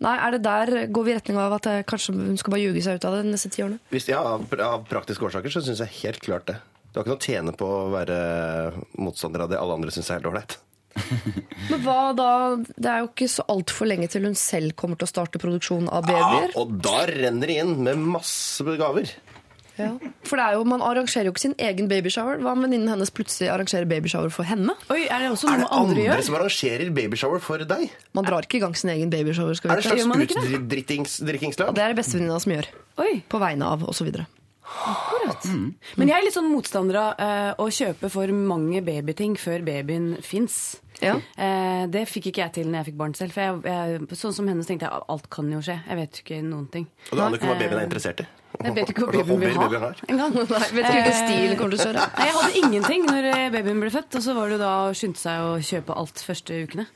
Nei, 0.04 0.12
er 0.20 0.34
det 0.34 0.42
der 0.44 0.70
Går 0.92 1.06
vi 1.06 1.12
i 1.14 1.16
retning 1.16 1.38
av 1.40 1.54
at 1.56 1.66
kanskje 1.88 2.12
hun 2.16 2.36
skal 2.40 2.52
bare 2.52 2.66
ljuge 2.66 2.82
seg 2.84 2.98
ut 2.98 3.06
av 3.08 3.16
det 3.16 3.22
de 3.24 3.32
neste 3.32 3.48
ti 3.54 3.64
årene? 3.64 3.80
Hvis, 3.94 4.10
ja, 4.12 4.20
av, 4.34 4.44
av 4.60 4.84
praktiske 4.90 5.24
årsaker 5.24 5.52
så 5.54 5.62
syns 5.64 5.80
jeg 5.84 5.94
helt 6.02 6.20
klart 6.24 6.50
det. 6.50 6.58
Du 6.92 7.00
har 7.00 7.04
ikke 7.04 7.14
noe 7.14 7.20
å 7.20 7.26
tjene 7.26 7.52
på 7.56 7.66
å 7.68 7.88
være 7.92 8.20
motstander 9.00 9.44
av 9.44 9.50
det 9.52 9.60
alle 9.60 9.76
andre 9.76 9.92
syns 9.92 10.08
er 10.10 10.20
helt 10.20 10.30
ålreit. 10.30 10.58
Men 11.70 11.82
hva 11.84 12.00
da? 12.16 12.28
Det 12.72 12.88
er 12.88 13.02
jo 13.02 13.10
ikke 13.10 13.28
så 13.28 13.44
altfor 13.52 13.88
lenge 13.90 14.08
til 14.12 14.24
hun 14.24 14.36
selv 14.38 14.72
kommer 14.80 14.96
til 14.96 15.08
å 15.08 15.10
starte 15.10 15.40
produksjon 15.42 15.90
av 15.92 16.08
Ja, 16.08 16.46
og 16.56 16.72
da 16.84 17.02
renner 17.10 17.52
det 17.52 17.58
inn 17.62 17.74
med 17.84 18.00
masse 18.16 18.64
gaver. 18.80 19.12
Ja. 19.76 19.90
For 20.26 20.40
det 20.40 20.44
er 20.46 20.56
jo, 20.56 20.64
man 20.68 20.84
arrangerer 20.84 21.28
jo 21.28 21.34
ikke 21.34 21.44
sin 21.44 21.56
egen 21.60 21.90
babyshower. 21.90 22.40
Hva 22.42 22.54
om 22.56 22.64
venninnen 22.64 22.88
hennes 22.92 23.12
plutselig 23.14 23.50
arrangerer 23.52 23.88
babyshower 23.90 24.32
for 24.32 24.48
henne? 24.48 24.76
Oi, 24.92 25.02
er 25.04 25.24
det 25.24 25.32
også 25.34 25.50
noe 25.50 25.56
Er 25.56 25.64
det 25.64 25.68
andre 25.68 25.82
andre 25.90 26.06
gjør? 26.06 26.24
som 26.28 26.38
arrangerer 26.40 26.94
babyshower 26.96 27.44
for 27.44 27.66
deg? 27.74 27.90
Man 28.16 28.28
drar 28.28 28.48
ikke 28.48 28.60
i 28.60 28.64
gang 28.64 28.78
sin 28.78 28.94
egen 28.96 29.12
babyshower. 29.12 29.58
skal 29.58 29.74
Er 29.74 29.82
det 29.82 29.86
et 29.86 30.04
slags 30.06 30.56
utdrikkingslag? 30.60 31.76
Det 31.76 31.84
er 31.84 31.92
det 31.92 32.00
bestevenninna 32.00 32.40
som 32.40 32.56
gjør. 32.56 32.72
Oi, 33.04 33.12
På 33.28 33.42
vegne 33.42 33.68
av, 33.68 33.84
osv. 33.90 34.10
Men 35.96 36.10
jeg 36.10 36.16
er 36.16 36.24
litt 36.24 36.34
sånn 36.34 36.48
motstander 36.50 36.98
av 37.00 37.20
uh, 37.20 37.52
å 37.62 37.68
kjøpe 37.72 38.10
for 38.12 38.32
mange 38.34 38.82
babyting 38.84 39.36
før 39.38 39.62
babyen 39.66 40.16
fins. 40.24 40.80
Ja. 41.02 41.18
Uh, 41.36 41.84
det 41.92 42.06
fikk 42.10 42.30
ikke 42.32 42.46
jeg 42.46 42.54
til 42.58 42.70
når 42.70 42.80
jeg 42.80 42.88
fikk 42.90 42.98
barn 43.02 43.14
selv. 43.18 43.36
For 43.36 43.44
jeg, 43.44 43.60
jeg, 43.68 44.18
sånn 44.18 44.34
som 44.36 44.50
hennes 44.50 44.68
tenkte 44.68 44.88
jeg 44.88 45.06
alt 45.14 45.30
kan 45.32 45.52
jo 45.52 45.62
skje. 45.64 45.78
Jeg 45.86 46.00
vet 46.00 46.20
ikke 46.22 46.40
noen 46.46 46.66
ting. 46.72 46.88
Og 47.10 47.14
det 47.14 47.24
handler 47.24 47.42
ikke 47.42 47.52
hva 47.52 47.60
babyen 47.60 47.78
er 47.82 47.88
interessert 47.88 48.24
i. 48.24 48.28
Jeg 48.64 48.74
vet 48.76 48.90
ikke 48.92 49.06
Hva 49.06 49.22
babyen 49.26 49.40
vil 49.42 49.80
ha 49.82 49.90
engang. 50.08 50.34
Nei, 50.36 50.68
vet 50.78 50.88
ikke 50.90 51.14
stil 51.18 51.54
kommer 51.58 51.76
til 51.76 51.80
å 51.80 51.86
kjøre. 51.86 52.04
Nei, 52.06 52.26
Jeg 52.26 52.36
hadde 52.36 52.62
ingenting 52.62 53.06
når 53.10 53.28
eh, 53.32 53.46
babyen 53.54 53.82
ble 53.84 53.90
født, 53.94 54.18
og 54.18 54.24
så 54.24 54.36
var 54.36 54.48
det 54.48 54.56
jo 54.56 54.62
da 54.64 54.72
å 54.86 54.94
skynde 54.96 55.20
seg 55.20 55.44
å 55.44 55.56
kjøpe 55.70 55.96
alt 56.02 56.22
første 56.28 56.60
ukene. 56.66 56.86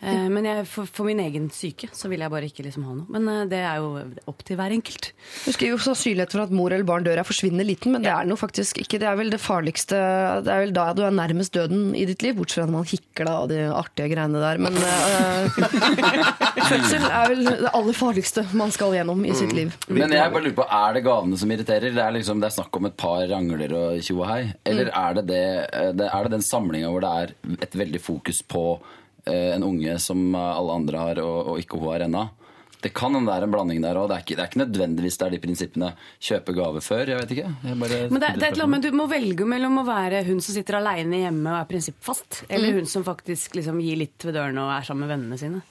Eh, 0.00 0.28
Men 0.30 0.46
jeg, 0.46 0.66
for, 0.70 0.86
for 0.86 1.08
min 1.08 1.18
egen 1.24 1.48
syke 1.50 1.88
så 1.96 2.06
vil 2.10 2.22
jeg 2.22 2.30
bare 2.30 2.46
ikke 2.46 2.62
liksom 2.66 2.84
ha 2.86 2.94
noe. 2.94 3.06
Men 3.10 3.26
eh, 3.32 3.44
det 3.50 3.60
er 3.66 3.80
jo 3.82 3.88
opp 4.30 4.44
til 4.46 4.58
hver 4.60 4.74
enkelt. 4.74 5.10
Du 5.44 5.50
skriver 5.50 5.74
jo 5.74 5.80
sannsynligheten 5.82 6.38
for 6.38 6.44
at 6.46 6.54
mor 6.54 6.74
eller 6.74 6.86
barn 6.86 7.06
dør 7.06 7.18
er 7.18 7.26
forsvinnende 7.26 7.66
liten, 7.66 7.94
men 7.94 8.04
det 8.06 8.12
er 8.12 8.28
noe 8.28 8.38
faktisk 8.38 8.78
ikke. 8.84 9.00
Det 9.02 9.08
er 9.10 9.18
vel 9.18 9.32
det 9.34 9.40
farligste 9.42 9.98
Det 10.46 10.52
er 10.54 10.62
vel 10.62 10.74
da 10.76 10.86
du 10.94 11.02
er 11.06 11.14
nærmest 11.14 11.56
døden 11.56 11.90
i 11.98 12.04
ditt 12.08 12.22
liv, 12.22 12.36
bortsett 12.38 12.62
fra 12.62 12.68
når 12.68 12.76
man 12.76 12.88
hikker 12.92 13.28
da, 13.28 13.34
og 13.42 13.50
de 13.50 13.58
artige 13.72 14.10
greiene 14.12 14.42
der. 14.44 14.62
Men 14.62 14.78
eh, 14.78 15.58
fødsel 16.70 17.08
er 17.08 17.32
vel 17.32 17.42
det 17.48 17.72
aller 17.72 17.98
farligste 17.98 18.46
man 18.58 18.72
skal 18.74 18.94
gjennom 18.96 19.24
i 19.26 19.34
sitt 19.38 19.54
liv. 19.56 19.74
Men 19.90 20.14
jeg 20.14 20.34
bare 20.34 20.44
lurer 20.46 20.58
på, 20.60 20.68
er 20.78 20.94
det 20.98 21.04
gavene 21.08 21.40
som 21.40 21.50
irriterer? 21.54 21.90
Det 21.96 22.04
er, 22.04 22.14
liksom, 22.14 22.38
det 22.42 22.50
er 22.52 22.56
snakk 22.60 22.78
om 22.78 22.88
et 22.90 22.96
par 22.98 23.26
rangler 23.32 23.74
og 23.78 23.98
tjo 24.04 24.20
og 24.22 24.30
hei? 24.30 24.40
Eller 24.68 24.92
er, 24.92 25.18
det 25.18 25.26
det, 25.32 25.42
eh, 25.74 26.06
er 26.06 26.28
det 26.28 26.36
den 26.38 26.46
samlinga 26.46 26.94
hvor 26.94 27.02
det 27.02 27.12
er 27.24 27.34
et 27.66 27.76
veldig 27.82 28.02
fokus 28.02 28.42
på 28.46 28.64
en 29.28 29.64
unge 29.66 29.98
som 30.02 30.34
alle 30.38 30.76
andre 30.80 30.98
har, 31.06 31.22
og, 31.24 31.54
og 31.54 31.62
ikke 31.62 31.78
hun 31.80 31.92
har 31.92 32.06
ennå? 32.08 32.28
Det 32.78 32.92
kan 32.94 33.10
hende 33.14 33.26
det 33.26 33.40
er 33.40 33.44
en 33.48 33.50
blanding 33.50 33.80
der 33.82 33.98
òg. 33.98 34.06
Det, 34.08 34.16
er 34.16 34.22
ikke- 34.22 34.36
det 34.36 34.42
er 34.44 34.50
ikke 34.52 34.60
nødvendigvis 34.62 35.16
det 35.18 35.26
er 35.26 35.30
de 35.34 35.40
prinsippene 35.42 35.88
kjøpe 36.22 36.54
gave 36.54 36.80
før. 36.84 37.08
Jeg 37.10 37.18
vet 37.18 37.32
ikke. 37.34 37.48
Jeg 37.64 37.78
bare 37.80 37.98
Men 38.10 38.20
det, 38.22 38.28
det 38.38 38.46
er 38.52 38.62
annet 38.62 38.82
Du 38.86 38.92
må 38.94 39.08
velge 39.10 39.44
mellom 39.50 39.80
å 39.82 39.84
være 39.88 40.22
hun 40.28 40.38
som 40.40 40.54
sitter 40.54 40.78
aleine 40.78 41.24
hjemme 41.24 41.50
og 41.50 41.58
er 41.58 41.66
prinsippfast, 41.72 42.44
eller 42.48 42.78
hun 42.78 42.86
som 42.86 43.02
faktisk 43.02 43.58
liksom 43.58 43.80
gir 43.82 43.98
litt 43.98 44.22
ved 44.22 44.34
dørene 44.38 44.62
og 44.62 44.70
er 44.76 44.86
sammen 44.86 45.06
med 45.08 45.16
vennene 45.16 45.38
sine. 45.40 45.62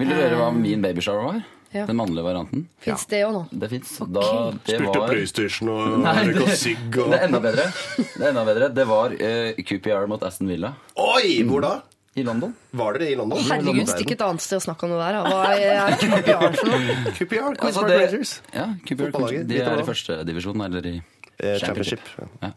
Vil 0.00 0.08
du 0.10 0.14
høre 0.16 0.40
hva 0.40 0.50
min 0.56 0.82
babyshower 0.82 1.22
var? 1.28 1.40
Ja. 1.70 1.84
Den 1.86 2.00
mannlige 2.00 2.24
varianten? 2.26 2.64
Fins 2.82 3.06
det 3.06 3.20
òg 3.22 3.32
nå? 3.36 3.44
Det 3.54 3.68
fins. 3.70 3.92
Okay. 4.02 4.74
Spilte 4.74 4.98
var 4.98 5.12
PlayStation 5.12 5.68
og 5.70 6.00
Nei, 6.02 6.16
det, 6.34 6.56
sigg 6.58 6.96
det 6.98 7.14
er 7.14 7.28
enda 7.28 7.38
bedre. 7.44 7.68
Det 8.00 8.24
er 8.24 8.32
enda 8.32 8.42
bedre. 8.48 8.68
Det 8.74 8.86
var 8.90 9.14
uh, 9.14 9.60
QPR 9.68 10.08
mot 10.10 10.24
Aston 10.26 10.50
Villa 10.50 10.72
Oi! 10.98 11.44
Hvor 11.46 11.62
da? 11.62 11.76
I 12.18 12.24
London. 12.26 12.54
Var 12.74 12.96
dere 12.98 13.10
i 13.12 13.14
London? 13.18 13.38
Herregud, 13.46 13.86
stikk 13.92 14.10
et 14.16 14.24
annet 14.26 14.42
sted 14.42 14.58
og 14.58 14.64
snakk 14.64 14.82
om 14.86 14.90
det 14.94 14.98
der. 14.98 15.18
Hva 15.30 15.52
er 15.54 15.94
QPR 16.00 16.56
for 16.58 16.72
noe? 16.72 16.96
QPR, 17.18 17.52
Queens 17.54 17.62
Altså, 17.68 17.84
det- 17.86 18.00
Rangers. 18.02 18.32
Ja, 18.56 18.66
QPR, 18.88 19.12
det 19.30 19.44
de 19.52 19.60
er 19.62 19.84
i 19.84 19.86
førstedivisjon, 19.86 19.86
første 19.86 20.18
divisjon, 20.32 20.64
eller 20.66 20.90
i 20.90 20.96
eh, 20.98 21.58
championship. 21.62 22.10
Ja. 22.42 22.50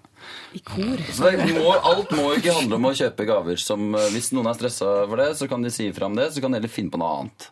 I 0.54 0.62
kor. 0.68 1.04
Så 1.10 1.32
det 1.34 1.50
må, 1.58 1.74
alt 1.74 2.14
må 2.18 2.30
ikke 2.38 2.54
handle 2.56 2.78
om 2.80 2.90
å 2.92 2.96
kjøpe 2.98 3.26
gaver 3.30 3.60
som 3.62 3.94
eh, 3.98 4.10
Hvis 4.14 4.32
noen 4.36 4.52
er 4.52 4.58
stressa 4.60 4.94
for 5.10 5.22
det, 5.22 5.34
så 5.40 5.50
kan 5.52 5.66
de 5.66 5.74
si 5.74 5.90
fra 5.96 6.10
om 6.10 6.18
det, 6.18 6.30
så 6.34 6.44
kan 6.44 6.54
de 6.54 6.62
heller 6.62 6.72
finne 6.72 6.94
på 6.94 7.02
noe 7.02 7.20
annet. 7.20 7.52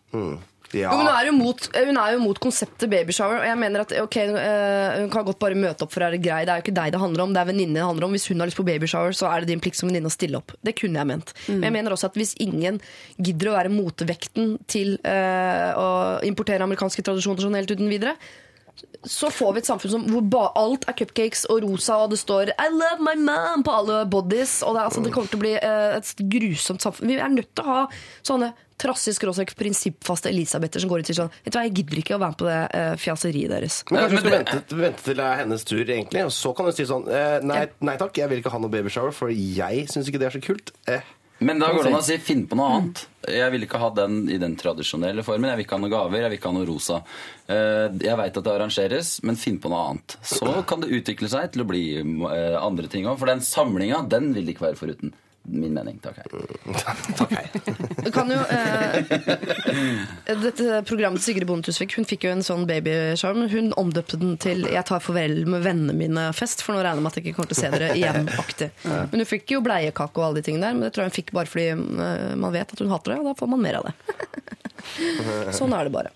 Ja. 0.78 0.92
Hun 0.96 1.08
er 1.10 1.28
jo 1.28 1.34
mot, 1.36 1.66
hun 1.76 1.98
er 2.00 2.14
jo 2.16 2.20
mot 2.22 2.38
konseptet 2.42 2.90
babyshower. 2.92 3.42
Og 3.42 3.48
jeg 3.48 3.60
mener 3.60 3.84
at 3.84 3.94
ok, 4.02 4.18
eh, 4.24 5.00
Hun 5.02 5.10
kan 5.12 5.26
godt 5.28 5.40
bare 5.42 5.58
møte 5.60 5.86
opp 5.86 5.94
for 5.94 6.04
å 6.04 6.08
være 6.10 6.22
grei. 6.24 6.44
Det 6.48 6.54
er 6.54 6.62
jo 6.62 6.66
ikke 6.66 6.78
deg 6.78 6.94
det 6.96 7.02
handler 7.02 7.26
om, 7.26 7.34
det 7.36 7.42
er 7.42 7.50
venninnen 7.52 7.80
det 7.80 7.84
handler 7.86 8.08
om. 8.08 8.16
Hvis 8.16 8.30
hun 8.32 8.40
har 8.40 8.50
lyst 8.50 8.60
på 8.60 8.68
babyshower, 8.68 9.16
så 9.18 9.28
er 9.32 9.42
det 9.42 9.52
din 9.52 9.64
plikt 9.64 9.80
som 9.80 9.92
venninne 9.92 10.12
å 10.12 10.14
stille 10.14 10.40
opp. 10.40 10.56
Det 10.64 10.76
kunne 10.80 11.02
jeg 11.02 11.12
ment. 11.12 11.34
Men 11.50 11.68
jeg 11.68 11.78
mener 11.78 11.96
også 11.96 12.12
at 12.12 12.20
hvis 12.20 12.36
ingen 12.44 12.80
gidder 13.18 13.52
å 13.52 13.58
være 13.58 13.74
motvekten 13.74 14.56
til 14.72 14.96
uh, 15.04 15.72
å 15.76 15.90
importere 16.28 16.64
amerikanske 16.66 17.04
tradisjoner 17.06 17.44
sånn 17.44 17.60
helt 17.60 17.76
uten 17.76 17.92
videre, 17.92 18.16
så 19.04 19.32
får 19.34 19.54
vi 19.54 19.62
et 19.64 19.70
samfunn 19.70 19.94
som, 19.96 20.08
hvor 20.14 20.26
ba, 20.30 20.48
alt 20.60 20.86
er 20.90 20.98
cupcakes 20.98 21.48
og 21.50 21.64
rosa, 21.66 21.98
og 22.04 22.12
det 22.14 22.20
står 22.22 22.54
'I 22.54 22.68
love 22.70 23.02
my 23.02 23.16
man' 23.18 23.64
på 23.66 23.74
alle 23.74 24.06
bodies. 24.06 24.62
Og 24.62 24.76
det, 24.76 24.82
altså, 24.82 25.02
det 25.04 25.14
kommer 25.14 25.32
til 25.32 25.40
å 25.40 25.46
bli 25.46 25.56
eh, 25.58 25.96
et 25.98 26.26
grusomt 26.36 26.82
samfunn. 26.82 27.10
Vi 27.10 27.18
er 27.18 27.34
nødt 27.34 27.50
til 27.56 27.66
å 27.66 27.72
ha 27.72 27.82
sånne 28.22 28.54
trassige 28.82 29.18
skråstrek 29.18 29.54
prinsippfaste 29.58 30.32
Elisabeter 30.32 30.82
som 30.82 30.90
går 30.90 31.02
ut 31.02 31.06
og 31.06 31.12
sier 31.12 31.20
sånn 31.20 31.34
Vet 31.46 31.54
du 31.54 31.58
hva, 31.60 31.66
jeg 31.68 31.76
gidder 31.78 32.02
ikke 32.02 32.16
å 32.18 32.22
være 32.22 32.34
med 32.34 32.40
på 32.40 32.48
det 32.48 32.60
uh, 32.74 32.96
fjaseriet 32.98 33.54
deres. 33.54 33.80
Men 33.92 34.02
kanskje 34.02 34.18
du 34.18 34.24
skal 34.24 34.38
vente, 34.38 34.80
vente 34.82 35.06
til 35.06 35.20
det 35.20 35.28
er 35.28 35.42
hennes 35.44 35.66
tur, 35.70 35.84
egentlig. 35.86 36.26
Og 36.26 36.34
så 36.36 36.54
kan 36.58 36.70
du 36.70 36.76
si 36.76 36.88
sånn 36.90 37.10
eh, 37.10 37.38
nei, 37.46 37.64
nei 37.86 37.98
takk, 38.02 38.18
jeg 38.18 38.32
vil 38.32 38.42
ikke 38.42 38.54
ha 38.54 38.62
noe 38.62 38.74
babyshower, 38.74 39.14
for 39.16 39.34
jeg 39.34 39.86
syns 39.92 40.10
ikke 40.10 40.22
det 40.22 40.32
er 40.32 40.38
så 40.38 40.44
kult. 40.44 40.74
Eh. 40.90 41.06
Men 41.42 41.60
da 41.60 41.72
går 41.74 41.84
det 41.88 41.92
an 41.92 42.00
å 42.00 42.04
si 42.06 42.18
'finn 42.22 42.44
på 42.48 42.56
noe 42.60 42.70
annet'. 42.78 43.06
Jeg 43.28 43.52
vil 43.52 43.64
ikke 43.66 43.80
ha 43.82 43.90
den 43.98 44.30
i 44.30 44.38
den 44.42 44.56
tradisjonelle 44.58 45.24
formen. 45.26 45.50
Jeg 45.50 45.58
vil 45.58 45.66
ikke 45.66 45.78
ha 45.78 45.82
noen 45.82 45.94
gaver, 45.94 46.22
jeg 46.22 46.30
vil 46.30 46.38
ikke 46.38 46.50
ha 46.52 46.58
noe 46.58 46.68
rosa. 46.70 47.02
Eh, 47.50 47.90
Jeg 48.02 48.18
veit 48.18 48.38
at 48.38 48.44
det 48.44 48.54
arrangeres, 48.54 49.24
men 49.24 49.36
finn 49.36 49.58
på 49.60 49.70
noe 49.70 49.90
annet. 49.90 50.18
Så 50.22 50.66
kan 50.66 50.82
det 50.82 50.90
utvikle 50.94 51.30
seg 51.30 51.52
til 51.52 51.64
å 51.64 51.68
bli 51.68 51.84
eh, 51.98 52.58
andre 52.62 52.88
ting 52.88 53.06
òg. 53.06 53.18
For 53.18 53.26
den 53.26 53.42
samlinga, 53.42 54.08
den 54.08 54.34
vil 54.34 54.46
det 54.46 54.56
ikke 54.56 54.68
være 54.70 54.78
foruten. 54.78 55.14
Min 55.44 55.74
mening. 55.74 55.98
Takk, 56.00 56.18
hei. 57.32 57.50
Det 58.06 58.12
kan 58.14 58.30
jo 58.30 58.38
eh, 58.54 60.36
Dette 60.42 60.82
programmet 60.86 61.24
Sigrid 61.24 61.48
Bonde 61.50 61.66
Tusvik 61.66 61.96
Hun 61.98 62.06
fikk 62.08 62.28
jo 62.28 62.34
en 62.36 62.44
sånn 62.46 62.68
babyshower, 62.70 63.40
men 63.40 63.50
hun 63.50 63.72
omdøpte 63.80 64.20
den 64.22 64.38
til 64.42 64.68
'Jeg 64.70 64.86
tar 64.88 65.02
farvel 65.02 65.44
med 65.50 65.66
vennene 65.66 65.98
mine'-fest, 65.98 66.62
for 66.62 66.78
nå 66.78 66.84
regner 66.86 67.02
jeg 67.02 67.06
med 67.06 67.12
at 67.12 67.20
jeg 67.20 67.26
ikke 67.26 67.40
kommer 67.40 67.54
til 67.54 67.58
å 67.58 67.62
se 67.62 67.74
dere 67.74 67.92
igjen-aktig. 67.98 68.70
Men 69.12 69.24
hun 69.24 69.30
fikk 69.30 69.56
jo 69.56 69.64
bleiekake 69.66 70.22
og 70.22 70.28
alle 70.28 70.42
de 70.42 70.46
tingene 70.46 70.68
der, 70.68 70.78
men 70.78 70.86
det 70.86 70.94
tror 70.94 71.06
jeg 71.06 71.12
hun 71.12 71.20
fikk 71.20 71.34
bare 71.36 71.50
fordi 71.50 71.70
eh, 71.74 72.36
man 72.40 72.54
vet 72.54 72.74
at 72.74 72.80
hun 72.80 72.92
hater 72.94 73.16
det, 73.16 73.20
og 73.22 73.32
da 73.32 73.38
får 73.42 73.52
man 73.52 73.64
mer 73.66 73.80
av 73.82 73.90
det. 73.90 73.96
Sånn 75.58 75.74
er 75.76 75.88
det 75.88 75.94
bare. 75.94 76.12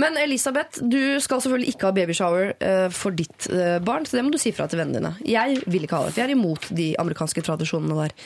Men 0.00 0.18
Elisabeth, 0.20 0.80
du 0.82 1.18
skal 1.22 1.42
selvfølgelig 1.42 1.74
ikke 1.74 1.88
ha 1.88 1.94
babyshower 1.96 2.52
eh, 2.58 2.86
for 2.94 3.16
ditt 3.16 3.48
eh, 3.52 3.78
barn, 3.84 4.06
så 4.06 4.18
det 4.18 4.24
må 4.26 4.34
du 4.34 4.40
si 4.40 4.52
fra 4.56 4.68
til 4.70 4.82
vennene 4.82 5.00
dine. 5.00 5.12
Jeg 5.28 5.60
vil 5.70 5.86
ikke 5.86 6.00
ha 6.00 6.06
det, 6.06 6.14
for 6.14 6.22
jeg 6.22 6.30
er 6.30 6.36
imot 6.36 6.70
de 6.76 6.90
amerikanske 7.00 7.44
tradisjonene 7.46 7.98
der. 8.04 8.16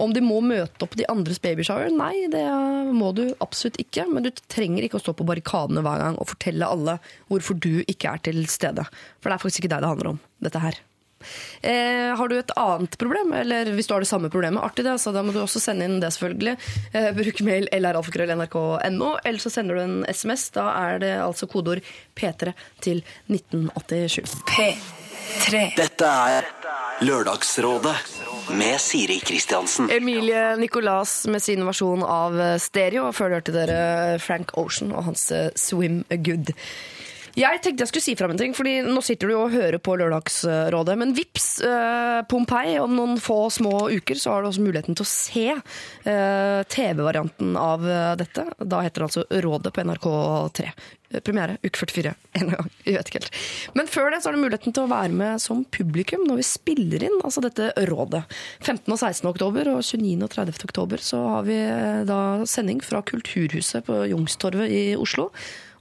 Om 0.00 0.14
de 0.14 0.22
må 0.24 0.40
møte 0.44 0.86
opp 0.86 0.96
de 0.98 1.08
andres 1.10 1.40
babyshower? 1.42 1.90
Nei, 1.92 2.28
det 2.32 2.44
må 2.96 3.12
du 3.16 3.24
absolutt 3.44 3.80
ikke. 3.82 4.06
Men 4.10 4.26
du 4.26 4.30
trenger 4.52 4.86
ikke 4.86 5.00
å 5.00 5.04
stå 5.04 5.16
på 5.16 5.26
barrikadene 5.28 5.84
hver 5.84 6.04
gang 6.04 6.20
og 6.20 6.30
fortelle 6.32 6.68
alle 6.68 6.98
hvorfor 7.32 7.58
du 7.58 7.82
ikke 7.86 8.14
er 8.14 8.24
til 8.30 8.44
stede. 8.50 8.86
For 9.20 9.28
det 9.30 9.36
er 9.36 9.44
faktisk 9.44 9.64
ikke 9.64 9.74
deg 9.74 9.84
det 9.84 9.92
handler 9.92 10.14
om, 10.14 10.24
dette 10.44 10.62
her. 10.62 10.80
Eh, 11.62 12.16
har 12.16 12.28
du 12.28 12.36
et 12.38 12.54
annet 12.58 12.96
problem, 12.98 13.32
eller 13.36 13.70
hvis 13.76 13.88
du 13.88 13.94
har 13.94 14.02
det 14.02 14.10
samme 14.10 14.30
problemet, 14.32 14.62
artig 14.62 14.86
det, 14.86 14.96
så 15.00 15.12
da 15.14 15.22
må 15.24 15.34
du 15.34 15.40
også 15.42 15.62
sende 15.62 15.86
inn 15.88 16.00
det 16.02 16.12
selvfølgelig. 16.16 16.56
Eh, 16.92 17.10
bruk 17.16 17.44
mail 17.46 17.68
lralfakrøll.nrk.no, 17.72 19.12
eller 19.22 19.44
så 19.44 19.52
sender 19.54 19.78
du 19.78 19.84
en 19.84 20.00
SMS. 20.10 20.48
Da 20.56 20.70
er 20.74 20.98
det 21.02 21.14
altså 21.22 21.50
kodeord 21.50 21.84
P3 22.18 22.56
til 22.82 23.04
1987. 23.30 24.42
P3. 24.50 25.01
Dette 25.76 26.08
er 26.08 26.48
Lørdagsrådet 27.02 27.94
med 28.56 28.78
Siri 28.80 29.18
Kristiansen. 29.24 29.90
Emilie 29.90 30.56
Nicolas 30.60 31.26
med 31.30 31.42
sin 31.42 31.64
versjon 31.66 32.04
av 32.06 32.38
stereo. 32.62 33.08
Og 33.10 33.16
før 33.18 33.38
hørte 33.38 33.54
dere 33.54 34.18
Frank 34.22 34.54
Ocean 34.60 34.94
og 34.94 35.06
hans 35.10 35.28
Swim 35.58 36.02
Good. 36.10 36.54
Jeg 37.38 37.62
tenkte 37.64 37.86
jeg 37.86 37.88
skulle 37.88 38.04
si 38.04 38.14
fra 38.18 38.28
om 38.28 38.34
en 38.34 38.40
ting, 38.40 38.52
fordi 38.56 38.74
nå 38.84 39.00
sitter 39.04 39.30
du 39.30 39.32
jo 39.32 39.42
og 39.46 39.54
hører 39.54 39.80
på 39.80 39.94
Lørdagsrådet. 39.96 40.96
Men 41.00 41.14
vips, 41.16 41.46
eh, 41.64 42.20
Pompeii, 42.28 42.76
om 42.82 42.92
noen 42.96 43.20
få 43.22 43.46
små 43.50 43.86
uker 43.88 44.20
så 44.20 44.34
har 44.34 44.42
du 44.42 44.50
også 44.50 44.64
muligheten 44.64 44.98
til 44.98 45.06
å 45.06 45.08
se 45.08 45.46
eh, 45.54 46.60
TV-varianten 46.76 47.56
av 47.56 47.86
eh, 47.88 48.16
dette. 48.20 48.44
Da 48.60 48.82
heter 48.84 49.00
det 49.00 49.08
altså 49.08 49.24
Rådet 49.46 49.72
på 49.72 49.86
NRK3. 49.88 50.68
Eh, 51.12 51.20
Premiere 51.24 51.56
uke 51.62 51.78
44 51.78 52.14
en 52.40 52.52
gang. 52.52 52.70
Jeg 52.84 52.98
vet 52.98 53.10
ikke 53.10 53.22
helt. 53.22 53.40
Men 53.80 53.88
før 53.88 54.12
det 54.12 54.20
så 54.20 54.30
har 54.30 54.36
du 54.36 54.44
muligheten 54.44 54.76
til 54.76 54.84
å 54.84 54.92
være 54.92 55.16
med 55.16 55.42
som 55.42 55.64
publikum 55.64 56.24
når 56.28 56.42
vi 56.42 56.48
spiller 56.52 57.08
inn 57.08 57.18
altså 57.24 57.44
dette 57.44 57.72
rådet. 57.88 58.24
15. 58.60 58.86
og 58.92 58.98
16. 58.98 59.28
oktober 59.32 59.72
og 59.72 59.80
29. 59.80 60.20
og 60.20 60.32
30. 60.36 60.68
oktober 60.68 61.04
så 61.04 61.24
har 61.36 61.48
vi 61.48 61.58
eh, 61.64 62.04
da 62.08 62.22
sending 62.48 62.84
fra 62.84 63.00
Kulturhuset 63.08 63.88
på 63.88 64.04
Youngstorget 64.12 64.68
i 64.68 64.82
Oslo. 65.00 65.30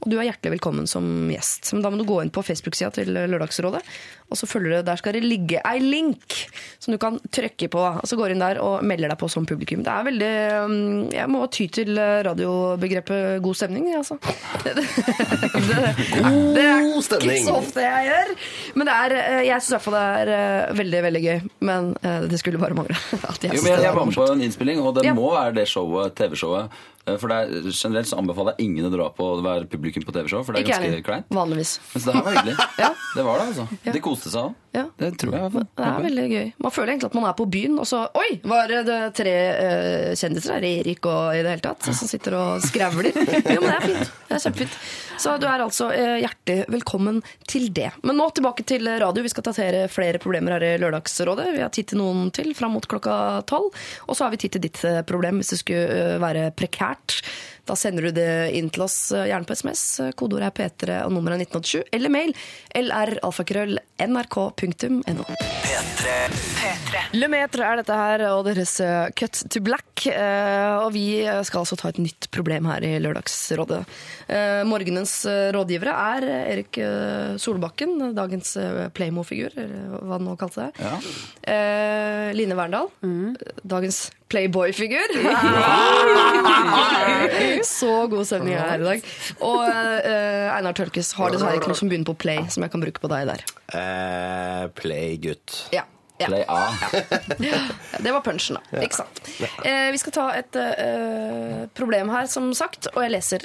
Og 0.02 0.10
du 0.10 0.18
er 0.18 0.32
hjertelig 0.32 0.56
velkommen 0.56 0.88
som 0.90 1.06
gjest. 1.30 1.70
Men 1.76 1.84
da 1.86 1.92
må 1.94 2.00
du 2.00 2.08
gå 2.10 2.18
inn 2.24 2.34
på 2.34 2.42
Facebook-sida 2.46 2.90
til 2.96 3.14
Lørdagsrådet. 3.14 3.84
Og 4.32 4.40
så 4.40 4.48
følger 4.48 4.78
du, 4.80 4.86
Der 4.88 4.96
skal 5.00 5.14
det 5.18 5.24
ligge 5.28 5.60
ei 5.68 5.80
link 5.84 6.38
som 6.80 6.94
du 6.96 6.98
kan 7.02 7.20
trykke 7.36 7.68
på. 7.74 7.82
Og 8.02 8.08
så 8.08 8.16
går 8.18 8.32
du 8.32 8.36
inn 8.38 8.44
der 8.44 8.62
og 8.64 8.84
melder 8.88 9.12
deg 9.12 9.20
på 9.22 9.30
som 9.30 9.46
publikum. 9.46 9.84
Det 9.86 9.92
er 9.92 10.08
veldig 10.08 10.32
um, 10.66 11.10
Jeg 11.12 11.28
må 11.30 11.44
ty 11.52 11.68
til 11.68 12.00
radiobegrepet 12.00 13.42
god 13.44 13.56
stemning, 13.60 13.90
jeg, 13.92 14.02
altså. 14.02 14.18
Det, 14.62 14.76
det, 14.78 14.86
det, 15.68 15.78
det 16.56 16.64
er 16.64 16.84
ikke 16.86 17.38
så 17.46 17.56
ofte 17.58 17.82
jeg 17.84 18.08
gjør. 18.10 18.32
Men 18.78 18.88
det 18.90 18.96
er, 19.06 19.16
eh, 19.18 19.42
jeg 19.48 19.58
syns 19.64 19.72
i 19.72 19.76
hvert 19.76 19.86
fall 19.88 19.96
det 19.98 20.04
er 20.22 20.32
eh, 20.36 20.74
veldig 20.78 21.02
veldig 21.08 21.22
gøy. 21.26 21.40
Men 21.70 21.92
eh, 22.06 22.24
det 22.32 22.40
skulle 22.42 22.62
bare 22.62 22.78
mangle. 22.78 22.96
At 23.32 23.44
jeg 23.46 23.56
Jo, 23.58 23.64
men 23.66 23.74
jeg, 23.74 23.84
jeg 23.88 23.96
var 23.98 24.08
med 24.10 24.18
på 24.22 24.28
en 24.36 24.46
innspilling, 24.48 24.82
og 24.86 24.96
det 25.00 25.06
Ja. 25.10 25.14
må 25.18 25.32
være 25.34 25.56
det 25.60 25.68
showet, 25.72 26.14
TV-showet. 26.20 26.70
Eh, 27.08 27.18
For 27.18 27.32
det 27.32 27.38
er, 27.42 27.70
Generelt 27.74 28.08
så 28.12 28.20
anbefaler 28.22 28.54
jeg 28.58 28.68
ingen 28.70 28.86
å 28.86 28.92
dra 28.94 29.08
på 29.16 29.26
å 29.26 29.40
være 29.42 29.66
publikum 29.72 30.06
på 30.06 30.14
TV-show, 30.14 30.44
for 30.46 30.54
det 30.54 30.62
er 30.62 30.68
Ikke 30.70 30.82
ganske 30.86 31.06
kleint. 31.08 31.32
Vanligvis. 31.34 31.72
så 31.96 32.04
det 32.06 32.14
her 32.20 32.26
var 32.28 32.38
hyggelig. 32.38 32.58
Ja. 32.86 32.92
Det 33.16 33.24
var 33.26 33.42
det, 33.42 33.46
altså. 33.52 33.66
Ja. 33.88 33.92
De 33.96 34.00
koste 34.04 34.21
seg 34.30 34.44
òg. 34.44 34.58
Ja. 34.72 34.86
Det 34.96 35.10
tror 35.20 35.34
jeg. 35.36 35.52
Det 35.52 35.84
er 35.84 36.04
veldig 36.06 36.26
gøy. 36.32 36.52
Man 36.64 36.72
føler 36.72 36.94
egentlig 36.94 37.10
at 37.10 37.16
man 37.18 37.26
er 37.28 37.34
på 37.36 37.48
byen, 37.52 37.74
og 37.82 37.88
så 37.90 38.06
Oi! 38.16 38.38
Var 38.48 38.72
det 38.88 39.00
tre 39.18 39.34
uh, 39.52 40.12
kjendiser 40.16 40.56
her? 40.56 40.68
Erik 40.70 41.08
og 41.12 41.36
i 41.36 41.42
det 41.42 41.56
hele 41.56 41.66
tatt? 41.66 41.90
Som 41.90 42.08
sitter 42.08 42.38
og 42.40 42.64
skravler. 42.64 43.12
Jo, 43.52 43.60
men 43.60 43.68
det 43.68 43.76
er 43.76 43.84
fint. 43.84 44.14
Det 44.30 44.38
er 44.38 44.44
kjempefint. 44.46 44.78
Så 45.20 45.34
du 45.42 45.46
er 45.50 45.64
altså 45.66 45.90
uh, 45.92 46.16
hjertelig 46.22 46.70
velkommen 46.72 47.20
til 47.52 47.68
det. 47.76 47.90
Men 48.08 48.20
nå 48.22 48.30
tilbake 48.36 48.64
til 48.68 48.88
radio. 48.88 49.26
Vi 49.26 49.34
skal 49.34 49.46
tatere 49.50 49.84
flere 49.92 50.22
problemer 50.24 50.56
her 50.56 50.68
i 50.70 50.74
Lørdagsrådet. 50.82 51.50
Vi 51.58 51.64
har 51.66 51.74
tid 51.76 51.92
til 51.92 52.00
noen 52.00 52.30
til 52.36 52.54
fram 52.56 52.78
mot 52.78 52.88
klokka 52.88 53.16
tolv. 53.50 53.76
Og 54.08 54.16
så 54.16 54.26
har 54.26 54.36
vi 54.36 54.40
tid 54.46 54.56
til 54.56 54.66
ditt 54.70 54.80
eh, 54.88 55.02
problem 55.08 55.42
hvis 55.42 55.52
det 55.54 55.62
skulle 55.64 56.16
uh, 56.16 56.20
være 56.24 56.48
prekært. 56.56 57.20
Da 57.70 57.76
sender 57.78 58.08
du 58.10 58.12
det 58.18 58.28
inn 58.58 58.70
til 58.74 58.84
oss, 58.88 59.12
eh, 59.14 59.28
gjerne 59.30 59.46
på 59.48 59.54
SMS. 59.56 59.84
Kodeordet 60.18 60.48
er 60.50 60.56
P3 60.58 60.96
og 61.06 61.12
nummeret 61.14 61.38
er 61.40 61.46
1987. 61.46 61.84
Eller 61.94 62.10
mail 62.14 62.34
lralfakrøll.nrk.no. 62.76 63.82
nrk.no. 64.02 65.24
P3. 66.02 66.12
Er 67.62 67.78
dette 67.82 67.96
her, 67.98 68.24
og 68.34 68.46
deres 68.48 68.74
eh, 68.84 69.10
Cut 69.18 69.44
to 69.54 69.62
Black. 69.64 70.06
Eh, 70.10 70.78
Og 70.82 70.90
vi 70.96 71.06
skal 71.46 71.62
altså 71.62 71.78
ta 71.78 71.92
et 71.92 72.00
nytt 72.02 72.28
problem 72.34 72.66
her 72.72 72.82
i 72.88 72.96
Lørdagsrådet. 73.04 73.84
Eh, 74.32 74.62
Morgenens 74.68 75.14
rådgivere 75.54 75.94
er 76.16 76.28
Erik 76.56 76.80
Solbakken, 77.42 77.98
dagens 78.18 78.56
Playmo-figur, 78.98 79.54
hva 80.02 80.18
han 80.18 80.26
nå 80.26 80.34
kalte 80.42 80.66
det. 80.72 80.72
Ja. 80.82 80.96
Eh, 81.54 82.32
Line 82.38 82.58
Verndal, 82.58 82.90
dagens 83.64 84.08
Playboy-figur. 84.32 85.12
Så 87.68 87.92
god 88.12 88.26
stemning 88.28 88.56
er 88.56 88.68
her 88.70 88.80
i 88.84 88.88
dag. 88.88 89.00
Og 89.44 89.64
uh, 89.68 90.56
Einar 90.56 90.76
Tørkes 90.78 91.10
har 91.18 91.28
dessverre 91.34 91.58
ikke 91.60 91.72
noe 91.72 91.80
som 91.82 91.90
begynner 91.92 92.10
på 92.12 92.16
Play, 92.26 92.40
som 92.54 92.62
jeg 92.66 92.72
kan 92.74 92.84
bruke 92.84 93.00
på 93.04 93.10
deg 93.12 93.22
der. 93.32 93.42
Uh, 93.74 94.64
play 94.78 95.08
gutt. 95.22 95.48
Ja. 95.76 95.84
ja. 96.22 96.28
Play 96.32 96.44
A. 96.48 96.50
Ja, 97.50 97.60
Det 98.00 98.12
var 98.16 98.22
punchen, 98.26 98.54
da. 98.60 98.64
Ikke 98.84 98.98
sant? 99.02 99.16
Eh, 99.66 99.90
vi 99.92 99.98
skal 100.02 100.14
ta 100.16 100.26
et 100.40 100.54
eh, 100.60 101.60
problem 101.78 102.08
her, 102.14 102.26
som 102.32 102.46
sagt, 102.58 102.82
og 102.96 103.00
jeg 103.06 103.12
leser 103.18 103.42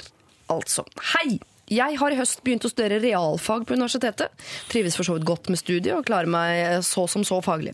altså. 0.53 0.81
Hei! 1.15 1.29
Jeg 1.67 1.97
har 1.99 2.13
i 2.13 2.17
høst 2.19 2.43
begynt 2.45 2.63
å 2.63 2.71
studere 2.71 3.01
realfag 3.03 3.65
på 3.67 3.75
universitetet. 3.75 4.31
Trives 4.71 4.95
for 4.95 5.03
så 5.03 5.17
vidt 5.17 5.27
godt 5.27 5.49
med 5.51 5.59
studiet 5.59 5.97
og 5.97 6.05
klarer 6.07 6.29
meg 6.31 6.83
så 6.87 7.03
som 7.11 7.25
så 7.27 7.41
faglig. 7.43 7.73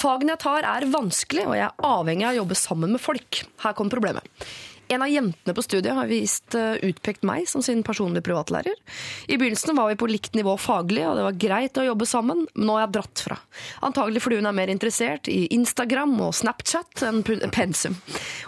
Fagene 0.00 0.34
jeg 0.34 0.44
tar 0.44 0.68
er 0.68 0.90
vanskelig, 0.92 1.46
og 1.48 1.56
jeg 1.56 1.68
er 1.70 1.86
avhengig 1.88 2.26
av 2.28 2.34
å 2.34 2.40
jobbe 2.42 2.58
sammen 2.60 2.92
med 2.92 3.00
folk. 3.00 3.40
Her 3.64 3.78
kommer 3.78 3.96
problemet. 3.96 4.44
En 4.90 5.04
av 5.06 5.08
jentene 5.08 5.54
på 5.54 5.62
studiet 5.62 5.94
har 5.94 6.08
vist 6.10 6.54
eh, 6.58 6.80
utpekt 6.82 7.22
meg 7.24 7.44
som 7.48 7.62
sin 7.62 7.84
personlige 7.86 8.26
privatlærer. 8.26 8.74
I 9.30 9.36
begynnelsen 9.38 9.78
var 9.78 9.88
vi 9.88 9.98
på 10.00 10.08
likt 10.10 10.34
nivå 10.34 10.56
faglig, 10.58 11.04
og 11.06 11.14
det 11.16 11.26
var 11.28 11.36
greit 11.44 11.78
å 11.78 11.84
jobbe 11.86 12.08
sammen, 12.10 12.42
men 12.52 12.66
nå 12.66 12.74
har 12.74 12.88
jeg 12.88 12.96
dratt 12.96 13.22
fra. 13.28 13.36
Antagelig 13.86 14.24
fordi 14.24 14.40
hun 14.40 14.50
er 14.50 14.56
mer 14.58 14.72
interessert 14.72 15.30
i 15.30 15.44
Instagram 15.54 16.16
og 16.26 16.34
Snapchat 16.36 17.06
enn 17.06 17.22
pensum. 17.54 17.94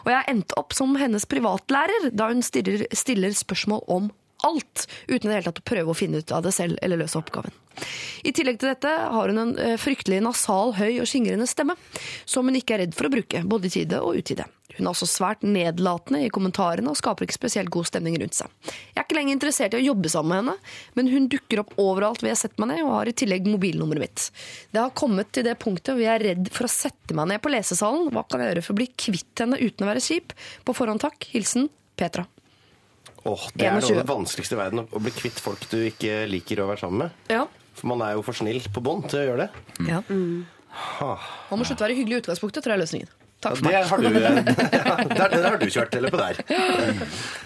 Og 0.02 0.10
jeg 0.12 0.28
endte 0.34 0.58
opp 0.58 0.74
som 0.74 0.98
hennes 0.98 1.28
privatlærer 1.30 2.10
da 2.10 2.32
hun 2.32 2.42
stiller, 2.42 2.88
stiller 2.90 3.38
spørsmål 3.38 3.86
om 3.86 4.10
alt, 4.46 4.86
uten 5.08 5.28
det 5.28 5.36
hele 5.36 5.48
tatt 5.48 5.62
å 5.62 5.68
prøve 5.72 5.92
å 5.92 5.98
finne 5.98 6.22
ut 6.22 6.34
av 6.34 6.46
det 6.46 6.54
selv 6.56 6.80
eller 6.82 7.02
løse 7.02 7.18
oppgaven. 7.20 7.54
I 8.22 8.32
tillegg 8.36 8.58
til 8.60 8.68
dette 8.68 8.90
har 8.90 9.30
hun 9.30 9.40
en 9.40 9.52
eh, 9.60 9.78
fryktelig 9.80 10.20
nasal, 10.24 10.74
høy 10.76 11.00
og 11.02 11.08
skingrende 11.08 11.48
stemme, 11.48 11.76
som 12.28 12.46
hun 12.48 12.58
ikke 12.58 12.76
er 12.76 12.84
redd 12.84 12.96
for 12.96 13.08
å 13.08 13.12
bruke, 13.14 13.40
både 13.48 13.70
i 13.70 13.76
tide 13.80 14.02
og 14.04 14.18
utide. 14.20 14.46
Hun 14.76 14.86
er 14.86 14.92
også 14.92 15.08
svært 15.08 15.42
nedlatende 15.44 16.22
i 16.24 16.30
kommentarene 16.32 16.88
og 16.88 16.96
skaper 16.96 17.26
ikke 17.26 17.36
spesielt 17.36 17.72
god 17.72 17.88
stemning 17.90 18.16
rundt 18.20 18.36
seg. 18.38 18.52
Jeg 18.64 18.96
er 18.96 19.04
ikke 19.04 19.18
lenger 19.18 19.36
interessert 19.36 19.76
i 19.76 19.80
å 19.80 19.84
jobbe 19.84 20.12
sammen 20.12 20.32
med 20.32 20.40
henne, 20.40 20.74
men 20.96 21.10
hun 21.12 21.28
dukker 21.32 21.62
opp 21.64 21.74
overalt 21.82 22.22
hvor 22.22 22.30
jeg 22.30 22.40
setter 22.40 22.64
meg 22.64 22.72
ned, 22.72 22.84
og 22.86 22.94
har 22.96 23.10
i 23.10 23.16
tillegg 23.22 23.48
mobilnummeret 23.52 24.04
mitt. 24.06 24.28
Det 24.72 24.80
har 24.80 24.94
kommet 24.96 25.32
til 25.34 25.46
det 25.48 25.58
punktet 25.62 25.92
hvor 25.94 26.04
jeg 26.04 26.14
er 26.14 26.28
redd 26.30 26.52
for 26.54 26.68
å 26.68 26.72
sette 26.72 27.16
meg 27.18 27.32
ned 27.32 27.44
på 27.44 27.52
lesesalen. 27.52 28.08
Hva 28.14 28.24
kan 28.24 28.42
jeg 28.42 28.52
gjøre 28.52 28.66
for 28.68 28.76
å 28.76 28.80
bli 28.80 28.88
kvitt 29.06 29.44
henne 29.44 29.60
uten 29.60 29.84
å 29.84 29.92
være 29.92 30.04
kjip? 30.04 30.36
På 30.64 30.76
forhånd 30.76 31.04
takk. 31.04 31.28
Hilsen 31.34 31.68
Petra. 32.00 32.24
Åh, 33.24 33.42
det 33.54 33.66
er 33.68 33.76
noe 33.76 33.86
av 33.86 34.00
det 34.02 34.06
vanskeligste 34.08 34.56
i 34.56 34.58
verden, 34.58 34.84
å- 34.88 35.02
bli 35.02 35.12
kvitt 35.14 35.38
folk 35.40 35.62
du 35.70 35.78
ikke 35.86 36.24
liker 36.28 36.62
å 36.64 36.68
være 36.72 36.80
sammen 36.82 36.98
med. 37.06 37.10
Ja. 37.30 37.46
For 37.78 37.86
man 37.92 38.02
er 38.02 38.16
jo 38.18 38.22
for 38.26 38.32
snill 38.36 38.60
på 38.72 38.82
bånd 38.82 39.08
til 39.08 39.20
å 39.22 39.26
gjøre 39.30 39.46
det. 39.46 39.50
ja. 39.88 40.02
Mm. 40.08 40.44
Man 41.52 41.58
må 41.60 41.66
slutte 41.68 41.84
å 41.84 41.88
være 41.88 41.96
hyggelig 41.98 42.16
i 42.16 42.20
utgangspunktet, 42.22 42.64
tror 42.64 42.72
jeg 42.72 42.78
er 42.80 42.82
løsningen. 42.86 43.08
Takk 43.42 43.56
for 43.58 43.66
Det 43.66 43.72
meg. 43.74 43.86
har 43.90 43.98
du, 43.98 44.08
der, 45.18 45.28
der 45.34 45.46
har 45.50 45.58
du 45.58 45.66
kjørt 45.66 45.94
eller 45.98 46.10
på 46.14 46.16
der. 46.20 46.38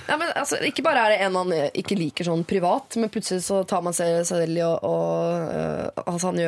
Ja, 0.06 0.16
men, 0.20 0.28
altså, 0.36 0.58
ikke 0.68 0.84
bare 0.84 1.02
er 1.06 1.14
det 1.14 1.20
en 1.26 1.32
man 1.34 1.50
ikke 1.74 1.96
liker 1.98 2.28
sånn 2.28 2.44
privat, 2.46 2.94
men 3.00 3.10
plutselig 3.10 3.42
så 3.48 3.62
tar 3.66 3.82
man 3.82 3.96
seg 3.96 4.20
selv 4.28 4.46
i 4.60 4.62
å 4.62 4.76
øh, 4.84 5.90
altså, 6.06 6.30
Hun 6.36 6.38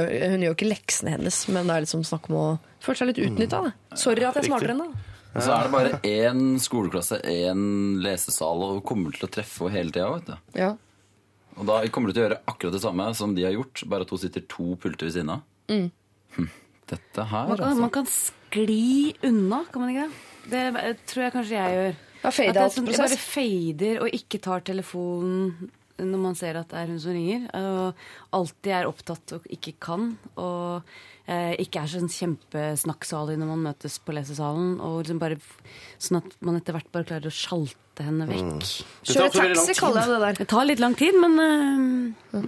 gjør 0.45 0.51
jo 0.51 0.55
ikke 0.55 0.69
leksene 0.71 1.17
hennes, 1.17 1.41
men 1.49 1.67
det 1.67 1.75
er 1.81 1.87
liksom 1.89 2.05
snakk 2.07 2.29
om 2.31 2.37
å 2.37 2.47
føle 2.85 3.01
seg 3.01 3.11
litt 3.11 3.23
utnytta. 3.27 3.63
Sorry 3.97 4.23
at 4.29 4.37
jeg 4.39 4.45
er 4.45 4.51
smartere 4.53 4.77
enn 4.77 4.85
deg. 4.85 5.08
Og 5.39 5.45
så 5.47 5.55
er 5.55 5.69
det 5.69 5.73
bare 5.75 5.99
én 6.09 6.45
skoleklasse, 6.63 7.21
én 7.23 7.63
lesesal, 8.03 8.65
og 8.67 8.79
hun 8.79 8.85
kommer 8.91 9.15
til 9.15 9.29
å 9.29 9.33
treffe 9.33 9.69
henne 9.69 9.79
hele 9.79 9.95
tida. 9.95 10.09
vet 10.17 10.31
du. 10.31 10.59
Ja. 10.59 10.73
Og 11.59 11.67
da 11.67 11.81
kommer 11.95 12.11
du 12.11 12.17
til 12.17 12.23
å 12.23 12.27
gjøre 12.29 12.41
akkurat 12.51 12.75
det 12.77 12.83
samme 12.85 13.07
som 13.19 13.35
de 13.35 13.47
har 13.47 13.55
gjort, 13.57 13.83
bare 13.91 14.07
at 14.07 14.15
hun 14.15 14.23
sitter 14.23 14.45
to 14.51 14.75
pulter 14.83 15.09
ved 15.09 15.15
siden 15.17 15.33
av. 15.35 15.47
Mm. 15.71 15.89
Hm. 16.37 16.51
Dette 16.89 17.25
her, 17.31 17.49
Man 17.49 17.59
kan, 17.59 17.67
altså. 17.69 17.81
man 17.85 17.95
kan 17.95 18.07
skli 18.13 19.17
unna, 19.29 19.65
kan 19.73 19.83
man 19.83 19.91
ikke 19.93 20.07
det? 20.49 20.63
Det 20.75 20.95
tror 21.11 21.25
jeg 21.27 21.35
kanskje 21.35 21.59
jeg 21.59 21.75
gjør. 21.79 21.99
Ja, 22.19 22.31
fade 22.35 22.49
At 22.51 22.57
jeg, 22.59 22.75
sånn, 22.75 22.89
jeg 22.89 23.03
bare 23.03 23.19
fader 23.23 24.01
og 24.03 24.17
ikke 24.17 24.41
tar 24.43 24.65
telefonen 24.67 25.69
når 25.99 26.21
man 26.23 26.37
ser 26.39 26.57
at 26.59 26.71
det 26.71 26.79
er 26.79 26.91
hun 26.93 27.01
som 27.03 27.15
ringer. 27.15 27.47
Og 27.59 28.39
alltid 28.39 28.75
er 28.79 28.89
opptatt 28.89 29.35
og 29.37 29.47
ikke 29.55 29.75
kan. 29.83 30.13
Og 30.39 30.89
ikke 31.29 31.83
er 31.83 31.91
sånn 31.93 32.09
kjempesnakksalig 32.09 33.35
når 33.37 33.51
man 33.51 33.67
møtes 33.69 33.99
på 34.01 34.15
lesesalen. 34.17 34.79
Og 34.81 35.03
liksom 35.03 35.21
bare, 35.21 35.37
sånn 36.01 36.23
at 36.23 36.39
man 36.41 36.57
etter 36.57 36.77
hvert 36.77 36.89
bare 36.95 37.09
klarer 37.11 37.29
å 37.29 37.35
sjalte 37.35 38.07
henne 38.07 38.29
vekk. 38.31 38.49
Mm. 38.49 38.63
Kjøre 39.11 39.31
taxi 39.35 39.75
kaller 39.77 40.05
jeg 40.07 40.13
det 40.13 40.19
der. 40.23 40.39
Det 40.39 40.47
tar 40.53 40.69
litt 40.69 40.81
lang 40.81 40.95
tid, 40.97 41.19
men 41.19 41.35
eh, 41.43 42.43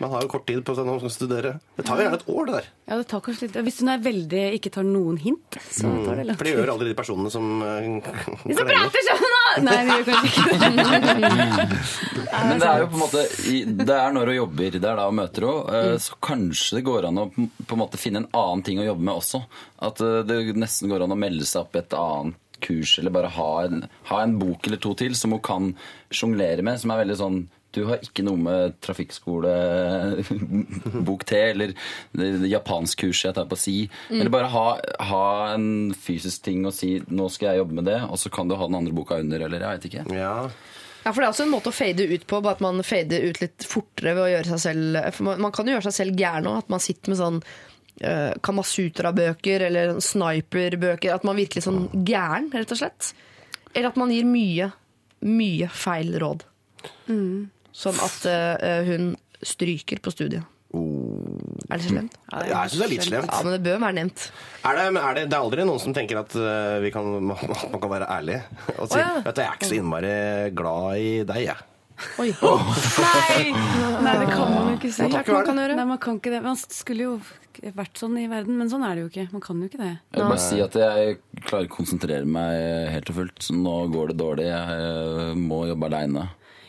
Man 0.00 0.14
har 0.14 0.24
jo 0.24 0.30
kort 0.32 0.46
tid 0.48 0.62
på 0.66 0.74
seg 0.74 0.88
når 0.88 0.96
man 0.96 1.02
skal 1.04 1.14
studere. 1.14 1.52
Det 1.76 1.84
tar 1.86 2.00
jo 2.00 2.06
gjerne 2.08 2.18
et 2.18 2.26
år, 2.32 2.42
det 2.48 2.56
der. 2.56 2.70
ja, 2.90 2.98
det 3.02 3.06
tar 3.12 3.22
kanskje 3.26 3.46
litt 3.46 3.58
Hvis 3.68 3.80
hun 3.84 3.92
er 3.92 4.02
veldig 4.08 4.44
ikke 4.56 4.72
tar 4.74 4.88
noen 4.88 5.20
hint, 5.20 5.60
så 5.68 5.92
tar 6.06 6.18
det 6.22 6.26
lang 6.30 6.40
For 6.40 6.48
det 6.48 6.56
gjør 6.56 6.74
aldri 6.74 6.90
de 6.90 6.98
personene 6.98 7.30
som 7.30 7.46
uh, 7.62 7.78
De 8.46 8.56
som 8.56 8.72
prater 8.72 9.06
sånn! 9.10 9.29
Nei, 9.66 9.76
de 9.86 9.96
gjør 9.96 10.04
kanskje 10.10 10.42
ikke 10.50 11.00
det. 11.06 11.78
Men 12.30 12.60
det 12.62 12.68
er 12.70 12.82
jo 12.84 12.88
på 12.92 12.96
en 12.98 13.02
måte 13.02 13.22
Det 13.84 13.96
er 13.96 14.12
når 14.14 14.30
hun 14.30 14.36
jobber, 14.36 14.76
det 14.76 14.86
er 14.90 14.98
da 15.00 15.06
hun 15.08 15.18
møter 15.18 15.46
henne. 15.48 15.80
eh, 15.80 15.96
Så 16.04 16.18
kanskje 16.22 16.78
det 16.78 16.84
går 16.86 17.08
an 17.10 17.18
å 17.22 17.26
på 17.34 17.74
en 17.76 17.82
måte 17.82 18.00
finne 18.00 18.22
en 18.24 18.28
annen 18.36 18.62
ting 18.66 18.78
å 18.82 18.86
jobbe 18.86 19.06
med 19.08 19.18
også. 19.22 19.42
At 19.90 20.00
eh, 20.04 20.20
det 20.28 20.40
nesten 20.58 20.92
går 20.92 21.06
an 21.06 21.16
å 21.16 21.18
melde 21.18 21.48
seg 21.48 21.64
opp 21.64 21.74
i 21.78 21.82
et 21.82 21.96
annet 21.98 22.38
kurs, 22.60 22.98
eller 23.00 23.14
bare 23.14 23.30
ha 23.32 23.48
en, 23.64 23.86
ha 24.10 24.18
en 24.22 24.34
bok 24.38 24.66
eller 24.68 24.76
to 24.84 24.92
til 25.00 25.14
som 25.16 25.32
hun 25.32 25.40
kan 25.40 25.70
sjonglere 26.12 26.60
med, 26.66 26.76
som 26.82 26.92
er 26.92 27.00
veldig 27.06 27.16
sånn 27.16 27.38
du 27.76 27.84
har 27.86 27.98
ikke 28.02 28.24
noe 28.26 28.38
med 28.40 28.72
trafikkskolebok 28.82 31.22
T 31.30 31.32
eller 31.38 31.70
det, 32.12 32.38
det 32.42 32.48
japanskkurset 32.50 33.28
jeg 33.28 33.34
tar 33.38 33.46
på 33.50 33.56
si. 33.60 33.88
Mm. 34.10 34.20
Eller 34.20 34.30
bare 34.34 34.52
ha, 34.52 34.66
ha 35.10 35.26
en 35.54 35.68
fysisk 35.94 36.38
ting 36.48 36.60
og 36.66 36.74
si 36.76 36.90
'nå 37.06 37.24
skal 37.30 37.46
jeg 37.52 37.60
jobbe 37.62 37.76
med 37.78 37.84
det', 37.90 38.04
og 38.10 38.16
så 38.18 38.28
kan 38.32 38.46
du 38.48 38.54
ha 38.58 38.64
den 38.66 38.78
andre 38.80 38.96
boka 38.96 39.14
under, 39.22 39.38
eller 39.46 39.58
jeg 39.60 39.70
vet 39.78 39.88
ikke. 39.90 40.04
Ja. 40.18 40.36
Ja, 41.00 41.14
for 41.14 41.22
det 41.22 41.26
er 41.26 41.32
også 41.32 41.46
en 41.46 41.54
måte 41.54 41.70
å 41.70 41.72
fade 41.72 42.04
ut 42.04 42.26
på, 42.28 42.42
bare 42.44 42.58
at 42.58 42.64
man 42.64 42.82
fader 42.84 43.20
ut 43.24 43.40
litt 43.40 43.64
fortere 43.64 44.12
ved 44.18 44.24
å 44.26 44.32
gjøre 44.34 44.50
seg 44.52 44.60
selv 44.66 44.98
For 45.16 45.22
man, 45.30 45.36
man 45.46 45.54
kan 45.56 45.66
jo 45.66 45.72
gjøre 45.72 45.88
seg 45.88 45.96
selv 45.96 46.12
gæren 46.20 46.48
òg, 46.50 46.56
at 46.60 46.72
man 46.72 46.82
sitter 46.84 47.08
med 47.12 47.20
sånn 47.20 47.38
uh, 47.40 48.32
Kamasutra-bøker 48.44 49.58
eller 49.70 49.84
sniper-bøker. 50.04 51.10
At 51.14 51.24
man 51.24 51.40
virker 51.40 51.60
sånn 51.64 51.88
gæren, 51.94 52.50
rett 52.52 52.72
og 52.76 52.80
slett. 52.82 53.02
Eller 53.72 53.88
at 53.88 53.96
man 54.00 54.12
gir 54.12 54.28
mye, 54.28 54.68
mye 55.24 55.70
feil 55.72 56.12
råd. 56.20 56.44
Som 57.72 57.98
at 58.02 58.24
eh, 58.28 58.86
hun 58.88 59.12
stryker 59.46 60.02
på 60.02 60.12
studiet. 60.14 60.46
Er 60.70 61.78
det 61.78 61.82
så 61.82 61.90
slemt? 61.90 62.14
Ja, 62.30 62.42
jeg 62.46 62.70
syns 62.70 62.78
det 62.78 62.84
er 62.84 62.92
litt 62.92 63.06
slemt. 63.06 63.30
Ja, 63.30 63.40
men 63.46 63.54
det 63.56 63.62
bør 63.64 63.80
være 63.82 63.96
nevnt. 63.98 64.26
Er 64.66 64.78
det, 64.78 64.84
men 64.94 65.02
er 65.02 65.16
det, 65.16 65.24
det 65.30 65.38
er 65.38 65.46
aldri 65.46 65.66
noen 65.66 65.82
som 65.82 65.94
tenker 65.96 66.20
at, 66.20 66.36
eh, 66.38 66.76
vi 66.84 66.92
kan, 66.94 67.10
at 67.34 67.66
man 67.72 67.82
kan 67.82 67.92
være 67.96 68.10
ærlig 68.18 68.38
og 68.76 68.86
si 68.86 69.00
Å, 69.00 69.02
ja. 69.02 69.10
vet 69.24 69.34
du, 69.34 69.42
jeg 69.42 69.48
er 69.48 69.58
ikke 69.58 69.70
så 69.72 69.80
innmari 69.80 70.14
glad 70.54 71.02
i 71.02 71.10
deg, 71.26 71.42
jeg. 71.48 71.66
Oi. 72.22 72.30
Nei, 72.40 73.50
nei, 73.52 74.14
det 74.22 74.28
kan 74.30 74.46
man 74.48 74.70
jo 74.70 74.76
ikke 74.78 74.88
si. 74.94 75.02
Man, 75.04 75.18
er 75.18 75.26
klart 75.26 75.44
man 75.44 75.50
kan 75.50 75.58
gjøre. 75.60 75.76
Nei, 75.76 75.84
man 75.90 76.00
kan 76.00 76.16
ikke 76.16 76.32
det. 76.32 76.40
Man 76.46 76.56
skulle 76.62 77.04
jo 77.04 77.10
vært 77.76 78.00
sånn 78.00 78.14
i 78.16 78.24
verden, 78.30 78.56
men 78.56 78.70
sånn 78.72 78.86
er 78.86 78.96
det 78.96 79.02
jo 79.04 79.10
ikke. 79.10 79.26
Man 79.34 79.44
kan 79.44 79.60
jo 79.60 79.68
ikke 79.68 79.82
det. 79.82 79.90
Jeg 79.98 80.22
vil 80.22 80.32
bare 80.32 80.44
si 80.46 80.62
at 80.64 80.78
jeg 80.80 81.18
klarer 81.42 81.68
ikke 81.68 81.76
å 81.76 81.80
konsentrere 81.82 82.30
meg 82.38 82.94
helt 82.94 83.12
og 83.12 83.18
fullt. 83.20 83.44
Så 83.44 83.56
nå 83.58 83.74
går 83.92 84.14
det 84.14 84.16
dårlig. 84.22 84.48
Jeg 84.48 84.86
eh, 84.86 85.34
må 85.36 85.64
jobbe 85.68 85.90
aleine. 85.90 86.24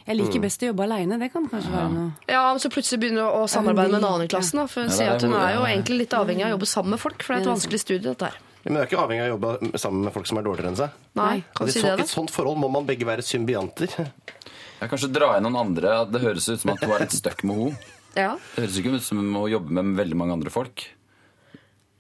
Jeg 0.07 0.17
liker 0.17 0.41
best 0.43 0.63
å 0.63 0.69
jobbe 0.71 0.83
aleine. 0.87 1.17
Det 1.21 1.31
kan 1.33 1.47
kanskje 1.51 1.71
være 1.73 1.89
noe. 1.93 2.11
Ja, 2.27 2.43
men 2.51 2.61
så 2.63 2.71
plutselig 2.73 2.99
begynner 3.03 3.27
hun 3.27 3.43
å 3.43 3.49
samarbeide 3.51 3.91
med 3.93 4.01
en 4.01 4.07
annen 4.09 4.25
i 4.25 4.31
klassen. 4.31 4.61
Da, 4.61 4.67
for 4.71 4.81
hun 4.81 4.89
Ja, 4.89 4.95
sier 4.97 5.11
er 5.11 5.15
at 5.19 5.25
hun 5.27 5.35
er 5.37 5.53
jo 5.55 5.65
egentlig 5.67 5.97
litt 6.05 6.15
avhengig 6.17 6.45
av 6.45 6.49
å 6.51 6.55
jobbe 6.55 6.69
sammen 6.71 6.95
med 6.95 7.01
folk, 7.03 7.21
for 7.23 7.33
det 7.35 7.41
er 7.41 7.45
et 7.45 7.51
vanskelig 7.53 7.79
studie. 7.83 8.07
dette 8.09 8.29
her. 8.31 8.39
Men 8.63 8.73
du 8.73 8.79
er 8.81 8.85
ikke 8.89 9.01
avhengig 9.01 9.21
av 9.25 9.29
å 9.29 9.33
jobbe 9.35 9.79
sammen 9.81 10.03
med 10.05 10.13
folk 10.13 10.27
som 10.29 10.37
er 10.37 10.45
dårligere 10.45 10.71
enn 10.71 10.79
seg. 10.81 10.97
Nei, 11.17 11.43
kan 11.57 11.67
du 11.67 11.71
si 11.73 11.81
det, 11.81 11.89
da? 11.91 11.97
I 11.97 12.05
et 12.05 12.13
sånt 12.13 12.33
forhold 12.33 12.57
må 12.61 12.69
man 12.69 12.85
begge 12.85 13.05
være 13.09 13.25
symbianter. 13.25 13.89
Jeg 13.97 14.89
kan 14.89 14.91
kanskje 14.95 15.11
dra 15.13 15.35
inn 15.37 15.45
noen 15.45 15.59
andre. 15.61 15.95
Det 16.09 16.21
høres 16.21 16.49
ut 16.49 16.61
som 16.61 16.73
at 16.73 16.81
hun 16.81 16.93
er 16.95 17.03
litt 17.05 17.13
stuck 17.17 17.43
med 17.45 17.57
henne. 17.61 17.77
Ja. 18.17 18.31
Det 18.55 18.65
høres 18.65 18.77
ikke 18.81 18.95
ut 18.97 19.05
som 19.05 19.21
hun 19.21 19.29
må 19.33 19.45
jobbe 19.49 19.69
med 19.77 19.93
veldig 19.97 20.17
mange 20.17 20.33
andre 20.33 20.49
folk. 20.53 20.87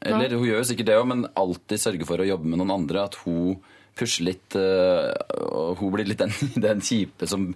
Eller 0.01 0.33
hun 0.33 0.47
gjør 0.47 0.63
jo 0.63 0.69
sikkert 0.71 0.87
det 0.89 0.95
òg, 0.97 1.05
men 1.11 1.27
alltid 1.37 1.81
sørge 1.81 2.07
for 2.09 2.21
å 2.21 2.25
jobbe 2.25 2.49
med 2.49 2.57
noen 2.61 2.73
andre. 2.73 3.03
At 3.05 3.19
hun 3.21 3.59
pusher 3.97 4.27
litt 4.27 4.55
øh, 4.57 5.09
Og 5.51 5.81
hun 5.81 5.93
blir 5.95 6.07
litt 6.07 6.21
den, 6.21 6.33
den 6.67 6.83
kjipe 6.85 7.27
som 7.29 7.51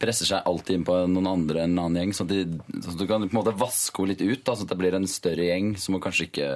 presser 0.00 0.28
seg 0.28 0.48
alltid 0.48 0.78
inn 0.78 0.86
på 0.88 0.96
noen 1.10 1.30
andre 1.30 1.64
enn 1.64 1.76
en 1.76 1.84
annen 1.84 2.00
gjeng. 2.02 2.14
Sånn 2.16 2.32
at 2.32 2.98
du 2.98 3.06
kan 3.08 3.24
på 3.24 3.30
en 3.30 3.38
måte 3.38 3.56
vaske 3.58 4.02
henne 4.02 4.14
litt 4.14 4.24
ut, 4.24 4.42
da, 4.44 4.56
sånn 4.56 4.68
at 4.68 4.74
det 4.74 4.80
blir 4.80 4.96
en 4.98 5.10
større 5.10 5.48
gjeng 5.48 5.74
som 5.80 5.96
hun 5.96 6.04
kanskje 6.04 6.28
ikke 6.28 6.48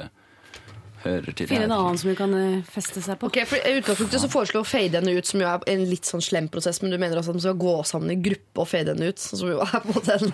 hører 1.02 1.34
til. 1.36 1.48
Finne 1.50 1.66
en 1.68 1.74
annen 1.74 1.98
som 2.00 2.10
hun 2.10 2.16
kan 2.18 2.34
eh, 2.36 2.64
feste 2.66 3.02
seg 3.04 3.18
på. 3.20 3.30
Ok, 3.30 3.38
for 3.48 3.60
I 3.60 3.76
utgangspunktet 3.78 4.22
så 4.22 4.30
foreslår 4.32 4.64
å 4.64 4.68
fade 4.68 4.98
henne 5.00 5.14
ut, 5.14 5.28
som 5.28 5.42
jo 5.42 5.48
er 5.48 5.64
en 5.72 5.84
litt 5.88 6.08
sånn 6.08 6.24
slem 6.24 6.48
prosess, 6.52 6.80
men 6.82 6.94
du 6.94 6.98
mener 7.00 7.20
også 7.20 7.34
at 7.34 7.38
man 7.38 7.44
skal 7.46 7.60
gå 7.60 7.74
sammen 7.88 8.14
i 8.14 8.18
gruppe 8.28 8.64
og 8.64 8.70
fade 8.70 8.94
henne 8.94 9.10
ut, 9.12 9.22
som 9.22 9.44
jo 9.50 9.60
er 9.64 9.74
på 9.74 9.92
en 9.92 9.96
måte 9.96 10.16
en, 10.16 10.32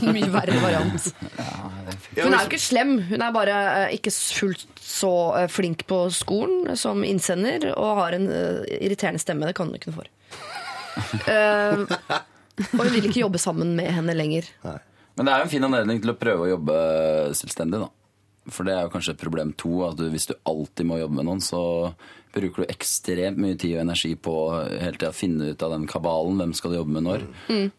en 0.00 0.16
mye 0.16 0.30
verre 0.34 0.60
variant. 0.62 1.10
Hun 2.16 2.30
er 2.30 2.38
jo 2.38 2.44
ikke 2.48 2.62
slem, 2.62 2.96
hun 3.10 3.26
er 3.26 3.36
bare 3.36 3.58
eh, 3.82 3.96
ikke 3.98 4.14
fullt 4.14 4.66
så 4.86 5.12
eh, 5.42 5.50
flink 5.52 5.86
på 5.90 6.00
skolen 6.14 6.76
som 6.80 7.04
innsender, 7.06 7.70
og 7.74 8.02
har 8.02 8.16
en 8.16 8.30
irriterende 8.30 9.22
stemme. 9.22 9.48
Det 9.50 9.56
kan 9.58 9.70
hun 9.70 9.78
ikke 9.78 9.92
noe 9.92 10.00
for. 10.00 10.12
uh, 11.28 11.84
og 12.72 12.82
hun 12.86 12.94
vil 12.94 13.10
ikke 13.10 13.20
jobbe 13.20 13.40
sammen 13.42 13.74
med 13.76 13.92
henne 13.92 14.14
lenger. 14.16 14.48
Men 15.16 15.28
det 15.28 15.32
er 15.32 15.40
jo 15.40 15.46
en 15.46 15.52
fin 15.52 15.64
anledning 15.64 16.00
til 16.02 16.12
å 16.12 16.18
prøve 16.18 16.44
å 16.44 16.50
jobbe 16.54 16.80
selvstendig, 17.36 17.80
da. 17.84 17.92
For 18.52 18.66
det 18.66 18.76
er 18.76 18.86
jo 18.86 18.92
kanskje 18.92 19.16
problem 19.18 19.54
to, 19.58 19.80
at 19.88 19.98
du, 19.98 20.06
hvis 20.12 20.28
du 20.30 20.36
alltid 20.46 20.86
må 20.88 21.00
jobbe 21.00 21.18
med 21.18 21.28
noen, 21.28 21.42
så 21.42 21.62
bruker 22.36 22.62
du 22.62 22.70
ekstremt 22.72 23.40
mye 23.40 23.56
tid 23.58 23.78
og 23.78 23.82
energi 23.86 24.12
på 24.20 24.36
hele 24.68 24.94
tida 24.98 25.10
å 25.10 25.16
finne 25.16 25.50
ut 25.50 25.64
av 25.64 25.72
den 25.72 25.88
kabalen. 25.90 26.38
Hvem 26.42 26.54
skal 26.58 26.72
du 26.72 26.78
jobbe 26.78 26.96
med 26.98 27.06
når? 27.08 27.26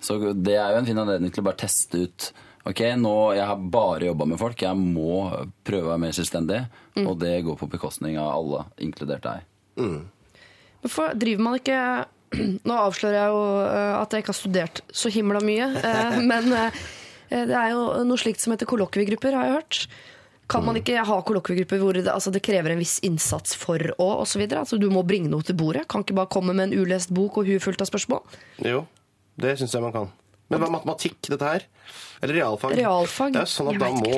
Så 0.03 0.18
det 0.34 0.57
er 0.57 0.73
jo 0.73 0.81
en 0.81 0.89
fin 0.89 0.99
anledning 1.03 1.34
til 1.34 1.44
å 1.45 1.49
bare 1.49 1.65
teste 1.68 2.07
ut 2.07 2.31
Ok, 2.68 2.81
nå, 2.99 3.14
jeg 3.38 3.48
har 3.48 3.61
bare 3.72 4.10
jobba 4.10 4.26
med 4.27 4.39
folk. 4.41 4.60
Jeg 4.60 4.76
må 4.76 5.30
prøve 5.64 5.85
å 5.85 5.91
være 5.94 6.02
mer 6.03 6.15
selvstendig. 6.18 6.57
Og 6.99 7.14
det 7.22 7.38
går 7.45 7.56
på 7.61 7.69
bekostning 7.72 8.18
av 8.19 8.34
alle, 8.34 8.65
inkludert 8.84 9.23
deg. 9.23 9.45
Hvorfor 10.84 11.15
driver 11.15 11.45
man 11.45 11.60
ikke 11.61 11.80
Nå 12.68 12.76
avslører 12.76 13.15
jeg 13.15 13.31
jo 13.31 13.44
eh, 13.64 13.94
at 14.02 14.14
jeg 14.14 14.23
ikke 14.23 14.34
har 14.34 14.39
studert 14.41 14.81
så 14.91 15.11
himla 15.14 15.39
mye, 15.44 15.69
eh, 15.80 16.18
men 16.31 16.49
eh, 16.57 16.81
det 17.31 17.56
er 17.56 17.72
jo 17.72 17.85
noe 18.07 18.19
slikt 18.19 18.44
som 18.44 18.52
heter 18.52 18.68
kollokviegrupper, 18.68 19.38
har 19.38 19.48
jeg 19.48 19.56
hørt. 19.57 19.80
Kan 20.48 20.64
man 20.64 20.78
ikke 20.80 21.02
ha 21.03 21.18
kollokviegrupper 21.28 21.82
hvor 21.82 21.98
det, 21.98 22.06
altså 22.07 22.32
det 22.32 22.40
krever 22.45 22.72
en 22.72 22.80
viss 22.80 22.98
innsats 23.03 23.56
for 23.60 23.82
å 23.99 24.07
osv.? 24.22 24.45
Altså 24.48 24.80
du 24.80 24.88
må 24.94 25.03
bringe 25.07 25.32
noe 25.32 25.44
til 25.44 25.57
bordet. 25.60 25.88
Kan 25.91 26.06
ikke 26.06 26.15
bare 26.15 26.32
komme 26.32 26.56
med 26.56 26.69
en 26.69 26.78
ulest 26.86 27.11
bok 27.15 27.41
og 27.41 27.49
huet 27.49 27.64
fullt 27.64 27.84
av 27.84 27.90
spørsmål. 27.90 28.24
Jo, 28.64 28.86
det 29.41 29.57
syns 29.60 29.76
jeg 29.76 29.84
man 29.84 29.95
kan. 29.95 30.07
Men 30.48 30.61
hva 30.61 30.69
er 30.69 30.76
matematikk, 30.78 31.18
dette 31.28 31.44
her? 31.44 31.65
Eller 32.24 32.38
realfag? 32.40 32.78
Realfag? 32.80 33.34
Det 33.36 33.41
er 33.44 33.49
sånn 33.52 33.68
at 33.74 33.82
da 33.82 33.90
må 33.91 34.11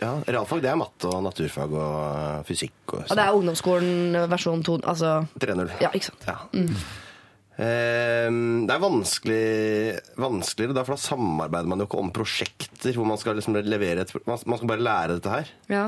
ja, 0.00 0.12
Realfag 0.24 0.62
det 0.64 0.70
er 0.72 0.78
matte 0.80 1.10
og 1.12 1.20
naturfag 1.26 1.74
og 1.76 2.46
fysikk 2.48 2.94
og 2.96 3.02
Og 3.04 3.12
det 3.12 3.26
er 3.26 3.36
ungdomsskolen 3.36 4.16
versjon 4.32 4.64
2. 4.64 4.78
Altså, 4.88 5.12
3-0. 5.44 5.74
ja, 5.84 5.92
ikke 5.92 6.08
sant. 6.08 6.24
Ja. 6.24 6.38
Eh, 6.56 6.88
Det 7.58 8.70
er 8.70 8.82
vanskelig, 8.82 9.38
vanskeligere, 10.14 10.76
da, 10.76 10.84
for 10.86 10.94
da 10.94 11.02
samarbeider 11.02 11.70
man 11.72 11.82
jo 11.82 11.88
ikke 11.88 12.02
om 12.04 12.12
prosjekter 12.14 12.94
hvor 12.94 13.08
man 13.08 13.18
skal 13.18 13.34
liksom 13.34 13.58
levere 13.66 14.04
et 14.04 14.12
Man 14.28 14.38
man 14.46 14.60
skal 14.60 14.70
bare 14.70 14.84
lære 14.86 15.16
dette 15.16 15.32
her. 15.32 15.50
Ja. 15.72 15.86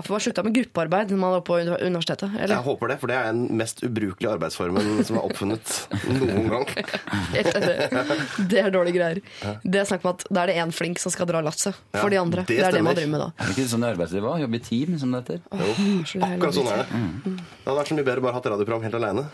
Ja, 0.00 0.04
for 0.06 0.14
Man 0.16 0.20
slutta 0.24 0.42
med 0.46 0.54
gruppearbeid 0.56 1.10
når 1.12 1.18
man 1.20 1.32
var 1.34 1.40
på 1.44 1.56
universitetet? 1.60 2.30
Eller? 2.38 2.54
Jeg 2.56 2.64
håper 2.64 2.88
det, 2.88 2.94
for 3.02 3.10
det 3.10 3.16
er 3.20 3.26
den 3.34 3.42
mest 3.58 3.82
ubrukelige 3.84 4.30
arbeidsformen 4.32 5.02
som 5.04 5.18
er 5.20 5.26
oppfunnet 5.28 5.72
noen 6.08 6.46
gang. 6.48 6.64
Det 8.50 8.60
er 8.62 8.70
dårlige 8.72 8.96
greier. 8.96 9.20
Det 9.60 9.80
er 9.82 9.84
snakk 9.88 10.04
om 10.06 10.12
at 10.14 10.24
Da 10.32 10.42
er 10.46 10.50
det 10.52 10.56
én 10.62 10.72
flink 10.74 11.00
som 11.02 11.12
skal 11.12 11.28
dra 11.28 11.42
lasset 11.44 11.76
for 11.92 12.06
Ja, 12.08 12.12
de 12.14 12.20
andre. 12.22 12.44
det 12.48 12.56
Det, 12.56 12.64
er 12.64 12.72
det 12.78 12.82
man 12.86 12.96
driver 12.96 13.12
med 13.12 13.20
da. 13.20 13.28
Er 13.36 13.50
det 13.50 13.56
ikke 13.58 13.68
sånn 13.74 13.84
i 13.84 13.90
arbeidslivet 13.90 14.30
òg? 14.30 14.40
Jobbe 14.46 14.56
i 14.60 14.62
team, 14.70 14.96
som 15.02 15.12
det 15.12 15.20
heter. 15.20 15.40
Jo, 15.52 15.70
akkurat 16.30 16.56
sånn 16.56 16.70
er 16.72 16.80
det. 16.80 16.86
Det 17.26 17.66
hadde 17.68 17.78
vært 17.80 17.92
så 17.92 17.98
mye 17.98 18.08
bedre 18.08 18.24
bare 18.24 18.36
hatt 18.38 18.48
radioprogram 18.54 18.86
helt 18.88 18.98
alene. 19.00 19.26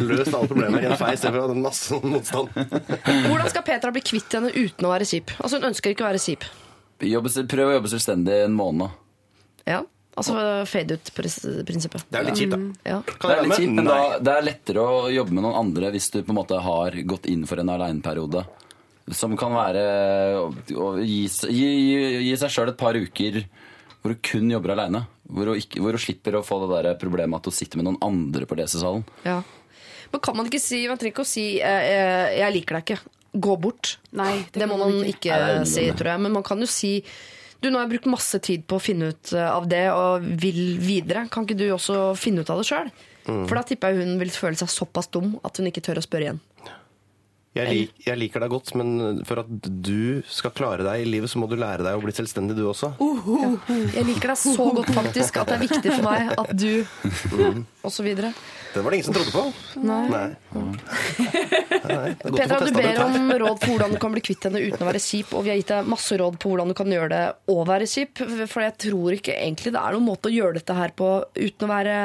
Løst 0.00 0.32
alle 0.32 0.48
problemer 0.52 0.86
i 0.86 0.90
en 0.92 0.96
fei 1.00 1.12
istedenfor 1.16 1.42
å 1.44 1.50
ha 1.52 1.58
masse 1.66 2.00
motstand. 2.02 2.48
Hvordan 3.28 3.50
skal 3.52 3.66
Petra 3.68 3.92
bli 3.92 4.04
kvitt 4.06 4.38
henne 4.38 4.52
uten 4.56 4.88
å 4.88 4.94
være 4.94 5.08
kjip? 5.12 5.36
Altså 5.42 5.60
Hun 5.60 5.68
ønsker 5.72 5.92
ikke 5.92 6.06
å 6.06 6.10
være 6.10 6.22
kjip. 6.24 6.48
Prøv 7.00 7.68
å 7.68 7.76
jobbe 7.76 7.92
selvstendig 7.92 8.40
en 8.46 8.56
måned. 8.56 8.88
Ja, 9.66 9.82
Altså 10.16 10.36
fade 10.64 10.96
ut-prinsippet. 10.96 12.06
Det 12.08 12.18
er 12.18 12.24
litt 12.24 12.38
kjipt, 12.40 12.54
da. 12.54 12.60
Ja. 12.88 13.00
Det 13.04 13.32
er, 13.34 13.42
litt 13.44 13.58
kjipt, 13.60 13.74
men 13.76 13.88
da, 13.88 13.96
det 14.16 14.32
er 14.32 14.46
lettere 14.46 14.84
å 14.84 15.02
jobbe 15.12 15.36
med 15.36 15.44
noen 15.44 15.58
andre 15.58 15.90
hvis 15.92 16.08
du 16.14 16.22
på 16.22 16.32
en 16.32 16.38
måte 16.38 16.60
har 16.64 16.96
gått 17.04 17.28
inn 17.28 17.44
for 17.48 17.60
en 17.60 17.72
aleneperiode. 17.74 18.46
Som 19.12 19.36
kan 19.38 19.52
være 19.54 19.82
å, 20.40 20.88
gi, 21.04 21.26
gi, 21.28 21.68
gi, 22.24 22.32
seg 22.40 22.54
sjøl 22.54 22.72
et 22.72 22.80
par 22.80 22.96
uker 22.96 23.42
hvor 24.00 24.14
du 24.14 24.24
kun 24.24 24.48
jobber 24.50 24.72
aleine. 24.72 25.04
Hvor, 25.28 25.52
du 25.52 25.78
hvor 25.82 25.92
du 25.92 26.00
slipper 26.00 26.40
å 26.40 26.44
få 26.46 26.62
det 26.64 26.72
der 26.72 26.98
problemet 27.00 27.42
at 27.42 27.50
du 27.50 27.54
sitter 27.54 27.82
med 27.82 27.90
noen 27.90 28.00
andre 28.06 28.48
på 28.48 28.56
lesesalen. 28.56 29.04
Ja. 29.26 29.42
Men 30.12 30.22
kan 30.22 30.36
man 30.38 30.48
ikke 30.48 30.62
si 30.62 30.84
Man 30.88 30.96
trenger 31.00 31.12
ikke 31.12 31.26
å 31.26 31.28
si 31.28 31.46
eh, 31.60 31.86
eh, 31.92 32.36
'jeg 32.40 32.56
liker 32.56 32.78
deg 32.78 32.84
ikke'. 32.88 33.14
Gå 33.36 33.60
bort. 33.60 33.98
Nei, 34.16 34.46
Det 34.48 34.64
må 34.64 34.78
man 34.80 35.02
ikke 35.04 35.28
det 35.28 35.56
er 35.60 35.64
si, 35.68 35.90
tror 35.92 36.14
jeg. 36.14 36.20
Men 36.24 36.32
man 36.32 36.46
kan 36.46 36.62
jo 36.62 36.66
si 36.70 37.02
du, 37.62 37.70
nå 37.70 37.78
har 37.78 37.86
jeg 37.86 37.94
brukt 37.96 38.10
masse 38.12 38.40
tid 38.44 38.66
på 38.68 38.78
å 38.78 38.82
finne 38.82 39.10
ut 39.14 39.32
eh, 39.34 39.48
av 39.48 39.68
det 39.70 39.84
og 39.92 40.26
vil 40.42 40.76
videre. 40.82 41.26
Kan 41.32 41.46
ikke 41.46 41.58
du 41.58 41.68
også 41.74 42.10
finne 42.18 42.44
ut 42.44 42.52
av 42.52 42.60
det 42.60 42.68
sjøl? 42.68 42.90
Mm. 43.26 43.46
For 43.48 43.56
da 43.58 43.64
tipper 43.66 43.92
jeg 43.94 44.04
hun 44.04 44.20
vil 44.20 44.34
føle 44.34 44.58
seg 44.60 44.70
såpass 44.70 45.10
dum 45.14 45.34
at 45.46 45.58
hun 45.58 45.70
ikke 45.70 45.82
tør 45.84 46.00
å 46.00 46.04
spørre 46.04 46.28
igjen. 46.28 46.42
Jeg, 47.56 47.72
lik, 47.72 47.92
jeg 48.04 48.20
liker 48.20 48.42
deg 48.44 48.52
godt, 48.52 48.72
men 48.76 49.22
for 49.24 49.40
at 49.40 49.48
du 49.64 50.20
skal 50.28 50.52
klare 50.56 50.84
deg 50.84 51.04
i 51.04 51.08
livet, 51.08 51.30
så 51.32 51.40
må 51.40 51.48
du 51.48 51.56
lære 51.56 51.86
deg 51.86 51.96
å 51.96 52.02
bli 52.02 52.12
selvstendig, 52.16 52.56
du 52.58 52.66
også. 52.68 52.92
Jeg 53.96 54.04
liker 54.08 54.34
deg 54.34 54.40
så 54.42 54.68
godt 54.76 54.92
faktisk 54.96 55.40
at 55.40 55.50
det 55.52 55.56
er 55.56 55.64
viktig 55.64 55.94
for 55.94 56.06
meg 56.06 56.34
at 56.36 56.52
du 56.56 57.64
Og 57.86 57.92
så 57.94 58.04
videre. 58.04 58.32
Det 58.74 58.82
var 58.82 58.92
det 58.92 58.98
ingen 58.98 59.06
som 59.06 59.16
trodde 59.16 59.32
på. 59.32 59.44
Nei. 59.86 60.02
Nei. 60.10 60.26
Nei, 61.86 62.10
er 62.10 62.34
Petra, 62.34 62.58
du 62.66 62.72
ber 62.74 62.98
om 63.04 63.30
råd 63.40 63.60
på 63.62 63.70
hvordan 63.72 63.94
du 63.94 64.00
kan 64.02 64.12
bli 64.12 64.22
kvitt 64.26 64.48
henne 64.48 64.60
uten 64.60 64.82
å 64.82 64.88
være 64.90 65.00
kjip. 65.00 65.32
Og 65.38 65.46
vi 65.46 65.52
har 65.52 65.60
gitt 65.60 65.70
deg 65.72 65.88
masse 65.88 66.18
råd 66.20 66.36
på 66.42 66.50
hvordan 66.50 66.72
du 66.72 66.76
kan 66.76 66.90
gjøre 66.92 67.10
det 67.14 67.24
og 67.54 67.62
være 67.70 67.88
kjip. 67.88 68.24
For 68.50 68.66
jeg 68.66 68.76
tror 68.88 69.16
ikke 69.16 69.38
egentlig 69.38 69.72
det 69.76 69.80
er 69.80 69.96
noen 69.96 70.08
måte 70.10 70.28
å 70.28 70.34
gjøre 70.34 70.58
dette 70.58 70.76
her 70.76 70.92
på 70.98 71.12
uten 71.38 71.68
å 71.68 71.72
være 71.72 71.96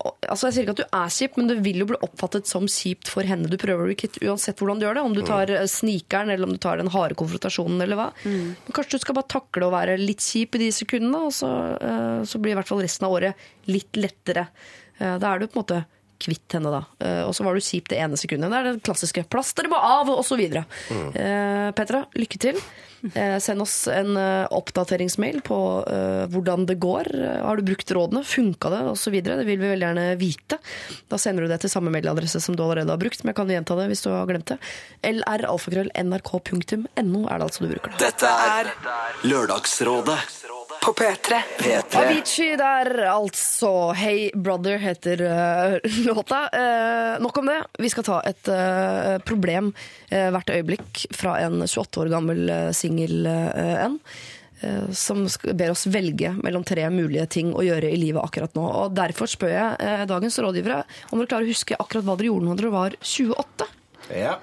Altså 0.00 0.46
Jeg 0.48 0.54
sier 0.54 0.64
ikke 0.66 0.74
at 0.76 0.80
du 0.80 0.96
er 0.96 1.12
kjip, 1.12 1.36
men 1.36 1.48
det 1.50 1.56
vil 1.64 1.80
jo 1.82 1.86
bli 1.90 1.98
oppfattet 2.06 2.46
som 2.48 2.64
kjipt 2.70 3.08
for 3.12 3.26
henne 3.28 3.50
du 3.50 3.56
prøver 3.60 3.82
å 3.84 3.88
bli 3.90 3.96
kvitt, 4.00 4.16
uansett 4.24 4.56
hvordan 4.62 4.80
du 4.80 4.86
gjør 4.86 4.96
det. 4.98 5.02
Om 5.08 5.14
du 5.18 5.22
tar 5.26 5.50
eh, 5.52 5.66
snikeren, 5.68 6.30
eller 6.32 6.46
om 6.48 6.54
du 6.56 6.60
tar 6.62 6.80
den 6.80 6.88
harde 6.94 7.14
konfrontasjonen, 7.20 7.80
eller 7.84 7.98
hva. 8.00 8.08
Men 8.24 8.72
kanskje 8.76 8.96
du 8.98 9.04
skal 9.04 9.18
bare 9.18 9.28
takle 9.36 9.66
å 9.68 9.72
være 9.74 9.98
litt 10.00 10.24
kjip 10.24 10.54
i 10.56 10.62
de 10.64 10.70
sekundene, 10.72 11.24
og 11.28 11.32
så, 11.36 11.50
eh, 11.80 12.20
så 12.24 12.40
blir 12.40 12.52
i 12.54 12.58
hvert 12.60 12.70
fall 12.70 12.80
resten 12.84 13.06
av 13.08 13.16
året 13.18 13.34
litt 13.68 13.92
lettere. 14.00 14.46
Eh, 15.00 15.18
Da 15.18 15.34
er 15.34 15.38
du 15.40 15.46
på 15.48 15.58
en 15.58 15.62
måte 15.64 15.80
kvitt 16.20 16.52
henne, 16.52 16.70
da. 16.70 16.82
Eh, 17.00 17.22
Og 17.28 17.32
så 17.34 17.44
var 17.44 17.54
du 17.54 17.60
kjip 17.60 17.88
det 17.88 17.98
ene 17.98 18.16
sekundet. 18.20 18.50
Det 18.50 18.58
er 18.60 18.72
det 18.72 18.82
klassiske. 18.84 19.24
Plasteret 19.28 19.70
må 19.72 19.76
av, 19.80 20.08
og 20.08 20.24
så 20.24 20.36
videre. 20.36 20.64
Mm. 20.90 21.74
Petra, 21.74 22.06
lykke 22.14 22.38
til. 22.38 22.56
Eh, 23.14 23.38
send 23.40 23.62
oss 23.62 23.88
en 23.88 24.16
eh, 24.16 24.46
oppdateringsmail 24.52 25.40
på 25.46 25.84
eh, 25.88 26.26
hvordan 26.30 26.66
det 26.68 26.74
går. 26.82 27.06
Har 27.44 27.56
du 27.56 27.62
brukt 27.70 27.90
rådene? 27.96 28.24
Funka 28.26 28.70
det? 28.72 28.80
Og 28.90 28.96
videre. 29.10 29.36
Det 29.40 29.46
vil 29.48 29.60
vi 29.60 29.68
veldig 29.72 29.86
gjerne 29.86 30.16
vite. 30.20 30.56
Da 31.10 31.16
sender 31.20 31.42
du 31.44 31.48
det 31.50 31.60
til 31.64 31.72
samme 31.72 31.90
mailadresse 31.94 32.40
som 32.44 32.54
du 32.56 32.62
allerede 32.64 32.92
har 32.92 33.00
brukt, 33.00 33.20
men 33.24 33.30
jeg 33.32 33.38
kan 33.40 33.54
gjenta 33.56 33.78
det 33.80 33.86
hvis 33.90 34.04
du 34.04 34.08
har 34.12 34.28
glemt 34.28 34.48
det. 34.52 34.58
lralfakrøll.nrk.no 35.08 37.20
er 37.26 37.36
det 37.40 37.46
altså 37.48 37.60
du 37.64 37.68
bruker. 37.72 37.90
da. 37.94 37.98
Dette 38.06 38.28
er 38.28 38.64
Lørdagsrådet 39.26 40.20
På 40.80 40.92
P3. 40.92 41.42
P3. 41.58 41.96
Avicii 42.00 42.56
der, 42.56 42.88
altså. 43.04 43.92
Hey 43.92 44.30
Brother 44.34 44.78
heter 44.80 45.22
uh, 45.22 45.90
låta. 46.06 46.38
Uh, 46.54 47.22
nok 47.22 47.38
om 47.38 47.46
det. 47.46 47.58
Vi 47.78 47.90
skal 47.92 48.06
ta 48.06 48.20
et 48.24 48.48
uh, 48.48 49.18
problem 49.28 49.72
hvert 50.10 50.50
øyeblikk 50.50 51.02
fra 51.14 51.36
en 51.44 51.60
28 51.66 52.00
år 52.00 52.10
gammel 52.10 52.40
uh, 52.50 52.70
singel 52.74 53.28
eh, 53.28 53.84
en. 53.86 53.98
som 54.92 55.22
ber 55.56 55.70
oss 55.72 55.86
velge 55.88 56.34
mellom 56.42 56.64
tre 56.68 56.82
mulige 56.92 57.24
ting 57.32 57.52
å 57.56 57.62
gjøre 57.64 57.88
i 57.88 57.96
livet 57.96 58.20
akkurat 58.20 58.56
nå. 58.58 58.64
Og 58.82 58.96
Derfor 58.96 59.30
spør 59.30 59.52
jeg 59.54 60.08
dagens 60.10 60.36
rådgivere 60.42 60.82
om 61.08 61.20
dere 61.20 61.30
klarer 61.30 61.48
å 61.48 61.52
huske 61.54 61.78
akkurat 61.80 62.04
hva 62.04 62.16
dere 62.20 62.28
gjorde 62.28 62.48
når 62.48 62.60
dere 62.60 62.72
var 62.74 62.96
28. 63.00 63.68
Ja. 64.20 64.34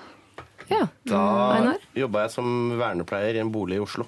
Ja, 0.72 0.88
Da 1.06 1.22
jobba 1.96 2.26
jeg 2.26 2.34
som 2.34 2.50
vernepleier 2.80 3.38
i 3.38 3.44
en 3.44 3.54
bolig 3.54 3.78
i 3.78 3.84
Oslo. 3.84 4.08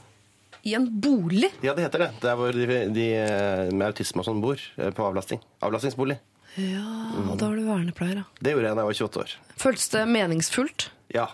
I 0.67 0.73
en 0.75 0.87
bolig? 1.01 1.51
Ja, 1.63 1.73
det 1.77 1.85
heter 1.87 1.99
det. 2.03 2.09
Det 2.21 2.29
er 2.31 2.35
hvor 2.39 2.51
de, 2.51 2.79
de 2.95 3.05
eh, 3.15 3.69
med 3.71 3.85
autisme 3.91 4.19
og 4.23 4.27
sånn 4.27 4.41
bor. 4.43 4.59
eh, 4.77 4.89
På 4.95 5.05
avlasting. 5.07 5.39
Avlastingsbolig. 5.63 6.17
Ja, 6.59 6.81
og 7.29 7.37
da 7.39 7.47
var 7.51 7.55
du 7.59 7.67
vernepleier, 7.67 8.15
da. 8.23 8.25
Det 8.43 8.51
gjorde 8.55 8.67
jeg 8.71 8.75
da 8.75 8.81
jeg 8.83 8.89
var 8.89 8.97
28 8.99 9.21
år. 9.23 9.35
Føltes 9.61 9.87
det 9.93 10.01
meningsfullt? 10.09 10.89
Ja. 11.15 11.27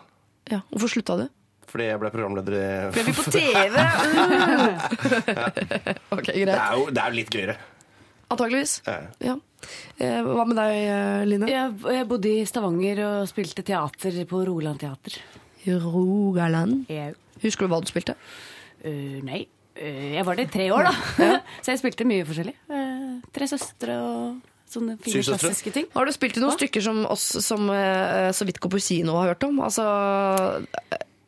Ja. 0.51 0.59
Hvorfor 0.69 0.91
slutta 0.91 1.15
du? 1.23 1.25
Fordi 1.71 1.87
jeg 1.89 1.99
ble 2.03 2.11
programleder 2.13 2.55
i 2.59 2.65
Ble 2.93 3.03
vi 3.07 3.13
på 3.17 3.23
TV? 3.35 3.79
ja. 3.79 5.47
ok, 6.13 6.27
Det 6.29 6.51
er 6.53 6.75
jo 6.77 6.85
det 6.93 7.01
er 7.03 7.15
litt 7.15 7.31
gøyere. 7.33 7.55
Antakeligvis. 8.31 8.75
Ja. 8.85 8.99
Ja. 9.23 9.35
Eh, 10.01 10.19
hva 10.25 10.45
med 10.49 10.57
deg, 10.59 10.77
Line? 11.29 11.49
Jeg, 11.49 11.73
jeg 11.97 12.07
bodde 12.09 12.31
i 12.31 12.45
Stavanger 12.49 13.01
og 13.07 13.27
spilte 13.31 13.63
teater 13.65 14.17
på 14.29 14.43
Rogaland 14.47 14.81
Teater. 14.81 15.17
Rogaland. 15.81 16.85
Jeg, 16.91 17.15
Husker 17.43 17.65
du 17.67 17.73
hva 17.73 17.81
du 17.83 17.89
spilte? 17.89 18.15
Øh, 18.85 19.19
nei, 19.25 19.45
Uh, 19.75 20.13
jeg 20.15 20.23
var 20.23 20.37
der 20.37 20.45
i 20.45 20.47
tre 20.47 20.65
år, 20.71 20.85
da. 20.87 21.25
Så 21.65 21.73
jeg 21.73 21.81
spilte 21.81 22.05
mye 22.07 22.23
forskjellig. 22.23 22.53
Uh, 22.71 23.17
tre 23.35 23.43
søstre 23.51 23.97
og 23.99 24.37
sånne 24.71 24.95
fine 25.03 25.19
klassiske 25.19 25.73
ting. 25.75 25.89
Har 25.91 26.07
du 26.07 26.13
spilt 26.15 26.39
i 26.39 26.43
noen 26.45 26.55
stykker 26.55 26.85
som 26.85 27.01
oss 27.11 27.25
som 27.43 27.67
så 27.67 28.47
vidt 28.47 28.61
går 28.63 28.71
på 28.71 28.79
kino 28.79 29.17
har 29.19 29.33
hørt 29.33 29.43
om? 29.43 29.59
Altså, 29.67 29.83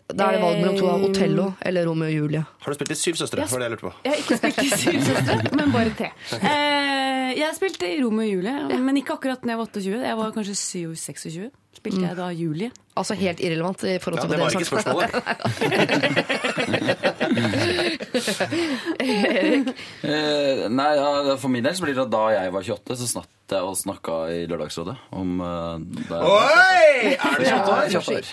da 0.07 0.29
er 0.29 0.37
det 0.37 0.39
valg 0.39 0.59
mellom 0.61 0.77
to 0.79 0.87
av 0.87 1.01
Otello 1.03 1.45
eller 1.67 1.83
Romeo 1.87 2.07
og 2.07 2.13
Julie. 2.15 2.43
Har 2.63 2.71
du 2.71 2.77
spilt 2.77 2.93
i 2.93 2.95
Syv 2.95 3.17
søstre? 3.19 3.43
var 3.51 3.59
det 3.59 3.65
jeg 3.67 3.73
lurte 3.73 3.87
på. 3.89 3.91
Jeg 4.05 4.13
har 4.13 4.21
ikke 4.21 4.37
spilt 4.39 4.61
i 4.63 4.69
Syv 4.71 4.99
søstre, 5.03 5.35
men 5.59 5.73
bare 5.73 5.91
tre. 5.99 6.11
Eh, 6.37 7.31
jeg 7.35 7.57
spilte 7.57 7.89
i 7.91 7.97
Romeo 7.99 8.23
og 8.23 8.31
Julie, 8.31 8.79
men 8.87 9.01
ikke 9.01 9.17
akkurat 9.17 9.43
når 9.43 9.53
jeg 9.53 9.59
var 9.59 9.71
28. 9.73 10.05
Jeg 10.07 10.19
var 10.21 10.31
kanskje 10.37 10.55
27-26. 10.61 11.49
Spilte 11.77 12.01
jeg 12.01 12.17
da 12.17 12.27
Julie. 12.33 12.71
Altså 12.97 13.13
helt 13.19 13.39
irrelevant 13.45 13.83
i 13.85 13.97
forhold 14.01 14.19
til 14.23 14.29
Ja, 14.29 14.33
det 14.33 14.39
var 14.41 14.49
ikke 14.57 14.65
spørsmålet. 14.65 15.11
Eh, 20.07 20.67
nei, 20.73 20.87
ja, 20.97 21.35
For 21.39 21.51
min 21.51 21.65
del 21.65 21.75
så 21.77 21.83
blir 21.83 21.95
det 21.95 22.03
at 22.05 22.11
da 22.13 22.23
jeg 22.33 22.51
var 22.53 22.65
28, 22.65 22.97
så 22.99 23.07
snakket 23.11 23.55
jeg 23.57 23.67
og 23.67 23.77
snakka 23.79 24.17
i 24.33 24.39
Lørdagsrådet 24.49 24.95
om 25.15 25.39
uh, 25.41 25.77
Oi! 26.17 27.13
Er 27.13 27.37
du 27.37 27.45
28 27.45 28.17
år? 28.17 28.31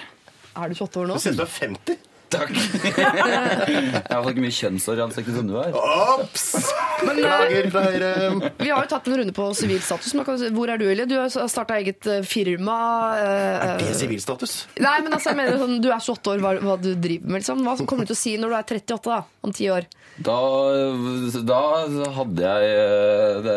Er 0.55 0.73
du 0.73 0.75
28 0.79 1.03
år 1.03 1.11
nå? 1.11 1.19
Du 1.19 1.25
synes 1.25 1.39
du 1.39 1.45
er 1.45 1.53
50. 1.69 2.14
Takk. 2.35 2.51
jeg 2.99 4.11
har 4.11 4.23
fått 4.25 4.33
ikke 4.35 4.45
mye 4.45 4.57
kjønnshår 4.59 5.01
i 5.01 5.05
ansiktet 5.05 5.37
som 5.39 5.49
du 5.49 5.55
har. 5.59 5.75
Ops! 5.79 6.45
Beklager 7.05 7.69
fra 7.75 7.83
Høyre. 7.89 8.11
Vi 8.61 8.71
har 8.73 8.85
jo 8.85 8.91
tatt 8.95 9.09
en 9.11 9.19
runde 9.21 9.35
på 9.37 9.49
sivil 9.59 9.81
status. 9.85 10.15
Hvor 10.55 10.73
er 10.73 10.81
du, 10.81 10.87
Elie? 10.91 11.07
Du 11.11 11.17
har 11.19 11.31
starta 11.33 11.79
eget 11.81 12.07
eh, 12.11 12.23
firma. 12.27 12.77
eh, 13.19 13.67
Er 13.75 13.83
det 13.85 13.95
sivilstatus? 13.99 14.57
Nei, 14.83 14.97
men 15.05 15.13
altså, 15.17 15.33
jeg 15.33 15.41
mener 15.43 15.61
sånn, 15.61 15.77
Du 15.85 15.91
er 15.91 15.99
28 16.01 16.33
år, 16.35 16.43
hva, 16.45 16.55
hva 16.65 16.79
du 16.81 16.93
driver 16.95 17.31
med? 17.35 17.43
Liksom. 17.45 17.65
Hva 17.67 17.77
kommer 17.85 18.07
du 18.09 18.13
til 18.13 18.19
å 18.19 18.23
si 18.25 18.37
når 18.41 18.55
du 18.55 18.59
er 18.61 18.69
38 18.81 19.13
da, 19.13 19.21
om 19.45 19.55
ti 19.55 19.69
år? 19.75 19.89
Da, 20.25 20.35
da 21.43 21.61
hadde 22.15 22.45
jeg 22.45 22.69
eh, 22.71 23.41
det, 23.43 23.57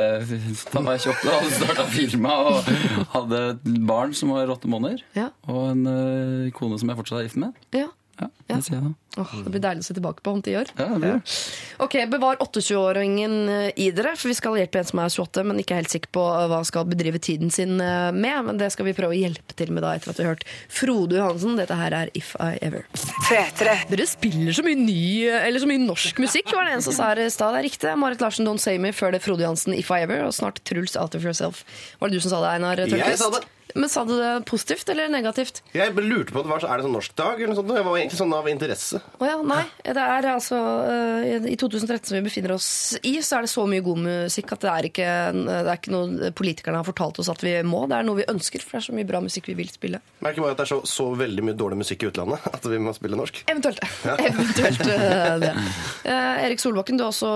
Da 0.73 0.81
var 0.81 0.97
jeg 0.97 1.13
28 1.13 1.29
og 1.29 1.35
hadde 1.37 1.53
starta 1.59 1.85
firma 1.93 2.33
og 2.49 2.71
hadde 3.13 3.41
et 3.53 3.67
barn 3.87 4.15
som 4.17 4.33
var 4.33 4.49
åtte 4.55 4.69
måneder. 4.71 5.03
Ja. 5.17 5.29
Og 5.51 5.67
en 5.75 5.85
eh, 5.91 6.49
kone 6.57 6.79
som 6.81 6.89
jeg 6.91 6.97
fortsatt 6.99 7.21
er 7.21 7.27
gift 7.29 7.39
med. 7.45 7.55
Ja. 7.77 7.87
Ja. 8.17 8.29
Det 8.47 8.57
jeg 8.71 8.81
da. 8.81 8.93
Åh, 9.17 9.31
det 9.43 9.51
blir 9.51 9.61
deilig 9.61 9.81
å 9.81 9.85
se 9.87 9.95
tilbake 9.97 10.21
på 10.25 10.31
om 10.37 10.41
ti 10.45 10.53
år. 10.57 10.69
Ja, 10.77 10.85
det 10.93 10.97
blir. 11.01 11.37
Ok, 11.81 11.95
Bevar 12.09 12.37
28-åringen 12.41 13.73
i 13.75 13.87
dere, 13.95 14.13
for 14.17 14.29
vi 14.29 14.35
skal 14.37 14.57
hjelpe 14.59 14.81
en 14.81 14.87
som 14.87 15.01
er 15.01 15.09
28, 15.13 15.43
men 15.47 15.61
ikke 15.61 15.73
er 15.73 15.81
helt 15.81 15.93
sikker 15.93 16.11
på 16.13 16.23
hva 16.23 16.59
han 16.59 16.67
skal 16.67 16.85
bedrive 16.89 17.21
tiden 17.23 17.51
sin 17.53 17.81
eh, 17.81 18.11
med. 18.13 18.37
Men 18.47 18.61
det 18.61 18.69
skal 18.75 18.87
vi 18.87 18.95
prøve 18.97 19.15
å 19.15 19.17
hjelpe 19.17 19.57
til 19.57 19.73
med 19.73 19.85
da, 19.85 19.95
etter 19.97 20.13
at 20.13 20.21
vi 20.21 20.27
har 20.27 20.35
hørt 20.35 20.45
Frode 20.69 21.17
Johansen. 21.17 21.57
Dette 21.59 21.79
her 21.79 21.97
er 21.97 22.13
If 22.17 22.35
I 22.37 22.53
Ever. 22.61 22.85
3 23.27 23.43
-3. 23.57 23.75
Dere 23.91 24.07
spiller 24.09 24.53
så 24.53 24.65
mye 24.65 24.79
ny, 24.79 25.01
eller 25.33 25.59
så 25.59 25.69
mye 25.69 25.81
norsk 25.81 26.21
musikk, 26.23 26.53
var 26.53 26.69
det 26.69 26.77
en 26.77 26.85
som 26.85 26.93
sa 26.93 27.11
her 27.11 27.25
i 27.25 27.29
stad. 27.33 27.53
Det 27.57 27.59
er 27.63 27.69
riktig. 27.69 27.97
Marit 27.97 28.21
Larsen, 28.21 28.45
Don't 28.47 28.61
Say 28.61 28.77
Me, 28.77 28.93
før 28.93 29.11
det 29.11 29.21
Frode 29.25 29.41
Johansen, 29.43 29.73
If 29.73 29.91
I 29.91 30.03
Ever, 30.05 30.23
og 30.29 30.33
snart 30.33 30.63
Truls 30.63 30.95
Out 30.95 31.15
of 31.15 31.25
Yourself. 31.25 31.65
Var 31.99 32.09
det 32.09 32.17
du 32.17 32.21
som 32.21 32.31
sa 32.31 32.41
det, 32.41 32.55
Einar 32.55 32.77
Jeg 32.77 33.17
sa 33.17 33.29
det. 33.33 33.45
Men 33.77 33.91
sa 33.93 34.03
du 34.07 34.15
det 34.17 34.31
positivt 34.49 34.89
eller 34.89 35.11
negativt? 35.13 35.61
Jeg 35.75 35.93
lurte 35.97 36.33
på 36.33 36.41
om 36.41 36.47
det 36.47 36.51
var 36.55 36.63
så, 36.63 36.69
Er 36.73 36.81
det 36.81 36.87
sånn 36.87 36.95
norsk 36.97 37.13
dag 37.19 37.37
eller 37.37 37.51
noe 37.53 37.59
sånt? 37.59 37.73
Jeg 37.77 37.85
var 37.85 37.97
egentlig 37.99 38.19
sånn 38.19 38.33
av 38.37 38.49
interesse. 38.49 39.01
Å 39.21 39.27
ja, 39.29 39.35
nei. 39.45 39.61
Det 39.85 40.03
er 40.03 40.27
altså 40.33 40.57
øh, 40.57 41.47
I 41.51 41.55
2013 41.59 42.09
som 42.09 42.17
vi 42.17 42.23
befinner 42.25 42.55
oss 42.55 42.69
i, 43.05 43.15
så 43.21 43.37
er 43.39 43.45
det 43.47 43.51
så 43.53 43.65
mye 43.69 43.83
god 43.85 44.01
musikk 44.07 44.53
at 44.57 44.65
det 44.65 44.71
er 44.73 44.87
ikke, 44.89 45.09
det 45.37 45.57
er 45.61 45.71
ikke 45.77 45.93
noe 45.93 46.31
politikerne 46.37 46.81
har 46.81 46.87
fortalt 46.87 47.21
oss 47.21 47.29
at 47.33 47.43
vi 47.45 47.53
må. 47.67 47.83
Det 47.91 47.99
er 47.99 48.07
noe 48.07 48.19
vi 48.21 48.27
ønsker, 48.31 48.63
for 48.65 48.77
det 48.77 48.81
er 48.81 48.87
så 48.89 48.97
mye 48.97 49.09
bra 49.09 49.21
musikk 49.23 49.49
vi 49.51 49.57
vil 49.61 49.69
spille. 49.71 50.01
Merker 50.25 50.43
bare 50.45 50.55
at 50.57 50.61
det 50.63 50.67
er 50.67 50.71
så, 50.73 50.79
så 50.89 51.07
veldig 51.19 51.45
mye 51.49 51.57
dårlig 51.59 51.79
musikk 51.83 52.03
i 52.05 52.09
utlandet 52.11 52.47
at 52.57 52.67
vi 52.71 52.81
må 52.81 52.95
spille 52.97 53.19
norsk. 53.19 53.43
Eventuelt. 53.51 53.83
Eventuelt 54.31 54.85
øh, 54.87 55.37
det. 55.45 55.53
Eh, 56.07 56.45
Erik 56.45 56.61
Solbakken, 56.61 56.95
du 56.95 57.01
er 57.03 57.09
også 57.09 57.27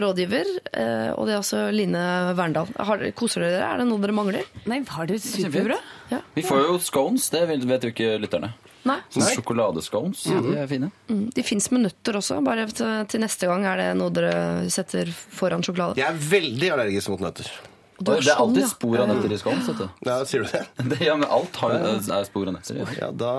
rådgiver. 0.00 0.48
eh, 0.72 1.10
og 1.12 1.26
det 1.28 1.34
er 1.34 1.40
også 1.42 1.66
Line 1.74 2.00
Verndal. 2.38 2.70
Har, 2.80 3.02
koser 3.18 3.44
dere 3.44 3.58
dere? 3.58 3.66
Er 3.74 3.82
det 3.82 3.86
noe 3.90 4.00
dere 4.00 4.14
mangler? 4.16 4.46
Nei, 4.70 4.78
har 4.88 5.10
det 5.10 5.18
superbra? 5.20 5.75
Ja. 6.10 6.20
Vi 6.36 6.42
får 6.46 6.60
jo 6.68 6.78
scones, 6.78 7.28
det 7.34 7.42
vet 7.48 7.82
jo 7.88 7.90
ikke 7.90 8.12
lytterne. 8.22 8.52
Nei. 8.86 9.00
Sånne 9.10 9.32
sjokoladescones. 9.34 10.20
De 10.30 10.52
er 10.62 10.68
fine. 10.70 10.90
Mm, 11.10 11.24
De 11.34 11.42
fins 11.42 11.66
med 11.74 11.82
nøtter 11.88 12.20
også. 12.20 12.36
Bare 12.46 12.68
til, 12.70 12.92
til 13.10 13.22
neste 13.24 13.48
gang 13.50 13.64
er 13.66 13.80
det 13.82 13.88
noe 13.98 14.12
dere 14.14 14.68
setter 14.70 15.10
foran 15.10 15.64
sjokolade. 15.66 15.98
Jeg 15.98 16.06
er 16.06 16.20
veldig 16.30 16.70
allergisk 16.76 17.10
mot 17.10 17.24
nøtter. 17.26 17.50
Du 17.98 18.10
er 18.12 18.20
Det 18.20 18.28
er 18.32 18.40
alltid 18.42 18.66
spor 18.68 18.98
av 19.00 19.08
nøtter 19.08 19.32
i 19.32 19.38
skålen. 19.40 19.90
Ja, 20.04 20.16
Sier 20.28 20.44
du 20.44 20.50
det? 20.52 20.62
Det, 20.90 20.98
ja, 21.06 21.14
men 21.16 21.28
alt 21.32 21.56
har, 21.62 21.76
er 21.96 22.26
spor 22.28 22.50
av 22.50 22.56
nøtter. 22.56 22.80
Ja. 22.82 22.86
Ja, 23.00 23.08
da, 23.10 23.30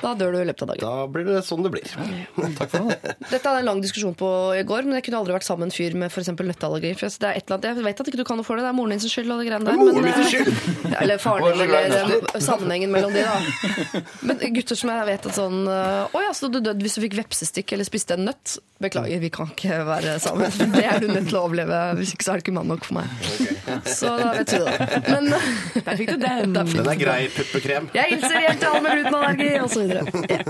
Da 0.00 0.14
dør 0.18 0.32
du 0.34 0.38
i 0.40 0.46
løpet 0.48 0.64
av 0.64 0.70
dagen. 0.72 0.84
da 0.86 1.06
blir 1.12 1.28
det 1.28 1.42
sånn 1.46 1.64
det 1.66 1.72
blir. 1.74 1.84
Takk 2.58 2.72
for 2.72 2.88
det. 2.88 2.96
Dette 3.32 3.42
hadde 3.44 3.60
en 3.60 3.68
lang 3.68 3.82
diskusjon 3.84 4.16
på 4.18 4.30
i 4.56 4.64
går, 4.68 4.88
men 4.88 4.98
jeg 4.98 5.08
kunne 5.08 5.20
aldri 5.20 5.36
vært 5.36 5.48
sammen 5.48 5.66
med 5.66 5.72
en 5.72 5.76
fyr 5.76 5.96
med 5.98 6.12
f.eks. 6.12 6.30
nøtteallergi. 6.32 6.94
For 6.98 7.12
det 7.12 7.28
er 7.28 7.40
et 7.40 7.48
eller 7.48 7.58
annet, 7.58 7.68
jeg 7.82 7.86
vet 7.88 8.02
at 8.04 8.10
ikke 8.12 8.20
du 8.22 8.24
kan 8.28 8.40
noe 8.40 8.48
for 8.48 8.56
det, 8.58 8.64
det 8.64 8.72
er 8.72 8.78
moren 8.78 8.94
din 8.96 9.04
sin 9.04 9.12
skyld. 9.12 9.32
og 9.34 9.42
det 9.42 9.48
greiene 9.50 9.68
der. 9.68 9.78
Moren 9.82 10.06
min 10.06 10.16
sin 10.16 10.24
eh, 10.24 10.32
skyld! 10.32 10.96
Eller 11.02 11.20
faren 11.22 11.58
din, 11.58 11.74
eller 11.78 12.14
eh, 12.16 12.40
sammenhengen 12.42 12.92
mellom 12.94 13.12
de, 13.14 13.22
da. 13.28 14.02
Men 14.26 14.40
gutter 14.56 14.78
som 14.78 14.90
jeg 14.92 15.06
vet 15.08 15.28
at 15.28 15.36
sånn 15.36 15.60
eh, 15.68 16.16
Å 16.16 16.22
ja, 16.24 16.32
så 16.36 16.48
du 16.50 16.58
døde 16.58 16.80
hvis 16.82 16.96
du 16.98 17.02
fikk 17.04 17.18
vepsestikk 17.20 17.74
eller 17.76 17.86
spiste 17.86 18.16
en 18.16 18.24
nøtt? 18.28 18.56
Beklager, 18.82 19.20
vi 19.22 19.30
kan 19.34 19.50
ikke 19.52 19.80
være 19.88 20.16
sammen. 20.22 20.52
Det 20.74 20.84
er 20.86 21.00
du 21.02 21.08
nødt 21.10 21.28
til 21.30 21.38
å 21.38 21.44
overleve, 21.48 21.78
hvis 21.98 22.14
ikke 22.14 22.26
så 22.26 22.34
er 22.34 22.40
det 22.40 22.46
ikke 22.46 22.54
mann 22.58 22.70
nok 22.70 22.86
for 22.86 23.00
meg. 23.00 23.10
Så 23.98 24.10
da 24.20 24.30
vet 24.36 24.52
du 24.52 24.64
det. 24.64 25.02
Men 25.08 25.28
Der 25.88 25.98
fikk 25.98 26.12
du 26.14 26.22
den. 26.22 26.54
Den 26.54 26.90
er 26.92 27.00
grei 27.00 27.18
puppekrem. 27.34 27.88
jeg 27.96 28.14
hilser 28.14 28.38
hjem 28.44 28.60
til 28.62 28.70
alle 28.70 28.82
med 28.84 28.96
glutenallergi, 28.98 29.50
osv. 29.64 29.82
Ja. 30.28 30.42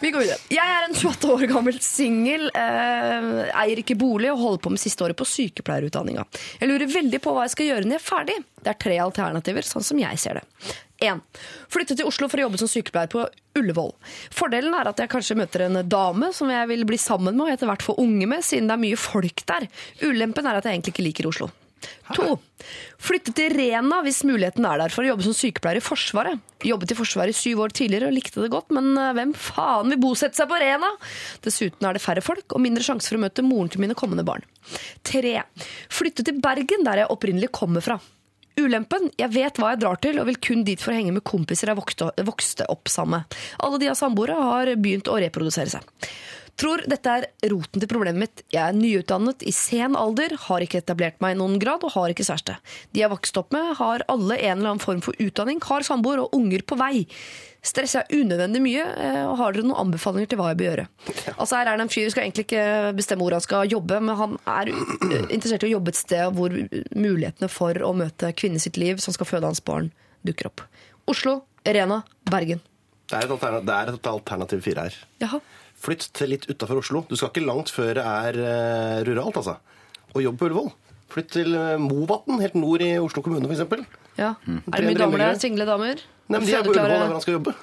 Vi 0.00 0.12
går 0.14 0.24
videre. 0.24 0.38
Jeg 0.52 0.76
er 0.76 0.88
en 0.88 0.96
28 0.96 1.32
år 1.34 1.46
gammel 1.50 1.78
singel, 1.82 2.48
eh, 2.54 3.30
eier 3.62 3.82
ikke 3.82 3.96
bolig 3.98 4.30
og 4.32 4.40
holder 4.42 4.64
på 4.66 4.72
med 4.74 4.82
siste 4.82 5.04
året 5.06 5.18
på 5.18 5.26
sykepleierutdanninga. 5.28 6.26
Jeg 6.60 6.70
lurer 6.70 6.90
veldig 6.92 7.22
på 7.24 7.34
hva 7.36 7.46
jeg 7.46 7.56
skal 7.56 7.70
gjøre 7.72 7.88
når 7.88 7.98
jeg 7.98 8.02
er 8.02 8.08
ferdig. 8.10 8.36
Det 8.66 8.72
er 8.72 8.80
tre 8.82 8.98
alternativer, 9.02 9.66
sånn 9.66 9.84
som 9.86 10.00
jeg 10.02 10.18
ser 10.20 10.40
det. 10.40 10.44
1. 11.04 11.20
Flytte 11.72 11.96
til 11.98 12.08
Oslo 12.08 12.28
for 12.32 12.40
å 12.40 12.46
jobbe 12.46 12.60
som 12.60 12.70
sykepleier 12.72 13.10
på 13.12 13.26
Ullevål. 13.58 13.92
Fordelen 14.32 14.74
er 14.78 14.88
at 14.88 15.02
jeg 15.02 15.12
kanskje 15.12 15.36
møter 15.36 15.66
en 15.66 15.82
dame 15.84 16.30
som 16.36 16.48
jeg 16.52 16.70
vil 16.72 16.86
bli 16.88 16.98
sammen 17.00 17.36
med 17.36 17.46
og 17.46 17.52
etter 17.52 17.68
hvert 17.68 17.84
få 17.84 17.98
unge 18.00 18.28
med, 18.30 18.44
siden 18.46 18.70
det 18.70 18.78
er 18.78 18.84
mye 18.86 18.98
folk 19.00 19.44
der. 19.48 19.68
Ulempen 20.06 20.48
er 20.48 20.58
at 20.58 20.64
jeg 20.68 20.78
egentlig 20.78 20.96
ikke 20.96 21.08
liker 21.10 21.30
Oslo. 21.32 21.50
To. 22.16 22.36
Flytte 23.02 23.32
til 23.36 23.52
Rena 23.52 24.00
hvis 24.06 24.22
muligheten 24.26 24.64
er 24.66 24.80
der 24.80 24.92
for 24.94 25.04
å 25.04 25.10
jobbe 25.10 25.26
som 25.26 25.34
sykepleier 25.36 25.80
i 25.80 25.84
Forsvaret. 25.84 26.42
Jobbet 26.66 26.94
i 26.94 26.98
Forsvaret 26.98 27.34
i 27.34 27.38
syv 27.38 27.62
år 27.66 27.74
tidligere 27.76 28.10
og 28.10 28.16
likte 28.16 28.42
det 28.42 28.50
godt, 28.54 28.72
men 28.74 28.92
eh, 28.98 29.12
hvem 29.16 29.34
faen 29.38 29.92
vil 29.92 30.00
bosette 30.02 30.38
seg 30.38 30.50
på 30.50 30.58
Rena? 30.62 30.90
Dessuten 31.44 31.86
er 31.86 31.96
det 31.96 32.04
færre 32.04 32.24
folk 32.24 32.56
og 32.56 32.62
mindre 32.64 32.86
sjanse 32.86 33.10
for 33.10 33.20
å 33.20 33.24
møte 33.26 33.44
moren 33.46 33.70
til 33.72 33.84
mine 33.84 33.98
kommende 33.98 34.26
barn. 34.26 34.46
Tre. 35.06 35.38
Flytte 35.92 36.26
til 36.26 36.40
Bergen, 36.42 36.86
der 36.86 37.04
jeg 37.04 37.12
opprinnelig 37.12 37.52
kommer 37.54 37.84
fra. 37.84 38.00
Ulempen? 38.56 39.10
Jeg 39.20 39.34
vet 39.34 39.58
hva 39.60 39.74
jeg 39.74 39.82
drar 39.82 39.98
til, 40.00 40.18
og 40.20 40.30
vil 40.30 40.40
kun 40.40 40.62
dit 40.64 40.80
for 40.80 40.94
å 40.94 40.96
henge 40.96 41.12
med 41.12 41.26
kompiser 41.28 41.68
jeg 41.68 41.76
vokste, 41.76 42.68
opp 42.72 42.88
sammen 42.88 43.20
med. 43.20 43.36
Alle 43.66 43.80
de 43.82 43.90
av 43.92 43.98
samboere 43.98 44.38
har 44.40 44.72
begynt 44.80 45.10
å 45.12 45.18
reprodusere 45.20 45.76
seg. 45.76 46.08
Tror 46.56 46.80
dette 46.88 47.12
er 47.12 47.26
roten 47.52 47.82
til 47.82 47.88
problemet 47.90 48.20
mitt. 48.22 48.42
Jeg 48.54 48.62
er 48.62 48.76
nyutdannet 48.76 49.42
i 49.44 49.52
sen 49.52 49.96
alder, 49.98 50.32
har 50.46 50.64
ikke 50.64 50.80
etablert 50.80 51.18
meg 51.20 51.34
i 51.34 51.38
noen 51.40 51.58
grad 51.60 51.82
og 51.84 51.92
har 51.92 52.12
ikke 52.12 52.24
kjæreste. 52.24 52.54
De 52.96 53.02
jeg 53.02 53.12
vokste 53.12 53.42
opp 53.42 53.52
med, 53.52 53.74
har 53.76 54.04
alle 54.08 54.38
en 54.38 54.54
eller 54.54 54.70
annen 54.70 54.80
form 54.80 55.02
for 55.04 55.18
utdanning, 55.20 55.60
har 55.68 55.84
samboer 55.84 56.22
og 56.22 56.32
unger 56.36 56.64
på 56.64 56.78
vei. 56.80 57.04
Stresser 57.66 58.06
jeg 58.06 58.22
unødvendig 58.22 58.62
mye, 58.64 58.86
eh, 58.88 59.22
og 59.26 59.36
har 59.40 59.52
dere 59.52 59.66
noen 59.66 59.82
anbefalinger 59.82 60.30
til 60.32 60.40
hva 60.40 60.52
jeg 60.52 60.60
bør 60.62 60.68
gjøre? 60.70 60.86
Altså 61.34 61.58
her 61.58 61.68
er 61.68 61.76
det 61.76 61.84
en 61.84 61.92
fyr, 61.92 62.08
skal 62.14 62.24
egentlig 62.24 62.46
ikke 62.46 62.64
bestemme 62.96 63.26
hvor 63.26 63.36
han 63.36 63.44
skal 63.44 63.68
jobbe, 63.74 63.98
men 64.06 64.20
han 64.20 64.38
er 64.54 64.70
interessert 65.34 65.66
i 65.66 65.68
å 65.68 65.74
jobbe 65.74 65.92
et 65.92 66.00
sted 66.00 66.38
hvor 66.38 66.56
mulighetene 66.96 67.50
for 67.52 67.84
å 67.84 67.92
møte 67.98 68.32
kvinnen 68.38 68.62
sitt 68.62 68.80
liv, 68.80 69.02
som 69.02 69.12
skal 69.16 69.28
føde 69.28 69.50
hans 69.50 69.60
barn, 69.60 69.90
dukker 70.24 70.48
opp. 70.48 70.64
Oslo, 71.10 71.42
Rena, 71.66 72.00
Bergen. 72.30 72.64
Det 73.06 73.20
er 73.20 73.28
et 73.28 73.36
alternativ, 73.36 73.66
det 73.68 73.76
er 73.76 73.92
et 73.92 74.10
alternativ 74.14 74.64
fire 74.64 74.88
her. 74.88 74.98
Jaha. 75.22 75.44
Flytt 75.86 76.08
til 76.18 76.32
litt 76.34 76.48
utafor 76.50 76.80
Oslo. 76.82 77.04
Du 77.06 77.14
skal 77.18 77.30
ikke 77.30 77.44
langt 77.46 77.70
før 77.74 77.94
det 78.00 78.02
er 78.06 78.40
eh, 78.42 78.98
ruralt, 79.06 79.38
altså. 79.38 79.56
Og 80.16 80.24
jobb 80.24 80.40
på 80.40 80.48
Ullevål. 80.50 80.72
Flytt 81.12 81.30
til 81.36 81.54
uh, 81.54 81.76
Movatn, 81.78 82.40
helt 82.42 82.56
nord 82.58 82.82
i 82.82 82.96
Oslo 82.98 83.22
kommune, 83.22 83.46
f.eks. 83.46 83.86
Ja. 84.18 84.32
Er 84.50 84.82
det 84.82 84.88
mye 84.90 84.98
damer 84.98 85.22
der? 85.22 85.38
Single 85.38 85.68
damer? 85.68 86.02
Nei, 86.26 86.40
men 86.40 86.48
de 86.48 86.56
er 86.58 86.66
på 86.66 86.72
Ullevål, 86.74 86.90
det 86.90 86.96
er 86.98 87.04
hvor 87.06 87.18
han 87.20 87.24
skal 87.24 87.36
jobbe. 87.38 87.54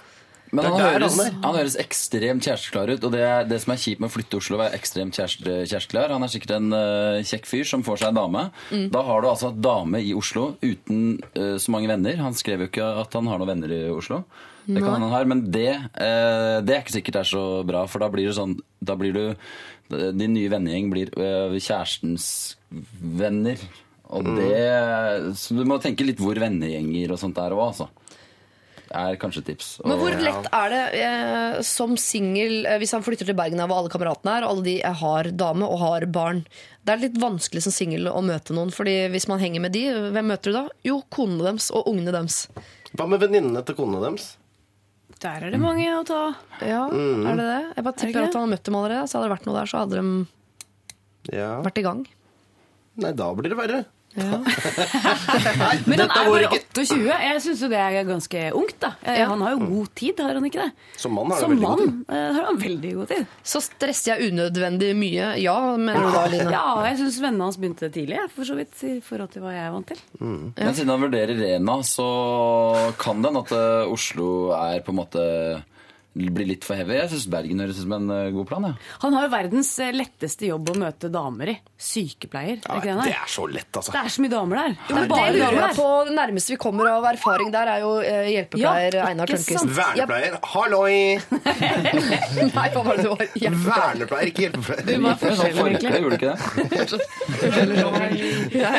Men 0.53 0.61
Det 0.61 0.69
er 0.69 0.73
han 0.75 0.81
der 0.83 0.93
høres, 0.93 1.15
han 1.17 1.25
er. 1.25 1.37
han 1.41 1.55
høres 1.57 1.75
ekstremt 1.81 2.45
kjæresteklar 2.45 2.91
ut. 2.93 3.05
Og 3.07 3.11
det, 3.15 3.21
er, 3.25 3.47
det 3.49 3.57
som 3.63 3.73
er 3.73 3.79
kjipt 3.81 4.03
med 4.03 4.11
å 4.11 4.13
flytte 4.13 4.29
til 4.35 4.41
Oslo, 4.43 4.59
er 4.61 4.75
ekstremt 4.77 5.17
kjæreste- 5.17 5.55
kjæresteklar. 5.65 6.13
Han 6.13 6.23
er 6.27 6.29
sikkert 6.29 6.53
en 6.59 6.67
eh, 6.77 7.23
kjekk 7.25 7.49
fyr 7.49 7.65
som 7.71 7.83
får 7.87 8.03
seg 8.03 8.11
en 8.13 8.19
dame. 8.21 8.43
Da 8.93 9.01
har 9.07 9.25
du 9.25 9.29
altså 9.31 9.49
en 9.49 9.63
dame 9.65 10.03
i 10.05 10.13
Oslo 10.13 10.51
uten 10.61 11.17
eh, 11.33 11.55
så 11.57 11.73
mange 11.73 11.89
venner. 11.89 12.21
Han 12.21 12.37
skrev 12.37 12.61
jo 12.61 12.69
ikke 12.69 12.85
at 13.01 13.17
han 13.17 13.31
har 13.31 13.41
noen 13.41 13.49
venner 13.55 13.73
i 13.73 13.81
Oslo. 13.89 14.21
Det 14.65 14.81
kan 14.81 15.01
han 15.01 15.11
ha, 15.11 15.21
men 15.27 15.45
det, 15.51 15.69
eh, 15.75 16.57
det 16.63 16.75
er 16.75 16.83
ikke 16.83 16.97
sikkert 16.97 17.21
er 17.21 17.29
så 17.29 17.45
bra, 17.67 17.85
for 17.91 18.03
da 18.03 18.09
blir 18.13 18.29
det 18.29 18.37
sånn 18.37 18.57
Da 18.83 18.95
blir 18.99 19.15
du 19.15 19.23
Din 19.91 20.33
nye 20.33 20.51
vennegjeng 20.51 20.91
blir 20.93 21.11
eh, 21.19 21.57
kjærestens 21.59 22.55
venner. 22.71 23.59
Og 24.13 24.29
det 24.37 25.35
Så 25.39 25.57
du 25.57 25.65
må 25.67 25.79
tenke 25.83 26.05
litt 26.07 26.21
hvor 26.21 26.37
vennegjenger 26.39 27.13
og 27.13 27.21
sånt 27.21 27.41
er 27.41 27.55
òg, 27.55 27.67
altså. 27.71 27.89
Det 28.93 29.01
er 29.01 29.15
kanskje 29.17 29.41
et 29.41 29.47
tips. 29.49 29.67
Men 29.87 29.97
hvor 29.97 30.13
lett 30.13 30.47
er 30.53 30.73
det 30.73 30.81
eh, 31.01 31.55
som 31.65 31.95
singel, 31.97 32.59
eh, 32.69 32.77
hvis 32.81 32.91
han 32.93 33.01
flytter 33.01 33.25
til 33.25 33.37
Bergen 33.37 33.61
av 33.63 33.71
hvor 33.71 33.81
alle 33.81 33.89
kameratene 33.93 34.35
er, 34.37 34.45
og 34.45 34.53
alle 34.53 34.65
de 34.67 34.75
eh, 34.85 34.99
har 34.99 35.31
dame 35.33 35.65
og 35.65 35.81
har 35.81 36.05
barn? 36.13 36.43
Det 36.85 36.93
er 36.93 37.01
litt 37.07 37.17
vanskelig 37.17 37.63
som 37.65 37.73
singel 37.73 38.11
å 38.11 38.21
møte 38.21 38.53
noen, 38.53 38.69
fordi 38.75 39.07
hvis 39.13 39.25
man 39.31 39.41
henger 39.41 39.63
med 39.65 39.73
de, 39.73 39.87
hvem 40.13 40.29
møter 40.29 40.53
du 40.53 40.59
da? 40.59 40.63
Jo, 40.85 40.99
konene 41.09 41.47
deres 41.47 41.71
og 41.73 41.89
ungene 41.89 42.13
deres. 42.13 42.43
Hva 42.93 43.09
med 43.09 43.23
venninnene 43.23 43.65
til 43.65 43.79
konene 43.79 44.03
deres? 44.03 44.35
Der 45.23 45.45
er 45.47 45.53
det 45.53 45.59
mange 45.61 45.85
å 45.95 46.01
ta. 46.07 46.21
Ja, 46.59 46.81
er 46.91 47.37
det 47.39 47.45
det? 47.47 47.59
Jeg 47.77 47.83
bare 47.85 47.93
Er 47.95 47.99
tipper 48.01 48.25
at 48.27 48.33
han 48.35 48.43
har 48.43 48.51
møtt 48.51 48.63
dem 48.67 48.75
allerede, 48.75 49.07
så 49.07 49.17
hadde 49.19 49.29
det 49.29 49.33
vært 49.37 49.45
noe 49.47 49.55
der, 49.55 49.69
så 49.71 49.77
hadde 49.83 50.01
de 50.01 51.37
Ja. 51.37 51.61
vært 51.63 51.79
i 51.79 51.85
gang. 51.85 52.01
Nei, 52.99 53.11
da 53.15 53.29
blir 53.33 53.49
det 53.53 53.57
verre. 53.57 53.85
Men 55.89 55.99
han 56.03 56.11
er 56.11 56.27
bare 56.29 56.49
28. 56.53 56.97
Jeg 57.09 57.41
syns 57.43 57.61
jo 57.63 57.69
det 57.71 57.79
er 57.81 57.95
ganske 58.07 58.43
ungt, 58.57 58.75
da. 58.83 58.91
Eh, 59.01 59.23
Han 59.29 59.41
har 59.41 59.55
jo 59.55 59.67
god 59.71 59.89
tid, 59.97 60.19
har 60.21 60.37
han 60.37 60.45
ikke 60.47 60.67
det? 60.67 60.85
Som 61.01 61.15
mann 61.17 61.31
har 61.33 61.41
han 61.41 61.53
veldig 61.55 61.65
god 61.65 61.81
mann 61.81 62.05
eh, 62.13 62.27
har 62.37 62.47
han 62.49 62.59
veldig 62.61 62.91
god 62.99 63.11
tid. 63.13 63.25
Så 63.53 63.61
stresser 63.65 64.13
jeg 64.13 64.33
unødvendig 64.33 64.91
mye, 64.99 65.31
ja, 65.41 65.57
mener 65.79 66.05
du 66.07 66.11
da, 66.13 66.23
Line? 66.33 66.53
Ja, 66.53 66.63
jeg 66.89 66.99
syns 67.01 67.19
vennene 67.23 67.49
hans 67.49 67.59
begynte 67.61 67.89
tidlig, 67.93 68.21
for 68.35 68.47
så 68.47 68.57
vidt, 68.59 68.77
i 68.85 68.95
forhold 69.05 69.33
til 69.33 69.45
hva 69.45 69.55
jeg 69.55 69.65
er 69.65 69.75
vant 69.75 69.91
til. 69.93 70.01
Men 70.21 70.73
siden 70.77 70.93
han 70.93 71.05
vurderer 71.07 71.39
Rena, 71.43 71.79
så 71.87 72.07
kan 73.01 73.21
det 73.23 73.31
hende 73.33 73.45
at 73.47 73.55
eh, 73.57 73.93
Oslo 73.93 74.29
er 74.57 74.81
på 74.85 74.93
en 74.93 74.99
måte 75.01 75.23
blir 76.13 76.45
litt 76.45 76.65
for 76.65 76.77
heavy. 76.77 76.93
Jeg 76.99 77.09
syns 77.13 77.25
Bergen 77.33 77.61
høres 77.63 77.79
ut 77.79 77.85
som 77.87 77.93
en 77.97 78.11
eh, 78.13 78.27
god 78.35 78.47
plan. 78.49 78.67
Ja. 78.69 78.73
Han 79.03 79.15
har 79.17 79.25
jo 79.25 79.31
verdens 79.33 79.71
eh, 79.81 79.93
letteste 79.95 80.45
jobb 80.49 80.69
å 80.69 80.75
møte 80.83 81.09
damer 81.13 81.49
i. 81.55 81.57
Sykepleier. 81.83 82.57
Ja, 82.61 82.77
ikke 82.77 82.91
det, 82.91 83.07
det 83.09 83.15
er? 83.17 83.29
så 83.33 83.47
lett, 83.49 83.71
altså. 83.73 83.91
det 83.95 84.01
er 84.03 84.13
så 84.13 84.21
mye 84.23 84.33
damer 84.33 84.55
der. 84.61 84.75
Det 84.87 84.93
er 84.93 85.07
bare 85.09 85.31
det 85.31 85.39
lurer 85.39 85.45
damer 85.47 85.57
jeg 85.57 85.65
der. 85.65 85.77
på. 85.79 85.87
Det 86.09 86.15
nærmeste 86.19 86.53
vi 86.53 86.57
kommer 86.61 86.91
av 86.91 87.07
erfaring 87.13 87.49
der, 87.53 87.71
er 87.73 87.79
jo 87.83 87.91
eh, 88.03 88.29
hjelpepleier 88.33 88.99
Ja, 88.99 89.07
Einar 89.09 89.33
Tørnquist. 89.33 89.65
Vernepleier. 89.79 90.33
Halloi! 90.53 90.97
Nei, 92.53 92.67
hva 92.75 92.81
var 92.85 92.93
det 92.93 93.03
du 93.03 93.09
var? 93.13 93.25
Vernepleier, 93.65 94.27
ikke 94.29 94.41
hjelpepleier. 94.47 94.83
Det 94.91 94.95
var 95.07 95.13
forskjellig, 95.23 95.55
forskjellen, 95.57 95.81
forkle, 95.81 95.89
gjorde 96.03 96.13
det 96.13 96.19
ikke 96.21 96.33
det? 96.33 96.43
Ja, 98.53 98.69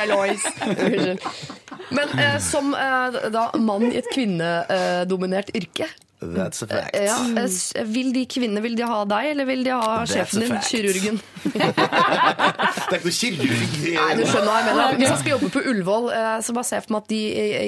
Men 1.94 2.06
eh, 2.18 2.38
som 2.42 2.72
eh, 2.78 3.18
da 3.34 3.48
mann 3.58 3.90
i 3.90 3.98
et 3.98 4.08
kvinnedominert 4.14 5.50
yrke, 5.56 5.90
That's 6.32 6.62
a 6.64 6.68
fact. 6.70 6.96
Ja, 6.96 7.18
eh, 7.44 7.84
vil 7.88 8.12
de 8.14 8.24
kvinnene 8.30 8.62
vil 8.64 8.76
de 8.78 8.86
ha 8.88 9.00
deg, 9.08 9.30
eller 9.34 9.48
vil 9.48 9.64
de 9.66 9.72
ha 9.74 10.00
That's 10.02 10.14
sjefen 10.14 10.44
din, 10.44 10.56
kirurgen? 10.68 11.20
Det 11.44 12.98
er 12.98 13.00
ikke 13.00 13.08
noe 13.08 13.16
kirurg 13.18 13.74
Nei, 13.94 14.10
du 14.18 14.24
skjønner 14.24 14.48
hva 14.48 14.58
jeg 14.58 14.68
mener. 14.68 14.98
Hvis 15.00 15.12
han 15.12 15.20
skal 15.20 15.34
jobbe 15.34 15.50
på 15.54 15.64
Ullevål, 15.72 16.10
eh, 16.16 16.36
så 16.46 16.56
bare 16.56 16.70
se 16.70 16.80
for 16.84 16.96
meg 16.96 17.04
at 17.04 17.14
de 17.14 17.22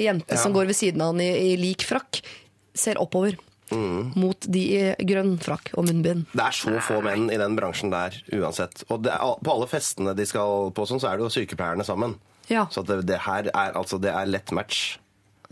jentene 0.07 0.37
ja. 0.37 0.43
som 0.43 0.55
går 0.55 0.71
ved 0.71 0.79
siden 0.79 1.03
av 1.03 1.13
han 1.13 1.23
i, 1.23 1.31
i 1.51 1.57
lik 1.61 1.85
frakk, 1.87 2.21
ser 2.77 3.01
oppover. 3.01 3.37
Mot 3.67 4.45
de 4.47 4.61
i 4.77 5.07
grønn 5.09 5.33
frakk 5.43 5.73
og 5.75 5.89
munnbind. 5.89 6.29
Det 6.31 6.43
er 6.45 6.55
så 6.55 6.77
få 6.85 7.01
menn 7.03 7.27
i 7.33 7.39
den 7.39 7.57
bransjen 7.57 7.91
der 7.91 8.15
uansett. 8.31 8.85
Og 8.87 9.03
det 9.03 9.17
på 9.17 9.53
alle 9.53 9.67
festene 9.67 10.13
de 10.15 10.27
skal 10.29 10.71
på, 10.71 10.85
sånn, 10.87 11.01
så 11.03 11.11
er 11.11 11.19
det 11.19 11.27
jo 11.27 11.33
sykepleierne 11.35 11.83
sammen. 11.87 12.15
Ja. 12.47 12.69
Så 12.71 12.85
at 12.85 12.93
det, 12.93 13.01
det 13.09 13.19
her 13.25 13.49
er, 13.51 13.75
altså, 13.75 13.99
det 13.99 14.13
er 14.15 14.29
lett 14.31 14.53
match 14.55 14.95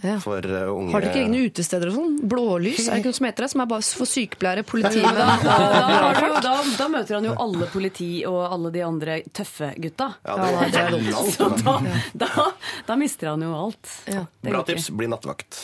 Ja. 0.04 0.18
for 0.20 0.44
uh, 0.44 0.68
unge 0.76 0.92
Har 0.92 1.06
dere 1.06 1.14
ikke 1.14 1.22
egne 1.24 1.46
utesteder 1.48 1.88
og 1.88 1.96
sånn? 1.96 2.16
Blålys, 2.28 2.82
er 2.84 2.98
det 2.98 3.00
ikke 3.00 3.14
noe 3.14 3.18
som 3.18 3.28
heter 3.30 3.46
det? 3.46 3.50
Som 3.54 3.62
er 3.64 3.70
bare 3.72 3.86
for 4.02 4.10
sykepleiere, 4.12 4.66
Da, 4.66 4.70
politimenn 4.70 5.16
da, 5.16 5.28
da, 5.40 5.54
har 5.56 5.86
du, 5.88 5.94
brannfolk? 5.96 6.40
da, 6.44 6.56
da 6.82 6.88
møter 6.92 7.18
han 7.20 7.28
jo 7.30 7.36
alle 7.46 7.70
politi 7.72 8.10
og 8.28 8.42
alle 8.50 8.72
de 8.76 8.84
andre 8.84 9.16
tøffe 9.32 9.72
gutta. 9.80 10.10
Ja, 10.28 10.36
det, 10.42 10.68
det 10.76 10.84
er 10.84 11.32
Så 11.38 11.48
da, 11.64 11.78
da, 12.26 12.48
da 12.90 12.98
mister 13.00 13.32
han 13.32 13.46
jo 13.48 13.56
alt. 13.56 13.94
Ja. 14.12 14.26
Det 14.42 14.52
Bra 14.52 14.64
tips. 14.68 14.90
Bli 15.00 15.08
nattevakt. 15.12 15.62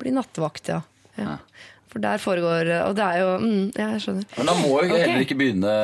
Bli 0.00 0.14
nattevakt, 0.16 0.72
ja. 0.72 0.80
ja. 1.20 1.36
For 1.92 2.02
der 2.02 2.18
foregår 2.18 2.70
Og 2.88 2.96
det 2.98 3.04
er 3.06 3.20
jo 3.20 3.28
mm, 3.38 3.66
Ja, 3.78 3.92
jeg 3.94 4.00
skjønner. 4.02 4.24
Men 4.38 4.48
da 4.50 4.54
må 4.58 4.72
jo 4.82 4.96
heller 4.96 5.22
ikke 5.22 5.36
begynne 5.38 5.74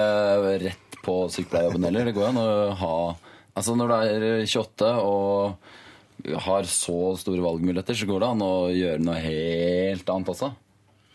rett 0.64 0.97
på 1.05 1.20
sykepleierjobben 1.31 1.86
heller. 1.86 2.09
Det 2.09 2.16
går 2.16 2.27
jo 2.27 2.31
an 2.32 2.40
å 2.40 2.48
ha 2.81 2.97
Altså 3.60 3.77
når 3.77 3.93
du 3.93 3.94
er 4.01 4.24
28 4.48 4.90
og 5.05 5.77
har 6.47 6.68
så 6.68 6.98
store 7.20 7.44
valgmuligheter, 7.44 7.97
så 7.97 8.09
går 8.09 8.22
det 8.22 8.30
an 8.34 8.44
å 8.44 8.55
gjøre 8.74 9.05
noe 9.05 9.22
helt 9.24 10.12
annet 10.12 10.32
også. 10.34 10.52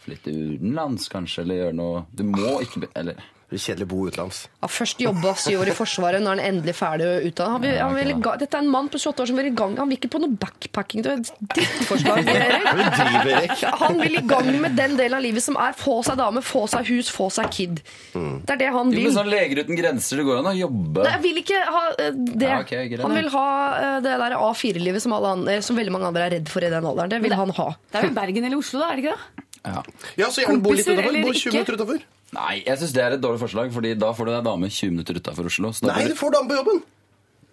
Flytte 0.06 0.34
utenlands 0.34 1.07
kanskje, 1.10 1.44
eller 1.44 1.61
gjøre 1.64 1.77
noe 1.80 2.03
Du 2.14 2.22
må 2.30 2.60
ikke 2.61 2.86
Eller 2.94 3.18
kjedelig 3.53 3.85
å 3.85 3.89
bo 3.91 3.99
utenlands. 4.09 4.39
Ja, 4.61 4.69
først 4.72 5.01
jobba 5.03 5.34
syv 5.38 5.61
år 5.61 5.69
i 5.69 5.76
Forsvaret, 5.77 6.23
nå 6.23 6.31
er 6.31 6.39
han 6.39 6.43
endelig 6.47 6.73
ferdig 6.80 7.09
utdannet. 7.30 7.53
Han 7.53 7.63
vil, 7.63 7.77
han 7.77 7.95
vil, 7.97 8.13
dette 8.41 8.57
er 8.57 8.63
en 8.63 8.72
mann 8.73 8.89
på 8.89 8.97
28 8.97 9.22
år 9.22 9.30
som 9.30 9.39
vil 9.39 9.49
i 9.51 9.53
gang 9.55 9.76
Han 9.77 9.91
vil 9.91 9.99
ikke 9.99 10.11
på 10.15 10.22
noe 10.23 10.38
backpacking. 10.41 11.05
Det 11.05 11.11
er 11.11 11.22
et 11.22 11.31
drittforslag. 11.53 12.31
Erik. 13.35 13.63
Han 13.84 14.01
vil 14.01 14.17
i 14.17 14.23
gang 14.26 14.49
med 14.63 14.77
den 14.80 14.97
delen 14.97 15.17
av 15.19 15.23
livet 15.26 15.45
som 15.45 15.59
er 15.61 15.77
få 15.77 15.99
seg 16.07 16.17
dame, 16.19 16.41
få 16.45 16.65
seg 16.72 16.89
hus, 16.89 17.11
få 17.13 17.30
seg 17.34 17.53
kid. 17.53 17.84
Det 18.15 18.57
er 18.57 18.61
det 18.65 18.72
han 18.73 18.91
vil. 18.93 19.05
Jo, 19.05 19.11
men 19.11 19.17
sånn 19.19 19.31
Leger 19.35 19.63
uten 19.65 19.77
grenser, 19.77 20.22
det 20.22 20.27
går 20.27 20.41
an 20.41 20.51
å 20.51 20.55
jobbe 20.55 21.05
Nei, 21.05 21.13
jeg 21.15 21.23
vil 21.26 21.39
ikke 21.41 21.61
ha 21.76 21.85
eh, 21.91 22.11
det. 22.15 22.49
Ja, 22.49 22.59
okay, 22.63 22.99
han 23.01 23.17
vil 23.17 23.31
ha 23.34 23.47
eh, 23.77 23.95
det 24.05 24.17
der 24.22 24.38
A4-livet 24.39 25.03
som, 25.03 25.15
som 25.15 25.80
veldig 25.80 25.93
mange 25.93 26.11
andre 26.11 26.27
er 26.30 26.38
redd 26.38 26.51
for 26.51 26.65
i 26.65 26.72
den 26.72 26.85
alderen. 26.85 27.13
Det 27.13 27.22
vil 27.26 27.35
han 27.38 27.53
ha. 27.57 27.72
Det 27.91 28.01
er 28.01 28.09
jo 28.09 28.15
Bergen 28.15 28.47
eller 28.47 28.61
Oslo, 28.61 28.81
da, 28.81 28.91
er 28.91 29.01
det 29.01 29.05
ikke 29.05 29.17
det? 29.17 29.45
ja. 29.65 29.81
Ja, 30.15 30.30
så 30.31 30.43
gjerne 30.43 30.61
bo 30.63 30.73
litt 30.76 30.88
utenfor. 30.88 31.15
Bo 31.15 31.34
20 31.34 31.39
ikke? 31.39 31.53
minutter 31.55 31.80
utenfor. 31.80 32.05
Nei, 32.34 32.64
jeg 32.65 32.77
syns 32.81 32.93
det 32.95 33.03
er 33.06 33.14
et 33.15 33.22
dårlig 33.22 33.39
forslag, 33.39 33.69
Fordi 33.72 33.93
da 33.95 34.10
får 34.11 34.26
du 34.26 34.31
deg 34.34 34.43
dame 34.43 34.68
20 34.68 34.91
minutter 34.91 35.15
utafor 35.22 35.45
Oslo. 35.45 35.69
Så 35.72 35.85
da 35.85 35.93
Nei, 35.93 36.02
blir 36.03 36.15
du 36.15 36.19
får 36.19 36.31
dame 36.34 36.49
på 36.49 36.57
jobben! 36.57 36.81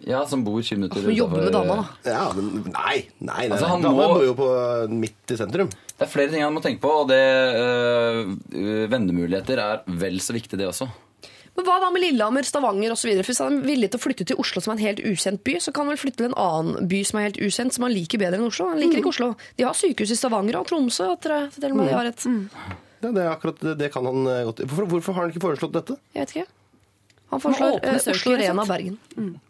Ja, 0.03 0.25
som 0.27 0.41
bor 0.43 0.57
20 0.59 0.75
minutter 0.81 0.99
Som 1.05 1.13
jobbe 1.15 1.39
med 1.45 1.53
dama, 1.55 1.75
da. 1.79 2.11
Ja, 2.11 2.23
men 2.35 2.65
nei. 2.73 3.05
nei, 3.23 3.45
nei. 3.47 3.47
Altså, 3.53 3.69
han 3.71 3.81
Dama 3.85 3.95
må- 4.01 4.07
bor 4.17 4.25
jo 4.25 4.33
på 4.35 4.47
midt 4.91 5.31
i 5.31 5.37
sentrum. 5.39 5.69
Det 5.69 6.03
er 6.03 6.11
flere 6.11 6.33
ting 6.33 6.43
han 6.43 6.51
må 6.53 6.59
tenke 6.65 6.81
på, 6.83 6.89
og 7.03 7.07
det 7.07 7.21
øh, 7.23 8.33
vennemuligheter 8.91 9.61
er 9.63 9.83
vel 9.87 10.19
så 10.19 10.35
viktig, 10.35 10.57
det 10.59 10.67
også. 10.67 10.89
Men 11.55 11.67
hva 11.67 11.75
da 11.79 11.91
med 11.93 12.01
Lillehammer, 12.01 12.43
Stavanger 12.43 12.91
osv.? 12.95 13.11
Hvis 13.23 13.39
han 13.39 13.59
er 13.59 13.67
villig 13.67 13.91
til 13.93 13.99
å 14.01 14.03
flytte 14.03 14.25
til 14.25 14.39
Oslo, 14.41 14.59
som 14.59 14.73
er 14.73 14.79
en 14.79 14.85
helt 14.87 15.03
ukjent 15.05 15.43
by, 15.45 15.59
så 15.61 15.71
kan 15.71 15.85
han 15.85 15.93
vel 15.93 16.01
flytte 16.01 16.23
til 16.23 16.31
en 16.31 16.39
annen 16.41 16.87
by 16.89 17.03
som 17.05 17.19
er 17.21 17.27
helt 17.29 17.37
ukjent, 17.45 17.75
som 17.77 17.85
han 17.85 17.93
liker 17.93 18.19
bedre 18.19 18.39
enn 18.41 18.47
Oslo. 18.49 18.71
Han 18.71 18.81
liker 18.81 18.99
ikke 19.03 19.11
Oslo. 19.13 19.27
De 19.55 19.67
har 19.67 19.77
sykehus 19.77 20.11
i 20.15 20.17
Stavanger 20.17 20.57
og 20.59 20.65
Tromsø. 20.67 21.11
Tror 21.21 21.43
jeg, 21.45 21.51
til 21.59 21.69
og 21.69 21.77
med 21.77 21.91
de 21.91 21.93
har 21.93 22.09
et. 22.09 22.25
Ja, 23.03 23.11
det 23.11 23.23
er 23.23 23.31
akkurat 23.33 23.59
det, 23.59 23.77
det 23.81 23.89
kan 23.93 24.05
han 24.07 24.27
eh, 24.31 24.43
godt 24.47 24.63
hvorfor, 24.63 24.89
hvorfor 24.95 25.17
har 25.17 25.25
han 25.25 25.33
ikke 25.33 25.43
foreslått 25.43 25.75
dette? 25.75 25.97
Jeg 26.15 26.23
vet 26.25 26.35
ikke. 26.37 26.47
Han 27.33 27.41
foreslår 27.43 27.79
eh, 27.81 27.99
Oslo, 28.13 28.35
Rena? 28.39 28.65
Bergen. 28.69 28.97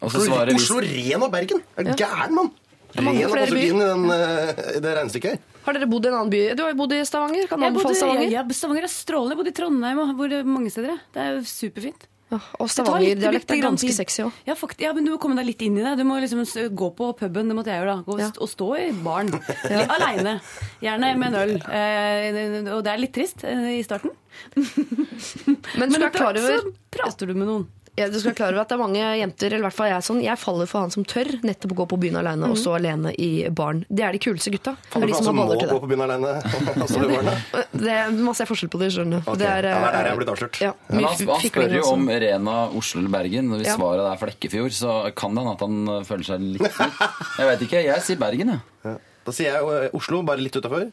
Og 0.00 0.12
så 0.12 0.22
svarer 0.24 0.50
vi 0.50 0.60
Oslo, 0.60 0.80
Ren 0.82 1.26
og 1.26 1.34
Bergen! 1.34 1.64
Er 1.76 1.88
du 1.88 1.92
gæren, 2.00 2.38
mann? 2.38 2.52
Ren 2.94 3.10
har 3.10 3.42
også 3.42 3.58
inn 3.58 3.80
i 3.82 3.86
den, 3.88 4.04
uh, 4.06 4.64
det 4.78 4.94
regnestykket 4.98 5.34
her. 5.34 5.60
Har 5.64 5.76
dere 5.76 5.88
bodd 5.90 6.06
i 6.06 6.10
en 6.10 6.16
annen 6.18 6.32
by? 6.32 6.40
Du 6.54 6.62
har 6.62 6.74
jo 6.74 6.78
bodd 6.78 6.94
i 6.94 7.00
Stavanger. 7.08 7.46
Kan 7.50 7.62
du 7.62 7.66
anbefale 7.66 7.98
Stavanger? 7.98 8.28
ja, 8.28 8.42
ja, 8.42 8.56
Stavanger 8.56 8.86
er 8.86 8.92
strålende. 8.92 9.34
Jeg 9.34 9.40
bodde 9.40 9.52
i 9.52 9.56
Trondheim 9.58 10.02
og 10.02 10.12
hvor 10.18 10.34
mange 10.46 10.72
steder. 10.72 11.00
Det 11.14 11.22
er 11.22 11.38
jo 11.38 11.46
superfint. 11.48 12.06
Ja, 12.34 12.40
og 12.60 12.70
Stavanger-dialekt 12.72 13.54
er 13.54 13.62
ganske 13.62 13.92
sexy 13.94 14.24
òg. 14.26 14.40
Ja, 14.48 14.56
ja, 14.82 14.92
men 14.96 15.06
du 15.06 15.12
må 15.14 15.18
komme 15.22 15.38
deg 15.38 15.46
litt 15.52 15.62
inn 15.66 15.78
i 15.78 15.84
det. 15.84 15.94
Du 16.00 16.04
må 16.08 16.18
liksom 16.22 16.42
gå 16.74 16.90
på 16.98 17.10
puben, 17.18 17.50
det 17.50 17.56
måtte 17.56 17.70
jeg 17.72 17.82
gjøre 17.82 17.94
da. 17.94 18.02
Gå 18.08 18.18
Ja. 18.20 18.30
og 18.38 18.50
stå 18.50 18.68
i 18.80 18.90
baren. 19.04 19.30
Ja. 19.74 19.86
Aleine. 19.96 20.40
Gjerne 20.82 21.14
med 21.20 21.28
en 21.32 21.40
øl. 21.40 21.54
Eh, 21.64 22.74
og 22.74 22.82
det 22.84 22.92
er 22.92 23.00
litt 23.00 23.14
trist 23.16 23.44
eh, 23.48 23.78
i 23.78 23.82
starten. 23.86 24.10
Men 25.78 25.88
du 25.90 25.96
skal 25.96 26.02
være 26.02 26.10
etter 26.10 26.18
klar 26.18 26.38
over 26.42 26.68
prater 26.94 27.30
du 27.30 27.34
med 27.38 27.48
noen. 27.48 27.66
Ja, 27.94 28.08
du 28.10 28.16
skal 28.18 28.32
være 28.32 28.38
klar 28.40 28.50
over 28.56 28.64
at 28.64 28.70
det 28.72 28.74
er 28.74 28.80
mange 28.82 29.02
jenter, 29.20 29.46
eller 29.52 29.62
i 29.62 29.66
hvert 29.68 29.76
fall 29.76 29.86
jeg 29.86 29.94
er 30.00 30.02
sånn, 30.02 30.20
jeg 30.24 30.38
faller 30.42 30.66
for 30.66 30.82
han 30.82 30.90
som 30.90 31.04
tør 31.06 31.28
nettopp 31.46 31.74
å 31.76 31.76
gå 31.78 31.84
på 31.92 31.98
byen 32.02 32.16
alene 32.18 32.48
og 32.50 32.56
stå 32.58 32.72
alene 32.80 33.12
i 33.14 33.28
baren. 33.54 33.84
Det 33.86 34.02
er 34.02 34.16
de 34.16 34.20
kuleste 34.24 34.50
gutta. 34.50 34.72
Faller 34.90 35.06
du 35.06 35.14
for 35.14 35.20
han 35.20 35.28
som 35.28 35.38
må 35.38 35.44
gå 35.54 35.78
på 35.84 35.90
byen 35.92 36.02
alene. 36.02 36.32
det 37.84 37.92
er, 37.94 38.10
masse 38.18 38.46
forskjell 38.50 38.72
på 38.72 38.80
det, 38.82 38.90
skjønner 38.96 39.22
du. 39.22 39.30
Ok, 39.30 39.38
Det 39.38 39.46
er, 39.46 39.68
ja, 39.70 39.78
der 39.84 39.98
er 40.00 40.08
jeg 40.08 40.16
eh, 40.16 40.18
blitt 40.24 40.32
avslørt. 40.34 40.60
Ja, 40.64 40.72
Men 40.90 41.06
han, 41.06 41.22
han 41.30 41.46
spør 41.46 41.76
jo 41.78 41.84
om 41.92 42.10
Rena, 42.26 42.56
Oslo 42.82 43.02
eller 43.04 43.14
Bergen. 43.14 43.52
Hvis 43.54 43.70
Ja. 43.70 43.76
svaret 43.78 44.10
er 44.10 44.20
Flekkefjord, 44.24 44.74
så 44.74 44.96
kan 45.14 45.38
det 45.38 45.44
hende 45.44 45.54
at 45.54 45.62
han 45.68 45.78
øh, 45.94 46.02
føler 46.08 46.26
seg 46.32 46.48
litt 46.56 46.82
Jeg 47.38 47.50
vet 47.52 47.62
ikke. 47.68 47.84
Jeg 47.86 48.06
sier 48.10 48.18
Bergen, 48.18 48.56
jeg. 48.56 48.64
Ja. 48.88 48.96
Da 49.24 49.32
sier 49.38 49.54
jeg 49.54 49.70
eh, 49.86 49.94
Oslo, 49.94 50.24
bare 50.26 50.42
litt 50.42 50.58
utafor. 50.58 50.90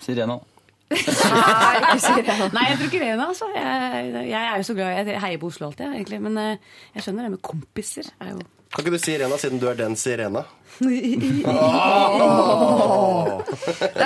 Sier 0.00 0.16
Rena. 0.22 0.40
Nei, 0.90 1.76
ikke 1.86 2.26
jeg. 2.26 2.50
Nei, 2.56 2.64
jeg 2.66 2.78
tror 2.78 2.88
ikke 2.88 3.02
det, 3.02 3.10
altså. 3.22 3.46
Jeg, 3.54 4.08
jeg 4.26 4.40
er 4.40 4.56
jo 4.58 4.64
så 4.66 4.74
glad 4.74 5.06
Jeg 5.06 5.22
heier 5.22 5.40
på 5.40 5.50
Oslo 5.50 5.68
alltid, 5.68 5.86
egentlig. 5.94 6.18
Men 6.24 6.38
eh, 6.42 6.56
jeg 6.96 7.02
skjønner 7.06 7.26
det 7.26 7.34
med 7.36 7.42
kompiser. 7.46 8.06
Er 8.20 8.26
jo 8.34 8.38
Kan 8.70 8.84
ikke 8.84 8.94
du 8.94 9.02
si 9.02 9.14
Irena, 9.14 9.36
siden 9.38 9.62
du 9.62 9.66
er 9.70 9.76
den 9.78 9.94
sirena? 9.98 10.42
Det 10.80 11.44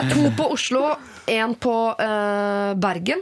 er 0.01 0.07
to 0.11 0.25
på 0.35 0.45
Oslo, 0.57 0.83
én 1.31 1.53
på 1.55 1.75
uh, 1.95 2.73
Bergen. 2.81 3.21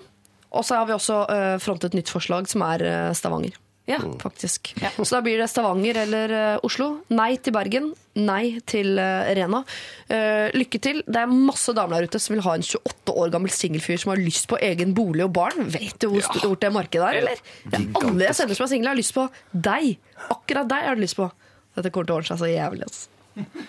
Og 0.53 0.65
så 0.65 0.79
har 0.79 0.87
vi 0.89 0.97
også 0.97 1.17
uh, 1.29 1.59
frontet 1.61 1.93
et 1.93 1.99
nytt 2.01 2.13
forslag, 2.13 2.49
som 2.49 2.61
er 2.67 2.79
uh, 2.87 3.13
Stavanger. 3.17 3.55
Ja. 3.93 4.13
Faktisk. 4.23 4.73
Så 4.97 5.09
da 5.15 5.21
blir 5.25 5.41
det 5.41 5.49
Stavanger 5.51 5.99
eller 6.05 6.35
eh, 6.39 6.65
Oslo. 6.67 6.89
Nei 7.13 7.35
til 7.43 7.55
Bergen, 7.57 7.91
nei 8.19 8.59
til 8.69 8.99
eh, 9.01 9.33
Rena. 9.39 9.63
Eh, 10.09 10.49
lykke 10.57 10.81
til. 10.83 11.03
Det 11.07 11.23
er 11.23 11.33
masse 11.33 11.75
damer 11.77 12.01
der 12.01 12.11
ute 12.13 12.23
som 12.23 12.37
vil 12.37 12.45
ha 12.47 12.57
en 12.59 12.67
28 12.67 13.17
år 13.25 13.33
gammel 13.35 13.53
singelfyr 13.55 14.01
som 14.03 14.15
har 14.15 14.23
lyst 14.23 14.49
på 14.51 14.61
egen 14.63 14.95
bolig 14.97 15.27
og 15.27 15.35
barn. 15.37 15.67
Vet 15.73 15.99
du 16.03 16.11
hvor 16.13 16.25
stort 16.29 16.65
det 16.65 16.73
markedet 16.75 17.09
er, 17.09 17.21
eller? 17.23 17.43
Er 17.73 17.89
alle 18.03 18.29
jeg 18.29 18.39
sender 18.39 18.59
som 18.59 18.69
er 18.69 18.73
single, 18.75 18.95
har 18.95 19.01
lyst 19.01 19.17
på 19.17 19.27
deg. 19.53 19.97
Akkurat 20.33 20.71
deg 20.71 20.89
har 20.91 20.99
du 20.99 21.05
lyst 21.05 21.19
på. 21.21 21.29
Dette 21.77 21.93
kommer 21.93 22.09
til 22.09 22.17
å 22.17 22.21
ordne 22.21 22.33
seg 22.35 22.43
så 22.43 22.53
jævlig. 22.53 22.89
Altså. 22.89 23.09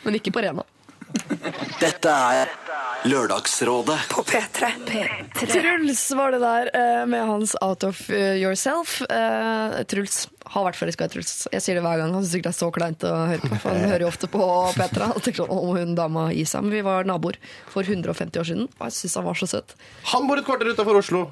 Men 0.04 0.20
ikke 0.20 0.34
på 0.36 0.44
Rena. 0.44 0.66
Dette 1.82 2.12
er 2.12 2.52
Lørdagsrådet 3.04 3.98
På 4.10 4.24
P3. 4.24 4.70
Truls 5.36 6.04
var 6.16 6.32
det 6.32 6.40
der 6.40 6.70
eh, 6.72 7.02
med 7.10 7.26
hans 7.28 7.56
Out 7.62 7.84
of 7.84 8.00
eh, 8.10 8.38
Yourself. 8.40 9.02
Eh, 9.12 9.76
Truls 9.92 10.22
har 10.54 10.64
vært 10.70 10.80
forelska 10.80 11.10
i 11.10 11.12
Truls. 11.12 11.34
Jeg 11.52 11.66
sier 11.66 11.76
det 11.80 11.84
hver 11.84 12.00
gang. 12.00 12.14
Han 12.16 12.24
syns 12.24 12.38
ikke 12.40 12.48
det 12.48 12.54
er 12.54 12.60
så 12.62 12.70
kleint 12.76 13.04
å 13.08 13.12
høre 13.34 13.44
på. 13.44 13.60
For 13.60 13.76
han 13.76 13.92
hører 13.92 14.06
jo 14.06 14.12
ofte 14.14 14.30
på 14.32 14.48
Petra. 14.78 15.12
Og 15.18 15.28
sånn, 15.28 15.52
om 15.52 15.76
hun 15.76 15.98
dama 16.00 16.30
i 16.32 16.46
seg. 16.48 16.64
Men 16.64 16.78
vi 16.78 16.86
var 16.88 17.10
naboer 17.10 17.42
for 17.74 17.84
150 17.84 18.40
år 18.40 18.50
siden, 18.54 18.72
og 18.80 18.88
jeg 18.88 18.98
syns 19.02 19.20
han 19.20 19.28
var 19.28 19.42
så 19.42 19.52
søt. 19.58 19.76
Han 20.14 20.30
bor 20.30 20.40
et 20.40 20.48
kvarter 20.48 20.72
utafor 20.72 21.04
Oslo. 21.04 21.26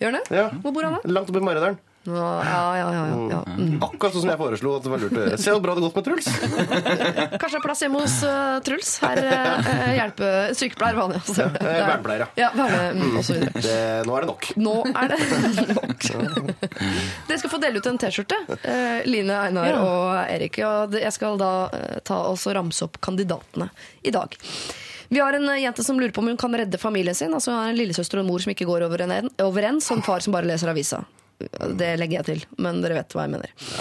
Gjør 0.00 0.14
han 0.14 0.20
det? 0.22 0.40
Ja. 0.40 0.48
Hvor 0.64 0.72
bor 0.72 0.88
han 0.88 0.96
da? 0.96 1.14
Langt 1.18 1.28
oppe 1.28 1.42
i 1.42 1.48
Maridalen. 1.50 1.76
Ja, 2.08 2.42
ja, 2.44 2.76
ja. 2.78 2.92
ja, 2.96 3.16
ja. 3.30 3.40
Mm. 3.58 3.74
Akkurat 3.84 4.14
sånn 4.14 4.22
som 4.22 4.30
jeg 4.32 4.40
foreslo 4.40 4.70
at 4.78 4.84
det 4.86 4.92
var 4.92 5.02
lurt 5.02 5.16
å 5.18 5.20
gjøre. 5.20 5.38
Se 5.42 5.52
hvor 5.52 5.60
bra 5.60 5.74
det 5.76 5.82
har 5.82 5.90
gått 5.90 5.98
med 5.98 6.06
Truls. 6.06 6.28
Kanskje 7.42 7.50
det 7.52 7.58
er 7.58 7.64
plass 7.66 7.82
hjemme 7.84 8.00
hos 8.00 8.14
uh, 8.24 8.56
Truls? 8.64 8.92
Her 9.04 9.20
uh, 9.20 9.68
hjelpe 9.98 10.30
sykepleier 10.56 10.96
vanlig. 10.96 11.20
Altså. 11.20 11.50
Ja, 11.60 11.74
vernepleier, 11.90 12.24
ja. 12.24 12.30
Ja, 12.40 12.48
verne, 12.56 13.04
mm. 13.04 13.18
Det, 13.60 13.76
nå 14.08 14.16
er 14.16 14.24
det 14.24 14.30
nok. 14.32 14.48
Nå 14.56 14.74
er 14.94 15.12
det 15.12 15.20
nok. 15.76 16.08
Dere 17.28 17.38
skal 17.44 17.52
få 17.52 17.60
dele 17.66 17.84
ut 17.84 17.92
en 17.92 18.00
T-skjorte, 18.00 18.40
uh, 18.48 19.04
Line, 19.04 19.36
Einar 19.50 19.80
og 19.82 20.08
Erik. 20.24 20.56
Og 20.64 20.96
jeg 21.02 21.12
skal 21.18 21.36
da 21.40 21.52
ta 22.00 22.22
og 22.32 22.40
ramse 22.56 22.88
opp 22.88 22.96
kandidatene 23.04 23.68
i 24.08 24.16
dag. 24.16 24.40
Vi 25.12 25.20
har 25.20 25.36
en 25.36 25.52
jente 25.60 25.84
som 25.84 26.00
lurer 26.00 26.16
på 26.16 26.24
om 26.24 26.32
hun 26.32 26.40
kan 26.40 26.56
redde 26.56 26.80
familien 26.80 27.14
sin. 27.18 27.36
Altså 27.36 27.52
hun 27.52 27.60
har 27.60 27.74
en 27.74 27.76
lillesøster 27.76 28.16
og 28.16 28.24
en 28.24 28.32
mor 28.32 28.40
som 28.40 28.56
ikke 28.56 28.68
går 28.72 28.88
over 28.88 29.04
en- 29.04 29.32
og 29.42 29.58
en 29.68 29.80
far 30.00 30.24
som 30.24 30.32
bare 30.32 30.48
leser 30.48 30.70
avisa. 30.70 31.04
Det 31.80 31.94
legger 32.00 32.20
jeg 32.20 32.28
til, 32.30 32.46
men 32.60 32.80
dere 32.84 33.00
vet 33.00 33.16
hva 33.16 33.26
jeg 33.26 33.34
mener. 33.38 33.74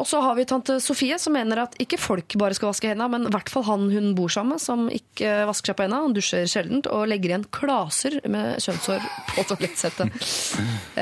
Og 0.00 0.06
så 0.08 0.20
har 0.24 0.36
vi 0.38 0.44
tante 0.48 0.78
Sofie, 0.80 1.18
som 1.20 1.34
mener 1.36 1.60
at 1.66 1.74
ikke 1.82 1.98
folk 2.00 2.36
bare 2.40 2.56
skal 2.56 2.70
vaske 2.70 2.88
hendene, 2.88 3.10
men 3.12 3.28
i 3.28 3.32
hvert 3.32 3.50
fall 3.52 3.66
han 3.66 3.84
hun 3.92 4.12
bor 4.16 4.30
sammen 4.32 4.54
med, 4.56 4.62
som 4.62 4.86
ikke 4.92 5.42
vasker 5.48 5.72
seg 5.72 5.76
på 5.78 5.84
hendene. 5.84 6.06
Han 6.06 6.16
dusjer 6.16 6.48
sjeldent 6.48 6.88
og 6.88 7.04
legger 7.10 7.32
igjen 7.32 7.44
klaser 7.52 8.16
med 8.32 8.62
kjønnshår 8.62 9.08
på 9.34 9.46
toalettsettet. 9.50 10.08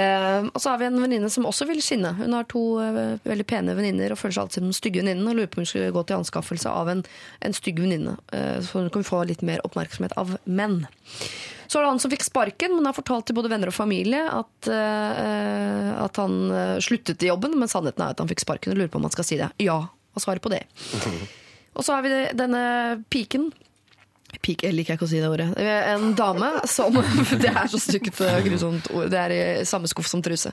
Eh, 0.01 0.45
og 0.47 0.57
så 0.63 0.71
har 0.71 0.79
vi 0.81 0.87
en 0.87 1.01
venninne 1.03 1.29
som 1.33 1.45
også 1.49 1.67
vil 1.69 1.81
skinne. 1.85 2.13
Hun 2.17 2.35
har 2.37 2.47
to 2.49 2.63
eh, 2.81 3.19
veldig 3.27 3.45
pene 3.49 3.75
venninner 3.77 4.15
og 4.15 4.21
føler 4.21 4.37
seg 4.37 4.43
alltid 4.45 4.61
som 4.61 4.69
den 4.69 4.77
stygge 4.77 5.03
venninnen 5.03 5.29
og 5.29 5.37
lurer 5.37 5.51
på 5.51 5.59
om 5.59 5.65
hun 5.65 5.69
skulle 5.69 5.95
gå 5.95 6.05
til 6.07 6.17
anskaffelse 6.21 6.73
av 6.73 6.91
en, 6.93 7.03
en 7.45 7.57
stygg 7.57 7.83
venninne. 7.83 8.15
Eh, 8.33 8.61
så 8.65 8.81
hun 8.81 8.91
kan 8.95 9.05
få 9.07 9.25
litt 9.29 9.43
mer 9.47 9.63
oppmerksomhet 9.67 10.15
av 10.21 10.37
menn. 10.47 10.85
Så 11.71 11.79
er 11.79 11.85
det 11.87 11.91
han 11.93 12.01
som 12.03 12.11
fikk 12.11 12.25
sparken, 12.27 12.73
men 12.75 12.89
har 12.89 12.97
fortalt 12.97 13.29
til 13.29 13.37
både 13.39 13.53
venner 13.53 13.71
og 13.71 13.77
familie 13.77 14.25
at, 14.27 14.67
uh, 14.67 15.91
at 16.03 16.19
han 16.19 16.33
eh, 16.51 16.77
sluttet 16.83 17.23
i 17.23 17.29
jobben, 17.31 17.55
men 17.61 17.71
sannheten 17.71 18.03
er 18.03 18.17
at 18.17 18.19
han 18.19 18.31
fikk 18.31 18.43
sparken. 18.43 18.75
Og 18.75 18.81
lurer 18.81 18.91
på 18.91 18.99
om 18.99 19.07
han 19.07 19.15
skal 19.15 19.29
si 19.29 19.39
det. 19.39 19.53
Ja, 19.63 19.77
og 19.87 20.25
svaret 20.25 20.43
på 20.43 20.51
det? 20.51 20.65
Og 21.79 21.85
så 21.87 21.95
har 21.95 22.03
vi 22.03 22.11
denne 22.35 22.61
piken. 23.15 23.53
Pik, 24.43 24.65
jeg 24.67 24.75
liker 24.75 24.99
ikke 24.99 25.07
å 25.07 25.11
si 25.11 25.21
det 25.23 25.31
ordet. 25.31 25.47
En 25.59 26.13
dame 26.19 26.51
som 26.71 26.95
Det 27.45 27.51
er 27.51 27.71
så 27.71 27.79
stygt 27.79 28.19
grusomt 28.19 28.91
ord. 28.91 29.07
Det 29.11 29.23
er 29.23 29.35
i 29.35 29.41
samme 29.67 29.91
skuff 29.91 30.11
som 30.11 30.23
truse. 30.27 30.51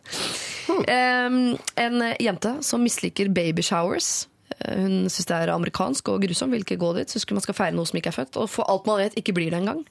Um, 0.70 1.58
en 1.78 2.08
jente 2.22 2.54
som 2.66 2.86
misliker 2.86 3.34
baby 3.34 3.66
showers. 3.66 4.28
Eh, 4.60 4.78
Hun 4.78 5.10
syns 5.10 5.30
det 5.30 5.42
er 5.42 5.54
amerikansk 5.54 6.14
og 6.14 6.22
grusomt, 6.26 6.54
vil 6.54 6.66
ikke 6.66 6.80
gå 6.82 6.94
dit. 6.98 7.10
Syns 7.10 7.26
man 7.34 7.46
skal 7.46 7.58
feire 7.58 7.78
noe 7.78 7.90
som 7.90 7.98
ikke 7.98 8.14
er 8.14 8.20
født. 8.22 8.38
Og 8.42 8.50
for 8.54 8.70
alt 8.70 8.86
man 8.90 9.02
vet, 9.02 9.18
ikke 9.18 9.36
blir 9.38 9.50
det 9.54 9.62
engang. 9.62 9.82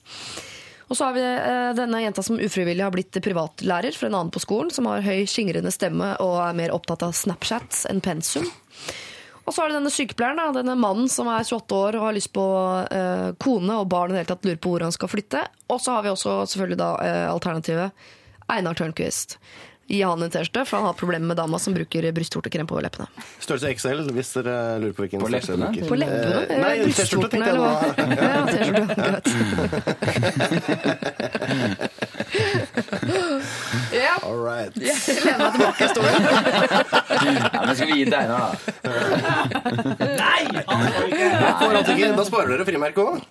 Og 0.87 0.95
så 0.95 1.09
har 1.09 1.17
vi 1.17 1.25
eh, 1.25 1.73
denne 1.75 2.03
jenta 2.05 2.23
som 2.23 2.39
ufrivillig 2.39 2.85
har 2.85 2.95
blitt 2.95 3.19
privatlærer 3.23 3.97
for 3.97 4.09
en 4.09 4.19
annen 4.21 4.35
på 4.35 4.43
skolen, 4.43 4.71
som 4.71 4.87
har 4.91 5.03
høy, 5.03 5.25
skingrende 5.31 5.73
stemme 5.75 6.13
og 6.23 6.39
er 6.45 6.57
mer 6.59 6.75
opptatt 6.75 7.03
av 7.07 7.17
Snapchat 7.17 7.87
enn 7.91 8.03
pensum. 8.05 8.47
Og 9.47 9.55
så 9.55 9.63
har 9.63 9.71
det 9.71 9.79
denne 9.79 9.93
sykepleieren, 9.95 10.55
denne 10.57 10.75
mannen 10.79 11.11
som 11.11 11.29
er 11.31 11.47
28 11.47 11.79
år 11.79 11.99
og 11.99 12.07
har 12.09 12.17
lyst 12.17 12.33
på 12.35 12.47
eh, 12.91 13.29
kone 13.43 13.79
og 13.79 13.91
barn 13.91 14.15
og 14.15 14.19
hele 14.19 14.31
tatt 14.31 14.47
lurer 14.47 14.59
på 14.63 14.75
hvor 14.75 14.87
han 14.87 14.95
skal 14.95 15.11
flytte. 15.11 15.43
Og 15.71 15.83
så 15.83 15.95
har 15.95 16.07
vi 16.07 16.11
også 16.11 16.41
selvfølgelig 16.51 16.81
da 16.83 16.91
eh, 17.05 17.27
alternativet 17.31 18.07
Einar 18.51 18.79
Tørnquist. 18.79 19.39
Gi 19.87 20.01
han 20.03 20.19
en 20.23 20.31
T-skjorte, 20.35 20.65
for 20.67 20.77
han 20.81 20.87
har 20.89 20.95
problemer 20.99 21.27
med 21.31 21.37
dama 21.39 21.59
som 21.63 21.71
bruker 21.77 22.03
brystvortekrem 22.17 22.67
på 22.67 22.81
leppene. 22.83 23.07
Størrelse 23.39 23.71
XL, 23.79 24.01
hvis 24.17 24.31
dere 24.35 24.55
lurer 24.83 24.95
på 24.97 25.03
hvilken 25.05 25.21
På 25.23 25.29
størrelse 25.31 25.53
du 25.55 25.59
dere 25.63 25.71
bruker. 25.71 25.87
På 25.93 25.97
leppene? 26.01 26.41
Eh, 26.51 26.59
Nei, 26.65 26.75
T-skjorte 26.91 27.29
tenkte 27.31 27.51
jeg 27.53 27.59
nå. 27.61 27.67
Ja, 28.19 28.43
T-skjorte. 28.51 28.95
Greit. 29.07 29.27
Ja, 33.97 34.17
All 34.27 34.41
right. 34.43 34.75
jeg 34.77 35.23
lener 35.25 35.47
meg 35.47 35.53
tilbake 35.55 35.85
i 35.85 35.89
stolen. 35.95 36.23
Ja, 36.27 36.31
men 37.63 37.75
skal 37.79 37.89
vi 37.91 37.95
gi 38.01 38.05
deg 38.11 38.25
nå 38.29 38.37
da? 38.37 38.51
Nei! 40.19 40.43
Da 42.17 42.25
sparer 42.27 42.49
dere 42.57 42.67
frimerke 42.69 43.01
òg. 43.07 43.17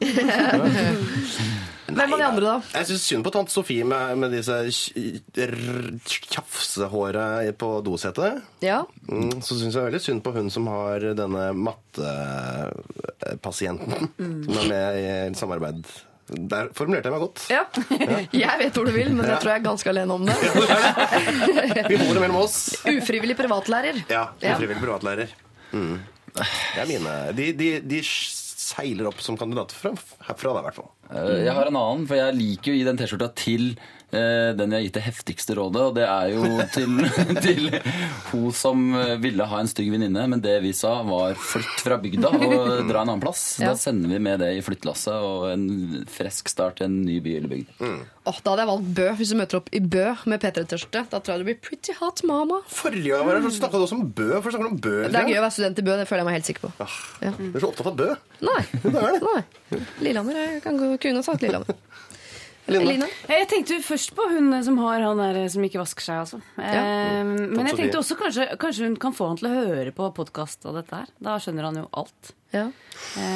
Hvem 1.96 2.14
av 2.14 2.20
de 2.20 2.26
andre, 2.28 2.46
da? 2.46 2.56
Jeg 2.80 2.86
syns 2.90 3.04
synd 3.10 3.24
på 3.26 3.32
tante 3.36 3.52
Sofie 3.54 3.84
med, 3.88 4.18
med 4.20 4.30
disse 4.36 4.56
tj- 4.68 5.22
tjafsehåra 6.30 7.26
på 7.58 7.70
dosetet. 7.86 8.34
Ja. 8.66 8.80
Mm, 9.10 9.42
så 9.42 9.56
syns 9.60 9.76
jeg 9.78 9.86
veldig 9.88 10.02
synd 10.04 10.22
på 10.26 10.32
hun 10.36 10.50
som 10.54 10.68
har 10.72 11.00
denne 11.18 11.44
mattepasienten 11.56 14.02
som 14.18 14.58
er 14.60 14.68
med 14.72 14.88
i 15.00 15.02
samarbeid. 15.40 15.80
Der 16.26 16.72
formulerte 16.74 17.06
jeg 17.06 17.14
meg 17.14 17.22
godt. 17.22 17.40
ja. 17.54 17.64
Jeg 18.34 18.58
vet 18.64 18.74
hvor 18.80 18.86
du 18.90 18.94
vil, 18.96 19.12
men 19.14 19.28
jeg 19.30 19.38
tror 19.44 19.52
jeg 19.52 19.60
er 19.62 19.66
ganske 19.68 19.90
alene 19.92 20.10
om 20.16 20.24
det. 20.26 20.38
Vi 21.92 21.96
bor 22.02 22.18
mellom 22.18 22.40
oss. 22.42 22.56
Ufrivillig 22.90 23.36
privatlærer. 23.38 24.00
Ja, 24.10 24.24
Ja. 24.42 24.56
ufrivillig 24.56 24.82
privatlærer. 24.82 25.30
Mm. 25.72 26.00
Det 26.34 26.82
er 26.82 26.88
mine. 26.90 27.14
De, 27.38 27.46
de, 27.62 27.70
de 27.94 28.00
seiler 28.66 29.10
opp 29.12 29.20
som 29.24 29.38
kandidater 29.40 29.78
fra, 29.78 29.92
herfra, 30.30 30.54
da, 30.56 30.62
i 30.64 30.68
hvert 30.70 30.80
fall. 30.80 30.90
Eh, 31.12 31.44
Jeg 31.46 31.54
har 31.58 31.70
en 31.70 31.78
annen, 31.82 32.08
for 32.10 32.18
jeg 32.20 32.38
liker 32.40 32.72
jo 32.74 32.80
gi 32.80 32.88
den 32.88 32.98
T-skjorta 33.02 33.30
til 33.38 33.68
den 34.12 34.72
jeg 34.72 34.78
har 34.78 34.86
gitt 34.86 34.98
det 34.98 35.06
heftigste 35.06 35.56
rådet, 35.58 35.82
og 35.90 35.96
det 35.98 36.06
er 36.08 36.34
jo 36.36 36.50
til, 36.74 37.00
til 37.46 37.70
hun 38.32 38.52
som 38.56 38.86
eh, 38.96 39.16
ville 39.22 39.48
ha 39.50 39.62
en 39.62 39.70
stygg 39.70 39.92
venninne, 39.94 40.26
men 40.32 40.44
det 40.44 40.58
vi 40.64 40.74
sa 40.76 40.98
var 41.08 41.38
flytt 41.40 41.84
fra 41.86 41.98
bygda 42.02 42.32
og 42.36 42.90
dra 42.90 43.04
en 43.04 43.16
annen 43.16 43.24
plass. 43.24 43.46
Ja. 43.66 43.72
Da 43.72 43.80
sender 43.80 44.12
vi 44.12 44.18
med 44.22 44.42
det 44.44 44.50
i 44.58 44.62
flyttlasset 44.62 45.24
og 45.26 45.46
en 45.50 46.04
fresk 46.12 46.50
start 46.52 46.78
til 46.80 46.90
en 46.90 46.98
ny 47.06 47.16
by 47.24 47.38
eller 47.40 47.52
bygd. 47.54 47.72
Åh, 48.26 48.38
da 48.44 48.52
hadde 48.52 48.64
jeg 48.64 48.70
valgt 48.70 48.92
Bø. 48.98 49.06
Hvis 49.20 49.32
du 49.32 49.38
møter 49.40 49.60
opp 49.62 49.72
i 49.74 49.82
Bø 49.82 50.04
med 50.30 50.44
P3-tørste, 50.44 51.04
da 51.10 51.20
tror 51.22 51.34
jeg 51.34 51.42
du 51.42 51.48
blir 51.48 51.58
pretty 51.64 51.96
hot 51.98 52.22
mama. 52.28 52.60
Forrige 52.70 53.14
gang 53.14 53.26
var 53.26 53.40
det, 53.40 53.46
så 53.48 53.62
snakka 53.62 53.80
du 53.80 53.86
også 53.88 53.98
om 54.00 54.06
Bø. 54.18 54.28
For 54.44 54.54
du 54.54 54.68
om 54.68 54.78
Bø? 54.82 54.96
Det 55.08 55.22
er 55.22 55.32
gøy 55.32 55.40
å 55.40 55.46
være 55.46 55.56
student 55.56 55.82
i 55.82 55.86
Bø, 55.88 55.98
det 56.02 56.08
føler 56.10 56.24
jeg 56.24 56.30
meg 56.30 56.38
helt 56.40 56.52
sikker 56.52 56.68
på. 56.68 56.90
Ja. 57.22 57.34
Du 57.40 57.58
er 57.58 57.64
så 57.64 57.72
opptatt 57.72 57.92
av 57.94 57.98
Bø. 58.02 58.10
Nei. 58.46 58.62
det 58.84 58.96
er 59.02 59.18
det. 59.18 59.24
Nei. 59.30 59.82
Lillehammer. 60.10 60.42
Jeg 60.42 60.64
kan 60.66 60.82
gå, 60.82 60.92
kunne 61.08 61.26
sagt 61.26 61.46
Lillehammer. 61.46 61.80
Line. 62.66 62.86
Line? 62.90 63.08
Jeg 63.30 63.46
tenkte 63.52 63.76
jo 63.78 63.84
først 63.86 64.14
på 64.18 64.26
hun 64.32 64.48
som 64.66 64.78
har 64.82 65.04
han 65.06 65.20
der 65.22 65.38
som 65.54 65.62
ikke 65.68 65.78
vasker 65.84 66.02
seg, 66.08 66.22
altså. 66.24 66.40
Ja. 66.58 66.82
Eh, 66.82 67.20
men 67.28 67.68
jeg 67.70 67.78
tenkte 67.78 68.00
også 68.02 68.18
kanskje, 68.18 68.48
kanskje 68.62 68.88
hun 68.90 68.96
kan 69.02 69.14
få 69.14 69.28
han 69.30 69.38
til 69.42 69.52
å 69.52 69.54
høre 69.60 69.94
på 69.94 70.08
podkast 70.18 70.66
og 70.66 70.80
dette 70.80 70.98
her. 71.04 71.12
Da 71.22 71.36
skjønner 71.44 71.68
han 71.70 71.78
jo 71.84 71.86
alt. 72.02 72.32
Ja. 72.56 72.66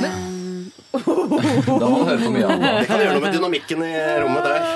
Men. 0.01 0.71
Da 0.93 1.03
må 1.05 1.99
han 1.99 2.09
høre 2.09 2.21
på 2.23 2.31
mye 2.33 2.47
annet. 2.55 2.73
Det 2.79 2.87
kan 2.89 3.03
gjøre 3.03 3.13
noe 3.19 3.25
med 3.27 3.37
dynamikken 3.37 3.85
i 3.85 3.93
rommet 4.23 4.49
der. 4.49 4.67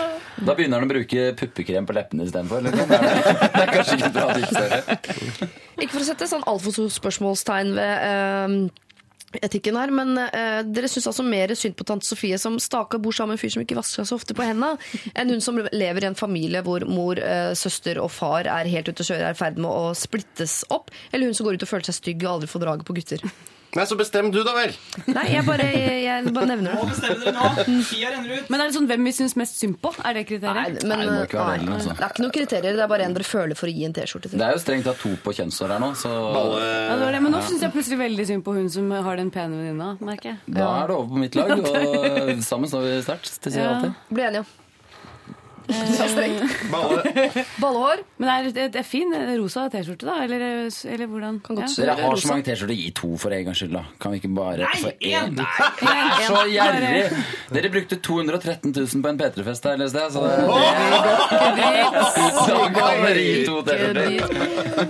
Da 0.43 0.55
begynner 0.57 0.81
han 0.81 0.88
å 0.89 0.91
bruke 0.93 1.25
puppekrem 1.39 1.85
på 1.89 1.95
leppene 1.97 2.25
istedenfor. 2.27 2.65
Det, 2.65 2.73
er- 2.73 3.49
det 3.57 3.63
er 3.63 3.73
kanskje 3.73 3.97
ikke 3.97 4.09
et 4.09 4.17
bra 4.17 4.27
tips. 4.38 5.43
Ikke 5.80 5.91
for 5.95 6.01
å 6.03 6.07
sette 6.11 6.30
sånn 6.30 6.45
altfor 6.49 6.75
stort 6.77 6.95
spørsmålstegn 6.99 7.73
ved 7.77 8.07
eh, 8.09 8.57
etikken 9.41 9.77
her, 9.80 9.93
men 9.95 10.18
eh, 10.26 10.60
dere 10.68 10.89
syns 10.91 11.07
altså 11.10 11.26
mer 11.26 11.53
synd 11.57 11.77
på 11.80 11.88
tante 11.88 12.07
Sofie 12.07 12.38
som 12.41 12.60
staker 12.61 13.01
bor 13.01 13.15
sammen 13.15 13.34
med 13.34 13.39
en 13.39 13.43
fyr 13.43 13.55
som 13.55 13.64
ikke 13.64 13.77
vasker 13.80 14.07
så 14.07 14.18
ofte 14.19 14.35
på 14.38 14.45
hendene, 14.45 14.77
enn 15.18 15.34
hun 15.34 15.43
som 15.43 15.57
lever 15.57 16.05
i 16.05 16.10
en 16.11 16.19
familie 16.19 16.64
hvor 16.65 16.85
mor, 16.89 17.19
eh, 17.19 17.53
søster 17.57 18.01
og 18.03 18.11
far 18.14 18.49
er 18.49 18.69
helt 18.72 18.91
ute 18.91 19.05
å 19.05 19.10
kjøre, 19.10 19.31
er 19.31 19.38
i 19.38 19.41
ferd 19.41 19.60
med 19.61 19.72
å 19.72 19.91
splittes 19.97 20.61
opp, 20.73 20.93
eller 21.11 21.30
hun 21.30 21.38
som 21.38 21.47
går 21.47 21.57
ut 21.57 21.68
og 21.68 21.73
føler 21.73 21.89
seg 21.89 21.99
stygg 22.01 22.26
og 22.26 22.38
aldri 22.38 22.53
får 22.53 22.65
draget 22.65 22.88
på 22.88 22.97
gutter. 22.99 23.27
Nei, 23.73 23.83
så 23.89 23.95
bestem 23.97 24.27
du, 24.29 24.37
da 24.45 24.51
vel. 24.53 24.73
Nei, 25.09 25.23
jeg 25.33 25.43
bare, 25.47 25.65
jeg, 25.65 26.03
jeg 26.05 26.33
bare 26.35 26.45
nevner 26.51 26.75
Nå 26.75 26.83
det. 26.83 26.89
bestemmer 26.91 27.23
dere 27.23 27.33
nå. 27.33 27.63
Tida 27.89 28.11
renner 28.13 28.35
ut. 28.37 28.51
men 28.53 28.61
er 28.61 28.69
det 28.69 28.75
sånn 28.75 28.89
hvem 28.91 29.07
vi 29.09 29.13
syns 29.17 29.33
mest 29.39 29.57
synd 29.57 29.79
på? 29.81 29.91
Er 30.05 30.13
det 30.19 30.23
Nei, 30.43 30.53
men, 30.53 30.91
Nei, 30.91 30.99
det 31.01 31.11
må 31.15 31.23
ikke 31.25 31.39
være 31.39 31.57
nei, 31.57 31.65
det, 31.65 31.73
altså. 31.79 31.95
det 31.97 32.05
er 32.05 32.13
ikke 32.13 32.23
noen 32.25 32.35
kriterier, 32.37 32.77
det 32.77 32.83
er 32.85 32.91
bare 32.93 33.07
en 33.09 33.15
dere 33.17 33.25
føler 33.25 33.57
for 33.57 33.71
å 33.71 33.73
gi 33.73 33.85
en 33.89 33.95
T-skjorte 33.97 34.29
til. 34.29 34.37
Det 34.41 34.45
er 34.45 34.53
jo 34.57 34.61
strengt 34.61 34.85
tatt 34.89 35.01
to 35.01 35.13
på 35.25 35.33
kjønnshår 35.39 35.73
her 35.73 35.81
nå, 35.81 35.91
så 35.97 36.11
Ja, 36.13 36.95
det 36.99 37.05
var 37.07 37.17
det. 37.17 37.21
Men 37.25 37.33
nå 37.33 37.41
syns 37.49 37.65
jeg 37.65 37.73
plutselig 37.73 37.99
veldig 38.03 38.27
synd 38.29 38.45
på 38.45 38.53
hun 38.59 38.69
som 38.73 38.91
har 39.09 39.17
den 39.23 39.31
pene 39.33 39.57
venninna, 39.63 39.93
merker 40.05 40.35
jeg. 40.35 40.41
da 40.59 40.69
er 40.83 40.93
det 40.93 40.99
over 40.99 41.09
på 41.15 41.23
mitt 41.25 41.35
lag. 41.39 41.55
Og 41.57 42.43
sammen 42.49 42.69
står 42.69 42.85
vi 42.85 42.97
sterkt. 43.09 43.33
Det 43.41 43.53
sier 43.55 43.63
jeg 43.63 43.71
Ja. 43.71 43.75
alltid. 43.79 44.03
Blir 44.13 44.29
enige. 44.29 44.45
Det 44.45 44.51
er 44.51 44.51
strengt. 44.51 44.59
Balle. 45.33 45.52
Ballehår. 47.61 48.03
Men 48.18 48.30
er 48.30 48.49
det, 48.49 48.68
det 48.73 48.80
er 48.81 48.88
fin 48.88 49.14
eh, 49.15 49.34
rosa 49.40 49.65
T-skjorte, 49.72 50.06
da? 50.07 50.15
Eller, 50.26 50.41
eller 50.69 51.07
hvordan? 51.11 51.40
Kan 51.45 51.60
godt 51.60 51.77
Ja. 51.77 51.85
Dere 51.85 51.95
har 52.02 52.15
så 52.19 52.27
mange 52.31 52.45
T-skjorter. 52.48 52.76
Gi 52.77 52.91
to 52.95 53.10
for 53.22 53.35
en 53.35 53.45
gangs 53.48 53.61
skyld, 53.61 53.73
da. 53.77 53.84
Kan 54.02 54.14
vi 54.14 54.22
ikke 54.22 54.34
bare 54.35 54.64
Nei, 54.65 54.80
få 54.81 54.91
én! 54.99 55.38
Det 55.38 55.45
er 55.94 56.26
så 56.27 56.41
gjerrig! 56.52 57.23
Dere 57.53 57.72
brukte 57.73 57.99
213 58.03 58.73
000 58.76 59.03
på 59.03 59.14
en 59.14 59.19
P3-fest 59.22 59.69
her, 59.69 59.80
leste 59.81 60.03
jeg. 60.03 60.10
Så 60.14 60.19
det, 60.23 60.31
så 62.48 62.60
kan 62.76 63.03
dere 63.07 63.23
gi 63.23 63.35
to 63.48 63.61
T-skjorter. 63.68 64.10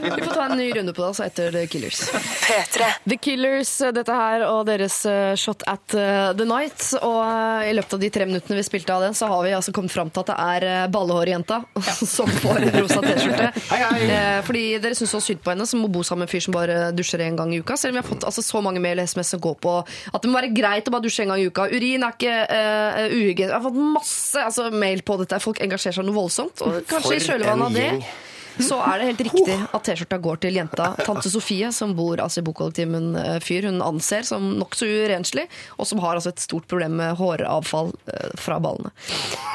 Vi 0.04 0.24
får 0.24 0.34
ta 0.34 0.48
en 0.50 0.58
ny 0.58 0.70
runde 0.78 0.94
på 0.96 1.04
det 1.04 1.10
altså, 1.12 1.28
etter 1.28 1.52
The 1.54 1.66
Killers. 1.72 2.02
P3. 2.48 2.90
The 3.10 3.18
Killers, 3.22 3.74
dette 3.96 4.18
her, 4.18 4.46
og 4.50 4.66
deres 4.70 5.00
eh, 5.10 5.34
Shot 5.40 5.66
at 5.70 5.96
eh, 5.98 6.32
the 6.38 6.48
Night. 6.50 6.82
Og 7.02 7.20
eh, 7.24 7.70
i 7.70 7.76
løpet 7.78 7.98
av 7.98 8.04
de 8.04 8.12
tre 8.14 8.28
minuttene 8.30 8.60
vi 8.60 8.66
spilte 8.66 8.96
av 8.96 9.06
den, 9.06 9.18
så 9.18 9.30
har 9.32 9.44
vi 9.46 9.54
altså 9.56 9.74
kommet 9.76 9.94
fram 9.94 10.12
til 10.14 10.24
at 10.26 10.32
det 10.34 10.40
er 10.44 10.63
eh, 10.70 10.86
ballehårjenta 10.94 11.62
som 12.16 12.30
får 12.42 12.62
en 12.62 12.74
rosa 12.82 13.02
T-skjorte. 13.06 13.52
Eh, 14.04 14.40
Fordi 14.46 14.62
dere 14.82 14.96
syns 14.98 15.12
så 15.14 15.20
synd 15.24 15.42
på 15.44 15.52
henne, 15.52 15.66
som 15.70 15.82
må 15.82 15.88
bo 15.92 16.02
sammen 16.06 16.24
med 16.24 16.30
en 16.30 16.32
fyr 16.32 16.44
som 16.46 16.56
bare 16.56 16.78
dusjer 16.96 17.22
en 17.26 17.38
gang 17.40 17.54
i 17.54 17.60
uka. 17.62 17.76
Selv 17.80 17.94
om 17.94 17.98
vi 17.98 18.02
har 18.02 18.08
fått 18.08 18.26
altså, 18.28 18.44
så 18.46 18.62
mange 18.64 18.82
mail 18.84 19.02
og 19.02 19.10
SMS 19.10 19.34
som 19.34 19.42
går 19.44 19.56
på 19.64 19.74
at 19.84 20.24
det 20.24 20.30
må 20.30 20.38
være 20.38 20.52
greit 20.56 20.90
å 20.90 20.94
bare 20.94 21.06
dusje 21.06 21.26
en 21.26 21.34
gang 21.34 21.42
i 21.42 21.48
uka. 21.50 21.68
Urin 21.72 22.06
er 22.06 22.16
ikke 22.18 22.36
uh, 22.50 23.00
uhygienisk. 23.14 23.48
Jeg 23.48 23.56
har 23.56 23.66
fått 23.66 23.80
masse 23.98 24.44
altså, 24.44 24.68
mail 24.84 25.04
på 25.08 25.18
dette. 25.22 25.40
Folk 25.44 25.62
engasjerer 25.64 26.00
seg 26.00 26.08
noe 26.08 26.18
voldsomt. 26.18 26.64
Og 26.66 26.84
kanskje 26.90 27.18
i 27.18 27.26
kjølvannet 27.26 27.70
av 27.70 27.80
det. 27.80 27.90
Så 28.62 28.78
er 28.86 29.00
det 29.00 29.08
helt 29.12 29.24
riktig 29.30 29.56
at 29.74 29.86
T-skjorta 29.88 30.20
går 30.22 30.42
til 30.44 30.58
jenta 30.60 30.92
tante 31.06 31.32
Sofie, 31.32 31.72
som 31.74 31.96
bor 31.98 32.22
altså, 32.22 32.42
i 32.42 32.46
bokollektiv 32.46 32.90
med 32.92 33.02
en 33.02 33.18
eh, 33.20 33.40
fyr 33.44 33.68
hun 33.70 33.82
anser 33.86 34.28
som 34.28 34.46
nokså 34.60 34.88
urenslig, 34.88 35.48
og 35.78 35.90
som 35.90 36.02
har 36.04 36.18
altså, 36.18 36.34
et 36.34 36.44
stort 36.44 36.68
problem 36.70 36.98
med 37.00 37.18
håravfall 37.20 37.94
eh, 38.14 38.34
fra 38.40 38.60
ballene. 38.64 38.94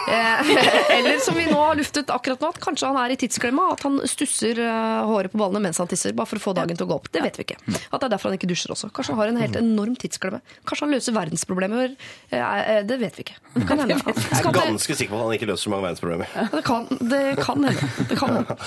Eh, 0.09 0.53
eller 0.97 1.21
som 1.25 1.37
vi 1.39 1.47
nå 1.51 1.59
har 1.61 1.79
luftet 1.79 2.11
akkurat 2.15 2.43
nå, 2.43 2.53
at 2.55 2.61
kanskje 2.63 2.91
han 2.91 3.01
er 3.05 3.15
i 3.15 3.19
tidsklemma, 3.21 3.69
at 3.77 3.85
han 3.87 4.01
stusser 4.09 4.63
eh, 4.65 4.99
håret 5.11 5.35
på 5.35 5.41
ballene 5.43 5.63
mens 5.69 5.81
han 5.83 5.91
tisser, 5.91 6.17
bare 6.19 6.31
for 6.31 6.41
å 6.41 6.47
få 6.49 6.57
dagen 6.59 6.79
til 6.79 6.89
å 6.89 6.91
gå 6.93 6.99
opp. 6.99 7.11
Det 7.15 7.23
vet 7.25 7.39
vi 7.39 7.49
ikke. 7.49 7.59
At 7.69 8.01
det 8.01 8.09
er 8.09 8.15
derfor 8.17 8.33
han 8.33 8.39
ikke 8.39 8.51
dusjer 8.51 8.75
også. 8.75 8.91
Kanskje 8.95 9.15
han 9.15 9.23
har 9.23 9.33
en 9.35 9.43
helt 9.43 9.59
enorm 9.61 9.97
tidsklemme. 9.99 10.43
Kanskje 10.69 10.89
han 10.89 10.97
løser 10.97 11.17
verdensproblemer. 11.17 11.95
Det 12.29 12.99
vet 13.01 13.19
vi 13.19 13.27
ikke. 13.27 13.39
Det 13.55 13.67
kan 13.69 13.83
hende. 13.83 13.99
Jeg 13.99 14.41
er 14.43 14.55
ganske 14.57 14.99
sikker 14.99 15.15
på 15.15 15.21
at 15.21 15.27
han 15.29 15.37
ikke 15.39 15.51
løser 15.51 15.69
så 15.69 15.75
mange 15.75 15.89
verdensproblemer. 15.89 16.33
Det 16.55 16.65
kan, 16.67 16.89
det 17.13 17.25
kan 17.43 17.69
hende. 17.69 17.91
Det 18.09 18.19
kan 18.19 18.35
hende. 18.39 18.59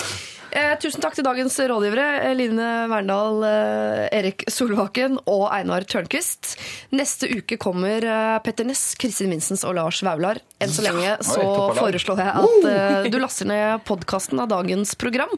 Eh, 0.51 0.73
tusen 0.83 0.99
takk 0.99 1.15
til 1.15 1.23
dagens 1.23 1.55
rådgivere. 1.63 2.05
eh, 2.25 2.33
Line 2.35 2.65
Verndal, 2.91 3.37
eh, 3.47 4.09
Erik 4.19 4.43
Solbakken 4.51 5.15
og 5.25 5.45
Einar 5.55 5.79
Tørnquist. 5.87 6.57
Neste 6.91 7.29
uke 7.31 7.55
kommer 7.57 8.03
eh, 8.03 8.39
Petter 8.43 8.65
Ness, 8.67 8.95
Kristin 8.99 9.29
Vinsens 9.31 9.63
og 9.63 9.75
Lars 9.77 10.01
Vaular. 10.03 10.41
Enn 10.59 10.67
så 10.69 10.81
lenge 10.83 11.15
så 11.23 11.39
lag. 11.39 11.77
foreslår 11.79 12.17
jeg 12.19 12.27
at 12.43 12.67
eh, 12.67 13.07
du 13.09 13.15
laster 13.23 13.45
ned 13.47 13.79
podkasten 13.87 14.39
av 14.43 14.49
dagens 14.51 14.91
program. 14.99 15.31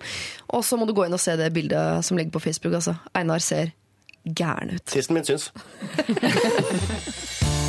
Og 0.50 0.66
så 0.66 0.78
må 0.82 0.88
du 0.90 0.94
gå 0.98 1.06
inn 1.06 1.14
og 1.14 1.22
se 1.22 1.38
det 1.38 1.54
bildet 1.54 2.02
som 2.04 2.18
ligger 2.18 2.34
på 2.34 2.42
Facebook. 2.50 2.74
Altså. 2.74 2.96
Einar 3.14 3.38
ser 3.38 3.70
gæren 4.26 4.74
ut. 4.80 4.86
Tissen 4.90 5.14
min 5.14 5.24
syns. 5.30 5.52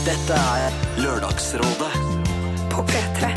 Dette 0.09 0.37
er 0.37 0.73
Lørdagsrådet 1.01 1.93
På 2.73 2.81
P3. 2.89 3.29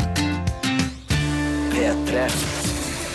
P3. 1.76 2.24